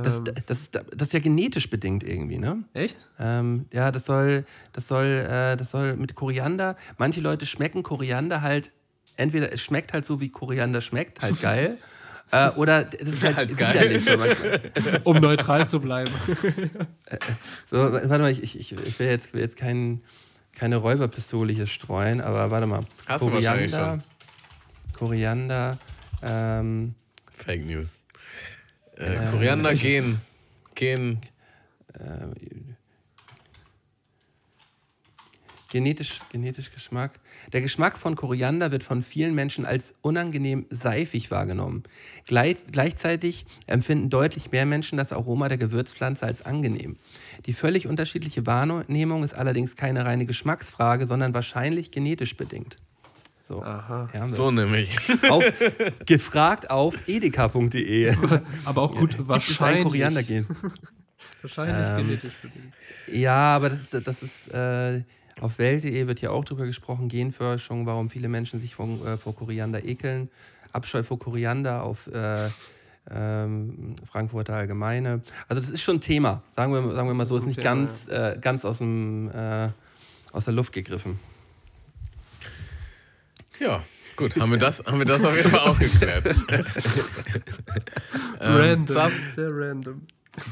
Das, 0.00 0.18
Ähm, 0.18 0.24
das, 0.46 0.60
ist, 0.60 0.74
das 0.74 1.08
ist 1.08 1.12
ja 1.12 1.20
genetisch 1.20 1.68
bedingt 1.68 2.02
irgendwie, 2.04 2.38
ne? 2.38 2.64
echt? 2.74 3.08
Ähm, 3.18 3.66
ja, 3.72 3.90
das 3.90 4.06
soll, 4.06 4.44
das 4.72 4.88
soll, 4.88 5.06
äh, 5.06 5.56
das 5.56 5.70
soll 5.70 5.96
mit 5.96 6.14
Koriander. 6.14 6.76
Manche 6.98 7.20
Leute 7.20 7.46
schmecken 7.46 7.82
Koriander 7.82 8.40
halt, 8.40 8.72
entweder 9.16 9.52
es 9.52 9.60
schmeckt 9.60 9.92
halt 9.92 10.04
so, 10.04 10.20
wie 10.20 10.30
Koriander 10.30 10.80
schmeckt, 10.80 11.20
halt 11.22 11.40
geil. 11.42 11.78
äh, 12.32 12.50
oder 12.50 12.84
das 12.84 13.08
ist 13.08 13.24
halt, 13.24 13.36
Halt 13.36 13.56
geil. 13.56 14.02
Um 15.04 15.18
neutral 15.18 15.68
zu 15.68 15.80
bleiben. 15.80 16.12
so, 17.70 17.92
warte 17.92 18.18
mal, 18.18 18.30
ich, 18.30 18.58
ich, 18.58 18.72
ich 18.72 18.98
will 18.98 19.08
jetzt, 19.08 19.34
will 19.34 19.42
jetzt 19.42 19.56
kein, 19.56 20.02
keine 20.54 20.76
Räuberpistole 20.76 21.52
hier 21.52 21.66
streuen, 21.66 22.20
aber 22.20 22.50
warte 22.50 22.66
mal. 22.66 22.80
Hast 23.06 23.24
du 23.24 23.32
wahrscheinlich 23.32 23.70
schon. 23.70 24.02
Koriander, 24.94 25.78
ähm, 26.22 26.94
Fake 27.36 27.66
News. 27.66 27.98
Äh, 29.02 29.30
Koriander 29.30 29.74
gehen. 29.74 30.20
Gehen. 30.74 31.20
Genetisch, 35.72 36.20
genetisch 36.30 36.70
Geschmack. 36.70 37.18
Der 37.54 37.62
Geschmack 37.62 37.96
von 37.96 38.14
Koriander 38.14 38.72
wird 38.72 38.82
von 38.82 39.02
vielen 39.02 39.34
Menschen 39.34 39.64
als 39.64 39.94
unangenehm 40.02 40.66
seifig 40.68 41.30
wahrgenommen. 41.30 41.84
Gleich, 42.26 42.56
gleichzeitig 42.70 43.46
empfinden 43.66 44.10
deutlich 44.10 44.52
mehr 44.52 44.66
Menschen 44.66 44.98
das 44.98 45.12
Aroma 45.12 45.48
der 45.48 45.56
Gewürzpflanze 45.56 46.26
als 46.26 46.42
angenehm. 46.42 46.98
Die 47.46 47.54
völlig 47.54 47.86
unterschiedliche 47.86 48.44
Wahrnehmung 48.44 49.24
ist 49.24 49.34
allerdings 49.34 49.74
keine 49.74 50.04
reine 50.04 50.26
Geschmacksfrage, 50.26 51.06
sondern 51.06 51.32
wahrscheinlich 51.32 51.90
genetisch 51.90 52.36
bedingt. 52.36 52.76
So, 53.44 53.62
Aha. 53.62 54.08
So 54.28 54.50
nämlich. 54.50 54.96
auf, 55.28 55.44
gefragt 56.06 56.70
auf 56.70 56.94
edeka.de. 57.06 58.14
Aber 58.64 58.82
auch 58.82 58.94
gut, 58.94 59.18
ein 59.18 59.28
wahrscheinlich. 59.28 59.82
Koriandergen? 59.84 60.46
Wahrscheinlich 61.42 61.88
Ähm, 61.88 61.96
genetisch 62.06 62.34
bedingt. 62.40 62.74
Ja, 63.08 63.56
aber 63.56 63.70
das 63.70 63.80
ist, 63.92 64.06
das 64.06 64.22
ist 64.22 64.48
äh, 64.48 65.02
auf 65.40 65.58
Welt.de 65.58 66.06
wird 66.06 66.20
ja 66.20 66.30
auch 66.30 66.44
drüber 66.44 66.66
gesprochen, 66.66 67.08
Genforschung, 67.08 67.84
warum 67.86 68.10
viele 68.10 68.28
Menschen 68.28 68.60
sich 68.60 68.74
von, 68.76 69.04
äh, 69.04 69.16
vor 69.16 69.34
Koriander 69.34 69.84
ekeln. 69.84 70.30
Abscheu 70.72 71.02
vor 71.02 71.18
Koriander 71.18 71.82
auf 71.82 72.06
äh, 72.08 72.36
ähm, 73.10 73.94
Frankfurter 74.10 74.54
Allgemeine. 74.54 75.20
Also 75.48 75.60
das 75.60 75.70
ist 75.70 75.82
schon 75.82 75.96
ein 75.96 76.00
Thema, 76.00 76.42
sagen 76.52 76.72
wir, 76.72 76.82
sagen 76.94 77.08
wir 77.08 77.14
mal 77.14 77.18
Das 77.20 77.28
so, 77.28 77.36
ist 77.36 77.40
ist 77.42 77.46
nicht 77.46 77.56
Thema, 77.60 77.74
ganz, 77.74 78.08
äh, 78.08 78.38
ganz 78.40 78.64
aus, 78.64 78.78
dem, 78.78 79.30
äh, 79.30 79.68
aus 80.32 80.44
der 80.44 80.54
Luft 80.54 80.72
gegriffen. 80.72 81.18
Ja, 83.62 83.84
gut. 84.16 84.34
Haben 84.36 84.50
wir 84.50 84.58
das, 84.58 84.80
haben 84.84 84.98
wir 84.98 85.04
das 85.06 85.22
auf 85.24 85.36
jeden 85.36 85.50
Fall 85.50 85.60
aufgeklärt. 85.60 86.26
ähm, 88.40 88.56
random. 88.56 88.86
Zas- 88.86 89.34
Sehr 89.34 89.50
random. 89.52 90.02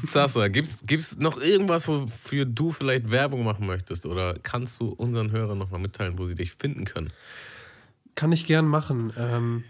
Sasa, 0.07 0.47
gibt's, 0.47 0.83
gibt's 0.85 1.17
noch 1.17 1.41
irgendwas, 1.41 1.87
wofür 1.87 2.45
du 2.45 2.71
vielleicht 2.71 3.09
Werbung 3.09 3.43
machen 3.43 3.65
möchtest? 3.65 4.05
Oder 4.05 4.35
kannst 4.43 4.79
du 4.79 4.89
unseren 4.89 5.31
Hörern 5.31 5.57
nochmal 5.57 5.79
mitteilen, 5.79 6.19
wo 6.19 6.27
sie 6.27 6.35
dich 6.35 6.53
finden 6.53 6.85
können? 6.85 7.11
Kann 8.13 8.31
ich 8.31 8.45
gern 8.45 8.67
machen. 8.67 9.11
Ähm, 9.17 9.63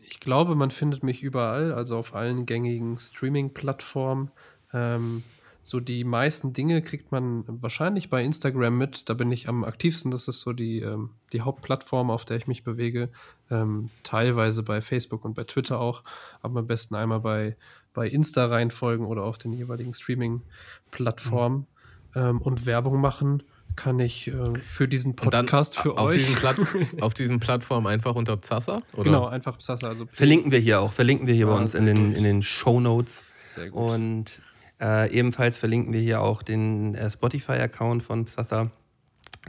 ich 0.00 0.18
glaube, 0.20 0.54
man 0.54 0.70
findet 0.70 1.02
mich 1.02 1.22
überall, 1.22 1.72
also 1.72 1.98
auf 1.98 2.14
allen 2.14 2.46
gängigen 2.46 2.96
Streaming-Plattformen. 2.96 4.30
Ähm, 4.72 5.22
so 5.62 5.78
die 5.78 6.04
meisten 6.04 6.52
Dinge 6.52 6.80
kriegt 6.82 7.12
man 7.12 7.44
wahrscheinlich 7.46 8.08
bei 8.08 8.24
Instagram 8.24 8.78
mit. 8.78 9.08
Da 9.08 9.14
bin 9.14 9.30
ich 9.30 9.48
am 9.48 9.64
aktivsten. 9.64 10.10
Das 10.10 10.26
ist 10.26 10.40
so 10.40 10.52
die, 10.52 10.80
ähm, 10.80 11.10
die 11.32 11.42
Hauptplattform, 11.42 12.10
auf 12.10 12.24
der 12.24 12.38
ich 12.38 12.46
mich 12.46 12.64
bewege. 12.64 13.10
Ähm, 13.50 13.90
teilweise 14.02 14.62
bei 14.62 14.80
Facebook 14.80 15.24
und 15.24 15.34
bei 15.34 15.44
Twitter 15.44 15.78
auch. 15.78 16.02
Aber 16.40 16.60
am 16.60 16.66
besten 16.66 16.94
einmal 16.94 17.20
bei, 17.20 17.56
bei 17.92 18.08
Insta 18.08 18.46
reinfolgen 18.46 19.04
oder 19.06 19.24
auf 19.24 19.36
den 19.36 19.52
jeweiligen 19.52 19.92
Streaming-Plattformen. 19.92 21.66
Ähm, 22.14 22.40
und 22.40 22.66
Werbung 22.66 23.00
machen 23.00 23.42
kann 23.76 24.00
ich 24.00 24.28
äh, 24.28 24.58
für 24.60 24.88
diesen 24.88 25.14
Podcast 25.14 25.78
für 25.78 25.92
auf 25.92 26.10
euch. 26.10 26.16
Diesen 26.16 26.34
Platt, 26.36 26.56
auf 27.00 27.14
diesen 27.14 27.38
Plattformen 27.38 27.86
einfach 27.86 28.14
unter 28.14 28.42
Zassa? 28.42 28.82
Oder? 28.94 29.04
Genau, 29.04 29.26
einfach 29.26 29.58
Psassa. 29.58 29.88
Also 29.88 30.06
Verlinken 30.10 30.50
wir 30.50 30.58
hier 30.58 30.80
auch, 30.80 30.92
verlinken 30.92 31.26
wir 31.26 31.34
hier 31.34 31.46
bei 31.46 31.52
Ah, 31.52 31.58
uns 31.58 31.74
in 31.74 31.86
den, 31.86 32.08
gut. 32.08 32.16
in 32.16 32.24
den 32.24 32.42
Show 32.42 32.80
Notes. 32.80 33.24
Sehr 33.42 33.70
gut. 33.70 33.92
Und 33.92 34.40
äh, 34.80 35.10
ebenfalls 35.12 35.58
verlinken 35.58 35.92
wir 35.92 36.00
hier 36.00 36.20
auch 36.20 36.42
den 36.42 36.94
äh, 36.94 37.10
Spotify-Account 37.10 38.02
von 38.02 38.24
Psassa. 38.24 38.70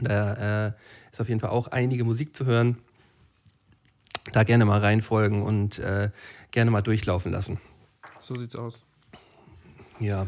Da 0.00 0.66
äh, 0.66 0.72
ist 1.10 1.20
auf 1.20 1.28
jeden 1.28 1.40
Fall 1.40 1.50
auch 1.50 1.68
einige 1.68 2.04
Musik 2.04 2.34
zu 2.34 2.44
hören. 2.44 2.78
Da 4.32 4.44
gerne 4.44 4.64
mal 4.64 4.80
reinfolgen 4.80 5.42
und 5.42 5.78
äh, 5.78 6.10
gerne 6.50 6.70
mal 6.70 6.82
durchlaufen 6.82 7.32
lassen. 7.32 7.58
So 8.18 8.34
sieht's 8.34 8.56
aus. 8.56 8.86
Ja. 9.98 10.26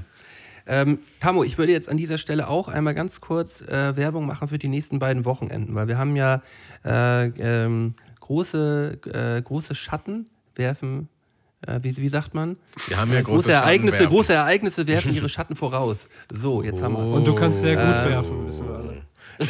Ähm, 0.66 0.98
Tamo, 1.20 1.44
ich 1.44 1.58
würde 1.58 1.72
jetzt 1.72 1.88
an 1.88 1.96
dieser 1.96 2.18
Stelle 2.18 2.48
auch 2.48 2.68
einmal 2.68 2.94
ganz 2.94 3.20
kurz 3.20 3.60
äh, 3.62 3.96
Werbung 3.96 4.26
machen 4.26 4.48
für 4.48 4.58
die 4.58 4.68
nächsten 4.68 4.98
beiden 4.98 5.24
Wochenenden, 5.24 5.74
weil 5.74 5.88
wir 5.88 5.98
haben 5.98 6.16
ja 6.16 6.42
äh, 6.84 7.26
ähm, 7.26 7.94
große, 8.20 9.42
große 9.44 9.74
Schatten 9.74 10.30
werfen, 10.54 11.10
wie, 11.82 11.96
wie 11.96 12.08
sagt 12.08 12.34
man? 12.34 12.56
Wir 12.88 12.96
haben 12.98 13.12
ja 13.12 13.20
große, 13.22 13.34
große, 13.48 13.52
Ereignisse, 13.52 13.96
Schattenwerfen. 13.96 14.16
große 14.16 14.32
Ereignisse 14.34 14.86
werfen 14.86 15.12
ihre 15.14 15.28
Schatten 15.28 15.56
voraus. 15.56 16.08
So, 16.32 16.62
jetzt 16.62 16.82
haben 16.82 16.94
wir 16.94 17.04
es. 17.04 17.10
Und 17.10 17.26
du 17.26 17.34
kannst 17.34 17.60
sehr 17.60 17.76
gut 17.76 17.84
Ähm, 17.84 18.10
werfen, 18.10 18.46
wissen 18.46 18.68
wir 18.68 18.74
alle. 18.76 19.02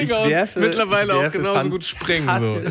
Digga, 0.00 0.22
und 0.22 0.30
werfe- 0.30 0.60
mittlerweile 0.60 1.12
ich 1.12 1.18
auch 1.18 1.22
werfe 1.22 1.38
genauso 1.38 1.70
gut 1.70 1.84
springen. 1.84 2.28
So. 2.40 2.62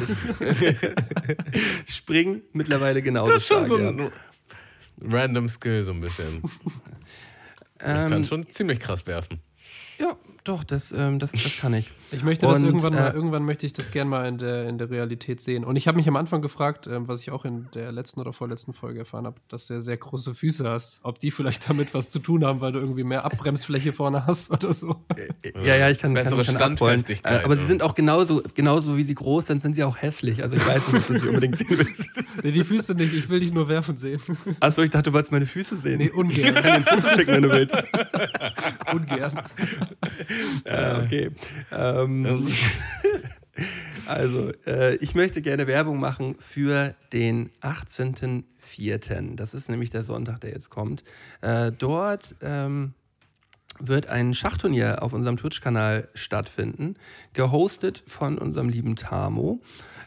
Springen 1.85 2.41
mittlerweile 2.53 3.01
genauso 3.01 3.31
Das 3.31 3.41
ist 3.43 3.47
schon 3.47 3.65
stark, 3.65 3.69
so 3.69 3.79
ja. 3.79 3.89
ein 3.89 4.11
random 5.01 5.49
Skill, 5.49 5.83
so 5.83 5.91
ein 5.91 5.99
bisschen. 6.01 6.41
Ich 6.45 7.85
Ähm, 7.85 8.09
kann 8.09 8.25
schon 8.25 8.47
ziemlich 8.47 8.79
krass 8.79 9.05
werfen. 9.07 9.41
Ja, 9.99 10.15
doch, 10.43 10.63
das, 10.63 10.91
ähm, 10.91 11.19
das, 11.19 11.31
das 11.33 11.57
kann 11.59 11.73
ich. 11.73 11.91
Ich 12.13 12.23
möchte 12.23 12.45
das 12.45 12.59
Und, 12.59 12.65
irgendwann 12.65 12.93
mal, 12.93 13.09
äh, 13.09 13.13
irgendwann 13.13 13.43
möchte 13.43 13.65
ich 13.65 13.73
das 13.73 13.91
gern 13.91 14.07
mal 14.07 14.27
in 14.27 14.37
der, 14.37 14.67
in 14.67 14.77
der 14.77 14.89
Realität 14.89 15.41
sehen. 15.41 15.63
Und 15.63 15.75
ich 15.75 15.87
habe 15.87 15.97
mich 15.97 16.07
am 16.07 16.15
Anfang 16.15 16.41
gefragt, 16.41 16.87
ähm, 16.87 17.07
was 17.07 17.21
ich 17.21 17.31
auch 17.31 17.45
in 17.45 17.67
der 17.73 17.91
letzten 17.91 18.19
oder 18.19 18.33
vorletzten 18.33 18.73
Folge 18.73 18.99
erfahren 18.99 19.25
habe, 19.25 19.37
dass 19.47 19.67
du 19.67 19.73
ja 19.73 19.81
sehr 19.81 19.97
große 19.97 20.33
Füße 20.35 20.69
hast. 20.69 21.01
Ob 21.03 21.19
die 21.19 21.31
vielleicht 21.31 21.69
damit 21.69 21.93
was 21.93 22.09
zu 22.09 22.19
tun 22.19 22.45
haben, 22.45 22.61
weil 22.61 22.71
du 22.71 22.79
irgendwie 22.79 23.03
mehr 23.03 23.25
Abbremsfläche 23.25 23.93
vorne 23.93 24.25
hast 24.25 24.51
oder 24.51 24.73
so. 24.73 24.95
Ja, 25.63 25.75
ja, 25.75 25.89
ich 25.89 25.99
kann, 25.99 26.13
Bessere 26.13 26.43
kann, 26.43 26.45
kann. 26.45 26.77
Standfestigkeit, 26.77 27.41
Äh, 27.41 27.45
aber 27.45 27.57
sie 27.57 27.65
sind 27.65 27.81
auch 27.81 27.95
genauso, 27.95 28.43
genauso 28.53 28.95
wie 28.97 29.03
sie 29.03 29.15
groß 29.15 29.47
sind, 29.47 29.61
sind 29.61 29.75
sie 29.75 29.83
auch 29.83 29.97
hässlich. 29.97 30.43
Also 30.43 30.55
ich 30.55 30.67
weiß 30.67 30.93
nicht, 30.93 31.01
ob 31.01 31.07
du 31.07 31.19
sie 31.19 31.27
unbedingt 31.29 31.57
sehen 31.57 31.67
willst. 31.69 32.05
Nee, 32.43 32.51
die 32.51 32.63
Füße 32.63 32.93
nicht, 32.95 33.13
ich 33.13 33.29
will 33.29 33.39
dich 33.39 33.53
nur 33.53 33.67
werfen 33.67 33.95
sehen. 33.95 34.19
Achso, 34.59 34.81
ich 34.81 34.89
dachte, 34.89 35.09
du 35.09 35.13
wolltest 35.13 35.31
meine 35.31 35.45
Füße 35.45 35.77
sehen. 35.77 35.97
Nee, 35.97 36.09
ungern. 36.09 36.47
Ich 36.47 36.53
kann 36.53 36.63
dir 36.63 36.73
ein 36.73 36.83
Foto 36.83 37.07
schicken, 37.09 37.31
wenn 37.31 37.43
du 37.43 37.49
willst. 37.49 37.75
Ungern. 38.93 39.31
Äh, 40.65 41.01
okay. 41.03 41.31
Ähm, 41.71 42.02
also, 44.05 44.51
äh, 44.65 44.95
ich 44.97 45.15
möchte 45.15 45.41
gerne 45.41 45.67
Werbung 45.67 45.99
machen 45.99 46.35
für 46.39 46.95
den 47.11 47.49
18.04. 47.61 49.35
Das 49.35 49.53
ist 49.53 49.69
nämlich 49.69 49.89
der 49.89 50.03
Sonntag, 50.03 50.41
der 50.41 50.51
jetzt 50.51 50.69
kommt. 50.69 51.03
Äh, 51.41 51.71
dort 51.71 52.35
ähm, 52.41 52.93
wird 53.79 54.07
ein 54.07 54.33
Schachturnier 54.33 55.01
auf 55.01 55.13
unserem 55.13 55.37
Twitch-Kanal 55.37 56.09
stattfinden, 56.13 56.95
gehostet 57.33 58.03
von 58.07 58.37
unserem 58.37 58.69
lieben 58.69 58.95
Tamo. 58.95 59.61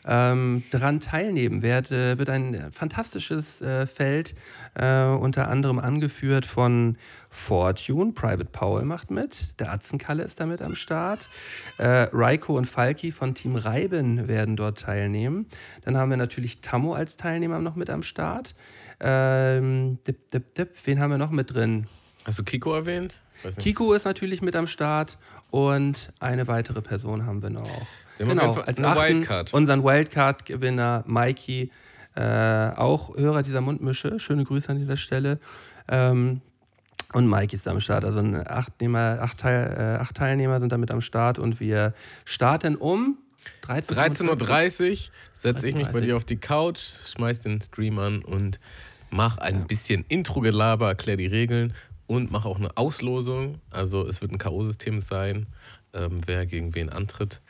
Ähm, 0.06 0.62
daran 0.70 1.00
teilnehmen 1.00 1.62
wird, 1.62 1.90
äh, 1.90 2.16
wird 2.16 2.28
ein 2.28 2.70
fantastisches 2.72 3.60
äh, 3.60 3.86
Feld, 3.86 4.34
äh, 4.74 5.02
unter 5.04 5.48
anderem 5.48 5.78
angeführt 5.78 6.46
von 6.46 6.96
Fortune, 7.28 8.12
Private 8.12 8.46
Paul 8.46 8.84
macht 8.84 9.10
mit, 9.10 9.58
der 9.60 9.72
Atzenkalle 9.72 10.22
ist 10.22 10.38
damit 10.40 10.62
am 10.62 10.74
Start, 10.74 11.28
äh, 11.78 12.08
Raiko 12.12 12.56
und 12.56 12.66
Falki 12.66 13.10
von 13.10 13.34
Team 13.34 13.56
Reiben 13.56 14.28
werden 14.28 14.56
dort 14.56 14.80
teilnehmen. 14.80 15.46
Dann 15.84 15.96
haben 15.96 16.10
wir 16.10 16.16
natürlich 16.16 16.60
Tammo 16.60 16.94
als 16.94 17.16
Teilnehmer 17.16 17.58
noch 17.58 17.74
mit 17.74 17.90
am 17.90 18.02
Start. 18.02 18.54
Ähm, 19.00 19.98
dip, 20.06 20.30
dip, 20.30 20.54
dip. 20.54 20.70
Wen 20.84 21.00
haben 21.00 21.10
wir 21.10 21.18
noch 21.18 21.30
mit 21.30 21.52
drin? 21.52 21.86
Hast 22.24 22.38
du 22.38 22.44
Kiko 22.44 22.74
erwähnt? 22.74 23.20
Kiko 23.58 23.92
ist 23.92 24.04
natürlich 24.04 24.40
mit 24.40 24.56
am 24.56 24.66
Start 24.66 25.18
und 25.50 26.12
eine 26.18 26.48
weitere 26.48 26.80
Person 26.80 27.26
haben 27.26 27.42
wir 27.42 27.50
noch. 27.50 27.86
Wir 28.18 28.26
haben 28.26 28.38
genau, 28.38 28.52
Fall 28.52 28.64
als 28.64 28.82
achten 28.82 29.16
Wildcard. 29.16 29.54
unseren 29.54 29.84
Wildcard-Gewinner 29.84 31.04
Mikey, 31.06 31.70
äh, 32.14 32.20
auch 32.76 33.16
Hörer 33.16 33.42
dieser 33.42 33.60
Mundmische. 33.60 34.18
Schöne 34.18 34.44
Grüße 34.44 34.70
an 34.70 34.78
dieser 34.78 34.96
Stelle. 34.96 35.38
Ähm, 35.88 36.40
und 37.12 37.28
Mike 37.28 37.54
ist 37.54 37.68
am 37.68 37.80
Start. 37.80 38.04
Also 38.04 38.18
ein 38.18 38.46
Achtnehmer, 38.46 39.18
acht, 39.20 39.38
Teil, 39.38 39.74
äh, 39.78 40.02
acht 40.02 40.16
Teilnehmer 40.16 40.60
sind 40.60 40.72
damit 40.72 40.90
am 40.90 41.00
Start 41.00 41.38
und 41.38 41.60
wir 41.60 41.94
starten 42.24 42.76
um 42.76 43.18
13.30 43.66 44.26
13.30 44.28 44.90
Uhr 44.90 45.12
setze 45.32 45.68
ich 45.68 45.74
mich 45.74 45.86
bei 45.88 46.00
13:30. 46.00 46.02
dir 46.02 46.16
auf 46.16 46.24
die 46.24 46.36
Couch, 46.36 46.78
schmeiß 46.78 47.40
den 47.40 47.60
Stream 47.60 47.98
an 47.98 48.22
und 48.22 48.58
mach 49.10 49.38
ein 49.38 49.66
bisschen 49.66 50.04
Intro-Gelaber, 50.08 50.88
erklär 50.88 51.16
die 51.16 51.26
Regeln 51.26 51.72
und 52.06 52.30
mach 52.30 52.44
auch 52.44 52.58
eine 52.58 52.76
Auslosung. 52.76 53.60
Also 53.70 54.06
es 54.06 54.20
wird 54.20 54.32
ein 54.32 54.38
K.O.-System 54.38 55.00
sein, 55.00 55.46
ähm, 55.92 56.20
wer 56.26 56.46
gegen 56.46 56.74
wen 56.74 56.88
antritt. 56.88 57.40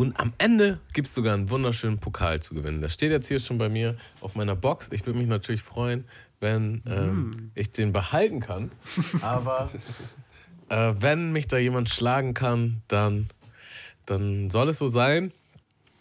Und 0.00 0.18
am 0.18 0.32
Ende 0.38 0.80
gibt 0.94 1.08
es 1.08 1.14
sogar 1.14 1.34
einen 1.34 1.50
wunderschönen 1.50 1.98
Pokal 1.98 2.40
zu 2.40 2.54
gewinnen. 2.54 2.80
Der 2.80 2.88
steht 2.88 3.10
jetzt 3.10 3.28
hier 3.28 3.38
schon 3.38 3.58
bei 3.58 3.68
mir 3.68 3.98
auf 4.22 4.34
meiner 4.34 4.56
Box. 4.56 4.88
Ich 4.92 5.04
würde 5.04 5.18
mich 5.18 5.28
natürlich 5.28 5.62
freuen, 5.62 6.06
wenn 6.40 6.82
ähm, 6.86 7.50
ich 7.54 7.70
den 7.70 7.92
behalten 7.92 8.40
kann. 8.40 8.70
Aber 9.20 9.68
äh, 10.70 10.94
wenn 10.98 11.32
mich 11.32 11.48
da 11.48 11.58
jemand 11.58 11.90
schlagen 11.90 12.32
kann, 12.32 12.80
dann, 12.88 13.28
dann 14.06 14.48
soll 14.48 14.70
es 14.70 14.78
so 14.78 14.88
sein. 14.88 15.32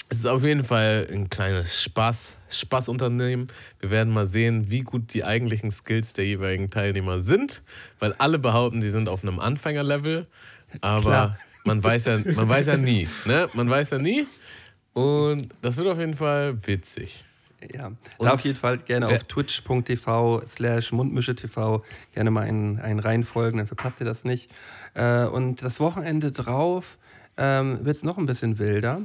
Es 0.07 0.19
ist 0.19 0.27
auf 0.27 0.45
jeden 0.45 0.63
Fall 0.63 1.05
ein 1.11 1.29
kleines 1.29 1.83
Spaß, 1.83 2.37
Spaßunternehmen. 2.47 3.49
Wir 3.81 3.89
werden 3.91 4.13
mal 4.13 4.27
sehen, 4.27 4.71
wie 4.71 4.79
gut 4.79 5.13
die 5.13 5.25
eigentlichen 5.25 5.71
Skills 5.71 6.13
der 6.13 6.25
jeweiligen 6.25 6.69
Teilnehmer 6.69 7.21
sind, 7.21 7.63
weil 7.99 8.13
alle 8.13 8.39
behaupten, 8.39 8.81
sie 8.81 8.91
sind 8.91 9.09
auf 9.09 9.23
einem 9.23 9.41
Anfängerlevel, 9.41 10.25
aber 10.79 11.01
Klar. 11.01 11.37
Man 11.65 11.83
weiß 11.83 12.05
ja, 12.05 12.19
man 12.35 12.49
weiß 12.49 12.67
ja 12.67 12.77
nie, 12.77 13.07
ne? 13.25 13.49
Man 13.53 13.69
weiß 13.69 13.91
ja 13.91 13.97
nie. 13.99 14.25
Und 14.93 15.49
das 15.61 15.77
wird 15.77 15.87
auf 15.87 15.99
jeden 15.99 16.15
Fall 16.15 16.57
witzig. 16.65 17.25
Ja, 17.73 17.91
Und 18.17 18.27
auf 18.27 18.41
jeden 18.41 18.57
Fall 18.57 18.77
gerne 18.77 19.07
auf 19.07 19.23
twitch.tv 19.23 20.43
slash 20.47 20.91
mundmische.tv 20.93 21.83
gerne 22.13 22.31
mal 22.31 22.41
einen, 22.41 22.79
einen 22.79 22.99
reinfolgen, 22.99 23.57
dann 23.57 23.67
verpasst 23.67 23.99
ihr 23.99 24.05
das 24.05 24.23
nicht. 24.23 24.49
Äh, 24.93 25.25
und 25.25 25.61
das 25.61 25.79
Wochenende 25.81 26.31
drauf 26.31 26.97
ähm, 27.37 27.79
wird 27.83 27.97
es 27.97 28.03
noch 28.03 28.17
ein 28.17 28.25
bisschen 28.25 28.59
wilder. 28.59 29.01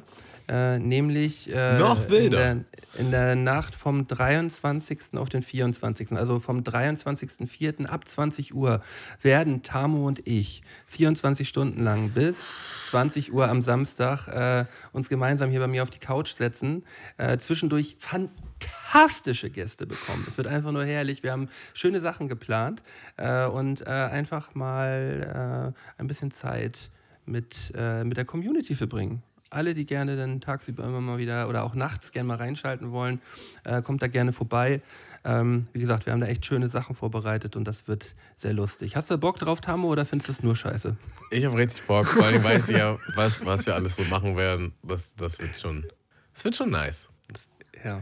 Äh, 0.47 0.78
nämlich 0.78 1.51
äh, 1.51 1.78
Noch 1.78 2.11
wilder? 2.11 2.53
In, 2.53 2.64
der, 2.95 3.01
in 3.01 3.11
der 3.11 3.34
Nacht 3.34 3.74
vom 3.74 4.07
23. 4.07 5.14
auf 5.14 5.30
den 5.30 5.42
24. 5.42 6.12
Also 6.12 6.38
vom 6.38 6.61
23.04. 6.61 7.86
ab 7.86 8.07
20 8.07 8.55
Uhr 8.55 8.80
werden 9.22 9.62
Tamu 9.62 10.07
und 10.07 10.26
ich 10.26 10.62
24 10.88 11.49
Stunden 11.49 11.82
lang 11.82 12.11
bis 12.11 12.45
20 12.90 13.32
Uhr 13.32 13.49
am 13.49 13.62
Samstag 13.62 14.28
äh, 14.28 14.66
uns 14.92 15.09
gemeinsam 15.09 15.51
hier 15.51 15.61
bei 15.61 15.66
mir 15.66 15.82
auf 15.82 15.90
die 15.90 15.99
Couch 15.99 16.34
setzen, 16.34 16.84
äh, 17.16 17.38
zwischendurch 17.38 17.97
fantastische 17.99 19.49
Gäste 19.49 19.86
bekommen. 19.86 20.24
Es 20.28 20.36
wird 20.36 20.47
einfach 20.47 20.72
nur 20.72 20.84
herrlich. 20.84 21.22
Wir 21.22 21.32
haben 21.32 21.49
schöne 21.72 22.01
Sachen 22.01 22.28
geplant 22.28 22.82
äh, 23.16 23.47
und 23.47 23.80
äh, 23.80 23.84
einfach 23.90 24.55
mal 24.55 25.74
ein 25.97 26.07
bisschen 26.07 26.30
Zeit 26.30 26.90
mit, 27.24 27.72
mit 28.05 28.16
der 28.16 28.24
Community 28.26 28.74
verbringen. 28.74 29.22
Alle, 29.51 29.74
die 29.74 29.86
gerne 29.86 30.16
dann 30.16 30.40
tagsüber 30.40 30.84
immer 30.84 31.01
mal 31.01 31.18
wieder 31.18 31.49
oder 31.49 31.64
auch 31.64 31.74
nachts 31.74 32.12
gerne 32.12 32.28
mal 32.28 32.36
reinschalten 32.36 32.90
wollen, 32.90 33.20
äh, 33.64 33.82
kommt 33.82 34.03
da 34.03 34.09
gerne 34.09 34.32
vorbei. 34.32 34.80
Ähm, 35.26 35.66
wie 35.72 35.80
gesagt, 35.80 36.05
wir 36.05 36.12
haben 36.12 36.20
da 36.20 36.26
echt 36.26 36.45
schöne 36.45 36.68
Sachen 36.68 36.95
vorbereitet 36.95 37.57
und 37.57 37.64
das 37.64 37.88
wird 37.88 38.14
sehr 38.34 38.53
lustig. 38.53 38.95
Hast 38.95 39.11
du 39.11 39.16
Bock 39.16 39.38
drauf, 39.38 39.61
Tamo, 39.61 39.88
oder 39.88 40.05
findest 40.05 40.28
du 40.28 40.32
es 40.32 40.42
nur 40.42 40.55
scheiße? 40.55 40.97
Ich 41.30 41.45
habe 41.45 41.57
richtig 41.57 41.86
Bock, 41.86 42.07
vor 42.07 42.24
allem 42.24 42.45
weiß 42.45 42.68
ich 42.68 42.76
ja, 42.76 42.99
was, 43.14 43.45
was 43.45 43.64
wir 43.64 43.74
alles 43.74 43.97
so 43.97 44.03
machen 44.05 44.36
werden. 44.36 44.74
Das, 44.82 45.14
das 45.14 45.38
wird 45.38 45.59
schon, 45.59 45.86
das 46.34 46.45
wird 46.45 46.57
schon 46.57 46.70
nice. 46.70 47.09
Das, 47.28 47.49
Ja. 47.84 48.01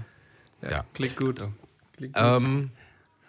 ja. 0.69 0.85
Klingt 0.95 1.17
gut. 1.17 1.41
Klingt 1.97 2.15
gut. 2.15 2.23
Ähm, 2.23 2.71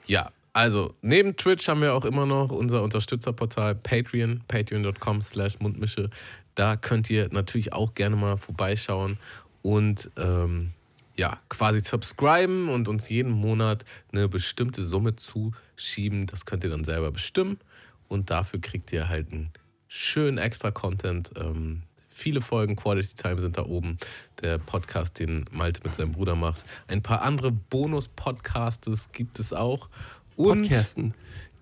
ja, 0.07 0.31
also 0.53 0.93
neben 1.01 1.35
Twitch 1.35 1.67
haben 1.67 1.81
wir 1.81 1.93
auch 1.93 2.05
immer 2.05 2.25
noch 2.25 2.51
unser 2.51 2.83
Unterstützerportal 2.83 3.75
Patreon, 3.75 4.43
patreon.com 4.47 5.21
slash 5.21 5.59
Mundmische. 5.59 6.09
Da 6.55 6.75
könnt 6.75 7.09
ihr 7.09 7.29
natürlich 7.31 7.73
auch 7.73 7.93
gerne 7.93 8.15
mal 8.15 8.37
vorbeischauen 8.37 9.17
und 9.61 10.09
ähm, 10.17 10.71
ja, 11.15 11.39
quasi 11.49 11.81
subscriben 11.81 12.69
und 12.69 12.87
uns 12.87 13.09
jeden 13.09 13.31
Monat 13.31 13.85
eine 14.11 14.27
bestimmte 14.27 14.85
Summe 14.85 15.15
zuschieben. 15.15 16.25
Das 16.25 16.45
könnt 16.45 16.63
ihr 16.63 16.69
dann 16.69 16.83
selber 16.83 17.11
bestimmen 17.11 17.59
und 18.07 18.29
dafür 18.29 18.61
kriegt 18.61 18.91
ihr 18.91 19.09
halt 19.09 19.31
einen 19.31 19.51
schönen 19.87 20.37
extra 20.37 20.71
Content. 20.71 21.31
Ähm, 21.35 21.83
viele 22.07 22.41
Folgen 22.41 22.75
Quality 22.75 23.15
Time 23.15 23.41
sind 23.41 23.57
da 23.57 23.65
oben. 23.65 23.97
Der 24.41 24.57
Podcast, 24.57 25.19
den 25.19 25.45
Malte 25.51 25.81
mit 25.83 25.95
seinem 25.95 26.13
Bruder 26.13 26.35
macht. 26.35 26.63
Ein 26.87 27.01
paar 27.01 27.21
andere 27.21 27.51
Bonus-Podcasts 27.51 29.11
gibt 29.11 29.39
es 29.39 29.53
auch. 29.53 29.89
Und 30.35 30.63
Podcasten. 30.63 31.13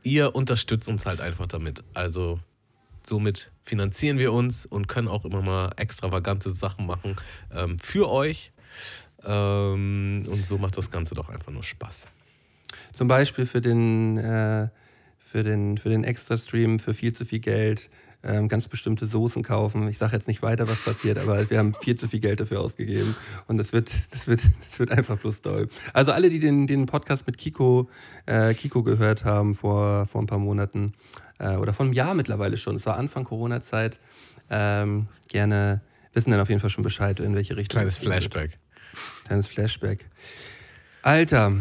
ihr 0.04 0.34
unterstützt 0.34 0.88
uns 0.88 1.06
halt 1.06 1.20
einfach 1.20 1.48
damit. 1.48 1.84
Also 1.94 2.40
somit 3.12 3.52
finanzieren 3.62 4.20
wir 4.20 4.32
uns 4.32 4.66
und 4.66 4.88
können 4.88 5.10
auch 5.10 5.26
immer 5.26 5.42
mal 5.42 5.70
extravagante 5.76 6.54
Sachen 6.54 6.86
machen 6.86 7.18
ähm, 7.54 7.78
für 7.78 8.10
euch. 8.10 8.54
Ähm, 9.26 10.24
und 10.28 10.46
so 10.46 10.58
macht 10.58 10.78
das 10.78 10.90
Ganze 10.90 11.14
doch 11.14 11.28
einfach 11.28 11.52
nur 11.52 11.62
Spaß. 11.62 12.06
Zum 12.94 13.10
Beispiel 13.10 13.46
für 13.46 13.60
den, 13.60 14.18
äh, 14.18 14.70
für 15.18 15.44
den, 15.44 15.78
für 15.78 15.90
den 15.90 16.06
Extra-Stream 16.06 16.80
für 16.80 16.94
viel 16.94 17.12
zu 17.12 17.26
viel 17.26 17.40
Geld 17.40 17.90
ähm, 18.24 18.48
ganz 18.48 18.70
bestimmte 18.70 19.08
Soßen 19.08 19.44
kaufen. 19.44 19.90
Ich 19.90 19.98
sage 19.98 20.16
jetzt 20.16 20.28
nicht 20.28 20.42
weiter, 20.42 20.68
was 20.70 20.86
passiert, 20.86 21.18
aber 21.18 21.50
wir 21.50 21.58
haben 21.58 21.74
viel 21.74 21.96
zu 21.96 22.08
viel 22.08 22.20
Geld 22.20 22.40
dafür 22.40 22.62
ausgegeben 22.62 23.16
und 23.48 23.58
das 23.58 23.74
wird, 23.74 23.92
das 24.14 24.28
wird, 24.28 24.42
das 24.68 24.80
wird 24.80 24.92
einfach 24.92 25.18
bloß 25.18 25.42
doll. 25.42 25.68
Also 25.92 26.12
alle, 26.12 26.30
die 26.30 26.40
den, 26.40 26.68
den 26.68 26.86
Podcast 26.86 27.28
mit 27.28 27.38
Kiko, 27.38 27.90
äh, 28.26 28.54
Kiko 28.54 28.84
gehört 28.84 29.26
haben 29.26 29.54
vor, 29.54 30.06
vor 30.06 30.22
ein 30.22 30.28
paar 30.28 30.40
Monaten 30.40 30.94
äh, 31.42 31.56
oder 31.56 31.74
vor 31.74 31.86
einem 31.86 31.94
Jahr 31.94 32.14
mittlerweile 32.14 32.58
schon, 32.58 32.76
es 32.76 32.86
war 32.86 32.98
Anfang 32.98 33.26
Corona-Zeit, 33.26 34.00
ähm, 34.50 35.08
gerne 35.28 35.82
wissen 36.14 36.32
dann 36.32 36.40
auf 36.40 36.50
jeden 36.50 36.62
Fall 36.62 36.70
schon 36.70 36.84
Bescheid, 36.84 37.20
in 37.20 37.36
welche 37.36 37.56
Richtung. 37.58 37.80
Kleines. 37.80 37.98
Flashback. 37.98 38.60
Kleines 39.26 39.48
Flashback. 39.48 40.10
Alter, 41.02 41.54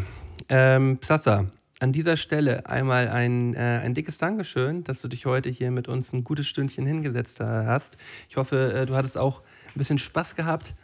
ähm, 0.48 0.98
Psassa, 0.98 1.46
an 1.78 1.92
dieser 1.92 2.16
Stelle 2.16 2.66
einmal 2.66 3.08
ein, 3.08 3.54
äh, 3.54 3.80
ein 3.82 3.94
dickes 3.94 4.18
Dankeschön, 4.18 4.84
dass 4.84 5.00
du 5.00 5.08
dich 5.08 5.24
heute 5.24 5.48
hier 5.48 5.70
mit 5.70 5.88
uns 5.88 6.12
ein 6.12 6.24
gutes 6.24 6.46
Stündchen 6.46 6.84
hingesetzt 6.84 7.40
äh, 7.40 7.44
hast. 7.44 7.96
Ich 8.28 8.36
hoffe, 8.36 8.72
äh, 8.72 8.86
du 8.86 8.94
hattest 8.94 9.16
auch 9.16 9.40
ein 9.68 9.78
bisschen 9.78 9.98
Spaß 9.98 10.36
gehabt. 10.36 10.74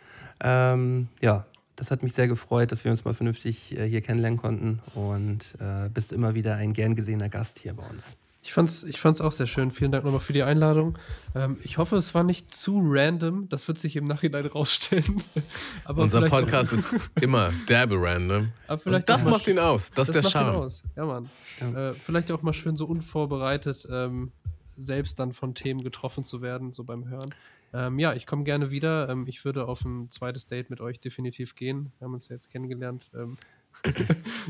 Ähm, 0.40 1.08
ja, 1.20 1.44
das 1.74 1.90
hat 1.90 2.02
mich 2.02 2.14
sehr 2.14 2.28
gefreut, 2.28 2.72
dass 2.72 2.84
wir 2.84 2.90
uns 2.90 3.04
mal 3.04 3.12
vernünftig 3.12 3.76
äh, 3.76 3.86
hier 3.86 4.00
kennenlernen 4.00 4.38
konnten 4.38 4.80
und 4.94 5.54
äh, 5.58 5.90
bist 5.90 6.12
immer 6.12 6.34
wieder 6.34 6.54
ein 6.54 6.72
gern 6.72 6.94
gesehener 6.94 7.28
Gast 7.28 7.58
hier 7.58 7.74
bei 7.74 7.82
uns. 7.82 8.16
Ich 8.46 8.52
fand's, 8.52 8.84
ich 8.84 9.00
fand's 9.00 9.20
auch 9.20 9.32
sehr 9.32 9.46
schön. 9.46 9.72
Vielen 9.72 9.90
Dank 9.90 10.04
nochmal 10.04 10.20
für 10.20 10.32
die 10.32 10.44
Einladung. 10.44 10.96
Ähm, 11.34 11.58
ich 11.64 11.78
hoffe, 11.78 11.96
es 11.96 12.14
war 12.14 12.22
nicht 12.22 12.54
zu 12.54 12.80
random. 12.80 13.48
Das 13.48 13.66
wird 13.66 13.76
sich 13.80 13.96
im 13.96 14.04
Nachhinein 14.04 14.46
rausstellen. 14.46 15.20
Aber 15.84 16.02
Unser 16.02 16.28
Podcast 16.28 16.72
auch, 16.72 16.92
ist 16.92 17.10
immer 17.20 17.50
derbe 17.68 17.96
random. 18.00 18.52
Aber 18.68 18.78
vielleicht 18.78 19.02
Und 19.02 19.08
das 19.08 19.24
macht 19.24 19.48
ihn 19.48 19.58
aus. 19.58 19.90
Das, 19.90 20.08
ist 20.08 20.14
der 20.14 20.22
macht 20.22 20.34
ihn 20.36 20.38
Charme. 20.38 20.56
aus. 20.58 20.84
Ja, 20.94 21.06
Mann. 21.06 21.28
Äh, 21.58 21.94
vielleicht 21.94 22.30
auch 22.30 22.42
mal 22.42 22.52
schön 22.52 22.76
so 22.76 22.86
unvorbereitet, 22.86 23.84
ähm, 23.90 24.30
selbst 24.76 25.18
dann 25.18 25.32
von 25.32 25.54
Themen 25.54 25.82
getroffen 25.82 26.22
zu 26.22 26.40
werden, 26.40 26.72
so 26.72 26.84
beim 26.84 27.08
Hören. 27.08 27.34
Ähm, 27.74 27.98
ja, 27.98 28.14
ich 28.14 28.26
komme 28.26 28.44
gerne 28.44 28.70
wieder. 28.70 29.08
Ähm, 29.08 29.26
ich 29.26 29.44
würde 29.44 29.66
auf 29.66 29.84
ein 29.84 30.08
zweites 30.08 30.46
Date 30.46 30.70
mit 30.70 30.80
euch 30.80 31.00
definitiv 31.00 31.56
gehen. 31.56 31.90
Wir 31.98 32.04
haben 32.04 32.14
uns 32.14 32.28
ja 32.28 32.36
jetzt 32.36 32.52
kennengelernt. 32.52 33.10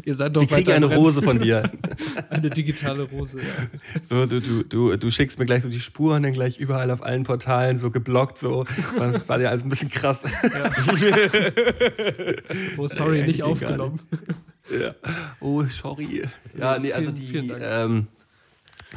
Ihr 0.04 0.14
seid 0.14 0.34
doch 0.36 0.42
Ich 0.42 0.48
kriege 0.48 0.74
eine. 0.74 0.90
War 0.90 1.22
von 1.22 1.38
dir. 1.38 1.62
Eine 2.30 2.50
digitale 2.50 3.02
Rose, 3.02 3.38
ja. 3.38 3.44
So, 4.02 4.26
du, 4.26 4.40
du, 4.40 4.62
du, 4.62 4.96
du 4.96 5.10
schickst 5.10 5.38
mir 5.38 5.46
gleich 5.46 5.62
so 5.62 5.68
die 5.68 5.80
Spuren, 5.80 6.22
dann 6.22 6.32
gleich 6.32 6.58
überall 6.58 6.90
auf 6.90 7.02
allen 7.02 7.24
Portalen 7.24 7.78
so 7.78 7.90
geblockt, 7.90 8.38
so. 8.38 8.64
War, 8.96 9.28
war 9.28 9.40
ja 9.40 9.50
alles 9.50 9.62
ein 9.64 9.68
bisschen 9.68 9.90
krass. 9.90 10.20
Oh, 12.78 12.86
sorry, 12.88 13.20
Ja, 13.20 13.26
nicht 13.26 13.42
aufgenommen. 13.42 14.00
ja. 14.70 14.94
Oh, 15.40 15.62
sorry. 15.64 16.22
Ja, 16.58 16.78
nee, 16.78 16.92
also 16.92 17.10
die. 17.10 17.50
Ähm, 17.60 18.06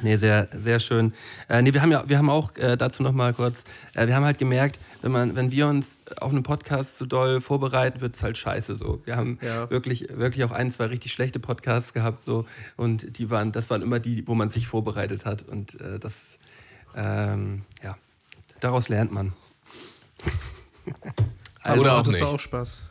nee, 0.01 0.17
sehr, 0.17 0.47
sehr 0.61 0.79
schön. 0.79 1.13
Äh, 1.47 1.61
nee, 1.61 1.73
wir 1.73 1.81
haben 1.81 1.91
ja, 1.91 2.07
wir 2.07 2.17
haben 2.17 2.29
auch 2.29 2.55
äh, 2.57 2.77
dazu 2.77 3.03
noch 3.03 3.11
mal 3.11 3.33
kurz, 3.33 3.63
äh, 3.95 4.07
wir 4.07 4.15
haben 4.15 4.23
halt 4.25 4.37
gemerkt, 4.37 4.79
wenn 5.01 5.11
man, 5.11 5.35
wenn 5.35 5.51
wir 5.51 5.67
uns 5.67 5.99
auf 6.19 6.31
einen 6.31 6.43
Podcast 6.43 6.97
zu 6.97 7.05
doll 7.05 7.41
vorbereiten, 7.41 8.01
wird 8.01 8.15
es 8.15 8.23
halt 8.23 8.37
scheiße 8.37 8.75
so. 8.77 9.01
Wir 9.05 9.15
haben 9.15 9.37
Ja. 9.41 9.69
wirklich, 9.69 10.07
wirklich 10.09 10.43
auch 10.43 10.51
ein, 10.51 10.71
zwei 10.71 10.85
richtig 10.85 11.11
schlechte 11.13 11.39
Podcasts 11.39 11.93
gehabt 11.93 12.19
so 12.21 12.45
und 12.77 13.17
die 13.17 13.29
waren, 13.29 13.51
das 13.51 13.69
waren 13.69 13.81
immer 13.81 13.99
die, 13.99 14.27
wo 14.27 14.35
man 14.35 14.49
sich 14.49 14.67
vorbereitet 14.67 15.25
hat 15.25 15.43
und 15.43 15.79
äh, 15.81 15.99
das, 15.99 16.39
ähm, 16.95 17.63
ja, 17.83 17.97
daraus 18.59 18.89
lernt 18.89 19.11
man. 19.11 19.33
Also, 21.61 21.81
Oder 21.81 21.93
auch 21.93 21.97
hattest 21.99 22.19
du 22.21 22.23
nicht. 22.23 22.33
auch 22.33 22.39
Spaß. 22.39 22.83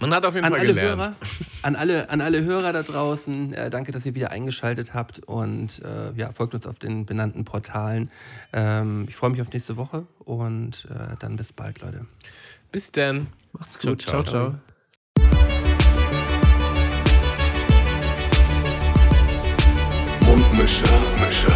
Man 0.00 0.14
hat 0.14 0.24
auf 0.24 0.34
jeden 0.34 0.46
an 0.46 0.52
Fall 0.52 0.60
alle 0.60 0.68
gelernt. 0.68 1.00
Hörer, 1.00 1.14
an 1.62 1.76
alle, 1.76 2.08
an 2.08 2.20
alle 2.20 2.44
Hörer 2.44 2.72
da 2.72 2.82
draußen, 2.82 3.52
äh, 3.52 3.68
danke, 3.68 3.90
dass 3.90 4.06
ihr 4.06 4.14
wieder 4.14 4.30
eingeschaltet 4.30 4.94
habt 4.94 5.18
und 5.20 5.82
äh, 5.82 6.12
ja, 6.16 6.30
folgt 6.32 6.54
uns 6.54 6.66
auf 6.66 6.78
den 6.78 7.04
benannten 7.04 7.44
Portalen. 7.44 8.10
Ähm, 8.52 9.06
ich 9.08 9.16
freue 9.16 9.30
mich 9.30 9.40
auf 9.40 9.52
nächste 9.52 9.76
Woche 9.76 10.06
und 10.20 10.86
äh, 10.90 11.16
dann 11.18 11.36
bis 11.36 11.52
bald, 11.52 11.80
Leute. 11.80 12.06
Bis 12.70 12.92
dann. 12.92 13.26
Macht's 13.52 13.78
gut. 13.80 14.02
ciao. 14.02 14.22
ciao. 14.22 14.52
ciao. 14.52 14.54
Mundmische. 20.20 20.84
Mische. 21.20 21.52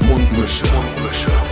Mundmische. 0.00 0.66
Mische. 1.02 1.51